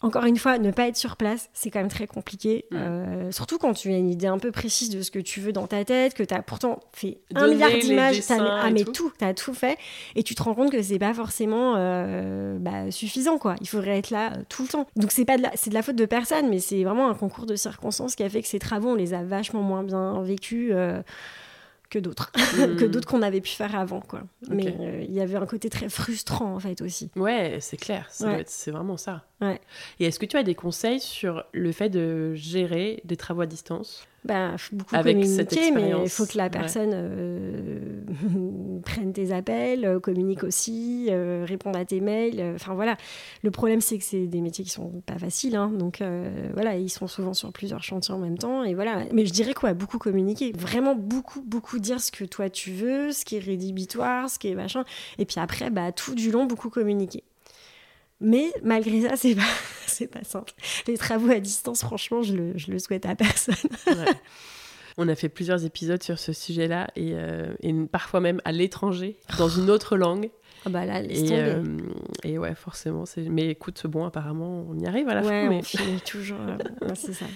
encore 0.01 0.25
une 0.25 0.37
fois, 0.37 0.59
ne 0.59 0.71
pas 0.71 0.89
être 0.89 0.97
sur 0.97 1.17
place, 1.17 1.51
c'est 1.53 1.71
quand 1.71 1.81
même 1.81 1.89
très 1.89 2.07
compliqué. 2.07 2.65
Mm. 2.71 3.33
surtout 3.33 3.59
quand 3.59 3.75
tu 3.75 3.93
as 3.93 3.97
une 3.97 4.11
idée 4.11 4.27
un 4.27 4.39
peu 4.39 4.53
précise 4.53 4.91
de 4.91 5.03
ce 5.03 5.11
que 5.11 5.19
tu 5.19 5.41
veux 5.41 5.53
dans 5.53 5.67
ta 5.67 5.85
tête, 5.85 6.15
que 6.15 6.23
tu 6.23 6.35
as 6.35 6.43
pourtant 6.43 6.81
fait 6.93 7.19
un 7.35 7.49
milliard 7.49 7.71
d'images, 7.71 8.21
tu 8.25 8.33
as 8.33 8.71
mis 8.71 8.85
tout, 8.85 9.13
tu 9.19 9.25
as 9.25 9.35
tout 9.35 9.55
fait, 9.55 9.77
et 10.15 10.23
tu 10.23 10.35
te 10.35 10.43
rends 10.43 10.55
compte 10.55 10.71
que 10.71 10.81
c'est 10.83 11.01
pas 11.01 11.15
forcément 11.15 11.75
bah, 12.59 12.91
suffisant. 12.91 13.39
quoi. 13.39 13.57
Il 13.61 13.69
faudrait 13.69 13.99
être 13.99 14.11
là 14.11 14.33
tout 14.49 14.63
le 14.63 14.69
temps. 14.69 14.87
Donc 14.95 15.11
c'est 15.11 15.25
pas 15.25 15.37
de 15.37 15.43
la, 15.43 15.51
c'est 15.55 15.71
de 15.71 15.75
la 15.75 15.83
faute 15.83 15.97
de 15.97 16.07
personne, 16.07 16.49
mais 16.49 16.61
c'est 16.61 16.85
vraiment 16.85 17.09
un 17.09 17.15
concours 17.15 17.47
de 17.47 17.57
circonstances 17.57 18.15
qui 18.15 18.23
a 18.23 18.29
fait 18.29 18.43
que 18.43 18.49
ces 18.49 18.61
travaux, 18.61 18.91
on 18.91 18.95
les 18.95 19.15
a 19.15 19.25
vachement 19.25 19.63
moins 19.63 19.83
bien 19.83 20.23
vécus 20.23 20.73
que 21.91 21.99
d'autres, 21.99 22.33
que 22.33 22.85
hmm. 22.85 22.89
d'autres 22.89 23.09
qu'on 23.09 23.23
avait 23.23 23.41
pu 23.41 23.51
faire 23.51 23.75
avant, 23.75 24.01
quoi. 24.01 24.23
Mais 24.49 24.75
euh, 24.81 25.05
il 25.09 25.15
y 25.15 25.21
avait 25.21 25.37
un 25.37 25.47
côté 25.47 25.71
très 25.71 25.89
frustrant, 25.89 26.55
en 26.55 26.61
fait, 26.61 26.81
aussi. 26.83 27.11
Ouais, 27.17 27.59
c'est 27.61 27.77
clair, 27.77 28.09
c'est 28.11 28.71
vraiment 28.71 28.97
ça. 28.97 29.25
Ouais. 29.41 29.61
Et 30.01 30.07
est-ce 30.07 30.19
que 30.19 30.27
tu 30.27 30.37
as 30.37 30.43
des 30.43 30.55
conseils 30.55 31.01
sur 31.01 31.45
le 31.53 31.73
fait 31.73 31.89
de 31.89 32.35
gérer 32.35 33.01
des 33.05 33.17
travaux 33.17 33.43
à 33.43 33.47
distance? 33.47 34.08
Bah, 34.29 34.57
beaucoup 34.73 34.95
Avec 34.95 35.17
communiquer, 35.17 35.71
mais 35.73 35.91
il 36.05 36.11
faut 36.11 36.27
que 36.27 36.37
la 36.37 36.51
personne 36.51 36.91
euh, 36.93 38.03
prenne 38.85 39.15
tes 39.15 39.33
appels, 39.33 39.87
euh, 39.87 40.01
communique 40.01 40.45
aussi, 40.45 41.07
euh, 41.09 41.47
réponde 41.49 41.75
à 41.77 41.87
tes 41.87 42.01
mails. 42.01 42.53
Enfin 42.55 42.75
voilà. 42.75 42.99
Le 43.43 43.51
problème, 43.51 43.81
c'est 43.81 43.97
que 43.97 44.05
c'est 44.05 44.27
des 44.27 44.43
métiers 44.43 44.65
qui 44.65 44.71
sont 44.71 45.01
pas 45.07 45.19
faciles. 45.19 45.57
Hein, 45.57 45.73
donc 45.75 46.03
voilà, 46.53 46.77
ils 46.77 46.91
sont 46.91 47.07
souvent 47.07 47.33
sur 47.33 47.51
plusieurs 47.53 47.83
chantiers 47.83 48.13
en 48.13 48.19
même 48.19 48.37
temps. 48.37 48.65
Et 48.65 48.75
voilà. 48.75 49.05
Mais 49.15 49.25
je 49.25 49.33
dirais 49.33 49.55
quoi 49.55 49.73
Beaucoup 49.73 49.99
communiquer. 49.99 50.53
Vraiment 50.53 50.95
beaucoup, 50.95 51.41
beaucoup 51.41 51.79
dire 51.79 51.99
ce 51.99 52.13
que 52.13 52.25
toi 52.25 52.51
tu 52.51 52.73
veux, 52.73 53.13
ce 53.13 53.25
qui 53.25 53.37
est 53.37 53.41
rédhibitoire, 53.41 54.29
ce 54.29 54.39
qui 54.39 54.49
est 54.49 54.55
machin. 54.55 54.85
Et 55.17 55.25
puis 55.25 55.41
après, 55.41 55.71
bah, 55.71 55.91
tout 55.91 56.15
du 56.15 56.31
long, 56.31 56.45
beaucoup 56.45 56.69
communiquer. 56.69 57.25
Mais 58.21 58.53
malgré 58.63 59.03
ça, 59.03 59.17
c'est 59.17 59.35
pas, 59.35 59.43
c'est 59.87 60.09
pas 60.09 60.25
simple. 60.25 60.53
Les 60.87 60.97
travaux 60.97 61.31
à 61.31 61.41
distance, 61.41 61.81
franchement, 61.81 62.23
je 62.23 62.35
le, 62.35 62.53
je 62.57 62.71
le 62.71 62.79
souhaite 62.79 63.07
à 63.07 63.15
personne. 63.15 63.55
On 65.01 65.07
a 65.09 65.15
fait 65.15 65.29
plusieurs 65.29 65.65
épisodes 65.65 66.03
sur 66.03 66.19
ce 66.19 66.33
sujet-là 66.33 66.89
et, 66.97 67.13
euh, 67.15 67.55
et 67.63 67.73
parfois 67.73 68.19
même 68.19 68.41
à 68.45 68.51
l'étranger, 68.51 69.17
dans 69.39 69.49
une 69.49 69.71
autre 69.71 69.97
langue. 69.97 70.31
Ah 70.67 70.71
bah 70.71 70.85
là, 70.85 71.01
et, 71.01 71.29
euh, 71.33 71.63
et 72.25 72.37
ouais, 72.37 72.57
forcément. 72.57 73.05
Mais 73.31 73.49
écoute, 73.49 73.87
bon, 73.87 74.05
apparemment, 74.05 74.67
on 74.69 74.77
y 74.77 74.87
arrive 74.87 75.09
à 75.09 75.15
la 75.15 75.23
fin. 75.23 75.49
Mais... 75.49 75.61
on 75.61 75.99
toujours. 76.01 76.41
c'est 76.95 77.13
ça. 77.13 77.27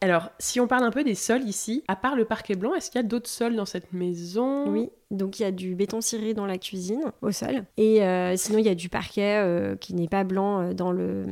Alors, 0.00 0.30
si 0.38 0.60
on 0.60 0.68
parle 0.68 0.84
un 0.84 0.90
peu 0.90 1.02
des 1.02 1.14
sols 1.14 1.42
ici, 1.42 1.82
à 1.88 1.96
part 1.96 2.14
le 2.14 2.24
parquet 2.24 2.54
blanc, 2.54 2.74
est-ce 2.74 2.90
qu'il 2.90 3.00
y 3.00 3.04
a 3.04 3.06
d'autres 3.06 3.28
sols 3.28 3.56
dans 3.56 3.64
cette 3.64 3.92
maison? 3.92 4.68
Oui, 4.70 4.90
donc 5.10 5.40
il 5.40 5.42
y 5.42 5.44
a 5.44 5.50
du 5.50 5.74
béton 5.74 6.00
ciré 6.00 6.34
dans 6.34 6.46
la 6.46 6.56
cuisine, 6.56 7.00
au 7.20 7.32
sol. 7.32 7.64
Et 7.76 8.04
euh, 8.04 8.36
sinon, 8.36 8.58
il 8.58 8.64
y 8.64 8.68
a 8.68 8.76
du 8.76 8.88
parquet 8.88 9.42
euh, 9.42 9.74
qui 9.74 9.94
n'est 9.94 10.06
pas 10.06 10.22
blanc 10.22 10.60
euh, 10.60 10.72
dans 10.72 10.92
le, 10.92 11.26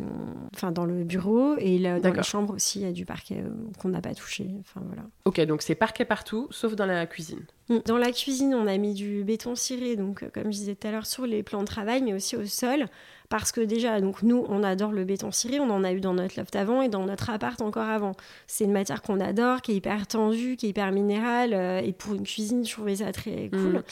enfin, 0.55 0.73
dans 0.73 0.85
le 0.85 1.05
bureau. 1.05 1.55
Et 1.59 1.79
dans 1.79 2.13
la 2.13 2.23
chambre 2.23 2.55
aussi, 2.55 2.81
il 2.81 2.83
y 2.83 2.89
a 2.89 2.93
du 2.93 3.05
parquet 3.05 3.45
qu'on 3.79 3.91
n'a 3.91 4.01
pas 4.01 4.15
touché. 4.15 4.49
Enfin, 4.61 4.81
voilà. 4.85 5.03
Ok, 5.27 5.41
donc 5.43 5.63
c'est 5.63 5.77
parquet 5.77 6.05
partout, 6.05 6.49
sauf 6.51 6.75
dans 6.75 6.87
la 6.87 7.07
cuisine. 7.07 7.45
Mm. 7.69 7.79
Dans 7.87 7.99
la 7.99 8.11
cuisine, 8.11 8.55
on 8.55 8.67
a 8.67 8.77
mis 8.79 8.95
du 8.95 9.23
béton 9.23 9.55
ciré, 9.55 9.95
donc 9.95 10.29
comme 10.33 10.45
je 10.45 10.59
disais 10.59 10.75
tout 10.75 10.89
à 10.89 10.91
l'heure, 10.91 11.07
sur 11.07 11.25
les 11.25 11.45
plans 11.45 11.61
de 11.61 11.67
travail, 11.67 12.03
mais 12.03 12.15
aussi 12.15 12.35
au 12.35 12.45
sol 12.47 12.87
parce 13.29 13.53
que 13.53 13.61
déjà, 13.61 14.01
donc 14.01 14.23
nous, 14.23 14.45
on 14.49 14.63
adore 14.63 14.93
le 14.93 15.05
béton 15.05 15.33
ciré, 15.33 15.61
on 15.61 15.71
en 15.71 15.85
a 15.85 15.93
eu 15.93 16.01
dans 16.01 16.15
notre 16.15 16.39
loft 16.39 16.55
avant 16.57 16.83
et 16.83 16.89
dans 16.89 17.05
notre 17.05 17.31
appart 17.31 17.61
encore 17.61 17.89
avant. 17.89 18.13
C'est 18.47 18.65
une 18.65 18.73
matière 18.73 19.03
qu'on 19.03 19.21
adore, 19.21 19.63
qui 19.63 19.73
est 19.73 19.77
hyper 19.77 20.07
tendue, 20.07 20.57
qui 20.57 20.67
est 20.67 20.71
hyper 20.71 20.93
minérale, 20.93 21.53
euh, 21.55 21.81
et 21.81 21.93
pour 21.93 22.15
une 22.15 22.25
cuisine, 22.25 22.65
je 22.65 22.73
trouvais 22.73 22.97
ça 22.97 23.13
très 23.13 23.49
cool. 23.51 23.79
Mm. 23.79 23.83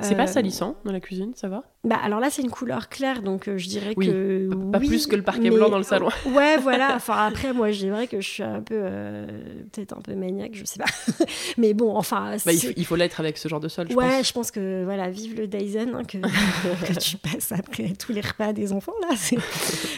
C'est 0.00 0.16
pas 0.16 0.24
euh, 0.24 0.26
salissant 0.26 0.76
dans 0.84 0.92
la 0.92 1.00
cuisine, 1.00 1.32
ça 1.34 1.48
va? 1.48 1.62
Bah 1.84 1.98
alors 2.02 2.18
là 2.18 2.30
c'est 2.30 2.40
une 2.40 2.50
couleur 2.50 2.88
claire 2.88 3.20
donc 3.20 3.46
euh, 3.46 3.58
je 3.58 3.68
dirais 3.68 3.94
que 3.94 4.48
pas 4.72 4.78
plus 4.80 5.06
que 5.06 5.16
le 5.16 5.22
parquet 5.22 5.50
blanc 5.50 5.68
dans 5.68 5.76
le 5.76 5.84
salon. 5.84 6.08
ouais 6.34 6.56
voilà 6.56 6.92
enfin 6.96 7.26
après 7.26 7.52
moi 7.52 7.72
je 7.72 7.80
dirais 7.80 8.06
que 8.06 8.22
je 8.22 8.28
suis 8.28 8.42
un 8.42 8.62
peu 8.62 8.74
euh, 8.74 9.26
peut-être 9.70 9.94
un 9.94 10.00
peu 10.00 10.14
maniaque 10.14 10.54
je 10.54 10.64
sais 10.64 10.78
pas 10.78 10.86
mais 11.58 11.74
bon 11.74 11.94
enfin 11.94 12.36
bah, 12.46 12.52
il, 12.52 12.86
faut 12.86 12.96
l'être 12.96 13.20
avec 13.20 13.36
ce 13.36 13.48
genre 13.48 13.60
de 13.60 13.68
sol 13.68 13.88
je 13.90 13.94
ouais 13.96 14.16
pense. 14.16 14.28
je 14.28 14.32
pense 14.32 14.50
que 14.50 14.82
voilà 14.84 15.10
vive 15.10 15.36
le 15.36 15.46
Dyson 15.46 15.92
hein, 15.94 16.04
que, 16.04 16.16
que, 16.16 16.98
tu 16.98 17.18
passes 17.18 17.52
après 17.52 17.92
tous 17.98 18.12
les 18.12 18.22
repas 18.22 18.54
des 18.54 18.72
enfants 18.72 18.94
là 19.02 19.14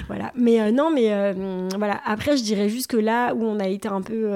voilà 0.09 0.33
mais 0.35 0.61
euh, 0.61 0.73
non 0.73 0.91
mais 0.91 1.33
voilà 1.79 2.01
après 2.05 2.37
je 2.37 2.43
dirais 2.43 2.69
juste 2.69 2.89
que 2.89 2.97
là 2.97 3.33
où 3.33 3.45
on 3.45 3.61
a 3.61 3.69
été 3.69 3.87
un 3.87 4.03
peu 4.03 4.29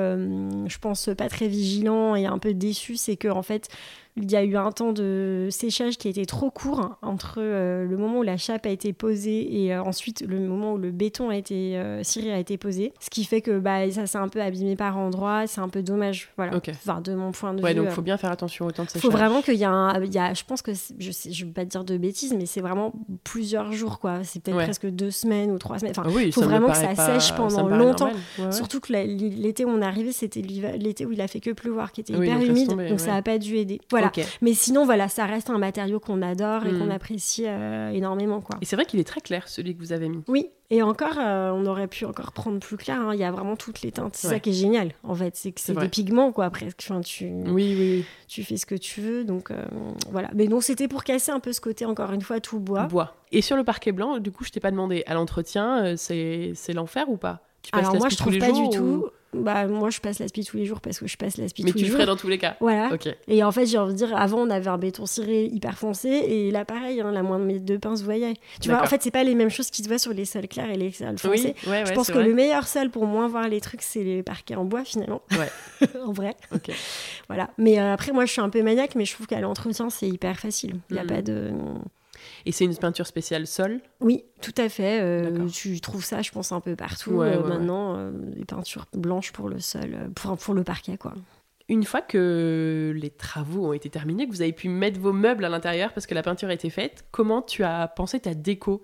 je 0.68 0.78
pense 0.78 1.10
pas 1.18 1.28
très 1.28 1.48
vigilant 1.48 2.14
et 2.14 2.26
un 2.26 2.38
peu 2.38 2.54
déçu 2.54 2.94
c'est 2.94 3.16
que 3.16 3.26
en 3.26 3.42
fait 3.42 3.68
il 4.16 4.30
y 4.30 4.36
a 4.36 4.42
eu 4.42 4.56
un 4.56 4.72
temps 4.72 4.92
de 4.92 5.48
séchage 5.50 5.96
qui 5.96 6.08
a 6.08 6.10
été 6.10 6.26
trop 6.26 6.50
court 6.50 6.96
entre 7.00 7.36
euh, 7.38 7.84
le 7.84 7.96
moment 7.96 8.18
où 8.18 8.22
la 8.22 8.36
chape 8.36 8.66
a 8.66 8.70
été 8.70 8.92
posée 8.92 9.64
et 9.64 9.74
euh, 9.74 9.82
ensuite 9.82 10.24
le 10.26 10.40
moment 10.40 10.72
où 10.72 10.78
le 10.78 10.90
béton 10.90 11.30
a 11.30 11.36
été 11.36 11.76
euh, 11.76 12.02
ciré 12.02 12.32
a 12.32 12.38
été 12.38 12.58
posé. 12.58 12.92
Ce 12.98 13.08
qui 13.08 13.24
fait 13.24 13.40
que 13.40 13.58
bah, 13.58 13.88
ça 13.90 14.06
s'est 14.06 14.18
un 14.18 14.28
peu 14.28 14.42
abîmé 14.42 14.74
par 14.74 14.98
endroits. 14.98 15.46
C'est 15.46 15.60
un 15.60 15.68
peu 15.68 15.82
dommage. 15.82 16.30
Voilà. 16.36 16.56
Enfin, 16.56 17.00
de 17.00 17.14
mon 17.14 17.30
point 17.30 17.54
de 17.54 17.62
ouais, 17.62 17.70
vue. 17.72 17.80
donc 17.80 17.86
il 17.90 17.92
faut 17.92 18.02
bien 18.02 18.16
faire 18.16 18.32
attention 18.32 18.66
au 18.66 18.72
temps 18.72 18.84
de 18.84 18.88
séchage. 18.88 19.02
Il 19.04 19.10
faut 19.10 19.16
vraiment 19.16 19.42
qu'il 19.42 19.54
y 19.54 19.64
a 19.64 19.70
un. 19.70 20.02
Il 20.02 20.12
y 20.12 20.18
a, 20.18 20.34
je 20.34 20.44
pense 20.44 20.62
que. 20.62 20.72
Je 20.74 21.08
ne 21.08 21.32
je 21.32 21.44
veux 21.44 21.52
pas 21.52 21.64
dire 21.64 21.84
de 21.84 21.96
bêtises, 21.96 22.34
mais 22.34 22.46
c'est 22.46 22.60
vraiment 22.60 22.92
plusieurs 23.22 23.72
jours. 23.72 24.00
quoi. 24.00 24.24
C'est 24.24 24.42
peut-être 24.42 24.58
presque 24.58 24.86
deux 24.86 25.10
semaines 25.10 25.52
ou 25.52 25.58
trois 25.58 25.78
semaines. 25.78 25.94
Enfin, 25.96 26.10
il 26.20 26.32
faut 26.32 26.42
vraiment 26.42 26.68
que 26.68 26.76
ça 26.76 26.94
sèche 26.94 27.34
pendant 27.34 27.68
longtemps. 27.68 28.12
Surtout 28.50 28.80
que 28.80 28.92
l'été 28.92 29.64
où 29.64 29.68
on 29.68 29.82
est 29.82 29.86
arrivé, 29.86 30.12
c'était 30.12 30.42
l'été 30.42 31.06
où 31.06 31.12
il 31.12 31.20
a 31.20 31.28
fait 31.28 31.40
que 31.40 31.50
pleuvoir, 31.50 31.92
qui 31.92 32.00
était 32.00 32.12
hyper 32.12 32.40
humide. 32.42 32.68
donc 32.88 32.98
ça 32.98 33.12
n'a 33.12 33.22
pas 33.22 33.38
dû 33.38 33.56
aider. 33.56 33.80
Voilà. 33.90 33.99
Mais 34.42 34.54
sinon, 34.54 34.84
voilà, 34.84 35.08
ça 35.08 35.26
reste 35.26 35.50
un 35.50 35.58
matériau 35.58 36.00
qu'on 36.00 36.22
adore 36.22 36.66
et 36.66 36.70
qu'on 36.70 36.86
hmm. 36.86 36.90
apprécie 36.90 37.44
euh, 37.46 37.90
énormément. 37.90 38.40
Quoi. 38.40 38.56
Et 38.60 38.64
c'est 38.64 38.76
vrai 38.76 38.84
qu'il 38.84 39.00
est 39.00 39.04
très 39.04 39.20
clair, 39.20 39.48
celui 39.48 39.74
que 39.74 39.80
vous 39.80 39.92
avez 39.92 40.08
mis. 40.08 40.22
Oui, 40.28 40.50
et 40.70 40.82
encore, 40.82 41.18
euh, 41.18 41.50
on 41.50 41.66
aurait 41.66 41.88
pu 41.88 42.04
encore 42.04 42.32
prendre 42.32 42.58
plus 42.60 42.76
clair. 42.76 43.00
Hein. 43.00 43.14
Il 43.14 43.20
y 43.20 43.24
a 43.24 43.30
vraiment 43.30 43.56
toutes 43.56 43.82
les 43.82 43.92
teintes. 43.92 44.16
C'est 44.16 44.28
ça 44.28 44.40
qui 44.40 44.50
est 44.50 44.54
génial, 44.54 44.92
en 45.02 45.14
fait. 45.14 45.36
C'est 45.36 45.52
que 45.52 45.60
c'est 45.60 45.74
des 45.74 45.88
pigments, 45.88 46.32
quoi, 46.32 46.50
presque. 46.50 46.86
Enfin, 46.88 47.00
tu, 47.00 47.26
oui, 47.46 47.76
oui, 47.78 48.04
tu 48.28 48.44
fais 48.44 48.56
ce 48.56 48.66
que 48.66 48.76
tu 48.76 49.00
veux. 49.00 49.24
Donc, 49.24 49.50
euh, 49.50 49.64
voilà. 50.10 50.30
Mais 50.34 50.46
non, 50.46 50.60
c'était 50.60 50.88
pour 50.88 51.04
casser 51.04 51.32
un 51.32 51.40
peu 51.40 51.52
ce 51.52 51.60
côté, 51.60 51.84
encore 51.84 52.12
une 52.12 52.22
fois, 52.22 52.40
tout 52.40 52.60
bois. 52.60 52.84
Bois. 52.84 53.14
Et 53.32 53.42
sur 53.42 53.56
le 53.56 53.64
parquet 53.64 53.92
blanc, 53.92 54.18
du 54.18 54.30
coup, 54.30 54.44
je 54.44 54.50
t'ai 54.50 54.60
pas 54.60 54.70
demandé, 54.70 55.02
à 55.06 55.14
l'entretien, 55.14 55.94
c'est 55.96 56.54
l'enfer 56.72 57.08
ou 57.08 57.16
pas? 57.16 57.40
Tu 57.62 57.70
Alors 57.72 57.94
moi, 57.96 58.08
je 58.08 58.16
trouve 58.16 58.38
pas 58.38 58.52
du 58.52 58.68
tout. 58.70 59.10
Bah, 59.32 59.66
moi, 59.66 59.90
je 59.90 60.00
passe 60.00 60.18
l'aspi 60.18 60.44
tous 60.44 60.56
les 60.56 60.66
jours 60.66 60.80
parce 60.80 60.98
que 60.98 61.06
je 61.06 61.16
passe 61.16 61.36
l'aspi 61.36 61.62
tous 61.62 61.66
les 61.66 61.72
jours. 61.72 61.80
Mais 61.80 61.84
tu 61.84 61.90
le 61.90 61.96
ferais 61.96 62.06
dans 62.06 62.16
tous 62.16 62.28
les 62.28 62.38
cas. 62.38 62.56
Voilà. 62.60 62.90
Et 63.28 63.44
en 63.44 63.52
fait, 63.52 63.66
j'ai 63.66 63.78
envie 63.78 63.92
de 63.92 63.98
dire, 63.98 64.16
avant, 64.16 64.38
on 64.38 64.50
avait 64.50 64.68
un 64.68 64.78
béton 64.78 65.06
ciré 65.06 65.44
hyper 65.44 65.78
foncé 65.78 66.08
et 66.08 66.50
là, 66.50 66.64
pareil, 66.64 67.00
hein, 67.00 67.12
la 67.12 67.22
moindre 67.22 67.44
de 67.44 67.52
mes 67.52 67.58
deux 67.60 67.78
pinces, 67.78 68.02
voyez. 68.02 68.34
Tu 68.60 68.68
vois, 68.68 68.82
en 68.82 68.86
fait, 68.86 69.02
c'est 69.02 69.10
pas 69.10 69.24
les 69.24 69.34
mêmes 69.34 69.50
choses 69.50 69.70
qui 69.70 69.82
se 69.82 69.88
voient 69.88 69.98
sur 69.98 70.12
les 70.12 70.24
sols 70.24 70.48
clairs 70.48 70.70
et 70.70 70.76
les 70.76 70.90
sols 70.90 71.18
foncés. 71.18 71.54
je 71.62 71.92
pense 71.92 72.10
que 72.10 72.18
le 72.18 72.34
meilleur 72.34 72.66
sol 72.66 72.90
pour 72.90 73.06
moins 73.06 73.28
voir 73.28 73.48
les 73.48 73.60
trucs, 73.60 73.82
c'est 73.82 74.02
les 74.02 74.22
parquets 74.22 74.56
en 74.56 74.64
bois 74.64 74.84
finalement. 74.84 75.22
Ouais. 75.32 75.88
en 76.04 76.12
vrai. 76.12 76.36
voilà. 77.28 77.50
Mais 77.58 77.78
euh, 77.78 77.92
après, 77.92 78.12
moi, 78.12 78.24
je 78.26 78.32
suis 78.32 78.40
un 78.40 78.50
peu 78.50 78.62
maniaque, 78.62 78.94
mais 78.94 79.04
je 79.04 79.14
trouve 79.14 79.26
qu'à 79.26 79.40
l'entretien, 79.40 79.90
c'est 79.90 80.08
hyper 80.08 80.38
facile. 80.38 80.76
Il 80.90 80.94
n'y 80.94 80.98
a 80.98 81.04
mm. 81.04 81.06
pas 81.06 81.22
de. 81.22 81.52
Et 82.46 82.52
c'est 82.52 82.64
une 82.64 82.76
peinture 82.76 83.06
spéciale 83.06 83.46
sol 83.46 83.80
Oui, 84.00 84.24
tout 84.40 84.54
à 84.56 84.68
fait. 84.68 85.00
Euh, 85.02 85.46
tu 85.48 85.80
trouves 85.80 86.04
ça, 86.04 86.22
je 86.22 86.30
pense, 86.30 86.52
un 86.52 86.60
peu 86.60 86.76
partout 86.76 87.22
euh, 87.22 87.46
maintenant. 87.46 87.96
Euh, 87.96 88.10
des 88.12 88.44
peintures 88.44 88.86
blanches 88.92 89.32
pour 89.32 89.48
le 89.48 89.60
sol, 89.60 90.10
pour, 90.14 90.36
pour 90.36 90.54
le 90.54 90.64
parquet, 90.64 90.96
quoi. 90.96 91.14
Une 91.68 91.84
fois 91.84 92.00
que 92.00 92.92
les 92.96 93.10
travaux 93.10 93.68
ont 93.68 93.72
été 93.72 93.90
terminés, 93.90 94.26
que 94.26 94.32
vous 94.32 94.42
avez 94.42 94.52
pu 94.52 94.68
mettre 94.68 94.98
vos 94.98 95.12
meubles 95.12 95.44
à 95.44 95.48
l'intérieur 95.48 95.92
parce 95.92 96.04
que 96.04 96.14
la 96.14 96.22
peinture 96.22 96.48
a 96.48 96.52
été 96.52 96.68
faite, 96.68 97.04
comment 97.12 97.42
tu 97.42 97.62
as 97.62 97.86
pensé 97.86 98.18
ta 98.18 98.34
déco? 98.34 98.82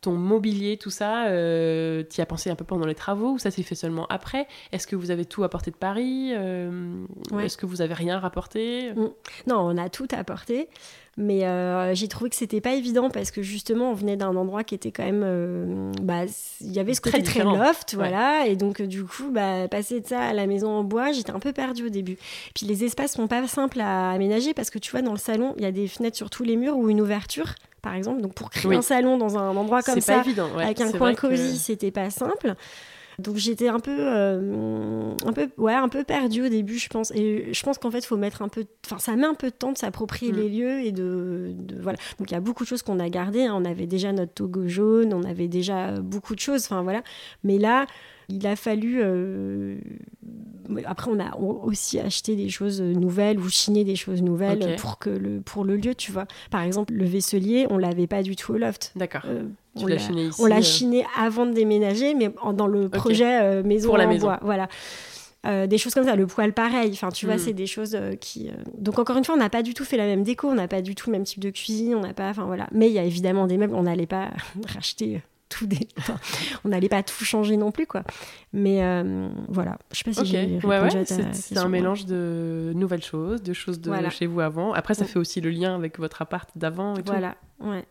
Ton 0.00 0.12
mobilier, 0.12 0.76
tout 0.76 0.90
ça, 0.90 1.28
euh, 1.28 2.04
tu 2.08 2.18
y 2.18 2.20
as 2.20 2.26
pensé 2.26 2.50
un 2.50 2.54
peu 2.54 2.64
pendant 2.64 2.86
les 2.86 2.94
travaux 2.94 3.32
ou 3.32 3.38
ça 3.38 3.50
s'est 3.50 3.62
fait 3.62 3.74
seulement 3.74 4.06
après? 4.10 4.46
Est-ce 4.70 4.86
que 4.86 4.94
vous 4.94 5.10
avez 5.10 5.24
tout 5.24 5.42
apporté 5.42 5.72
de 5.72 5.76
Paris? 5.76 6.30
Est-ce 6.30 7.56
que 7.56 7.66
vous 7.66 7.80
avez 7.80 7.94
rien 7.94 8.20
rapporté? 8.20 8.92
Mm. 8.92 9.08
Non, 9.48 9.56
on 9.60 9.76
a 9.76 9.88
tout 9.88 10.08
apporté. 10.12 10.68
Mais 11.16 11.44
euh, 11.44 11.94
j'ai 11.94 12.08
trouvé 12.08 12.30
que 12.30 12.36
c'était 12.36 12.60
pas 12.60 12.74
évident 12.74 13.08
parce 13.10 13.30
que 13.30 13.42
justement, 13.42 13.90
on 13.90 13.94
venait 13.94 14.16
d'un 14.16 14.34
endroit 14.34 14.64
qui 14.64 14.74
était 14.74 14.90
quand 14.90 15.04
même. 15.04 15.22
Euh, 15.24 15.92
bah, 16.02 16.22
il 16.60 16.72
y 16.72 16.78
avait 16.78 16.94
ce 16.94 17.00
côté 17.00 17.22
très, 17.22 17.44
loft, 17.44 17.94
voilà. 17.94 18.46
Et 18.46 18.56
donc, 18.56 18.82
du 18.82 19.04
coup, 19.04 19.30
bah, 19.30 19.68
passer 19.68 20.00
de 20.00 20.06
ça 20.06 20.20
à 20.20 20.32
la 20.32 20.46
maison 20.46 20.70
en 20.70 20.84
bois, 20.84 21.12
j'étais 21.12 21.30
un 21.30 21.40
peu 21.40 21.52
perdue 21.52 21.86
au 21.86 21.90
début. 21.90 22.16
Puis 22.54 22.66
les 22.66 22.84
espaces 22.84 23.12
sont 23.12 23.28
pas 23.28 23.46
simples 23.46 23.80
à 23.80 24.10
aménager 24.10 24.54
parce 24.54 24.70
que 24.70 24.78
tu 24.78 24.90
vois, 24.90 25.02
dans 25.02 25.12
le 25.12 25.18
salon, 25.18 25.54
il 25.56 25.62
y 25.62 25.66
a 25.66 25.72
des 25.72 25.86
fenêtres 25.86 26.16
sur 26.16 26.30
tous 26.30 26.44
les 26.44 26.56
murs 26.56 26.76
ou 26.76 26.88
une 26.88 27.00
ouverture 27.00 27.54
par 27.84 27.94
exemple. 27.94 28.22
Donc 28.22 28.34
pour 28.34 28.50
créer 28.50 28.74
un 28.74 28.82
salon 28.82 29.18
dans 29.18 29.38
un 29.38 29.54
endroit 29.56 29.82
comme 29.82 30.00
ça, 30.00 30.24
avec 30.58 30.80
un 30.80 30.90
coin 30.90 31.14
cosy, 31.14 31.58
c'était 31.58 31.92
pas 31.92 32.10
simple. 32.10 32.54
Donc 33.18 33.36
j'étais 33.36 33.68
un 33.68 33.80
peu, 33.80 33.96
euh, 33.98 35.14
un 35.24 35.32
peu, 35.32 35.48
ouais, 35.56 35.74
un 35.74 35.88
peu 35.88 36.04
perdue 36.04 36.46
au 36.46 36.48
début, 36.48 36.78
je 36.78 36.88
pense. 36.88 37.10
Et 37.12 37.52
je 37.52 37.62
pense 37.62 37.78
qu'en 37.78 37.90
fait, 37.90 38.04
faut 38.04 38.16
mettre 38.16 38.42
un 38.42 38.48
peu, 38.48 38.64
enfin, 38.86 38.98
ça 38.98 39.16
met 39.16 39.26
un 39.26 39.34
peu 39.34 39.50
de 39.50 39.54
temps 39.54 39.72
de 39.72 39.78
s'approprier 39.78 40.32
mm. 40.32 40.36
les 40.36 40.48
lieux 40.48 40.80
et 40.80 40.92
de, 40.92 41.54
voilà. 41.80 41.98
Donc 42.18 42.30
il 42.30 42.34
y 42.34 42.36
a 42.36 42.40
beaucoup 42.40 42.64
de 42.64 42.68
choses 42.68 42.82
qu'on 42.82 42.98
a 42.98 43.08
gardées. 43.08 43.44
Hein. 43.44 43.54
On 43.56 43.64
avait 43.64 43.86
déjà 43.86 44.12
notre 44.12 44.32
togo 44.32 44.66
jaune, 44.66 45.14
on 45.14 45.22
avait 45.24 45.48
déjà 45.48 46.00
beaucoup 46.00 46.34
de 46.34 46.40
choses. 46.40 46.64
Enfin 46.64 46.82
voilà. 46.82 47.02
Mais 47.42 47.58
là, 47.58 47.86
il 48.28 48.46
a 48.46 48.56
fallu. 48.56 49.00
Euh, 49.02 49.76
après, 50.86 51.10
on 51.10 51.20
a 51.20 51.36
aussi 51.36 51.98
acheté 52.00 52.36
des 52.36 52.48
choses 52.48 52.80
nouvelles 52.80 53.38
ou 53.38 53.48
chiné 53.48 53.84
des 53.84 53.96
choses 53.96 54.22
nouvelles 54.22 54.76
pour, 54.76 54.98
que 54.98 55.10
le, 55.10 55.40
pour 55.40 55.64
le 55.64 55.76
lieu, 55.76 55.94
tu 55.94 56.10
vois. 56.10 56.26
Par 56.50 56.62
exemple, 56.62 56.94
le 56.94 57.04
vaisselier, 57.04 57.66
on 57.70 57.78
l'avait 57.78 58.06
pas 58.06 58.22
du 58.22 58.34
tout 58.34 58.54
au 58.54 58.58
loft. 58.58 58.92
D'accord. 58.96 59.22
Euh, 59.26 59.44
on 59.76 59.86
l'a 59.86 59.98
chiné 59.98 60.30
On 60.38 60.46
l'a 60.46 60.58
euh. 60.58 60.62
chiné 60.62 61.04
avant 61.16 61.46
de 61.46 61.52
déménager, 61.52 62.14
mais 62.14 62.30
dans 62.54 62.66
le 62.66 62.88
projet 62.88 63.62
maison 63.62 63.88
pour 63.88 63.98
la 63.98 64.06
maison. 64.06 64.28
bois. 64.28 64.40
Voilà. 64.42 64.68
des 65.66 65.78
choses 65.78 65.92
comme 65.92 66.04
ça, 66.04 66.16
le 66.16 66.26
poêle 66.26 66.54
pareil, 66.54 66.90
enfin 66.92 67.10
tu 67.10 67.26
vois, 67.26 67.36
hmm. 67.36 67.40
c'est 67.40 67.52
des 67.52 67.66
choses 67.66 67.98
qui... 68.20 68.50
Donc 68.78 68.98
encore 68.98 69.18
une 69.18 69.24
fois, 69.24 69.34
on 69.34 69.38
n'a 69.38 69.50
pas 69.50 69.62
du 69.62 69.74
tout 69.74 69.84
fait 69.84 69.98
la 69.98 70.06
même 70.06 70.22
déco, 70.22 70.48
on 70.48 70.54
n'a 70.54 70.68
pas 70.68 70.80
du 70.80 70.94
tout 70.94 71.10
le 71.10 71.16
même 71.16 71.24
type 71.24 71.40
de 71.40 71.50
cuisine, 71.50 71.94
on 71.94 72.00
n'a 72.00 72.14
pas... 72.14 72.30
Enfin 72.30 72.44
voilà, 72.44 72.68
mais 72.72 72.88
il 72.88 72.94
y 72.94 72.98
a 72.98 73.04
évidemment 73.04 73.46
des 73.46 73.58
meubles, 73.58 73.74
on 73.74 73.82
n'allait 73.82 74.06
pas 74.06 74.30
racheter 74.66 75.20
on 76.64 76.68
n'allait 76.68 76.88
pas 76.88 77.02
tout 77.02 77.24
changer 77.24 77.56
non 77.56 77.70
plus, 77.70 77.86
quoi. 77.86 78.02
Mais 78.52 78.82
euh, 78.82 79.28
voilà, 79.48 79.78
je 79.92 79.98
sais 79.98 80.04
pas 80.04 80.12
si 80.12 80.26
j'ai 80.26 80.58
C'est 81.32 81.58
un 81.58 81.68
mélange 81.68 82.06
de 82.06 82.72
nouvelles 82.74 83.02
choses, 83.02 83.42
de 83.42 83.52
choses 83.52 83.80
de 83.80 83.92
chez 84.10 84.26
vous 84.26 84.40
avant. 84.40 84.72
Après, 84.72 84.94
ça 84.94 85.04
fait 85.04 85.18
aussi 85.18 85.40
le 85.40 85.50
lien 85.50 85.74
avec 85.74 85.98
votre 85.98 86.22
appart 86.22 86.48
d'avant 86.56 86.94
et 86.96 87.02
Voilà, 87.02 87.36
ouais. 87.60 87.84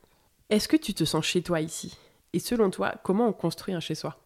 Est-ce 0.49 0.67
que 0.67 0.77
tu 0.77 0.93
te 0.93 1.03
sens 1.03 1.25
chez 1.25 1.41
toi 1.41 1.61
ici? 1.61 1.97
Et 2.33 2.39
selon 2.39 2.69
toi, 2.69 2.95
comment 3.03 3.27
on 3.27 3.33
construit 3.33 3.73
un 3.73 3.79
chez 3.79 3.95
soi? 3.95 4.17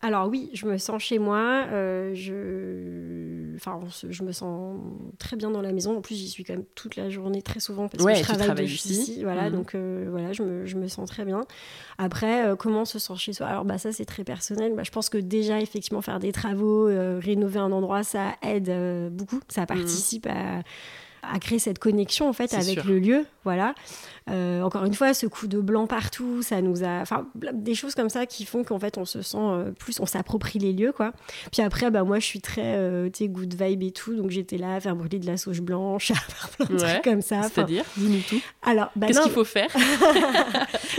Alors 0.00 0.28
oui, 0.28 0.50
je 0.52 0.66
me 0.66 0.78
sens 0.78 1.02
chez 1.02 1.18
moi. 1.18 1.66
Euh, 1.72 2.14
je... 2.14 3.56
Enfin, 3.56 3.80
je 4.08 4.22
me 4.22 4.30
sens 4.30 4.78
très 5.18 5.36
bien 5.36 5.50
dans 5.50 5.60
la 5.60 5.72
maison. 5.72 5.96
En 5.96 6.00
plus, 6.00 6.14
j'y 6.14 6.28
suis 6.28 6.44
quand 6.44 6.52
même 6.52 6.64
toute 6.76 6.94
la 6.94 7.10
journée, 7.10 7.42
très 7.42 7.58
souvent, 7.58 7.88
parce 7.88 8.04
que 8.04 8.14
je 8.14 8.22
travaille 8.22 8.66
ici. 8.66 9.22
Voilà, 9.24 9.50
mhm. 9.50 9.56
donc 9.56 9.74
euh, 9.74 10.06
voilà, 10.10 10.32
je 10.32 10.42
me, 10.42 10.66
je 10.66 10.76
me, 10.76 10.86
sens 10.86 11.08
très 11.08 11.24
bien. 11.24 11.40
Après, 11.98 12.46
euh, 12.46 12.56
comment 12.56 12.84
se 12.84 13.00
sent 13.00 13.16
chez 13.16 13.32
soi? 13.32 13.46
Alors 13.46 13.64
bah 13.64 13.78
ça, 13.78 13.92
c'est 13.92 14.04
très 14.04 14.22
personnel. 14.22 14.74
Bah, 14.76 14.84
je 14.84 14.90
pense 14.90 15.08
que 15.08 15.18
déjà, 15.18 15.60
effectivement, 15.60 16.02
faire 16.02 16.20
des 16.20 16.30
travaux, 16.32 16.86
rénover 16.86 17.58
un 17.58 17.72
endroit, 17.72 18.04
ça 18.04 18.36
aide 18.42 18.72
beaucoup. 19.12 19.40
Ça 19.48 19.62
mhm. 19.62 19.66
participe 19.66 20.26
à 20.26 20.62
à 21.22 21.38
créer 21.38 21.58
cette 21.58 21.78
connexion 21.78 22.28
en 22.28 22.32
fait 22.32 22.54
avec 22.54 22.84
le 22.84 22.98
lieu. 22.98 23.26
Voilà. 23.44 23.74
Euh, 24.30 24.62
encore 24.62 24.84
une 24.84 24.94
fois, 24.94 25.14
ce 25.14 25.26
coup 25.26 25.46
de 25.46 25.60
blanc 25.60 25.86
partout, 25.86 26.42
ça 26.42 26.60
nous 26.60 26.84
a, 26.84 27.00
enfin, 27.00 27.26
des 27.34 27.74
choses 27.74 27.94
comme 27.94 28.08
ça 28.08 28.26
qui 28.26 28.44
font 28.44 28.64
qu'en 28.64 28.78
fait, 28.78 28.98
on 28.98 29.04
se 29.04 29.22
sent 29.22 29.38
euh, 29.40 29.70
plus, 29.72 30.00
on 30.00 30.06
s'approprie 30.06 30.58
les 30.58 30.72
lieux, 30.72 30.92
quoi. 30.92 31.12
Puis 31.52 31.62
après, 31.62 31.90
bah 31.90 32.04
moi, 32.04 32.18
je 32.18 32.26
suis 32.26 32.40
très, 32.40 32.76
euh, 32.76 33.08
tu 33.08 33.24
sais, 33.24 33.28
good 33.28 33.54
vibe 33.54 33.82
et 33.82 33.90
tout, 33.90 34.14
donc 34.14 34.30
j'étais 34.30 34.58
là 34.58 34.74
à 34.74 34.80
faire 34.80 34.96
brûler 34.96 35.18
de 35.18 35.26
la 35.26 35.36
sauge 35.36 35.60
blanche, 35.60 36.10
à 36.10 36.14
faire 36.14 36.48
plein 36.50 36.66
de 36.66 36.76
trucs 36.76 37.04
comme 37.04 37.22
ça. 37.22 37.42
C'est-à-dire, 37.44 37.84
dis-nous 37.96 38.20
tout. 38.28 38.42
Alors, 38.62 38.90
bah 38.96 39.06
qu'est-ce 39.06 39.22
qu'il 39.22 39.32
faut 39.32 39.44
faire? 39.44 39.70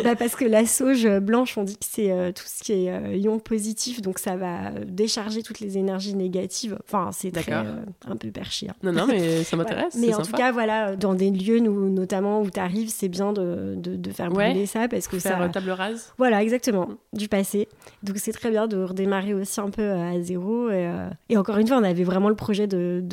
Bah 0.04 0.16
parce 0.16 0.36
que 0.36 0.46
la 0.46 0.66
sauge 0.66 1.06
blanche, 1.20 1.58
on 1.58 1.64
dit 1.64 1.76
que 1.78 1.86
c'est 1.86 2.34
tout 2.34 2.46
ce 2.46 2.64
qui 2.64 2.72
est 2.72 3.20
ion 3.20 3.38
positif, 3.40 4.02
donc 4.02 4.18
ça 4.18 4.38
va 4.38 4.72
décharger 4.86 5.44
toutes 5.44 5.60
les 5.60 5.78
énergies 5.78 6.16
négatives. 6.16 6.78
Enfin, 6.86 7.10
c'est 7.12 7.32
très 7.32 7.52
un 7.54 8.16
peu 8.18 8.32
perché. 8.32 8.70
Hein. 8.70 8.76
Non, 8.82 8.94
non, 8.94 9.08
mais 9.08 9.44
ça 9.44 9.58
m'intéresse. 9.58 9.96
en 10.14 10.22
tout 10.22 10.32
cas, 10.32 10.52
voilà, 10.52 10.96
dans 10.96 11.14
des 11.14 11.32
lieux, 11.32 11.60
nous, 11.60 11.90
notamment 11.90 12.42
où 12.42 12.50
tu 12.50 12.60
arrives, 12.60 12.90
c'est 12.90 13.08
bien 13.08 13.34
de, 13.34 13.76
de, 13.76 14.12
faire 14.12 14.30
brûler 14.30 14.66
ça 14.66 14.88
parce 14.88 15.08
que 15.08 15.20
faire 15.20 15.38
ça. 15.38 15.44
Euh, 15.44 15.50
table 15.50 15.72
rase. 15.72 16.14
Voilà, 16.18 16.42
exactement, 16.42 16.90
du 17.14 17.28
passé. 17.28 17.68
Donc 18.04 18.18
c'est 18.18 18.32
très 18.32 18.50
bien 18.50 18.68
de 18.68 18.82
redémarrer 18.84 19.34
aussi 19.34 19.60
un 19.60 19.70
peu 19.70 19.82
euh, 19.82 20.12
à 20.12 20.22
zéro. 20.22 20.70
Et, 20.70 20.88
euh, 20.88 21.10
et 21.30 21.38
encore 21.38 21.58
une 21.58 21.68
fois, 21.68 21.78
on 21.78 21.84
avait 21.84 22.04
vraiment 22.04 22.30
le 22.30 22.36
projet 22.36 22.68
de, 22.68 23.04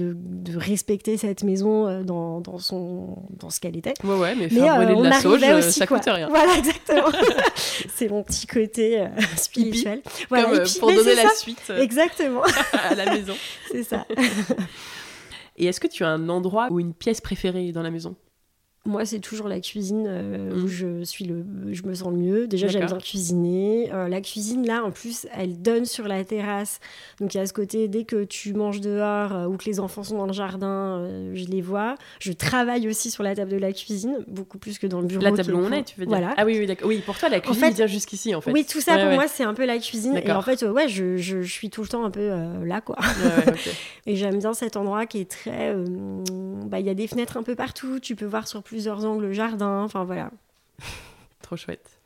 respecter 0.57 1.17
cette 1.17 1.43
maison 1.43 2.03
dans, 2.03 2.41
dans, 2.41 2.59
son, 2.59 3.17
dans 3.31 3.51
ce 3.51 3.61
qu'elle 3.61 3.77
était. 3.77 3.95
Ouais, 4.05 4.17
ouais, 4.17 4.35
mais 4.35 4.49
faire 4.49 4.77
brûler 4.77 4.95
de 4.97 5.03
la 5.03 5.21
sauge, 5.21 5.43
aussi, 5.43 5.79
ça 5.79 5.87
coûte 5.87 6.03
rien. 6.07 6.29
Voilà, 6.29 6.57
exactement. 6.57 7.09
c'est 7.95 8.09
mon 8.09 8.23
petit 8.23 8.47
côté 8.47 9.07
spirituel. 9.37 10.01
Voilà, 10.29 10.45
Comme, 10.45 10.65
pour 10.81 10.93
donner 10.93 11.15
la 11.15 11.31
suite. 11.31 11.73
Exactement. 11.79 12.43
à 12.91 12.95
la 12.95 13.07
maison. 13.07 13.35
c'est 13.71 13.83
ça. 13.83 14.07
Et 15.57 15.67
est-ce 15.67 15.81
que 15.81 15.87
tu 15.87 16.05
as 16.05 16.09
un 16.09 16.29
endroit 16.29 16.69
ou 16.71 16.81
une 16.81 16.95
pièce 16.95 17.21
préférée 17.21 17.73
dans 17.73 17.83
la 17.83 17.91
maison? 17.91 18.17
Moi, 18.87 19.05
c'est 19.05 19.19
toujours 19.19 19.49
la 19.49 19.61
cuisine 19.61 20.05
euh, 20.07 20.53
où 20.55 20.65
mm. 20.65 20.69
je 20.69 21.05
suis 21.05 21.25
le, 21.25 21.45
je 21.73 21.83
me 21.83 21.95
sens 21.95 22.11
le 22.11 22.19
mieux. 22.19 22.47
Déjà, 22.47 22.69
j'aime 22.69 22.87
bien 22.87 22.99
cuisiner. 22.99 23.91
Euh, 23.93 24.09
la 24.09 24.21
cuisine, 24.21 24.67
là, 24.67 24.85
en 24.85 24.91
plus, 24.91 25.27
elle 25.37 25.61
donne 25.61 25.85
sur 25.85 26.09
la 26.09 26.25
terrasse. 26.25 26.81
Donc, 27.21 27.35
il 27.35 27.39
y 27.39 27.41
a 27.41 27.47
ce 27.47 27.53
côté, 27.53 27.89
dès 27.89 28.05
que 28.05 28.25
tu 28.25 28.55
manges 28.55 28.81
dehors 28.81 29.35
euh, 29.35 29.47
ou 29.47 29.57
que 29.57 29.65
les 29.65 29.81
enfants 29.81 30.05
sont 30.05 30.17
dans 30.17 30.27
le 30.27 30.33
jardin, 30.33 31.07
je 31.35 31.47
les 31.47 31.61
vois. 31.61 31.97
Je 32.21 32.33
travaille 32.33 32.89
aussi 32.89 33.11
sur 33.11 33.23
la 33.23 33.35
table 33.35 33.51
de 33.51 33.57
la 33.57 33.73
cuisine, 33.73 34.25
beaucoup 34.29 34.59
plus 34.59 34.79
que 34.79 34.87
dans 34.87 35.01
le 35.01 35.07
bureau. 35.07 35.23
La 35.23 35.33
table 35.33 35.55
où 35.55 35.59
on 35.59 35.73
est, 35.73 35.85
tu 35.85 36.01
veux 36.01 36.07
dire 36.07 36.17
Voilà. 36.17 36.35
Ah 36.37 36.45
oui, 36.45 36.57
oui, 36.59 36.67
d'accord. 36.67 36.89
Oui, 36.89 37.03
pour 37.05 37.19
toi, 37.19 37.29
la 37.29 37.41
cuisine 37.41 37.65
en 37.65 37.67
fait, 37.69 37.75
vient 37.75 37.87
jusqu'ici, 37.87 38.35
en 38.35 38.41
fait. 38.41 38.53
Oui, 38.53 38.65
tout 38.65 38.81
ça, 38.81 38.97
pour 38.99 39.13
moi, 39.13 39.27
c'est 39.29 39.45
un 39.45 39.55
peu 39.55 39.67
la 39.67 39.79
cuisine. 39.79 40.17
Et 40.17 40.31
en 40.31 40.43
fait, 40.43 40.63
ouais, 40.63 40.89
je, 40.89 41.17
je, 41.17 41.43
suis 41.43 41.71
tout 41.71 41.83
le 41.83 41.89
temps 41.89 42.05
un 42.05 42.11
peu 42.11 42.31
là, 42.65 42.81
quoi. 42.81 42.97
et 44.07 44.17
j'aime 44.17 44.39
bien 44.39 44.55
cet 44.55 44.77
endroit 44.77 45.07
qui 45.07 45.21
est 45.21 45.31
très. 45.31 45.75
Bah, 46.67 46.81
il 46.81 46.87
y 46.87 46.91
a 46.91 46.95
des 46.95 47.07
fenêtres 47.07 47.37
un 47.37 47.43
peu 47.43 47.55
partout. 47.55 47.99
Tu 48.01 48.15
peux 48.17 48.27
voir 48.27 48.47
sur 48.47 48.63
plus 48.63 48.76
plusieurs 48.77 49.07
angles 49.07 49.33
jardin, 49.33 49.85
enfin 49.85 50.05
voilà. 50.05 50.31
Trop 51.41 51.57
chouette. 51.57 51.99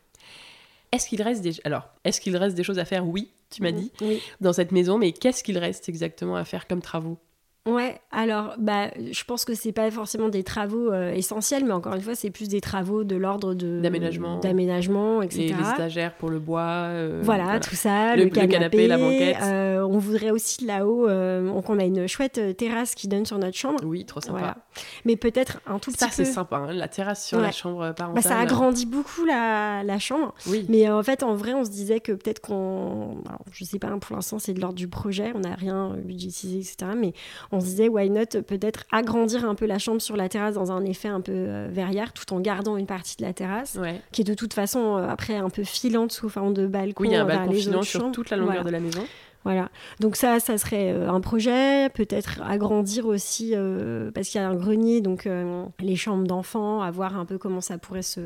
Est-ce 0.92 1.08
qu'il 1.08 1.20
reste 1.20 1.42
des 1.42 1.54
alors 1.64 1.88
est-ce 2.04 2.20
qu'il 2.20 2.36
reste 2.36 2.54
des 2.54 2.62
choses 2.62 2.78
à 2.78 2.84
faire? 2.84 3.04
Oui, 3.04 3.32
tu 3.50 3.60
m'as 3.62 3.72
dit 3.72 3.90
oui. 4.00 4.22
dans 4.40 4.52
cette 4.52 4.70
maison, 4.70 4.96
mais 4.96 5.10
qu'est-ce 5.10 5.42
qu'il 5.42 5.58
reste 5.58 5.88
exactement 5.88 6.36
à 6.36 6.44
faire 6.44 6.68
comme 6.68 6.80
travaux? 6.80 7.18
Ouais, 7.66 8.00
alors 8.10 8.54
bah, 8.56 8.88
je 8.96 9.22
pense 9.24 9.44
que 9.44 9.54
c'est 9.54 9.72
pas 9.72 9.90
forcément 9.90 10.30
des 10.30 10.42
travaux 10.42 10.90
euh, 10.90 11.12
essentiels, 11.12 11.66
mais 11.66 11.72
encore 11.72 11.94
une 11.94 12.00
fois, 12.00 12.14
c'est 12.14 12.30
plus 12.30 12.48
des 12.48 12.62
travaux 12.62 13.04
de 13.04 13.16
l'ordre 13.16 13.52
de 13.52 13.80
d'aménagement, 13.80 14.38
d'aménagement, 14.38 15.20
etc. 15.20 15.48
Les, 15.48 15.52
les 15.52 15.70
étagères 15.70 16.14
pour 16.14 16.30
le 16.30 16.38
bois, 16.38 16.62
euh, 16.62 17.20
voilà, 17.22 17.60
tout 17.60 17.74
ça, 17.74 18.16
le, 18.16 18.30
canapé, 18.30 18.88
la 18.88 18.96
banquette. 18.96 19.36
Euh, 19.42 19.86
on 19.86 19.98
voudrait 19.98 20.30
aussi 20.30 20.64
là-haut, 20.64 21.06
on 21.06 21.78
a 21.78 21.84
une 21.84 22.06
chouette 22.06 22.56
terrasse 22.56 22.94
qui 22.94 23.08
donne 23.08 23.26
sur 23.26 23.38
notre 23.38 23.58
chambre. 23.58 23.84
Oui, 23.84 24.06
trop 24.06 24.22
sympa. 24.22 24.56
Mais 25.04 25.16
peut-être 25.16 25.60
un 25.66 25.78
tout 25.78 25.90
petit 25.90 26.02
peu. 26.02 26.10
Ça 26.10 26.12
c'est 26.12 26.24
sympa, 26.24 26.56
hein, 26.56 26.72
la 26.72 26.88
terrasse 26.88 27.26
sur 27.26 27.40
la 27.40 27.52
chambre 27.52 27.92
parentale. 27.92 28.22
Bah, 28.22 28.28
ça 28.28 28.38
agrandit 28.38 28.86
beaucoup 28.86 29.26
la, 29.26 29.82
la 29.84 29.98
chambre. 29.98 30.34
Oui. 30.46 30.64
Mais 30.70 30.88
en 30.88 31.02
fait, 31.02 31.22
en 31.22 31.34
vrai, 31.34 31.52
on 31.52 31.64
se 31.64 31.70
disait 31.70 32.00
que 32.00 32.12
peut-être 32.12 32.40
qu'on, 32.40 33.18
je 33.52 33.64
sais 33.64 33.78
pas, 33.78 33.88
hein, 33.88 33.98
pour 33.98 34.16
l'instant, 34.16 34.38
c'est 34.38 34.54
de 34.54 34.60
l'ordre 34.62 34.76
du 34.76 34.88
projet, 34.88 35.32
on 35.34 35.40
n'a 35.40 35.54
rien 35.54 35.94
budgétisé, 36.02 36.60
etc. 36.60 36.92
Mais 36.96 37.12
on 37.52 37.60
se 37.60 37.66
disait, 37.66 37.88
why 37.88 38.08
not 38.10 38.26
peut-être 38.46 38.84
agrandir 38.92 39.44
un 39.44 39.54
peu 39.54 39.66
la 39.66 39.78
chambre 39.78 40.00
sur 40.00 40.16
la 40.16 40.28
terrasse 40.28 40.54
dans 40.54 40.70
un 40.72 40.84
effet 40.84 41.08
un 41.08 41.20
peu 41.20 41.32
euh, 41.32 41.68
verrière, 41.70 42.12
tout 42.12 42.32
en 42.32 42.40
gardant 42.40 42.76
une 42.76 42.86
partie 42.86 43.16
de 43.16 43.22
la 43.22 43.32
terrasse, 43.32 43.78
qui 44.12 44.20
est 44.22 44.24
de 44.24 44.34
toute 44.34 44.54
façon 44.54 44.96
euh, 44.96 45.08
après 45.08 45.36
un 45.36 45.50
peu 45.50 45.64
filante 45.64 46.12
sous 46.12 46.28
forme 46.28 46.54
de 46.54 46.66
balcon. 46.66 47.02
Oui, 47.02 47.08
il 47.10 47.12
y 47.12 47.16
a 47.16 47.22
un 47.22 47.26
balcon 47.26 47.52
filant 47.52 47.82
sur 47.82 48.12
toute 48.12 48.30
la 48.30 48.36
longueur 48.36 48.64
de 48.64 48.70
la 48.70 48.80
maison. 48.80 49.02
Voilà. 49.44 49.70
Donc 50.00 50.16
ça, 50.16 50.38
ça 50.38 50.58
serait 50.58 50.92
euh, 50.92 51.10
un 51.10 51.20
projet, 51.20 51.88
peut-être 51.90 52.42
agrandir 52.42 53.06
aussi, 53.06 53.52
euh, 53.54 54.10
parce 54.10 54.28
qu'il 54.28 54.40
y 54.40 54.44
a 54.44 54.48
un 54.48 54.54
grenier, 54.54 55.00
donc 55.00 55.26
euh, 55.26 55.64
les 55.80 55.96
chambres 55.96 56.26
d'enfants, 56.26 56.82
à 56.82 56.90
voir 56.90 57.18
un 57.18 57.24
peu 57.24 57.38
comment 57.38 57.62
ça 57.62 57.78
pourrait 57.78 58.02
se 58.02 58.20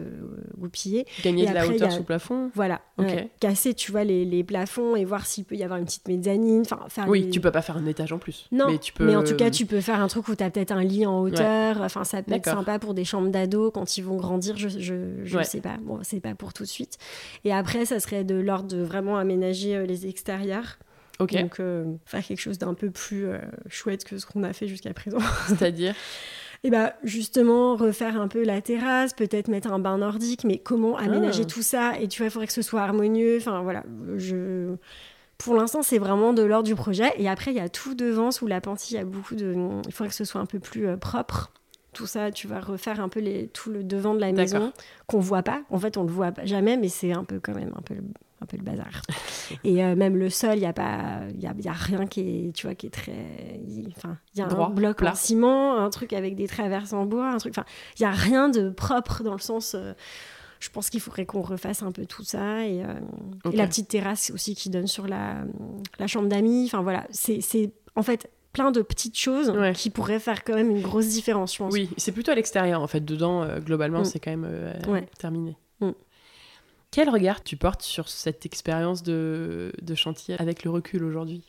goupiller. 0.59 1.07
Gagner 1.23 1.47
de 1.47 1.55
la 1.55 1.69
hauteur 1.69 1.93
sous 1.93 2.03
plafond 2.03 2.51
Voilà. 2.55 2.81
Casser, 3.39 3.75
tu 3.75 3.93
vois, 3.93 4.05
les, 4.05 4.25
les, 4.25 4.45
plafonds 4.45 4.97
et 4.97 5.05
voir 5.05 5.25
s'il 5.25 5.45
peut 5.45 5.55
y 5.55 5.63
avoir 5.63 5.79
une 5.79 5.87
petite 5.87 6.07
mezzanine. 6.07 6.63
Enfin, 6.63 6.81
faire 6.89 7.09
oui, 7.09 7.31
tu 7.31 7.41
peux 7.41 7.51
pas 7.51 7.63
faire 7.63 7.77
un 7.77 7.87
étage 7.87 8.13
en 8.13 8.19
plus. 8.19 8.49
Non, 8.53 8.71
mais, 8.71 8.79
tu 8.79 8.93
peux... 8.93 9.07
mais 9.07 9.17
en 9.17 9.25
tout 9.25 9.37
cas, 9.37 9.51
tu 9.51 9.67
peux 9.67 9.81
faire 9.81 10.01
un 10.01 10.09
truc 10.09 10.29
où 10.29 10.35
tu 10.35 10.45
as 10.45 10.51
peut-être 10.51 10.73
un 10.73 10.83
lit 10.83 11.07
en 11.07 11.21
hauteur. 11.21 11.81
Enfin, 11.81 12.05
ça 12.05 12.23
peut 12.23 12.35
être 12.35 12.45
sympa 12.45 12.79
pour 12.79 12.93
des 12.93 13.05
chambres 13.05 13.29
d'ados 13.29 13.71
quand 13.73 13.97
ils 13.97 14.03
vont 14.03 14.17
grandir, 14.17 14.57
je, 14.57 14.69
je, 14.69 14.95
je 15.23 15.43
sais 15.43 15.61
pas. 15.61 15.77
Bon, 15.81 16.01
c'est 16.03 16.21
pas 16.21 16.35
pour 16.35 16.53
tout 16.53 16.65
de 16.65 16.69
suite. 16.69 16.99
Et 17.45 17.53
après, 17.53 17.85
ça 17.85 18.01
serait 18.01 18.25
de 18.25 18.35
l'ordre 18.35 18.69
de 18.69 18.83
vraiment 18.83 19.17
aménager 19.17 19.87
les 19.87 20.07
extérieurs. 20.07 20.79
Donc, 21.19 21.61
euh, 21.61 21.85
faire 22.05 22.25
quelque 22.25 22.41
chose 22.41 22.59
d'un 22.59 22.75
peu 22.75 22.91
plus 22.91 23.27
euh, 23.27 23.39
chouette 23.69 24.05
que 24.05 24.19
ce 24.19 24.27
qu'on 24.27 24.43
a 24.43 24.53
fait 24.53 24.67
jusqu'à 24.67 24.93
présent. 24.93 25.19
C'est-à-dire 25.49 25.95
Et 26.65 26.71
bah 26.71 26.95
justement, 27.05 27.77
refaire 27.77 28.21
un 28.21 28.29
peu 28.29 28.45
la 28.45 28.61
terrasse, 28.61 29.15
peut-être 29.15 29.49
mettre 29.49 29.73
un 29.73 29.79
bain 29.79 29.99
nordique, 29.99 30.45
mais 30.45 30.59
comment 30.59 30.97
aménager 30.97 31.43
ah. 31.45 31.51
tout 31.51 31.63
ça? 31.63 31.99
Et 32.01 32.09
tu 32.09 32.19
vois, 32.19 32.27
il 32.27 32.31
faudrait 32.31 32.47
que 32.47 32.53
ce 32.53 32.63
soit 32.63 32.83
harmonieux. 32.83 33.37
Enfin 33.39 33.63
voilà, 33.63 33.85
je... 34.17 34.75
Pour 35.39 35.57
l'instant, 35.57 35.83
c'est 35.83 35.99
vraiment 35.99 36.33
de 36.33 36.43
l'ordre 36.43 36.67
du 36.67 36.75
projet. 36.75 37.13
Et 37.19 37.29
après, 37.29 37.51
il 37.51 37.57
y 37.57 37.61
a 37.61 37.69
tout 37.69 37.95
devant, 37.95 38.31
sous 38.31 38.47
la 38.47 38.61
pantille, 38.61 38.97
il 38.97 38.99
y 38.99 39.03
a 39.03 39.05
beaucoup 39.05 39.35
de... 39.35 39.55
Il 39.87 39.93
faudrait 39.93 40.09
que 40.09 40.15
ce 40.15 40.25
soit 40.25 40.41
un 40.41 40.47
peu 40.47 40.59
plus 40.59 40.87
euh, 40.87 40.97
propre 40.97 41.53
tout 41.95 42.07
ça, 42.07 42.31
tu 42.33 42.49
vas 42.49 42.61
refaire 42.61 43.01
un 43.01 43.09
peu 43.09 43.21
les, 43.21 43.47
tout 43.47 43.71
le 43.71 43.85
devant 43.85 44.15
de 44.15 44.21
la 44.21 44.33
maison 44.33 44.73
qu'on 45.07 45.21
voit 45.21 45.45
pas. 45.45 45.63
En 45.71 45.79
fait, 45.79 45.97
on 45.97 46.03
le 46.03 46.11
voit 46.11 46.33
jamais, 46.43 46.77
mais 46.77 46.89
c'est 46.89 47.13
un 47.13 47.23
peu 47.23 47.39
quand 47.39 47.55
même 47.55 47.73
un 47.77 47.83
peu 47.83 47.95
un 48.45 48.47
peu 48.47 48.57
le 48.57 48.63
bazar. 48.63 49.03
et 49.65 49.85
euh, 49.85 49.97
même 49.97 50.17
le 50.17 50.31
sol, 50.31 50.57
il 50.57 50.63
y 50.63 50.67
a 50.67 50.73
pas, 50.73 51.21
il 51.35 51.43
y 51.43 51.47
a, 51.47 51.55
y 51.59 51.69
a, 51.69 51.73
rien 51.73 52.07
qui 52.07 52.21
est, 52.21 52.53
tu 52.53 52.67
vois, 52.67 52.75
qui 52.75 52.87
est 52.87 52.91
très, 52.91 53.61
enfin, 53.97 54.19
il 54.35 54.41
y 54.41 54.43
a 54.43 54.47
un 54.47 54.71
bloc 54.71 55.03
en 55.03 55.15
ciment, 55.15 55.79
un 55.79 55.91
truc 55.91 56.13
avec 56.13 56.37
des 56.37 56.47
traverses 56.47 56.93
en 56.93 57.07
bois, 57.07 57.31
un 57.31 57.39
truc, 57.39 57.55
enfin, 57.57 57.67
il 57.99 58.03
y 58.03 58.05
a 58.05 58.11
rien 58.11 58.49
de 58.49 58.71
propre 58.71 59.23
dans 59.23 59.33
le 59.33 59.41
sens. 59.41 59.75
Euh, 59.75 59.95
je 60.61 60.71
pense 60.71 60.89
qu'il 60.89 61.01
faudrait 61.01 61.27
qu'on 61.27 61.43
refasse 61.43 61.83
un 61.83 61.93
peu 61.93 62.07
tout 62.07 62.25
ça 62.25 62.65
et, 62.65 62.83
euh, 62.83 62.95
la 63.53 63.67
petite 63.67 63.89
terrasse 63.89 64.31
aussi 64.31 64.55
qui 64.55 64.71
donne 64.71 64.87
sur 64.87 65.07
la, 65.07 65.45
la 65.99 66.07
chambre 66.07 66.29
d'amis. 66.29 66.65
Enfin 66.67 66.83
voilà, 66.83 67.07
c'est 67.11 67.73
en 67.97 68.03
fait 68.03 68.31
plein 68.53 68.71
de 68.71 68.81
petites 68.81 69.19
choses 69.19 69.53
qui 69.75 69.91
pourraient 69.91 70.21
faire 70.21 70.43
quand 70.43 70.55
même 70.55 70.71
une 70.71 70.81
grosse 70.81 71.09
différence, 71.09 71.53
je 71.55 71.59
pense. 71.59 71.73
Oui, 71.73 71.91
c'est 71.99 72.13
plutôt 72.13 72.31
à 72.31 72.35
l'extérieur 72.35 72.81
en 72.81 72.87
fait. 72.87 73.05
Dedans, 73.05 73.47
globalement, 73.59 74.03
mm. 74.03 74.05
c'est 74.07 74.21
quand 74.21 74.31
même 74.31 74.49
terminé. 75.19 75.59
Quel 76.95 77.11
regard 77.11 77.43
tu 77.43 77.57
portes 77.57 77.83
sur 77.83 78.09
cette 78.09 78.47
expérience 78.47 79.03
de, 79.03 79.73
de 79.83 79.95
chantier 79.97 80.37
avec 80.39 80.63
le 80.63 80.71
recul 80.71 81.03
aujourd'hui? 81.03 81.43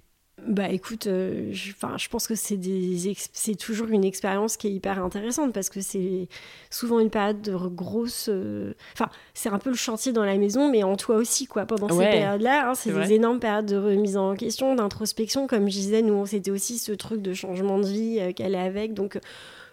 Bah 0.48 0.70
écoute, 0.70 1.06
euh, 1.06 1.50
je, 1.52 1.72
je 1.98 2.10
pense 2.10 2.26
que 2.26 2.34
c'est, 2.34 2.58
des 2.58 3.14
c'est 3.32 3.54
toujours 3.54 3.90
une 3.90 4.04
expérience 4.04 4.58
qui 4.58 4.66
est 4.66 4.72
hyper 4.72 5.04
intéressante 5.04 5.54
parce 5.54 5.70
que 5.70 5.82
c'est 5.82 6.30
souvent 6.72 7.00
une 7.00 7.12
période 7.12 7.44
de 7.44 7.56
grosse... 7.56 8.28
Euh, 8.28 8.74
enfin, 8.94 9.12
c'est 9.36 9.50
un 9.50 9.60
peu 9.60 9.70
le 9.70 9.76
chantier 9.76 10.14
dans 10.14 10.26
la 10.26 10.36
maison, 10.38 10.72
mais 10.72 10.82
en 10.82 10.98
toi 10.98 11.16
aussi, 11.18 11.46
quoi. 11.46 11.68
Pendant 11.68 11.90
ces 11.90 12.10
périodes-là, 12.10 12.72
hein, 12.72 12.74
c'est, 12.74 12.92
des 12.92 13.14
énormes 13.14 13.40
périodes 13.40 13.68
de 13.68 13.78
remise 13.78 14.18
en 14.18 14.34
question, 14.34 14.74
d'introspection. 14.74 15.46
Comme 15.46 15.70
je 15.70 15.76
disais, 15.76 16.02
nous, 16.02 16.26
c'était 16.26 16.50
aussi 16.50 16.80
ce 16.80 16.92
truc 16.92 17.22
de 17.22 17.36
changement 17.36 17.78
de 17.78 17.86
vie 17.86 18.18
euh, 18.20 18.34
qu'elle 18.34 18.56
est 18.56 18.60
avec. 18.60 18.96
Donc 18.96 19.20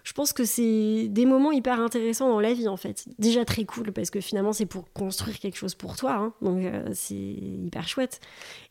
je 0.04 0.12
pense 0.12 0.32
que 0.32 0.44
c'est 0.44 1.06
des 1.08 1.26
moments 1.26 1.52
hyper 1.52 1.80
intéressants 1.80 2.28
dans 2.28 2.40
la 2.40 2.54
vie 2.54 2.68
en 2.68 2.76
fait. 2.76 3.04
Déjà 3.18 3.44
très 3.44 3.64
cool 3.64 3.92
parce 3.92 4.10
que 4.10 4.20
finalement 4.20 4.52
c'est 4.52 4.66
pour 4.66 4.92
construire 4.92 5.38
quelque 5.38 5.56
chose 5.56 5.74
pour 5.74 5.96
toi, 5.96 6.14
hein. 6.14 6.32
donc 6.42 6.64
euh, 6.64 6.88
c'est 6.92 7.14
hyper 7.14 7.86
chouette. 7.86 8.20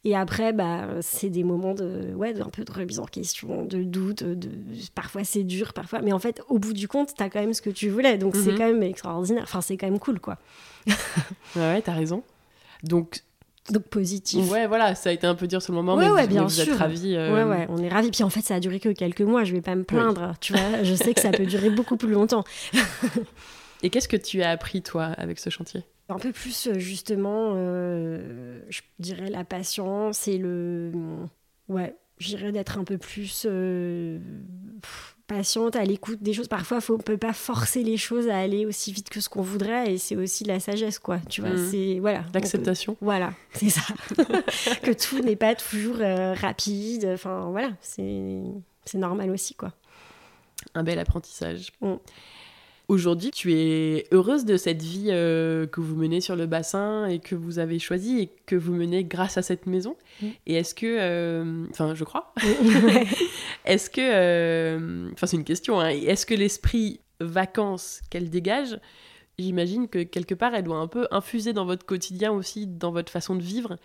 Et 0.04 0.16
après 0.16 0.54
bah 0.54 0.88
c'est 1.02 1.30
des 1.30 1.44
moments 1.44 1.74
de 1.74 2.14
ouais 2.16 2.40
un 2.42 2.50
peu 2.50 2.64
de 2.64 2.72
remise 2.72 3.00
en 3.00 3.06
question, 3.06 3.66
de 3.66 3.84
doute, 3.84 4.24
de 4.24 4.50
parfois 4.94 5.24
c'est 5.24 5.44
dur, 5.44 5.74
parfois, 5.74 6.02
mais 6.02 6.12
en 6.12 6.20
fait 6.20 6.42
au 6.50 6.60
bout 6.60 6.74
du 6.74 6.88
compte 6.88 7.14
t'as 7.16 7.30
quand 7.30 7.40
même 7.40 7.54
ce 7.54 7.62
que 7.62 7.70
tu 7.70 7.90
voulais, 7.90 8.18
donc 8.18 8.36
c'est 8.36 8.52
mhm. 8.52 8.58
quand 8.58 8.68
même 8.68 8.84
extraordinaire. 8.84 9.44
Enfin 9.44 9.62
c'est 9.62 9.78
quand 9.78 9.88
même 9.88 10.00
cool 10.00 10.20
quoi. 10.20 10.38
ouais, 10.88 10.94
ouais 11.56 11.82
t'as 11.82 11.94
raison. 11.94 12.24
Donc 12.84 13.24
donc 13.72 13.84
positif. 13.84 14.49
Ouais, 14.49 14.67
voilà, 14.67 14.95
ça 14.95 15.09
a 15.09 15.13
été 15.13 15.28
un 15.28 15.36
peu 15.36 15.47
dur 15.47 15.61
sur 15.61 15.74
le 15.74 15.78
moment, 15.78 15.95
mais 15.95 16.09
ouais, 16.09 16.24
vous, 16.24 16.28
bien 16.28 16.43
vous 16.43 16.49
sûr. 16.49 16.74
êtes 16.74 16.80
ravis. 16.80 17.15
Euh, 17.15 17.34
ouais, 17.34 17.43
ouais, 17.43 17.67
on 17.69 17.78
est 17.78 17.89
ravis. 17.89 18.11
Puis 18.11 18.24
en 18.24 18.30
fait, 18.30 18.41
ça 18.41 18.55
a 18.55 18.59
duré 18.59 18.80
que 18.80 18.89
quelques 18.89 19.22
mois, 19.22 19.43
je 19.43 19.53
vais 19.53 19.61
pas 19.61 19.76
me 19.76 19.84
plaindre, 19.84 20.34
tu 20.39 20.53
vois. 20.53 20.84
Je 20.84 20.93
sais 20.95 21.13
que 21.13 21.22
ça 21.22 21.32
peut 21.32 21.45
durer 21.45 21.69
beaucoup 21.69 21.97
plus 21.97 22.11
longtemps. 22.11 22.43
Et 23.84 23.89
qu'est-ce 23.89 24.07
que 24.07 24.17
tu 24.17 24.43
as 24.43 24.51
appris, 24.51 24.82
toi, 24.82 25.05
avec 25.05 25.39
ce 25.39 25.49
chantier? 25.49 25.84
Un 26.09 26.19
peu 26.19 26.32
plus, 26.32 26.67
euh, 26.67 26.78
justement, 26.78 27.53
euh, 27.55 28.59
je 28.69 28.82
dirais 28.99 29.30
la 29.30 29.43
patience 29.43 30.28
et 30.28 30.38
le. 30.38 30.91
Ouais, 31.69 31.95
je 32.19 32.28
dirais 32.28 32.51
d'être 32.51 32.78
un 32.78 32.84
peu 32.84 32.97
plus 32.97 33.47
patiente, 35.32 35.76
à 35.76 35.84
l'écoute 35.84 36.22
des 36.22 36.34
choses. 36.34 36.48
Parfois, 36.48 36.80
on 36.90 36.94
ne 36.94 37.02
peut 37.02 37.18
pas 37.18 37.34
forcer 37.34 37.84
les 37.84 37.98
choses 37.98 38.28
à 38.28 38.38
aller 38.38 38.66
aussi 38.66 38.92
vite 38.92 39.10
que 39.10 39.22
ce 39.22 39.30
qu'on 39.30 39.42
voudrait, 39.42 39.94
et 39.94 39.98
c'est 39.98 40.16
aussi 40.16 40.44
la 40.44 40.60
sagesse, 40.60 41.00
quoi. 41.00 41.20
Tu 41.30 41.42
vois, 41.42 41.52
mhm. 41.52 41.70
c'est 41.72 42.00
voilà. 42.00 42.24
L'acceptation. 42.34 42.98
Voilà, 43.02 43.34
c'est 43.54 43.70
ça. 43.70 43.82
que 44.84 44.92
tout 44.92 45.20
n'est 45.20 45.36
pas 45.36 45.56
toujours 45.56 45.98
euh, 46.00 46.34
rapide. 46.34 47.12
Enfin, 47.14 47.50
voilà, 47.52 47.72
c'est 47.82 48.98
normal 48.98 49.30
aussi, 49.32 49.56
quoi. 49.56 49.72
Un 50.76 50.84
bel 50.84 51.00
apprentissage. 51.00 51.72
Mm. 51.82 51.96
Aujourd'hui, 52.92 53.32
tu 53.32 53.54
es 53.54 54.06
heureuse 54.12 54.44
de 54.44 54.58
cette 54.58 54.82
vie 54.82 55.12
euh, 55.12 55.66
que 55.66 55.80
vous 55.80 55.96
menez 55.96 56.20
sur 56.20 56.36
le 56.36 56.46
bassin 56.46 57.08
et 57.08 57.20
que 57.20 57.36
vous 57.36 57.58
avez 57.58 57.80
choisi 57.80 58.20
et 58.20 58.30
que 58.46 58.58
vous 58.58 58.74
menez 58.74 59.06
grâce 59.06 59.38
à 59.38 59.42
cette 59.42 59.66
maison. 59.66 59.96
Mm. 60.22 60.28
Et 60.48 60.56
est-ce 60.56 60.76
que, 60.76 60.98
euh, 61.00 61.66
enfin, 61.70 61.96
je 61.96 62.04
crois, 62.04 62.34
est-ce 63.66 63.89
que, 63.89 64.02
euh, 64.02 65.10
enfin, 65.14 65.26
c'est 65.26 65.38
une 65.38 65.46
question, 65.46 65.80
hein, 65.80 65.88
est-ce 65.88 66.26
que 66.26 66.34
l'esprit 66.34 67.00
vacances 67.22 68.02
qu'elle 68.10 68.30
dégage, 68.30 68.78
j'imagine 69.39 69.88
que 69.88 70.04
quelque 70.04 70.36
part, 70.36 70.54
elle 70.54 70.66
doit 70.66 70.80
un 70.80 70.88
peu 70.88 71.08
infuser 71.12 71.54
dans 71.54 71.64
votre 71.64 71.86
quotidien 71.86 72.34
aussi, 72.34 72.68
dans 72.68 72.92
votre 72.92 73.10
façon 73.10 73.36
de 73.36 73.42
vivre. 73.42 73.78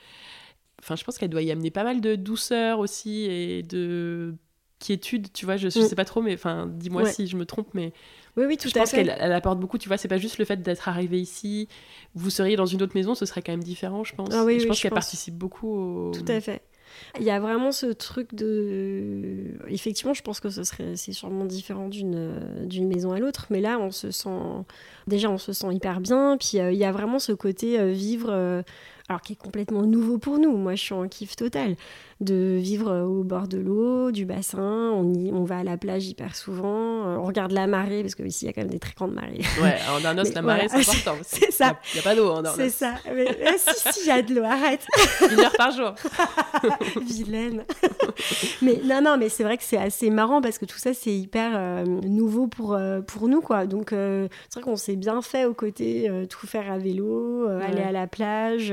Enfin, 0.83 0.97
je 0.97 1.05
pense 1.05 1.17
qu'elle 1.17 1.31
doit 1.31 1.43
y 1.43 1.53
amener 1.53 1.71
pas 1.71 1.85
mal 1.85 2.01
de 2.01 2.17
douceur 2.17 2.81
aussi 2.81 3.27
et 3.27 3.63
de 3.63 4.35
quiétude, 4.81 5.33
tu 5.33 5.45
vois, 5.45 5.57
je, 5.57 5.69
je 5.69 5.79
mm. 5.79 5.83
sais 5.83 5.95
pas 5.95 6.05
trop, 6.05 6.23
mais 6.23 6.35
enfin, 6.35 6.67
dis-moi 6.67 7.07
si 7.07 7.29
je 7.29 7.37
me 7.37 7.47
trompe, 7.47 7.69
mais 7.73 7.93
oui, 8.37 8.45
oui, 8.47 8.57
tout 8.57 8.69
je 8.69 8.75
pense 8.75 8.91
qu'elle 8.91 9.11
apporte 9.11 9.59
beaucoup, 9.59 9.79
tu 9.79 9.89
vois, 9.89 9.97
c'est 9.97 10.09
pas 10.09 10.19
juste 10.19 10.39
le 10.39 10.45
fait 10.45 10.63
d'être 10.63 10.89
arrivé 10.89 11.21
ici, 11.21 11.69
vous 12.15 12.31
seriez 12.31 12.57
dans 12.57 12.67
une 12.67 12.83
autre 12.83 12.95
maison, 12.95 13.15
ce 13.15 13.27
serait 13.27 13.43
quand 13.43 13.53
même 13.53 13.65
différent, 13.65 14.05
je 14.05 14.15
pense. 14.15 14.29
Ah 14.33 14.45
oui, 14.45 14.61
je 14.61 14.67
pense 14.67 14.81
qu'elle 14.81 14.91
participe 14.91 15.35
beaucoup 15.35 15.69
au... 15.69 16.11
Tout 16.13 16.25
à 16.29 16.41
fait. 16.41 16.63
Il 17.19 17.25
y 17.25 17.31
a 17.31 17.41
vraiment 17.41 17.73
ce 17.73 17.87
truc 17.87 18.35
de. 18.35 19.55
Effectivement, 19.69 20.15
je 20.15 20.23
pense 20.23 20.41
que 20.41 20.49
ce 20.49 20.65
serait, 20.65 20.97
c'est 20.97 21.13
sûrement 21.13 21.45
différent 21.45 21.89
d'une 21.89 22.67
d'une 22.67 22.89
maison 22.89 23.13
à 23.13 23.19
l'autre, 23.19 23.47
mais 23.51 23.61
là, 23.61 23.79
on 23.79 23.91
se 23.91 24.11
sent 24.11 24.29
déjà, 25.07 25.31
on 25.31 25.39
se 25.39 25.53
sent 25.53 25.73
hyper 25.73 26.01
bien. 26.01 26.37
Puis 26.39 26.59
euh, 26.59 26.73
il 26.73 26.79
y 26.79 26.85
a 26.85 26.93
vraiment 26.93 27.19
ce 27.19 27.33
côté 27.33 27.79
euh, 27.79 27.91
vivre. 27.91 28.29
Euh, 28.31 28.63
alors 29.09 29.21
qui 29.21 29.35
est 29.35 29.37
complètement 29.37 29.83
nouveau 29.83 30.19
pour 30.19 30.39
nous. 30.39 30.57
Moi, 30.57 30.75
je 30.75 30.83
suis 30.83 30.95
en 30.95 31.07
kiff 31.09 31.37
total 31.37 31.77
de 32.21 32.57
vivre 32.59 33.03
au 33.03 33.23
bord 33.25 33.47
de 33.47 33.59
l'eau, 33.59 34.11
du 34.11 34.25
bassin. 34.25 34.91
On, 34.95 35.13
y, 35.13 35.31
on 35.33 35.45
va 35.45 35.59
à 35.59 35.65
la 35.65 35.77
plage 35.77 36.07
hyper 36.07 36.35
souvent. 36.35 37.07
Euh, 37.07 37.17
on 37.17 37.25
regarde 37.25 37.53
la 37.53 37.67
marée, 37.67 38.03
parce 38.03 38.15
qu'ici, 38.15 38.47
il 38.47 38.49
y 38.49 38.51
a 38.51 38.53
quand 38.55 38.63
même 38.63 38.71
des 38.71 38.79
très 38.79 38.95
grandes 38.95 39.13
marées. 39.13 39.43
Ouais, 39.61 39.77
en 39.95 40.01
Darnos, 40.01 40.33
la 40.35 40.43
marée, 40.43 40.69
c'est 40.69 40.79
important. 40.79 41.17
C'est 41.23 41.53
ça. 41.53 41.79
Il 41.93 41.97
n'y 41.97 42.01
a, 42.01 42.03
pas 42.03 42.15
d'eau 42.17 42.31
en 42.31 42.43
Darnos. 42.43 42.57
C'est 42.57 42.71
ça. 42.71 42.95
Mais, 43.15 43.29
euh, 43.29 43.51
si, 43.59 43.93
si, 43.93 44.01
il 44.05 44.07
y 44.07 44.11
a 44.11 44.23
de 44.23 44.35
l'eau, 44.35 44.45
arrête. 44.45 44.87
Une 45.31 45.41
heure 45.41 45.53
par 45.53 45.73
jour. 45.73 45.95
Vilaine. 47.07 47.65
mais 48.63 48.81
non, 48.83 49.03
non, 49.03 49.19
mais 49.19 49.29
c'est 49.29 49.45
vrai 49.45 49.59
que 49.59 49.65
c'est 49.65 49.77
assez 49.77 50.09
marrant 50.09 50.41
parce 50.41 50.57
que 50.57 50.65
tout 50.65 50.79
ça, 50.79 50.95
c'est 50.95 51.15
hyper 51.15 51.53
euh, 51.55 51.85
nouveau 51.85 52.47
pour, 52.47 52.79
pour 53.07 53.29
nous, 53.29 53.43
quoi. 53.43 53.67
Donc, 53.67 53.89
c'est 53.91 54.55
vrai 54.55 54.63
qu'on 54.63 54.77
s'est 54.77 54.97
bien 54.97 55.21
fait 55.21 55.45
au 55.45 55.53
côté 55.53 56.11
tout 56.31 56.47
faire 56.47 56.73
à 56.73 56.79
vélo, 56.79 57.47
aller 57.47 57.83
à 57.83 57.93
la 57.93 58.07
plage. 58.07 58.73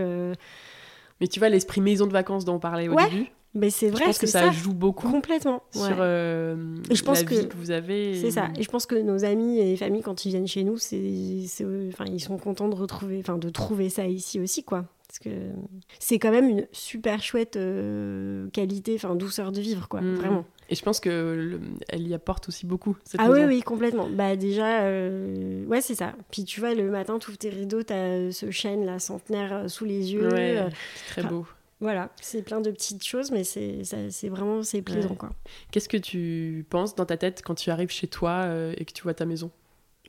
Mais 1.22 1.28
tu 1.28 1.40
vois, 1.40 1.50
l'esprit 1.50 1.82
maison 1.82 2.08
de 2.08 2.12
vacances 2.12 2.46
dont 2.46 2.56
on 2.56 2.60
parlait 2.60 2.88
au 2.88 2.96
début. 2.96 3.28
Mais 3.56 3.70
c'est 3.70 3.90
vrai. 3.90 4.00
Je 4.00 4.06
pense 4.06 4.18
que 4.18 4.28
ça, 4.28 4.52
joue 4.52 4.74
beaucoup. 4.74 5.10
Complètement. 5.10 5.62
Sur 5.72 5.96
euh, 6.00 6.76
je 6.90 7.04
pense 7.04 7.20
la 7.20 7.24
que, 7.24 7.36
vie 7.36 7.48
que 7.48 7.56
vous 7.56 7.72
avez. 7.72 8.20
C'est 8.20 8.32
ça. 8.32 8.50
Et 8.58 8.64
je 8.64 8.70
pense 8.70 8.86
que 8.86 8.96
nos 8.96 9.26
amis 9.26 9.60
et 9.60 9.78
familles, 9.78 10.02
quand 10.02 10.26
ils 10.26 10.30
viennent 10.30 10.48
chez 10.48 10.64
nous, 10.64 10.78
c'est, 10.78 11.46
enfin, 11.90 12.06
ils 12.06 12.20
sont 12.20 12.38
contents 12.38 12.68
de 12.68 12.76
retrouver, 12.76 13.20
enfin, 13.20 13.38
de 13.38 13.50
trouver 13.50 13.90
ça 13.90 14.08
ici 14.08 14.40
aussi, 14.40 14.64
quoi. 14.64 14.86
Parce 15.14 15.20
que 15.20 15.52
c'est 16.00 16.18
quand 16.18 16.32
même 16.32 16.50
une 16.50 16.68
super 16.72 17.22
chouette 17.22 17.56
euh, 17.56 18.50
qualité, 18.50 18.96
enfin, 18.96 19.14
douceur 19.14 19.52
de 19.52 19.62
vivre, 19.62 19.88
quoi. 19.88 20.02
Mm. 20.02 20.16
Vraiment. 20.16 20.46
Et 20.70 20.76
je 20.76 20.82
pense 20.82 21.00
que 21.00 21.60
elle 21.88 22.08
y 22.08 22.16
apporte 22.16 22.48
aussi 22.48 22.66
beaucoup. 22.66 22.98
Cette 23.04 23.22
ah 23.22 23.30
oui, 23.30 23.42
oui, 23.46 23.62
complètement. 23.62 24.10
Bah 24.10 24.36
déjà, 24.36 24.82
euh, 24.86 25.66
ouais, 25.66 25.82
c'est 25.82 25.94
ça. 25.94 26.14
Puis 26.32 26.46
tu 26.46 26.62
vois, 26.62 26.74
le 26.74 26.90
matin, 26.90 27.20
tu 27.20 27.30
ouvres 27.30 27.38
tes 27.38 27.50
rideaux, 27.50 27.84
tu 27.84 27.94
as 27.94 28.32
ce 28.32 28.50
chêne, 28.50 28.86
la 28.88 28.98
centenaire, 28.98 29.70
sous 29.70 29.86
les 29.86 30.14
yeux. 30.14 30.30
Ouais, 30.34 30.68
très 31.10 31.22
beau. 31.22 31.46
Voilà, 31.80 32.10
c'est 32.20 32.42
plein 32.42 32.62
de 32.62 32.72
petites 32.72 33.06
choses, 33.06 33.30
mais 33.30 33.44
c'est 33.44 33.84
vraiment 34.30 34.64
c'est 34.64 34.82
plaisant. 34.82 35.14
quoi. 35.14 35.30
Qu'est-ce 35.72 35.90
que 35.90 35.98
tu 35.98 36.66
penses 36.72 36.96
dans 36.96 37.06
ta 37.06 37.18
tête 37.18 37.44
quand 37.46 37.56
tu 37.56 37.70
arrives 37.70 37.92
chez 37.92 38.08
toi 38.08 38.46
euh, 38.46 38.74
et 38.78 38.86
que 38.86 38.94
tu 38.94 39.04
vois 39.04 39.14
ta 39.14 39.26
maison? 39.26 39.52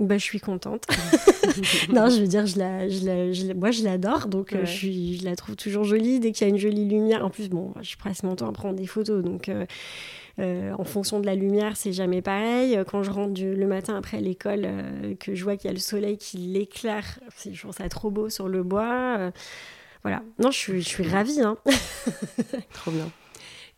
Bah, 0.00 0.18
je 0.18 0.24
suis 0.24 0.40
contente. 0.40 0.86
non, 1.92 2.08
je 2.08 2.20
veux 2.20 2.26
dire, 2.26 2.46
je 2.46 2.58
la, 2.58 2.88
je 2.88 3.46
la, 3.46 3.54
moi, 3.54 3.70
je 3.70 3.84
l'adore, 3.84 4.26
donc 4.26 4.52
euh, 4.52 4.64
je, 4.64 4.70
suis, 4.70 5.18
je 5.18 5.24
la 5.24 5.36
trouve 5.36 5.56
toujours 5.56 5.84
jolie. 5.84 6.20
Dès 6.20 6.32
qu'il 6.32 6.46
y 6.46 6.50
a 6.50 6.52
une 6.52 6.58
jolie 6.58 6.84
lumière, 6.84 7.24
en 7.24 7.30
plus, 7.30 7.48
bon, 7.48 7.72
je 7.80 7.96
passe 7.96 8.22
mon 8.22 8.34
temps 8.34 8.48
à 8.48 8.52
prendre 8.52 8.74
des 8.74 8.86
photos, 8.86 9.22
donc 9.22 9.48
euh, 9.48 10.72
en 10.72 10.84
fonction 10.84 11.20
de 11.20 11.26
la 11.26 11.34
lumière, 11.34 11.76
c'est 11.76 11.92
jamais 11.92 12.22
pareil. 12.22 12.76
Quand 12.88 13.02
je 13.02 13.10
rentre 13.10 13.40
le 13.40 13.66
matin 13.66 13.96
après 13.96 14.20
l'école, 14.20 14.68
que 15.20 15.34
je 15.34 15.44
vois 15.44 15.56
qu'il 15.56 15.68
y 15.68 15.70
a 15.70 15.74
le 15.74 15.80
soleil 15.80 16.18
qui 16.18 16.38
l'éclaire, 16.38 17.20
je 17.44 17.58
trouve 17.58 17.72
ça 17.74 17.88
trop 17.88 18.10
beau 18.10 18.28
sur 18.30 18.48
le 18.48 18.62
bois. 18.62 19.30
Voilà. 20.04 20.22
Non, 20.38 20.50
je 20.50 20.58
suis, 20.58 20.82
je 20.82 20.88
suis 20.88 21.08
ravie. 21.08 21.40
Hein. 21.40 21.56
Trop 22.74 22.90
bien. 22.90 23.10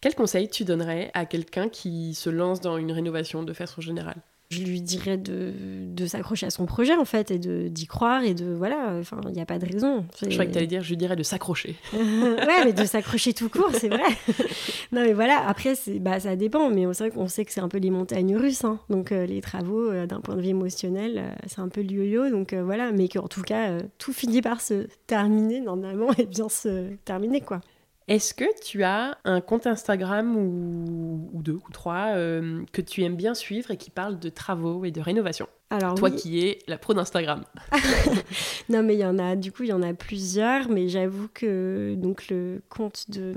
Quel 0.00 0.14
conseil 0.14 0.48
tu 0.50 0.64
donnerais 0.64 1.10
à 1.14 1.24
quelqu'un 1.24 1.68
qui 1.68 2.14
se 2.14 2.28
lance 2.28 2.60
dans 2.60 2.78
une 2.78 2.90
rénovation 2.90 3.44
de 3.44 3.52
façon 3.52 3.80
générale? 3.80 4.20
Je 4.51 4.62
lui 4.62 4.80
dirais 4.80 5.16
de, 5.16 5.53
de 5.88 6.07
s'accrocher 6.07 6.47
à 6.47 6.51
son 6.51 6.66
projet 6.66 6.94
en 6.94 7.05
fait 7.05 7.30
et 7.32 7.38
de 7.38 7.66
d'y 7.66 7.86
croire 7.86 8.22
et 8.22 8.32
de 8.34 8.47
voilà 8.47 8.97
enfin 9.01 9.20
il 9.26 9.32
n'y 9.32 9.40
a 9.40 9.47
pas 9.47 9.59
de 9.59 9.66
raison. 9.66 10.05
Je 10.22 10.28
crois 10.28 10.47
que 10.47 10.53
tu 10.53 10.59
allais 10.59 10.68
dire 10.68 10.82
je 10.82 10.90
lui 10.90 10.97
dirais 10.97 11.16
de 11.16 11.22
s'accrocher. 11.22 11.76
Ouais 11.92 12.64
mais 12.64 12.72
de 12.72 12.84
s'accrocher 12.84 13.32
tout 13.32 13.49
court 13.49 13.70
c'est 13.72 13.88
vrai. 13.88 14.03
Non 14.92 15.03
mais 15.03 15.14
voilà 15.14 15.47
après 15.47 15.74
c'est 15.74 15.99
bah 15.99 16.20
ça 16.20 16.36
dépend 16.36 16.70
mais 16.70 16.84
c'est 16.92 17.05
vrai 17.05 17.11
qu'on 17.11 17.26
sait 17.26 17.44
que 17.44 17.53
c'est 17.53 17.61
un 17.61 17.68
peu 17.68 17.78
les 17.78 17.90
montagnes 17.90 18.36
russes 18.36 18.64
hein. 18.64 18.78
donc 18.88 19.11
euh, 19.11 19.26
les 19.26 19.40
travaux 19.40 19.90
euh, 19.90 20.07
d'un 20.07 20.20
point 20.20 20.36
de 20.36 20.40
vue 20.40 20.49
émotionnel 20.49 21.18
euh, 21.18 21.34
c'est 21.47 21.61
un 21.61 21.68
peu 21.68 21.82
le 21.82 21.90
yo-yo. 21.90 22.30
Donc 22.30 22.55
voilà 22.55 22.92
mais 22.92 23.09
qu'en 23.09 23.26
tout 23.26 23.42
cas 23.42 23.78
tout 23.99 24.12
finit 24.12 24.42
par 24.42 24.61
se 24.61 24.86
terminer 25.07 25.61
normalement 25.61 26.12
et 26.18 26.26
bien 26.26 26.49
se 26.49 26.94
terminer 27.05 27.40
quoi 27.40 27.61
est-ce 28.09 28.34
que 28.34 28.44
tu 28.62 28.84
as 28.84 29.18
un 29.24 29.40
compte 29.40 29.66
Instagram 29.66 30.36
ou, 30.36 31.42
deux 31.42 31.54
ou 31.54 31.72
trois 31.72 32.14
euh, 32.14 32.64
que 32.72 32.80
tu 32.80 33.02
aimes 33.02 33.16
bien 33.16 33.34
suivre 33.34 33.72
et 33.72 33.76
qui 33.76 33.90
parle 33.90 34.18
de 34.18 34.28
travaux 34.28 34.84
et 34.84 34.92
de 34.92 35.00
rénovation? 35.00 35.48
Alors, 35.68 35.96
Toi 35.96 36.12
qui 36.12 36.46
es 36.46 36.60
la 36.68 36.78
pro 36.78 36.94
d'Instagram. 36.94 37.42
non, 38.68 38.84
mais 38.84 38.94
il 38.94 39.00
y 39.00 39.04
en 39.04 39.18
a, 39.18 39.34
du 39.34 39.50
coup, 39.50 39.64
il 39.64 39.70
y 39.70 39.72
en 39.72 39.82
a 39.82 39.94
plusieurs, 39.94 40.68
mais 40.68 40.88
j'avoue 40.88 41.26
que 41.34 41.96
donc, 41.96 42.28
le 42.28 42.62
compte 42.68 43.10
de 43.10 43.34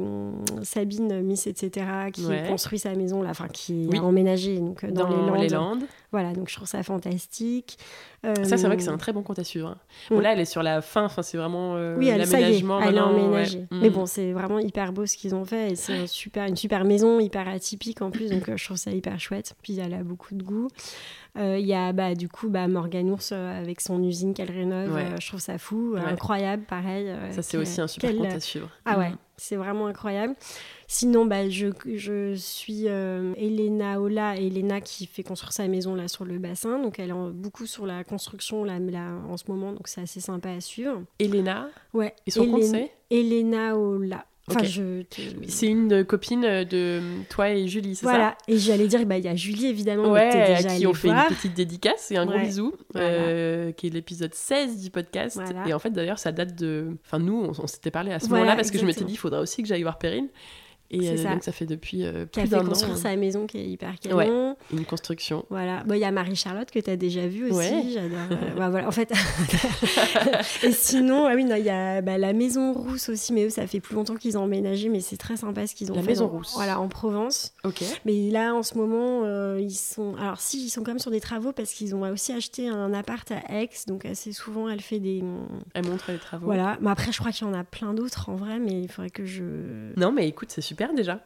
Sabine 0.61 1.21
Miss, 1.23 1.47
etc., 1.47 1.87
qui 2.13 2.27
construit 2.47 2.77
sa 2.77 2.93
maison, 2.93 3.23
là, 3.23 3.31
enfin, 3.31 3.47
qui 3.47 3.89
a 3.95 4.03
emménagé 4.03 4.59
donc, 4.59 4.85
dans, 4.85 5.33
les, 5.35 5.49
Landes. 5.49 5.83
Voilà, 6.11 6.33
donc 6.33 6.49
je 6.49 6.55
trouve 6.55 6.67
ça 6.67 6.83
fantastique. 6.83 7.79
Ça, 8.23 8.57
c'est 8.57 8.67
vrai 8.67 8.77
que 8.77 8.83
c'est 8.83 8.89
un 8.89 8.97
très 8.97 9.13
bon 9.13 9.23
compte 9.23 9.39
à 9.39 9.43
suivre. 9.43 9.69
Hein. 9.69 9.77
Bon, 10.11 10.19
là, 10.19 10.33
elle 10.33 10.39
est 10.39 10.45
sur 10.45 10.61
la 10.61 10.81
fin, 10.81 11.05
enfin, 11.05 11.23
c'est 11.23 11.37
vraiment 11.37 11.77
euh, 11.77 11.95
oui, 11.97 12.09
elle, 12.09 12.19
l'aménagement. 12.19 12.79
elle 12.81 12.97
est 12.97 12.99
emménagée. 12.99 13.65
Mais 13.71 13.89
mm. 13.89 13.93
bon, 13.93 14.05
c'est 14.05 14.33
vraiment 14.33 14.59
hyper 14.59 14.93
beau 14.93 15.07
ce 15.07 15.17
qu'ils 15.17 15.33
ont 15.33 15.45
fait, 15.45 15.71
et 15.71 15.75
c'est 15.75 16.05
super, 16.05 16.45
une 16.45 16.57
super 16.57 16.85
maison, 16.85 17.19
hyper 17.19 17.47
atypique 17.47 18.03
en 18.03 18.11
plus, 18.11 18.29
donc 18.29 18.49
euh, 18.49 18.57
je 18.57 18.65
trouve 18.65 18.77
ça 18.77 18.91
hyper 18.91 19.19
chouette. 19.19 19.55
Puis 19.63 19.79
elle 19.79 19.95
a 19.95 20.03
beaucoup 20.03 20.35
de 20.35 20.43
goût. 20.43 20.67
Euh, 21.37 21.57
il 21.59 21.65
y 21.65 21.73
a 21.73 21.93
bah, 21.93 22.15
du 22.15 22.27
coup 22.27 22.49
bah, 22.49 22.67
Morgan 22.67 23.11
Ours 23.11 23.31
euh, 23.31 23.61
avec 23.61 23.81
son 23.81 24.03
usine 24.03 24.33
qu'elle 24.33 24.51
rénove. 24.51 24.95
Euh, 24.95 25.15
je 25.19 25.27
trouve 25.27 25.39
ça 25.39 25.57
fou, 25.57 25.95
incroyable, 25.97 26.63
pareil. 26.63 27.11
ça, 27.31 27.41
c'est 27.41 27.57
aussi 27.57 27.79
un 27.81 27.87
super 27.87 28.15
compte 28.15 28.33
à 28.33 28.39
suivre. 28.39 28.69
Ah 28.85 28.97
ouais, 28.97 29.11
mm. 29.11 29.17
c'est 29.37 29.55
vraiment 29.55 29.87
incroyable. 29.87 30.35
Sinon, 30.87 31.25
bah, 31.25 31.49
je, 31.49 31.67
je 31.95 32.33
suis 32.35 32.85
Elena 32.85 34.01
Ola, 34.01 34.35
Elena 34.37 34.81
qui 34.81 35.05
fait 35.05 35.23
construire 35.23 35.53
sa 35.53 35.67
maison 35.67 35.95
là 35.95 36.07
sur 36.07 36.25
le 36.25 36.39
bassin. 36.39 36.81
Donc, 36.81 36.99
elle 36.99 37.11
est 37.11 37.31
beaucoup 37.33 37.67
sur 37.67 37.85
la 37.85 38.03
construction 38.03 38.63
là, 38.63 38.79
là 38.79 39.11
en 39.29 39.37
ce 39.37 39.45
moment. 39.47 39.71
Donc, 39.71 39.87
c'est 39.87 40.01
assez 40.01 40.19
sympa 40.19 40.49
à 40.49 40.61
suivre. 40.61 41.03
Elena 41.19 41.69
Ouais. 41.93 42.15
Et 42.25 42.31
son 42.31 42.49
compte, 42.49 42.63
c'est? 42.63 42.91
Elena 43.11 43.77
Ola. 43.77 44.25
C'est 45.47 45.67
une 45.67 46.03
copine 46.03 46.41
de 46.41 47.01
toi 47.29 47.49
et 47.49 47.67
Julie, 47.67 47.95
c'est 47.95 48.03
voilà. 48.03 48.17
ça 48.17 48.23
Voilà, 48.23 48.37
et 48.47 48.57
j'allais 48.57 48.87
dire, 48.87 49.05
bah, 49.05 49.17
il 49.17 49.25
y 49.25 49.27
a 49.27 49.35
Julie 49.35 49.67
évidemment, 49.67 50.11
ouais, 50.11 50.57
qui 50.77 50.87
ont 50.87 50.93
fait 50.93 51.09
une 51.09 51.25
petite 51.29 51.53
dédicace 51.53 52.11
et 52.11 52.17
un 52.17 52.25
gros 52.25 52.39
bisou, 52.39 52.73
euh, 52.95 53.71
qui 53.71 53.87
est 53.87 53.89
l'épisode 53.89 54.33
16 54.33 54.81
du 54.81 54.89
podcast. 54.89 55.39
Et 55.65 55.73
en 55.73 55.79
fait, 55.79 55.91
d'ailleurs, 55.91 56.19
ça 56.19 56.31
date 56.31 56.55
de. 56.55 56.87
Enfin, 57.05 57.19
nous, 57.19 57.53
on, 57.57 57.67
s'était 57.67 57.91
parlé 57.91 58.11
à 58.11 58.19
ce 58.19 58.29
moment-là 58.29 58.55
parce 58.55 58.71
que 58.71 58.77
je 58.77 58.85
m'étais 58.85 59.03
dit, 59.03 59.13
il 59.13 59.17
faudra 59.17 59.41
aussi 59.41 59.61
que 59.61 59.67
j'aille 59.67 59.83
voir 59.83 59.97
Perrine. 59.97 60.27
Et 60.91 61.07
euh, 61.07 61.17
ça. 61.17 61.33
donc 61.33 61.43
ça 61.43 61.51
fait 61.51 61.67
depuis 61.67 62.03
euh, 62.03 62.25
plus 62.25 62.49
d'un 62.49 62.65
an. 62.65 62.69
Construire 62.69 62.97
sa 62.97 63.15
maison 63.15 63.45
qui 63.45 63.59
est 63.59 63.67
hyper 63.67 63.99
canon. 63.99 64.55
une 64.73 64.85
construction. 64.85 65.45
Voilà. 65.49 65.83
Il 65.87 65.97
y 65.97 66.03
a 66.03 66.11
Marie-Charlotte 66.11 66.71
que 66.71 66.79
tu 66.79 66.89
as 66.89 66.97
déjà 66.97 67.27
vue 67.27 67.51
aussi. 67.51 67.93
J'adore. 67.93 68.17
Euh, 68.31 68.55
bah, 68.57 68.69
voilà. 68.69 68.87
En 68.87 68.91
fait. 68.91 69.11
et 70.63 70.71
sinon, 70.71 71.27
ah 71.27 71.35
oui, 71.35 71.45
il 71.47 71.65
y 71.65 71.69
a 71.69 72.01
bah, 72.01 72.17
la 72.17 72.33
maison 72.33 72.73
rousse 72.73 73.09
aussi, 73.09 73.33
mais 73.33 73.45
eux, 73.45 73.49
ça 73.49 73.67
fait 73.67 73.79
plus 73.79 73.95
longtemps 73.95 74.15
qu'ils 74.15 74.37
ont 74.37 74.43
emménagé, 74.43 74.89
mais 74.89 74.99
c'est 74.99 75.17
très 75.17 75.37
sympa 75.37 75.67
ce 75.67 75.75
qu'ils 75.75 75.91
ont 75.91 75.95
la 75.95 76.01
fait. 76.01 76.07
La 76.07 76.11
maison 76.13 76.27
rousse. 76.27 76.53
Voilà, 76.55 76.79
en 76.79 76.87
Provence. 76.87 77.53
Ok. 77.63 77.83
Mais 78.05 78.31
là, 78.31 78.55
en 78.55 78.63
ce 78.63 78.75
moment, 78.75 79.25
ils 79.57 79.75
sont. 79.75 80.15
Alors, 80.15 80.41
si, 80.41 80.65
ils 80.65 80.69
sont 80.69 80.81
quand 80.81 80.91
même 80.91 80.99
sur 80.99 81.11
des 81.11 81.21
travaux 81.21 81.51
parce 81.51 81.71
qu'ils 81.71 81.93
ont 81.93 82.01
aussi 82.09 82.31
acheté 82.33 82.67
un 82.67 82.93
appart 82.93 83.29
à 83.31 83.61
Aix. 83.61 83.69
Donc, 83.87 84.05
assez 84.05 84.31
souvent, 84.31 84.69
elle 84.69 84.81
fait 84.81 84.99
des. 84.99 85.23
Elle 85.75 85.85
montre 85.85 86.11
les 86.11 86.17
travaux. 86.17 86.47
Voilà. 86.47 86.79
Mais 86.81 86.89
après, 86.89 87.11
je 87.11 87.19
crois 87.19 87.31
qu'il 87.31 87.45
y 87.45 87.49
en 87.49 87.53
a 87.53 87.63
plein 87.63 87.93
d'autres 87.93 88.29
en 88.29 88.35
vrai, 88.35 88.57
mais 88.57 88.81
il 88.81 88.89
faudrait 88.89 89.11
que 89.11 89.25
je. 89.25 89.43
Non, 89.95 90.11
mais 90.11 90.27
écoute, 90.27 90.49
c'est 90.49 90.61
super 90.61 90.78
déjà. 90.93 91.21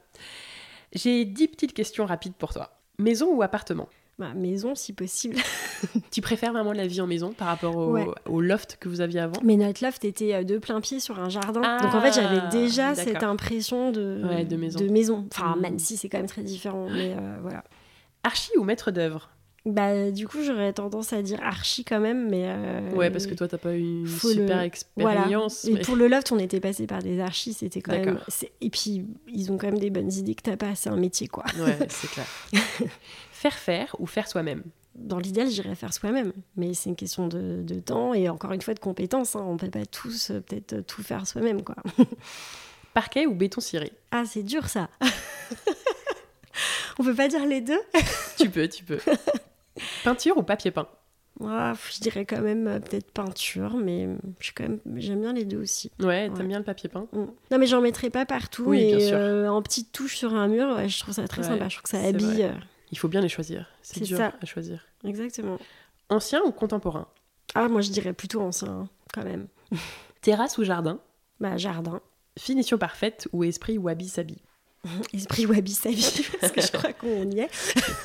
J'ai 0.94 1.26
dix 1.26 1.48
petites 1.48 1.74
questions 1.74 2.06
rapides 2.06 2.36
pour 2.36 2.54
toi. 2.54 2.72
Maison 3.00 3.34
ou 3.34 3.42
appartement? 3.42 3.90
Bah, 4.20 4.34
maison 4.36 4.76
si 4.76 4.94
possible. 4.94 5.38
tu 6.12 6.22
préfères 6.22 6.54
vraiment 6.54 6.72
la 6.72 6.86
vie 6.86 7.02
en 7.02 7.08
maison 7.08 7.34
par 7.34 7.48
rapport 7.48 7.76
au, 7.76 8.42
loft 8.42 8.78
que 8.80 8.88
vous 8.88 9.02
aviez 9.02 9.20
avant? 9.20 9.42
Mais 9.44 9.56
notre 9.58 9.84
loft 9.84 10.06
était 10.06 10.36
euh, 10.36 10.44
de 10.44 10.60
plein 10.60 10.82
pied 10.82 11.00
sur 11.00 11.20
un 11.20 11.30
jardin. 11.30 11.62
Donc 11.80 11.96
en 11.96 12.02
fait, 12.02 12.14
j'avais 12.14 12.42
ah, 12.44 12.50
déjà 12.50 12.94
cette 12.94 13.24
impression 13.24 13.92
de, 13.92 14.44
de, 14.44 14.56
maison. 14.56 14.80
de, 14.80 14.88
maison. 14.88 15.28
Enfin, 15.32 15.56
hmm. 15.56 15.62
même 15.62 15.80
si 15.80 15.98
c'est 15.98 16.10
quand 16.10 16.20
même 16.20 16.28
très 16.28 16.44
différent. 16.44 16.88
Mais 16.92 17.16
euh, 17.18 17.38
voilà. 17.42 17.64
Archi 18.24 18.52
ou 18.58 18.64
maître 18.64 18.92
d'œuvre? 18.92 19.30
Bah, 19.66 20.12
du 20.12 20.28
coup, 20.28 20.44
j'aurais 20.44 20.74
tendance 20.74 21.14
à 21.14 21.22
dire 21.22 21.40
archi 21.42 21.86
quand 21.86 22.02
même, 22.02 22.30
mais. 22.30 22.44
Euh, 22.48 22.92
ouais, 22.92 23.10
parce 23.10 23.28
que 23.28 23.34
toi, 23.34 23.48
t'as 23.48 23.58
pas 23.58 23.74
eu 23.74 23.80
une 23.80 24.08
super 24.08 24.60
expérience. 24.60 25.64
Et 25.66 25.78
pour 25.78 25.96
le 25.96 26.10
loft, 26.10 26.34
on 26.34 26.40
était 26.40 26.60
passé 26.60 26.86
par 26.86 27.02
des 27.02 27.22
archis, 27.22 27.54
c'était 27.54 27.82
quand 27.82 27.94
même. 27.94 28.20
Et 28.60 28.70
puis, 28.70 29.06
ils 29.28 29.52
ont 29.52 29.58
quand 29.58 29.68
même 29.68 29.80
des 29.80 29.90
bonnes 29.90 30.12
idées 30.12 30.36
que 30.36 30.42
t'as 30.42 30.58
pas, 30.58 30.76
c'est 30.76 30.90
un 30.90 30.98
métier, 30.98 31.30
quoi. 31.30 31.46
Ouais, 31.58 31.78
c'est 31.88 32.10
clair. 32.10 32.28
faire 33.32 33.54
faire 33.54 33.96
ou 34.00 34.06
faire 34.06 34.28
soi-même? 34.28 34.64
Dans 34.96 35.18
l'idéal, 35.18 35.50
j'irais 35.50 35.76
faire 35.76 35.94
soi-même, 35.94 36.34
mais 36.58 36.74
c'est 36.74 36.90
une 36.90 36.96
question 36.98 37.28
de, 37.28 37.80
temps 37.80 38.14
et 38.14 38.28
encore 38.28 38.52
une 38.52 38.62
fois 38.62 38.74
de 38.74 38.80
compétences. 38.80 39.38
Hein. 39.38 39.46
On 39.48 39.56
peut 39.56 39.70
pas 39.70 39.86
tous 39.86 40.30
euh, 40.30 40.42
peut-être 40.42 40.86
tout 40.86 41.02
faire 41.02 41.26
soi-même, 41.26 41.64
quoi. 41.64 41.76
Parquet 42.94 43.26
ou 43.26 43.34
béton 43.34 43.62
ciré? 43.62 43.94
Ah, 44.12 44.24
c'est 44.26 44.44
dur 44.44 44.68
ça. 44.68 44.90
on 47.00 47.04
peut 47.04 47.16
pas 47.16 47.30
dire 47.30 47.46
les 47.46 47.62
deux? 47.62 47.80
Tu 48.38 48.50
peux, 48.50 48.68
tu 48.68 48.84
peux. 48.84 49.00
Peinture 50.04 50.38
ou 50.38 50.44
papier 50.44 50.72
peint? 50.72 50.88
Je 51.40 52.00
dirais 52.00 52.26
quand 52.26 52.42
même 52.42 52.68
euh, 52.68 52.80
peut-être 52.80 53.12
peinture, 53.12 53.76
mais 53.78 54.08
quand 54.56 54.64
même 54.64 54.80
j'aime 54.96 55.22
bien 55.22 55.34
les 55.34 55.46
deux 55.46 55.58
aussi. 55.58 55.92
Ouais, 56.00 56.30
t'aimes 56.30 56.48
bien 56.48 56.60
le 56.60 56.64
papier 56.64 56.90
peint? 56.90 57.08
Mm. 57.12 57.26
Non, 57.52 57.58
mais 57.58 57.66
j'en 57.66 57.82
mettrai 57.82 58.10
pas 58.10 58.26
partout. 58.26 58.66
Oui, 58.68 58.94
euh, 58.94 59.48
en 59.48 59.62
petite 59.62 59.92
touche 59.92 60.16
sur 60.16 60.34
un 60.34 60.48
mur, 60.48 60.88
je 60.88 61.00
trouve 61.00 61.14
ça 61.14 61.28
très 61.28 61.44
sympa. 61.44 61.70
Je 61.70 61.76
trouve 61.76 61.84
que 61.84 61.90
ça 61.90 62.02
habille. 62.02 62.44
Euh. 62.44 62.54
Il 62.92 62.98
faut 62.98 63.08
bien 63.08 63.22
les 63.22 63.30
choisir. 63.30 63.68
C'est 63.82 64.04
dur 64.04 64.22
à 64.22 64.46
choisir. 64.46 64.86
Exactement. 65.04 65.58
Ancien 66.10 66.42
ou 66.44 66.52
contemporain? 66.52 67.08
Ah, 67.56 67.68
moi 67.68 67.82
je 67.82 67.90
dirais 67.90 68.14
plutôt 68.14 68.42
ancien, 68.42 68.70
hein, 68.70 68.90
quand 69.14 69.24
même. 69.24 69.48
Terrasse 70.22 70.58
ou 70.58 70.64
jardin? 70.64 71.00
Bah, 71.40 71.58
jardin. 71.58 72.02
Finition 72.38 72.78
parfaite 72.78 73.28
ou 73.32 73.44
esprit 73.44 73.78
wabi-sabi 73.78 74.42
esprit 75.14 75.46
wabi-sabi, 75.46 76.26
parce 76.42 76.52
que 76.52 76.62
je 76.62 76.72
crois 76.72 76.94
qu'on 76.94 77.30
y 77.30 77.40
est. 77.40 77.50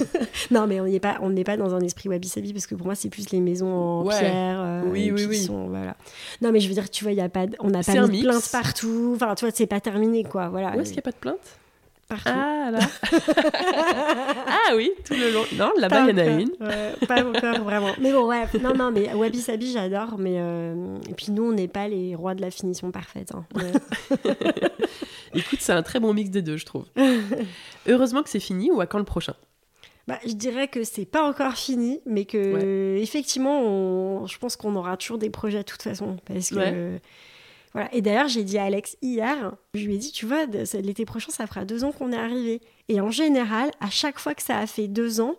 non, 0.50 0.66
mais 0.66 0.80
on 0.80 0.84
n'est 0.84 1.00
pas, 1.00 1.18
on 1.22 1.34
pas 1.42 1.56
dans 1.56 1.74
un 1.74 1.80
esprit 1.80 2.09
wabi-sabi, 2.09 2.52
parce 2.52 2.66
que 2.66 2.74
pour 2.74 2.86
moi, 2.86 2.94
c'est 2.94 3.09
plus 3.09 3.30
les 3.30 3.40
maisons 3.40 3.72
en 3.72 4.05
pierre. 4.09 4.60
Euh, 4.60 4.82
oui, 4.86 5.10
oui, 5.10 5.26
oui. 5.26 5.38
Sont, 5.38 5.68
voilà. 5.68 5.96
Non, 6.40 6.52
mais 6.52 6.60
je 6.60 6.68
veux 6.68 6.74
dire, 6.74 6.88
tu 6.90 7.05
vois, 7.05 7.12
y 7.12 7.20
a 7.20 7.28
pas, 7.28 7.46
on 7.60 7.70
n'a 7.70 7.82
pas 7.82 8.06
mis 8.06 8.22
de 8.22 8.28
plainte 8.28 8.48
partout. 8.52 9.12
Enfin, 9.16 9.34
tu 9.34 9.44
vois, 9.44 9.52
c'est 9.55 9.66
pas 9.66 9.80
terminé, 9.80 10.24
quoi. 10.24 10.48
Voilà. 10.48 10.76
Où 10.76 10.80
est-ce 10.80 10.90
qu'il 10.90 10.96
n'y 10.96 11.00
a 11.00 11.02
pas 11.02 11.12
de 11.12 11.16
plainte 11.16 11.59
ah 12.24 12.70
là 12.72 12.78
Ah 14.46 14.74
oui, 14.74 14.92
tout 15.05 15.12
le 15.12 15.30
long. 15.30 15.44
Non, 15.56 15.72
là-bas, 15.76 16.06
il 16.09 16.10
y 16.10 16.12
en 16.14 16.18
a 16.18 16.24
une. 16.24 16.50
pas 17.06 17.22
encore, 17.22 17.64
vraiment. 17.64 17.92
Mais 18.00 18.12
bon, 18.12 18.26
ouais. 18.26 18.44
Non, 18.62 18.72
non, 18.74 18.90
mais 18.90 19.12
Wabi 19.12 19.40
Sabi, 19.42 19.72
j'adore. 19.72 20.16
Mais 20.18 20.36
euh, 20.38 20.96
Et 21.09 21.12
puis 21.12 21.32
nous, 21.32 21.50
on 21.50 21.52
n'est 21.52 21.68
pas 21.68 21.86
les 21.86 22.14
rois 22.14 22.34
de 22.34 22.40
la 22.40 22.50
finition 22.50 22.90
parfaite. 22.90 23.32
Hein. 23.34 23.44
Écoute, 25.34 25.60
c'est 25.60 25.72
un 25.72 25.82
très 25.82 26.00
bon 26.00 26.14
mix 26.14 26.30
des 26.30 26.42
deux, 26.42 26.56
je 26.56 26.66
trouve. 26.66 26.86
Heureusement 27.86 28.22
que 28.22 28.30
c'est 28.30 28.40
fini 28.40 28.70
ou 28.70 28.80
à 28.80 28.86
quand 28.86 28.98
le 28.98 29.05
prochain? 29.05 29.34
Bah, 30.06 30.18
je 30.24 30.32
dirais 30.32 30.68
que 30.68 30.84
c'est 30.84 31.05
pas 31.05 31.22
encore 31.22 31.55
fini, 31.55 32.00
mais 32.06 32.24
que 32.24 32.96
effectivement, 32.96 34.26
je 34.26 34.38
pense 34.38 34.56
qu'on 34.56 34.74
aura 34.74 34.96
toujours 34.96 35.18
des 35.18 35.30
projets 35.30 35.59
de 35.59 35.64
toute 35.64 35.82
façon, 35.82 36.16
parce 36.24 36.50
que 36.50 36.98
voilà. 37.74 37.94
Et 37.94 38.00
d'ailleurs, 38.00 38.28
j'ai 38.28 38.44
dit 38.44 38.59
à 38.59 38.64
Alex 38.64 38.96
hier, 39.02 39.52
je 39.74 39.84
lui 39.84 39.96
ai 39.96 39.98
dit, 39.98 40.10
tu 40.10 40.26
vois, 40.26 40.46
l'été 40.46 41.05
prochain, 41.05 41.30
ça 41.30 41.46
fera 41.46 41.64
deux 41.64 41.84
ans 41.84 41.92
qu'on 41.92 42.12
est 42.12 42.16
arrivé. 42.16 42.60
Et 42.88 43.00
en 43.00 43.10
général, 43.10 43.70
à 43.80 43.90
chaque 43.90 44.18
fois 44.18 44.34
que 44.34 44.42
ça 44.42 44.59
a 44.59 44.66
fait 44.66 44.88
deux 44.88 45.20
ans, 45.20 45.36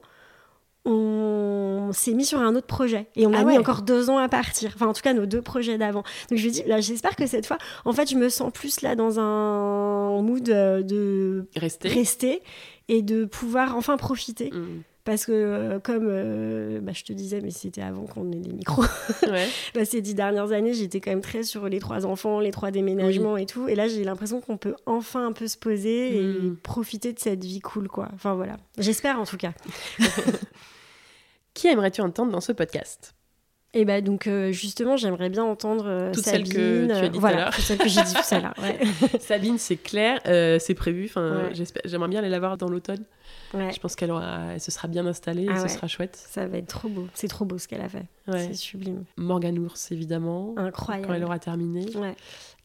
on 0.90 1.92
s'est 1.94 2.14
mis 2.14 2.26
sur 2.26 2.40
un 2.40 2.56
autre 2.56 2.68
projet 2.68 3.08
et 3.16 3.28
on 3.28 3.34
a 3.34 3.40
ah 3.40 3.44
mis 3.44 3.58
encore 3.58 3.82
deux 3.82 4.10
ans 4.10 4.18
à 4.18 4.30
partir. 4.30 4.72
Enfin, 4.76 4.88
en 4.88 4.94
tout 4.94 5.02
cas, 5.02 5.14
nos 5.14 5.26
deux 5.26 5.42
projets 5.42 5.78
d'avant. 5.78 6.04
Donc, 6.30 6.40
je 6.40 6.44
lui 6.44 6.52
dis, 6.52 6.64
j'espère 6.80 7.16
que 7.16 7.28
cette 7.28 7.46
fois, 7.46 7.58
en 7.86 7.94
fait, 7.94 8.10
je 8.10 8.16
me 8.16 8.30
sens 8.30 8.52
plus 8.52 8.82
là 8.82 8.96
dans 8.96 9.20
un 9.20 10.22
mood 10.22 10.44
de 10.44 11.46
rester, 11.56 11.90
rester 11.90 12.42
et 12.88 13.02
de 13.02 13.26
pouvoir 13.26 13.76
enfin 13.76 13.98
profiter. 13.98 14.52
Mm. 14.52 14.82
Parce 15.06 15.26
que, 15.26 15.32
euh, 15.32 15.80
comme 15.80 16.06
euh, 16.08 16.82
bah, 16.82 16.92
je 16.94 17.04
te 17.04 17.14
disais, 17.14 17.42
mais 17.42 17.50
c'était 17.50 17.82
avant 17.82 18.06
qu'on 18.06 18.32
ait 18.32 18.40
des 18.40 18.52
micros, 18.52 18.84
bah, 19.74 19.86
ces 19.86 20.02
dix 20.02 20.14
dernières 20.14 20.52
années, 20.52 20.74
j'étais 20.74 21.00
quand 21.00 21.10
même 21.10 21.22
très 21.22 21.44
sur 21.44 21.68
les 21.68 21.80
trois 21.80 22.06
enfants, 22.06 22.40
les 22.40 22.52
trois 22.52 22.70
déménagements 22.70 23.38
et 23.38 23.46
tout. 23.46 23.68
Et 23.68 23.76
là, 23.76 23.88
j'ai 23.88 24.04
l'impression 24.04 24.42
qu'on 24.42 24.58
peut 24.58 24.76
enfin 24.86 25.26
un 25.26 25.32
peu 25.32 25.48
se 25.48 25.58
poser 25.58 26.18
et 26.18 26.22
mm. 26.22 26.58
profiter 26.58 27.14
de 27.14 27.20
cette 27.20 27.44
vie 27.44 27.60
cool, 27.60 27.88
quoi. 27.88 28.10
Enfin, 28.14 28.36
voilà. 28.36 28.58
J'espère 28.78 29.20
en 29.20 29.26
tout 29.26 29.38
cas. 29.38 29.54
Qui 31.60 31.68
aimerais-tu 31.68 32.00
entendre 32.00 32.32
dans 32.32 32.40
ce 32.40 32.54
podcast? 32.54 33.14
Et 33.74 33.84
bah 33.84 34.00
donc 34.00 34.28
euh, 34.28 34.54
justement 34.54 34.96
j'aimerais 34.96 35.30
bien 35.30 35.44
entendre 35.44 35.84
euh, 35.88 36.14
Toutes 36.14 36.24
Sabine. 36.24 36.46
celles 36.46 36.56
que 36.56 36.88
tu 36.88 36.92
as 36.94 37.10
dit 37.10 37.20
voilà, 37.20 37.36
tout 37.36 37.42
à 37.42 37.44
l'heure. 37.44 37.54
celles 37.56 37.78
que 37.80 37.90
j'ai 37.90 38.02
dit 38.02 38.14
tout 38.14 38.34
à 38.34 38.40
l'heure. 38.40 38.56
Sabine 39.20 39.58
c'est 39.58 39.76
clair, 39.76 40.22
euh, 40.26 40.58
c'est 40.58 40.74
prévu. 40.74 41.08
Enfin 41.08 41.50
j'aimerais 41.84 42.08
bien 42.08 42.20
aller 42.20 42.30
la 42.30 42.40
voir 42.40 42.56
dans 42.56 42.70
l'automne. 42.70 43.04
Je 43.54 43.78
pense 43.78 43.98
qu'elle 43.98 44.12
aura, 44.12 44.54
elle 44.54 44.62
se 44.62 44.72
sera 44.72 44.88
bien 44.88 45.06
installée, 45.06 45.44
et 45.44 45.50
ah 45.50 45.60
ce 45.60 45.68
sera 45.68 45.88
chouette. 45.88 46.16
Ça 46.16 46.48
va 46.48 46.60
être 46.60 46.68
trop 46.68 46.88
beau. 46.88 47.10
C'est 47.14 47.28
trop 47.28 47.44
beau 47.44 47.58
ce 47.58 47.68
qu'elle 47.68 47.82
a 47.82 47.90
fait. 47.90 48.06
C'est 48.32 48.54
sublime. 48.54 49.04
Morgane 49.18 49.60
Ours 49.60 49.92
évidemment. 49.92 50.54
Incroyable. 50.56 51.08
Quand 51.08 51.14
elle 51.14 51.26
aura 51.26 51.40
terminé. 51.40 51.88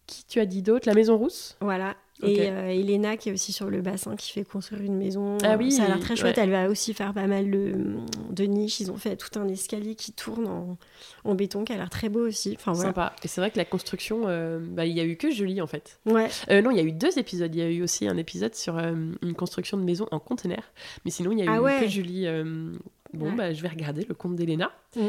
Qui 0.07 0.25
tu 0.25 0.39
as 0.39 0.47
dit 0.47 0.62
d'autre? 0.62 0.87
La 0.87 0.95
Maison 0.95 1.19
Rousse? 1.19 1.57
Voilà. 1.61 1.97
Et 2.23 2.49
euh, 2.49 2.69
Elena 2.69 3.16
qui 3.16 3.28
est 3.28 3.32
aussi 3.32 3.53
sur 3.53 3.69
le 3.69 3.81
bassin 3.81 4.15
qui 4.15 4.31
fait 4.31 4.45
construire 4.45 4.82
une 4.82 4.97
maison. 4.97 5.36
Ah 5.43 5.57
oui, 5.57 5.73
ça 5.73 5.85
a 5.85 5.89
l'air 5.89 5.99
très 5.99 6.15
chouette. 6.15 6.39
Elle 6.39 6.51
va 6.51 6.69
aussi 6.69 6.95
faire 6.95 7.12
pas 7.12 7.27
mal 7.27 7.51
de, 7.51 7.97
de, 8.31 8.45
niches. 8.45 8.81
Ils 8.81 8.93
ont 8.93 8.97
fait 8.97 9.16
tout 9.16 9.36
un 9.39 9.49
escalier 9.49 9.97
qui 9.97 10.12
tourne 10.12 10.47
en, 10.47 10.78
en 11.24 11.35
béton 11.35 11.65
qui 11.65 11.73
a 11.73 11.77
l'air 11.77 11.91
très 11.91 12.09
beau 12.09 12.27
aussi. 12.27 12.55
Enfin, 12.57 12.73
voilà. 12.73 12.91
Sympa. 12.91 13.16
Et 13.24 13.28
c'est 13.28 13.41
vrai 13.41 13.51
que 13.51 13.59
la 13.59 13.65
construction, 13.65 14.23
euh, 14.27 14.61
bah, 14.61 14.86
il 14.86 14.97
y 14.97 15.01
a 15.01 15.05
eu 15.05 15.16
que 15.16 15.31
Julie 15.31 15.61
en 15.61 15.66
fait. 15.66 15.99
Ouais. 16.07 16.28
Euh, 16.51 16.62
non, 16.62 16.70
il 16.70 16.77
y 16.77 16.81
a 16.81 16.85
eu 16.85 16.93
deux 16.93 17.19
épisodes. 17.19 17.53
Il 17.53 17.59
y 17.59 17.65
a 17.65 17.69
eu 17.69 17.82
aussi 17.82 18.07
un 18.07 18.16
épisode 18.16 18.55
sur 18.55 18.78
une 18.78 19.35
construction 19.36 19.77
de 19.77 19.82
maison 19.82 20.07
en 20.12 20.20
conteneur. 20.20 20.62
Mais 21.05 21.11
sinon, 21.11 21.32
il 21.32 21.41
y 21.41 21.49
a 21.49 21.53
ah 21.53 21.59
eu 21.59 21.81
que 21.81 21.89
Julie 21.89 22.27
Bon, 23.15 23.32
bah, 23.32 23.53
je 23.53 23.62
vais 23.62 23.69
regarder 23.69 24.05
le 24.09 24.15
compte 24.15 24.36
d'Elena. 24.36 24.73
Mm. 24.97 25.01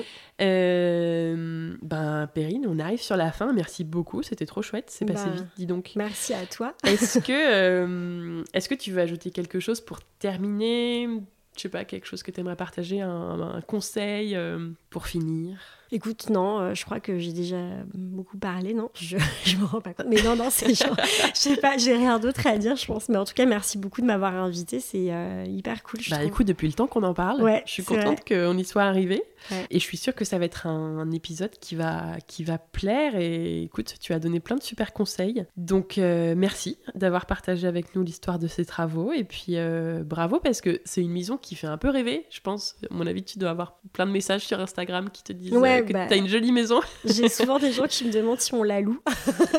Euh, 0.41 1.75
ben, 1.81 2.27
Perrine, 2.33 2.65
on 2.67 2.79
arrive 2.79 3.01
sur 3.01 3.17
la 3.17 3.31
fin. 3.31 3.53
Merci 3.53 3.83
beaucoup, 3.83 4.23
c'était 4.23 4.45
trop 4.45 4.61
chouette. 4.61 4.85
C'est 4.89 5.05
passé 5.05 5.25
bah, 5.25 5.35
vite, 5.35 5.45
dis 5.57 5.65
donc. 5.65 5.93
Merci 5.95 6.33
à 6.33 6.45
toi. 6.45 6.73
Est-ce 6.83 7.19
que, 7.19 7.31
euh, 7.53 8.43
est-ce 8.53 8.69
que 8.69 8.75
tu 8.75 8.91
veux 8.91 9.01
ajouter 9.01 9.31
quelque 9.31 9.59
chose 9.59 9.81
pour 9.81 9.99
terminer? 10.19 11.07
Je 11.55 11.61
sais 11.61 11.69
pas, 11.69 11.85
quelque 11.85 12.05
chose 12.05 12.21
que 12.21 12.31
tu 12.31 12.41
aimerais 12.41 12.57
partager, 12.57 13.01
un, 13.01 13.61
conseil 13.65 14.35
euh, 14.35 14.69
pour 14.89 15.07
finir? 15.07 15.57
Écoute, 15.91 16.29
non, 16.29 16.59
euh, 16.59 16.73
je 16.73 16.83
crois 16.85 16.99
que 16.99 17.19
j'ai 17.19 17.31
déjà 17.31 17.57
beaucoup 17.93 18.37
parlé, 18.37 18.73
non 18.73 18.89
je, 18.95 19.17
je 19.45 19.57
me 19.57 19.65
rends 19.65 19.81
pas 19.81 19.93
compte. 19.93 20.07
Mais 20.09 20.21
non, 20.21 20.35
non, 20.35 20.49
c'est 20.49 20.73
genre, 20.73 20.95
je 21.33 21.39
sais 21.39 21.57
pas, 21.57 21.77
j'ai 21.77 21.95
rien 21.95 22.19
d'autre 22.19 22.45
à 22.47 22.57
dire, 22.57 22.75
je 22.75 22.85
pense. 22.85 23.09
Mais 23.09 23.17
en 23.17 23.25
tout 23.25 23.33
cas, 23.33 23.45
merci 23.45 23.77
beaucoup 23.77 24.01
de 24.01 24.05
m'avoir 24.05 24.33
invité, 24.35 24.79
c'est 24.79 25.11
euh, 25.11 25.45
hyper 25.47 25.83
cool. 25.83 25.99
bah 26.09 26.23
écoute, 26.23 26.47
depuis 26.47 26.67
le 26.67 26.73
temps 26.73 26.87
qu'on 26.87 27.03
en 27.03 27.13
parle, 27.13 27.61
je 27.65 27.71
suis 27.71 27.83
contente 27.83 28.27
qu'on 28.27 28.57
y 28.57 28.65
soit 28.65 28.83
arrivé. 28.83 29.23
Et 29.69 29.79
je 29.79 29.83
suis 29.83 29.97
sûre 29.97 30.15
que 30.15 30.25
ça 30.25 30.39
va 30.39 30.45
être 30.45 30.65
un, 30.65 31.11
épisode 31.11 31.51
qui 31.61 31.75
va, 31.75 32.17
qui 32.25 32.43
va 32.43 32.57
plaire. 32.57 33.15
Et 33.15 33.61
écoute, 33.61 33.95
tu 34.01 34.11
as 34.11 34.19
donné 34.19 34.39
plein 34.39 34.55
de 34.55 34.63
super 34.63 34.91
conseils. 34.91 35.45
Donc 35.55 35.99
euh, 35.99 36.33
merci 36.35 36.79
d'avoir 36.95 37.27
partagé 37.27 37.67
avec 37.67 37.95
nous 37.95 38.01
l'histoire 38.01 38.39
de 38.39 38.47
ces 38.47 38.65
travaux. 38.65 39.13
Et 39.13 39.23
puis 39.23 39.55
bravo 40.03 40.39
parce 40.39 40.61
que 40.61 40.81
c'est 40.83 41.01
une 41.01 41.11
maison 41.11 41.37
qui 41.37 41.55
fait 41.55 41.67
un 41.67 41.77
peu 41.77 41.89
rêver, 41.89 42.25
je 42.31 42.39
pense. 42.39 42.75
À 42.89 42.93
mon 42.93 43.05
avis, 43.05 43.23
tu 43.23 43.37
dois 43.37 43.51
avoir 43.51 43.77
plein 43.93 44.07
de 44.07 44.11
messages 44.11 44.45
sur 44.45 44.59
Instagram 44.59 45.09
qui 45.11 45.23
te 45.23 45.31
disent 45.31 45.53
que 45.85 45.93
bah, 45.93 46.05
t'as 46.07 46.17
une 46.17 46.27
jolie 46.27 46.51
maison. 46.51 46.81
J'ai 47.05 47.29
souvent 47.29 47.59
des 47.59 47.71
gens 47.71 47.87
qui 47.87 48.05
me 48.05 48.11
demandent 48.11 48.39
si 48.39 48.53
on 48.53 48.63
la 48.63 48.81
loue. 48.81 48.99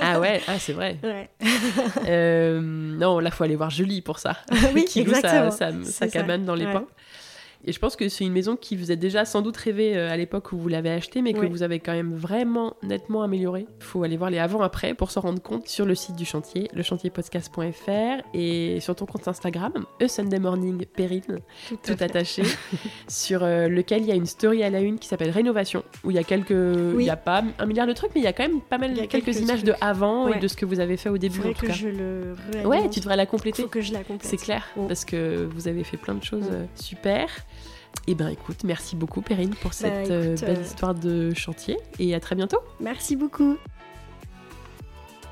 ah 0.01 0.20
ouais, 0.20 0.43
ah, 0.47 0.59
c'est 0.59 0.73
vrai. 0.73 0.98
Ouais. 1.07 1.31
Euh, 2.09 2.61
non, 2.61 3.20
là, 3.20 3.31
faut 3.31 3.44
aller 3.44 3.55
voir 3.55 3.70
Julie 3.70 4.01
pour 4.01 4.19
ça. 4.19 4.36
oui, 4.74 4.85
qui 4.85 5.01
exactement. 5.01 5.51
sa, 5.51 5.70
sa, 5.85 6.09
cabane 6.09 6.44
dans 6.44 6.55
les 6.55 6.65
pins. 6.65 6.86
Et 7.66 7.72
je 7.72 7.80
pense 7.80 7.97
que 7.97 8.09
c'est 8.09 8.24
une 8.24 8.32
maison 8.32 8.55
qui 8.55 8.76
vous 8.76 8.93
a 8.93 8.97
déjà 8.97 9.24
sans 9.24 9.43
doute 9.43 9.56
rêvé 9.56 9.97
euh, 9.97 10.10
à 10.10 10.16
l'époque 10.16 10.52
où 10.52 10.56
vous 10.56 10.68
l'avez 10.68 10.90
achetée, 10.90 11.20
mais 11.20 11.32
que 11.32 11.47
vous 11.47 11.64
avez 11.64 11.80
quand 11.80 11.93
même 11.93 12.14
vraiment 12.14 12.76
nettement 12.84 13.22
amélioré. 13.22 13.66
Il 13.80 13.84
faut 13.84 14.05
aller 14.05 14.16
voir 14.16 14.30
les 14.30 14.38
avant-après 14.38 14.94
pour 14.94 15.10
s'en 15.10 15.22
rendre 15.22 15.43
compte 15.43 15.66
sur 15.66 15.84
le 15.84 15.97
site 15.97 16.14
du 16.14 16.24
chantier, 16.24 16.68
lechantierpodcast.fr 16.74 18.22
et 18.34 18.78
sur 18.80 18.94
ton 18.94 19.06
compte 19.06 19.26
Instagram, 19.26 19.72
A 20.01 20.09
Sunday 20.09 20.38
Morning 20.38 20.84
Perrine, 20.86 21.40
tout, 21.82 21.97
attaché, 21.98 22.44
sur 23.09 23.43
euh, 23.43 23.66
lequel 23.68 24.02
il 24.02 24.09
y 24.09 24.12
a 24.12 24.14
une 24.14 24.26
story 24.26 24.62
à 24.62 24.70
la 24.70 24.80
une 24.80 25.01
qui 25.01 25.09
s'appelle 25.09 25.30
Rénovation, 25.30 25.82
où 26.05 26.12
il 26.12 26.14
y 26.14 26.20
a 26.20 26.24
quelques. 26.24 26.51
Il 26.51 26.98
n'y 26.98 27.10
a 27.10 27.16
pas 27.16 27.43
un 27.59 27.66
milliard 27.66 27.88
de 27.88 27.93
trucs, 27.93 28.14
mais 28.14 28.20
il 28.20 28.24
y 28.24 28.28
a 28.28 28.32
quand 28.32 28.44
même 28.44 28.60
pas 28.60 28.78
mal 28.78 28.94
quelques, 29.09 29.40
images 29.40 29.64
de 29.64 29.74
avant 29.80 30.28
et 30.28 30.38
de 30.38 30.47
ce 30.47 30.56
que 30.56 30.66
vous 30.66 30.78
avez 30.78 30.97
fait 30.97 31.09
au 31.09 31.18
début. 31.18 31.40
En 31.40 31.52
tout 31.52 31.66
que 31.66 31.72
je 31.72 31.88
le 31.88 32.34
Ouais, 32.64 32.88
tu 32.90 33.01
devrais 33.01 33.16
la 33.16 33.26
compléter. 33.26 33.62
Faut 33.62 33.68
que 33.68 33.80
je 33.80 33.93
la 33.93 34.05
complète. 34.05 34.30
C'est 34.30 34.36
clair, 34.36 34.64
parce 34.86 35.05
que 35.05 35.44
vous 35.52 35.66
avez 35.66 35.82
fait 35.82 35.97
plein 35.97 36.14
de 36.14 36.22
choses 36.22 36.48
euh, 36.52 36.64
super. 36.76 37.28
Eh 38.06 38.14
bien 38.14 38.28
écoute, 38.28 38.64
merci 38.64 38.97
beaucoup 38.97 39.20
Perrine 39.20 39.55
pour 39.55 39.70
bah, 39.70 39.77
cette 39.77 40.10
euh, 40.10 40.36
belle 40.36 40.59
euh, 40.59 40.62
histoire 40.62 40.94
de 40.94 41.35
chantier 41.35 41.77
et 41.98 42.14
à 42.14 42.20
très 42.20 42.35
bientôt. 42.35 42.59
Merci 42.81 43.16
beaucoup. 43.16 43.56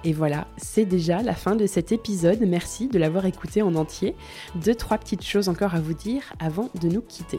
Et 0.06 0.12
voilà, 0.12 0.46
c'est 0.58 0.84
déjà 0.84 1.22
la 1.22 1.32
fin 1.32 1.56
de 1.56 1.66
cet 1.66 1.90
épisode. 1.90 2.40
Merci 2.46 2.88
de 2.88 2.98
l'avoir 2.98 3.24
écouté 3.24 3.62
en 3.62 3.74
entier. 3.74 4.14
Deux, 4.54 4.74
trois 4.74 4.98
petites 4.98 5.24
choses 5.24 5.48
encore 5.48 5.74
à 5.74 5.80
vous 5.80 5.94
dire 5.94 6.34
avant 6.38 6.68
de 6.78 6.88
nous 6.88 7.00
quitter. 7.00 7.38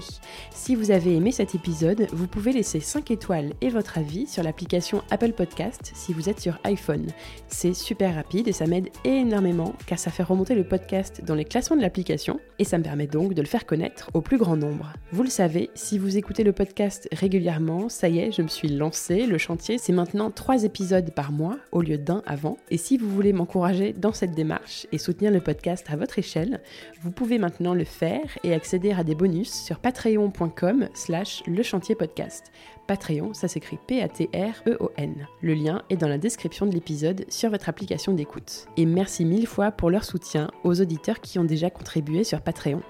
Si 0.50 0.74
vous 0.74 0.90
avez 0.90 1.16
aimé 1.16 1.32
cet 1.32 1.54
épisode, 1.54 2.08
vous 2.12 2.26
pouvez 2.26 2.52
laisser 2.54 2.80
5 2.80 3.12
étoiles 3.12 3.54
et 3.62 3.70
votre 3.70 4.00
avis 4.00 4.26
sur 4.26 4.42
l'application 4.42 5.04
Apple 5.12 5.34
Podcast 5.34 5.92
si 5.94 6.12
vous 6.12 6.28
êtes 6.28 6.40
sur 6.40 6.58
iPhone. 6.64 7.06
C'est 7.48 7.76
super 7.76 8.16
rapide 8.16 8.48
et 8.48 8.52
ça 8.52 8.66
m'aide 8.66 8.90
énormément 9.04 9.76
car 9.86 10.00
ça 10.00 10.10
fait 10.10 10.24
remonter 10.24 10.56
le 10.56 10.68
podcast 10.68 11.24
dans 11.24 11.36
les 11.36 11.46
classements 11.46 11.78
de 11.78 11.84
l'application 11.84 12.40
et 12.58 12.64
ça 12.64 12.80
me 12.80 12.84
permet 12.84 13.06
donc 13.06 13.36
de 13.36 13.44
le 13.44 13.48
faire 13.48 13.68
connaître 13.68 14.10
au 14.16 14.22
plus 14.22 14.40
grand 14.40 14.58
nombre. 14.58 14.94
Vous 15.12 15.22
le 15.22 15.30
savez, 15.30 15.70
si 15.76 16.00
vous 16.00 16.18
écoutez 16.18 16.44
le 16.44 16.52
podcast 16.52 17.08
régulièrement, 17.12 17.90
ça 17.90 18.10
y 18.10 18.18
est, 18.18 18.32
je 18.32 18.42
me 18.42 18.48
suis 18.48 18.70
lancé. 18.70 19.28
Le 19.28 19.38
chantier, 19.38 19.78
c'est 19.78 19.94
maintenant 19.94 20.32
3 20.32 20.64
épisodes 20.64 21.12
par 21.12 21.32
mois 21.32 21.58
au 21.72 21.84
lieu 21.84 22.00
d'un 22.00 22.24
avant. 22.26 22.55
Et 22.70 22.78
si 22.78 22.98
vous 22.98 23.10
voulez 23.10 23.34
m'encourager 23.34 23.94
dans 23.94 24.14
cette 24.14 24.34
démarche 24.34 24.88
et 24.92 24.98
soutenir 24.98 25.32
le 25.32 25.42
podcast 25.42 25.86
à 25.90 25.96
votre 25.96 26.20
échelle, 26.20 26.62
vous 27.02 27.12
pouvez 27.12 27.38
maintenant 27.38 27.74
le 27.74 27.84
faire 27.84 28.38
et 28.44 28.54
accéder 28.54 28.92
à 28.92 29.04
des 29.04 29.16
bonus 29.16 29.52
sur 29.52 29.80
patreon.com 29.80 30.90
slash 30.94 31.44
le 31.48 31.64
chantier 31.64 31.96
podcast. 31.96 32.52
Patreon, 32.88 33.34
ça 33.34 33.48
s'écrit 33.48 33.80
P-A-T-R-E-O-N. 33.88 35.28
Le 35.42 35.54
lien 35.54 35.82
est 35.90 35.98
dans 35.98 36.08
la 36.08 36.18
description 36.18 36.66
de 36.66 36.74
l'épisode 36.74 37.26
sur 37.30 37.50
votre 37.50 37.70
application 37.70 38.14
d'écoute. 38.14 38.68
Et 38.78 38.86
merci 38.86 39.26
mille 39.26 39.48
fois 39.48 39.72
pour 39.72 39.90
leur 39.90 40.04
soutien 40.04 40.52
aux 40.64 40.82
auditeurs 40.82 41.20
qui 41.20 41.40
ont 41.40 41.44
déjà 41.44 41.70
contribué 41.70 42.24
sur 42.24 42.42
Patreon. 42.42 42.82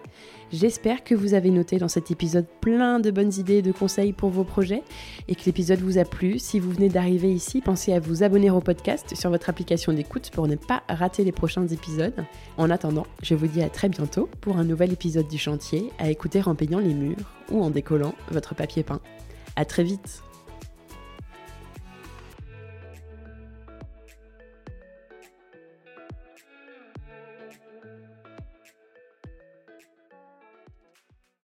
J'espère 0.52 1.04
que 1.04 1.16
vous 1.16 1.34
avez 1.34 1.50
noté 1.50 1.78
dans 1.78 1.88
cet 1.88 2.12
épisode 2.12 2.46
plein 2.62 3.00
de 3.00 3.10
bonnes 3.12 3.34
idées 3.38 3.58
et 3.58 3.62
de 3.62 3.72
conseils 3.72 4.14
pour 4.14 4.30
vos 4.30 4.44
projets 4.44 4.84
et 5.28 5.36
que 5.36 5.42
l'épisode 5.46 5.80
vous 5.80 5.98
a 5.98 6.06
plu. 6.06 6.38
Si 6.40 6.60
vous 6.60 6.72
venez 6.72 6.90
d'arriver 6.90 7.32
ici, 7.32 7.62
pensez 7.62 7.94
à 7.94 8.00
vous 8.00 8.24
abonner 8.24 8.52
au 8.52 8.62
podcast 8.62 9.16
sur 9.16 9.30
votre 9.32 9.50
application 9.50 9.92
d'écoute 9.92 10.30
pour 10.32 10.48
ne 10.48 10.56
pas 10.56 10.84
rater 10.88 11.24
les 11.24 11.32
prochains 11.32 11.68
épisodes. 11.68 12.26
En 12.58 12.70
attendant, 12.70 13.08
je 13.24 13.34
vous 13.34 13.48
dis 13.48 13.62
à 13.62 13.70
très 13.70 13.90
bientôt 13.90 14.30
pour 14.42 14.58
un 14.58 14.64
nouvel 14.64 14.94
épisode 14.94 15.28
du 15.28 15.38
chantier 15.38 15.90
à 15.98 16.12
écouter 16.12 16.42
en 16.46 16.56
peignant 16.56 16.80
les 16.80 16.94
murs 16.94 17.34
ou 17.52 17.64
en 17.64 17.70
décollant 17.70 18.14
votre 18.30 18.54
papier 18.54 18.84
peint. 18.84 19.02
À 19.56 19.66
très 19.66 19.84
vite 19.84 20.25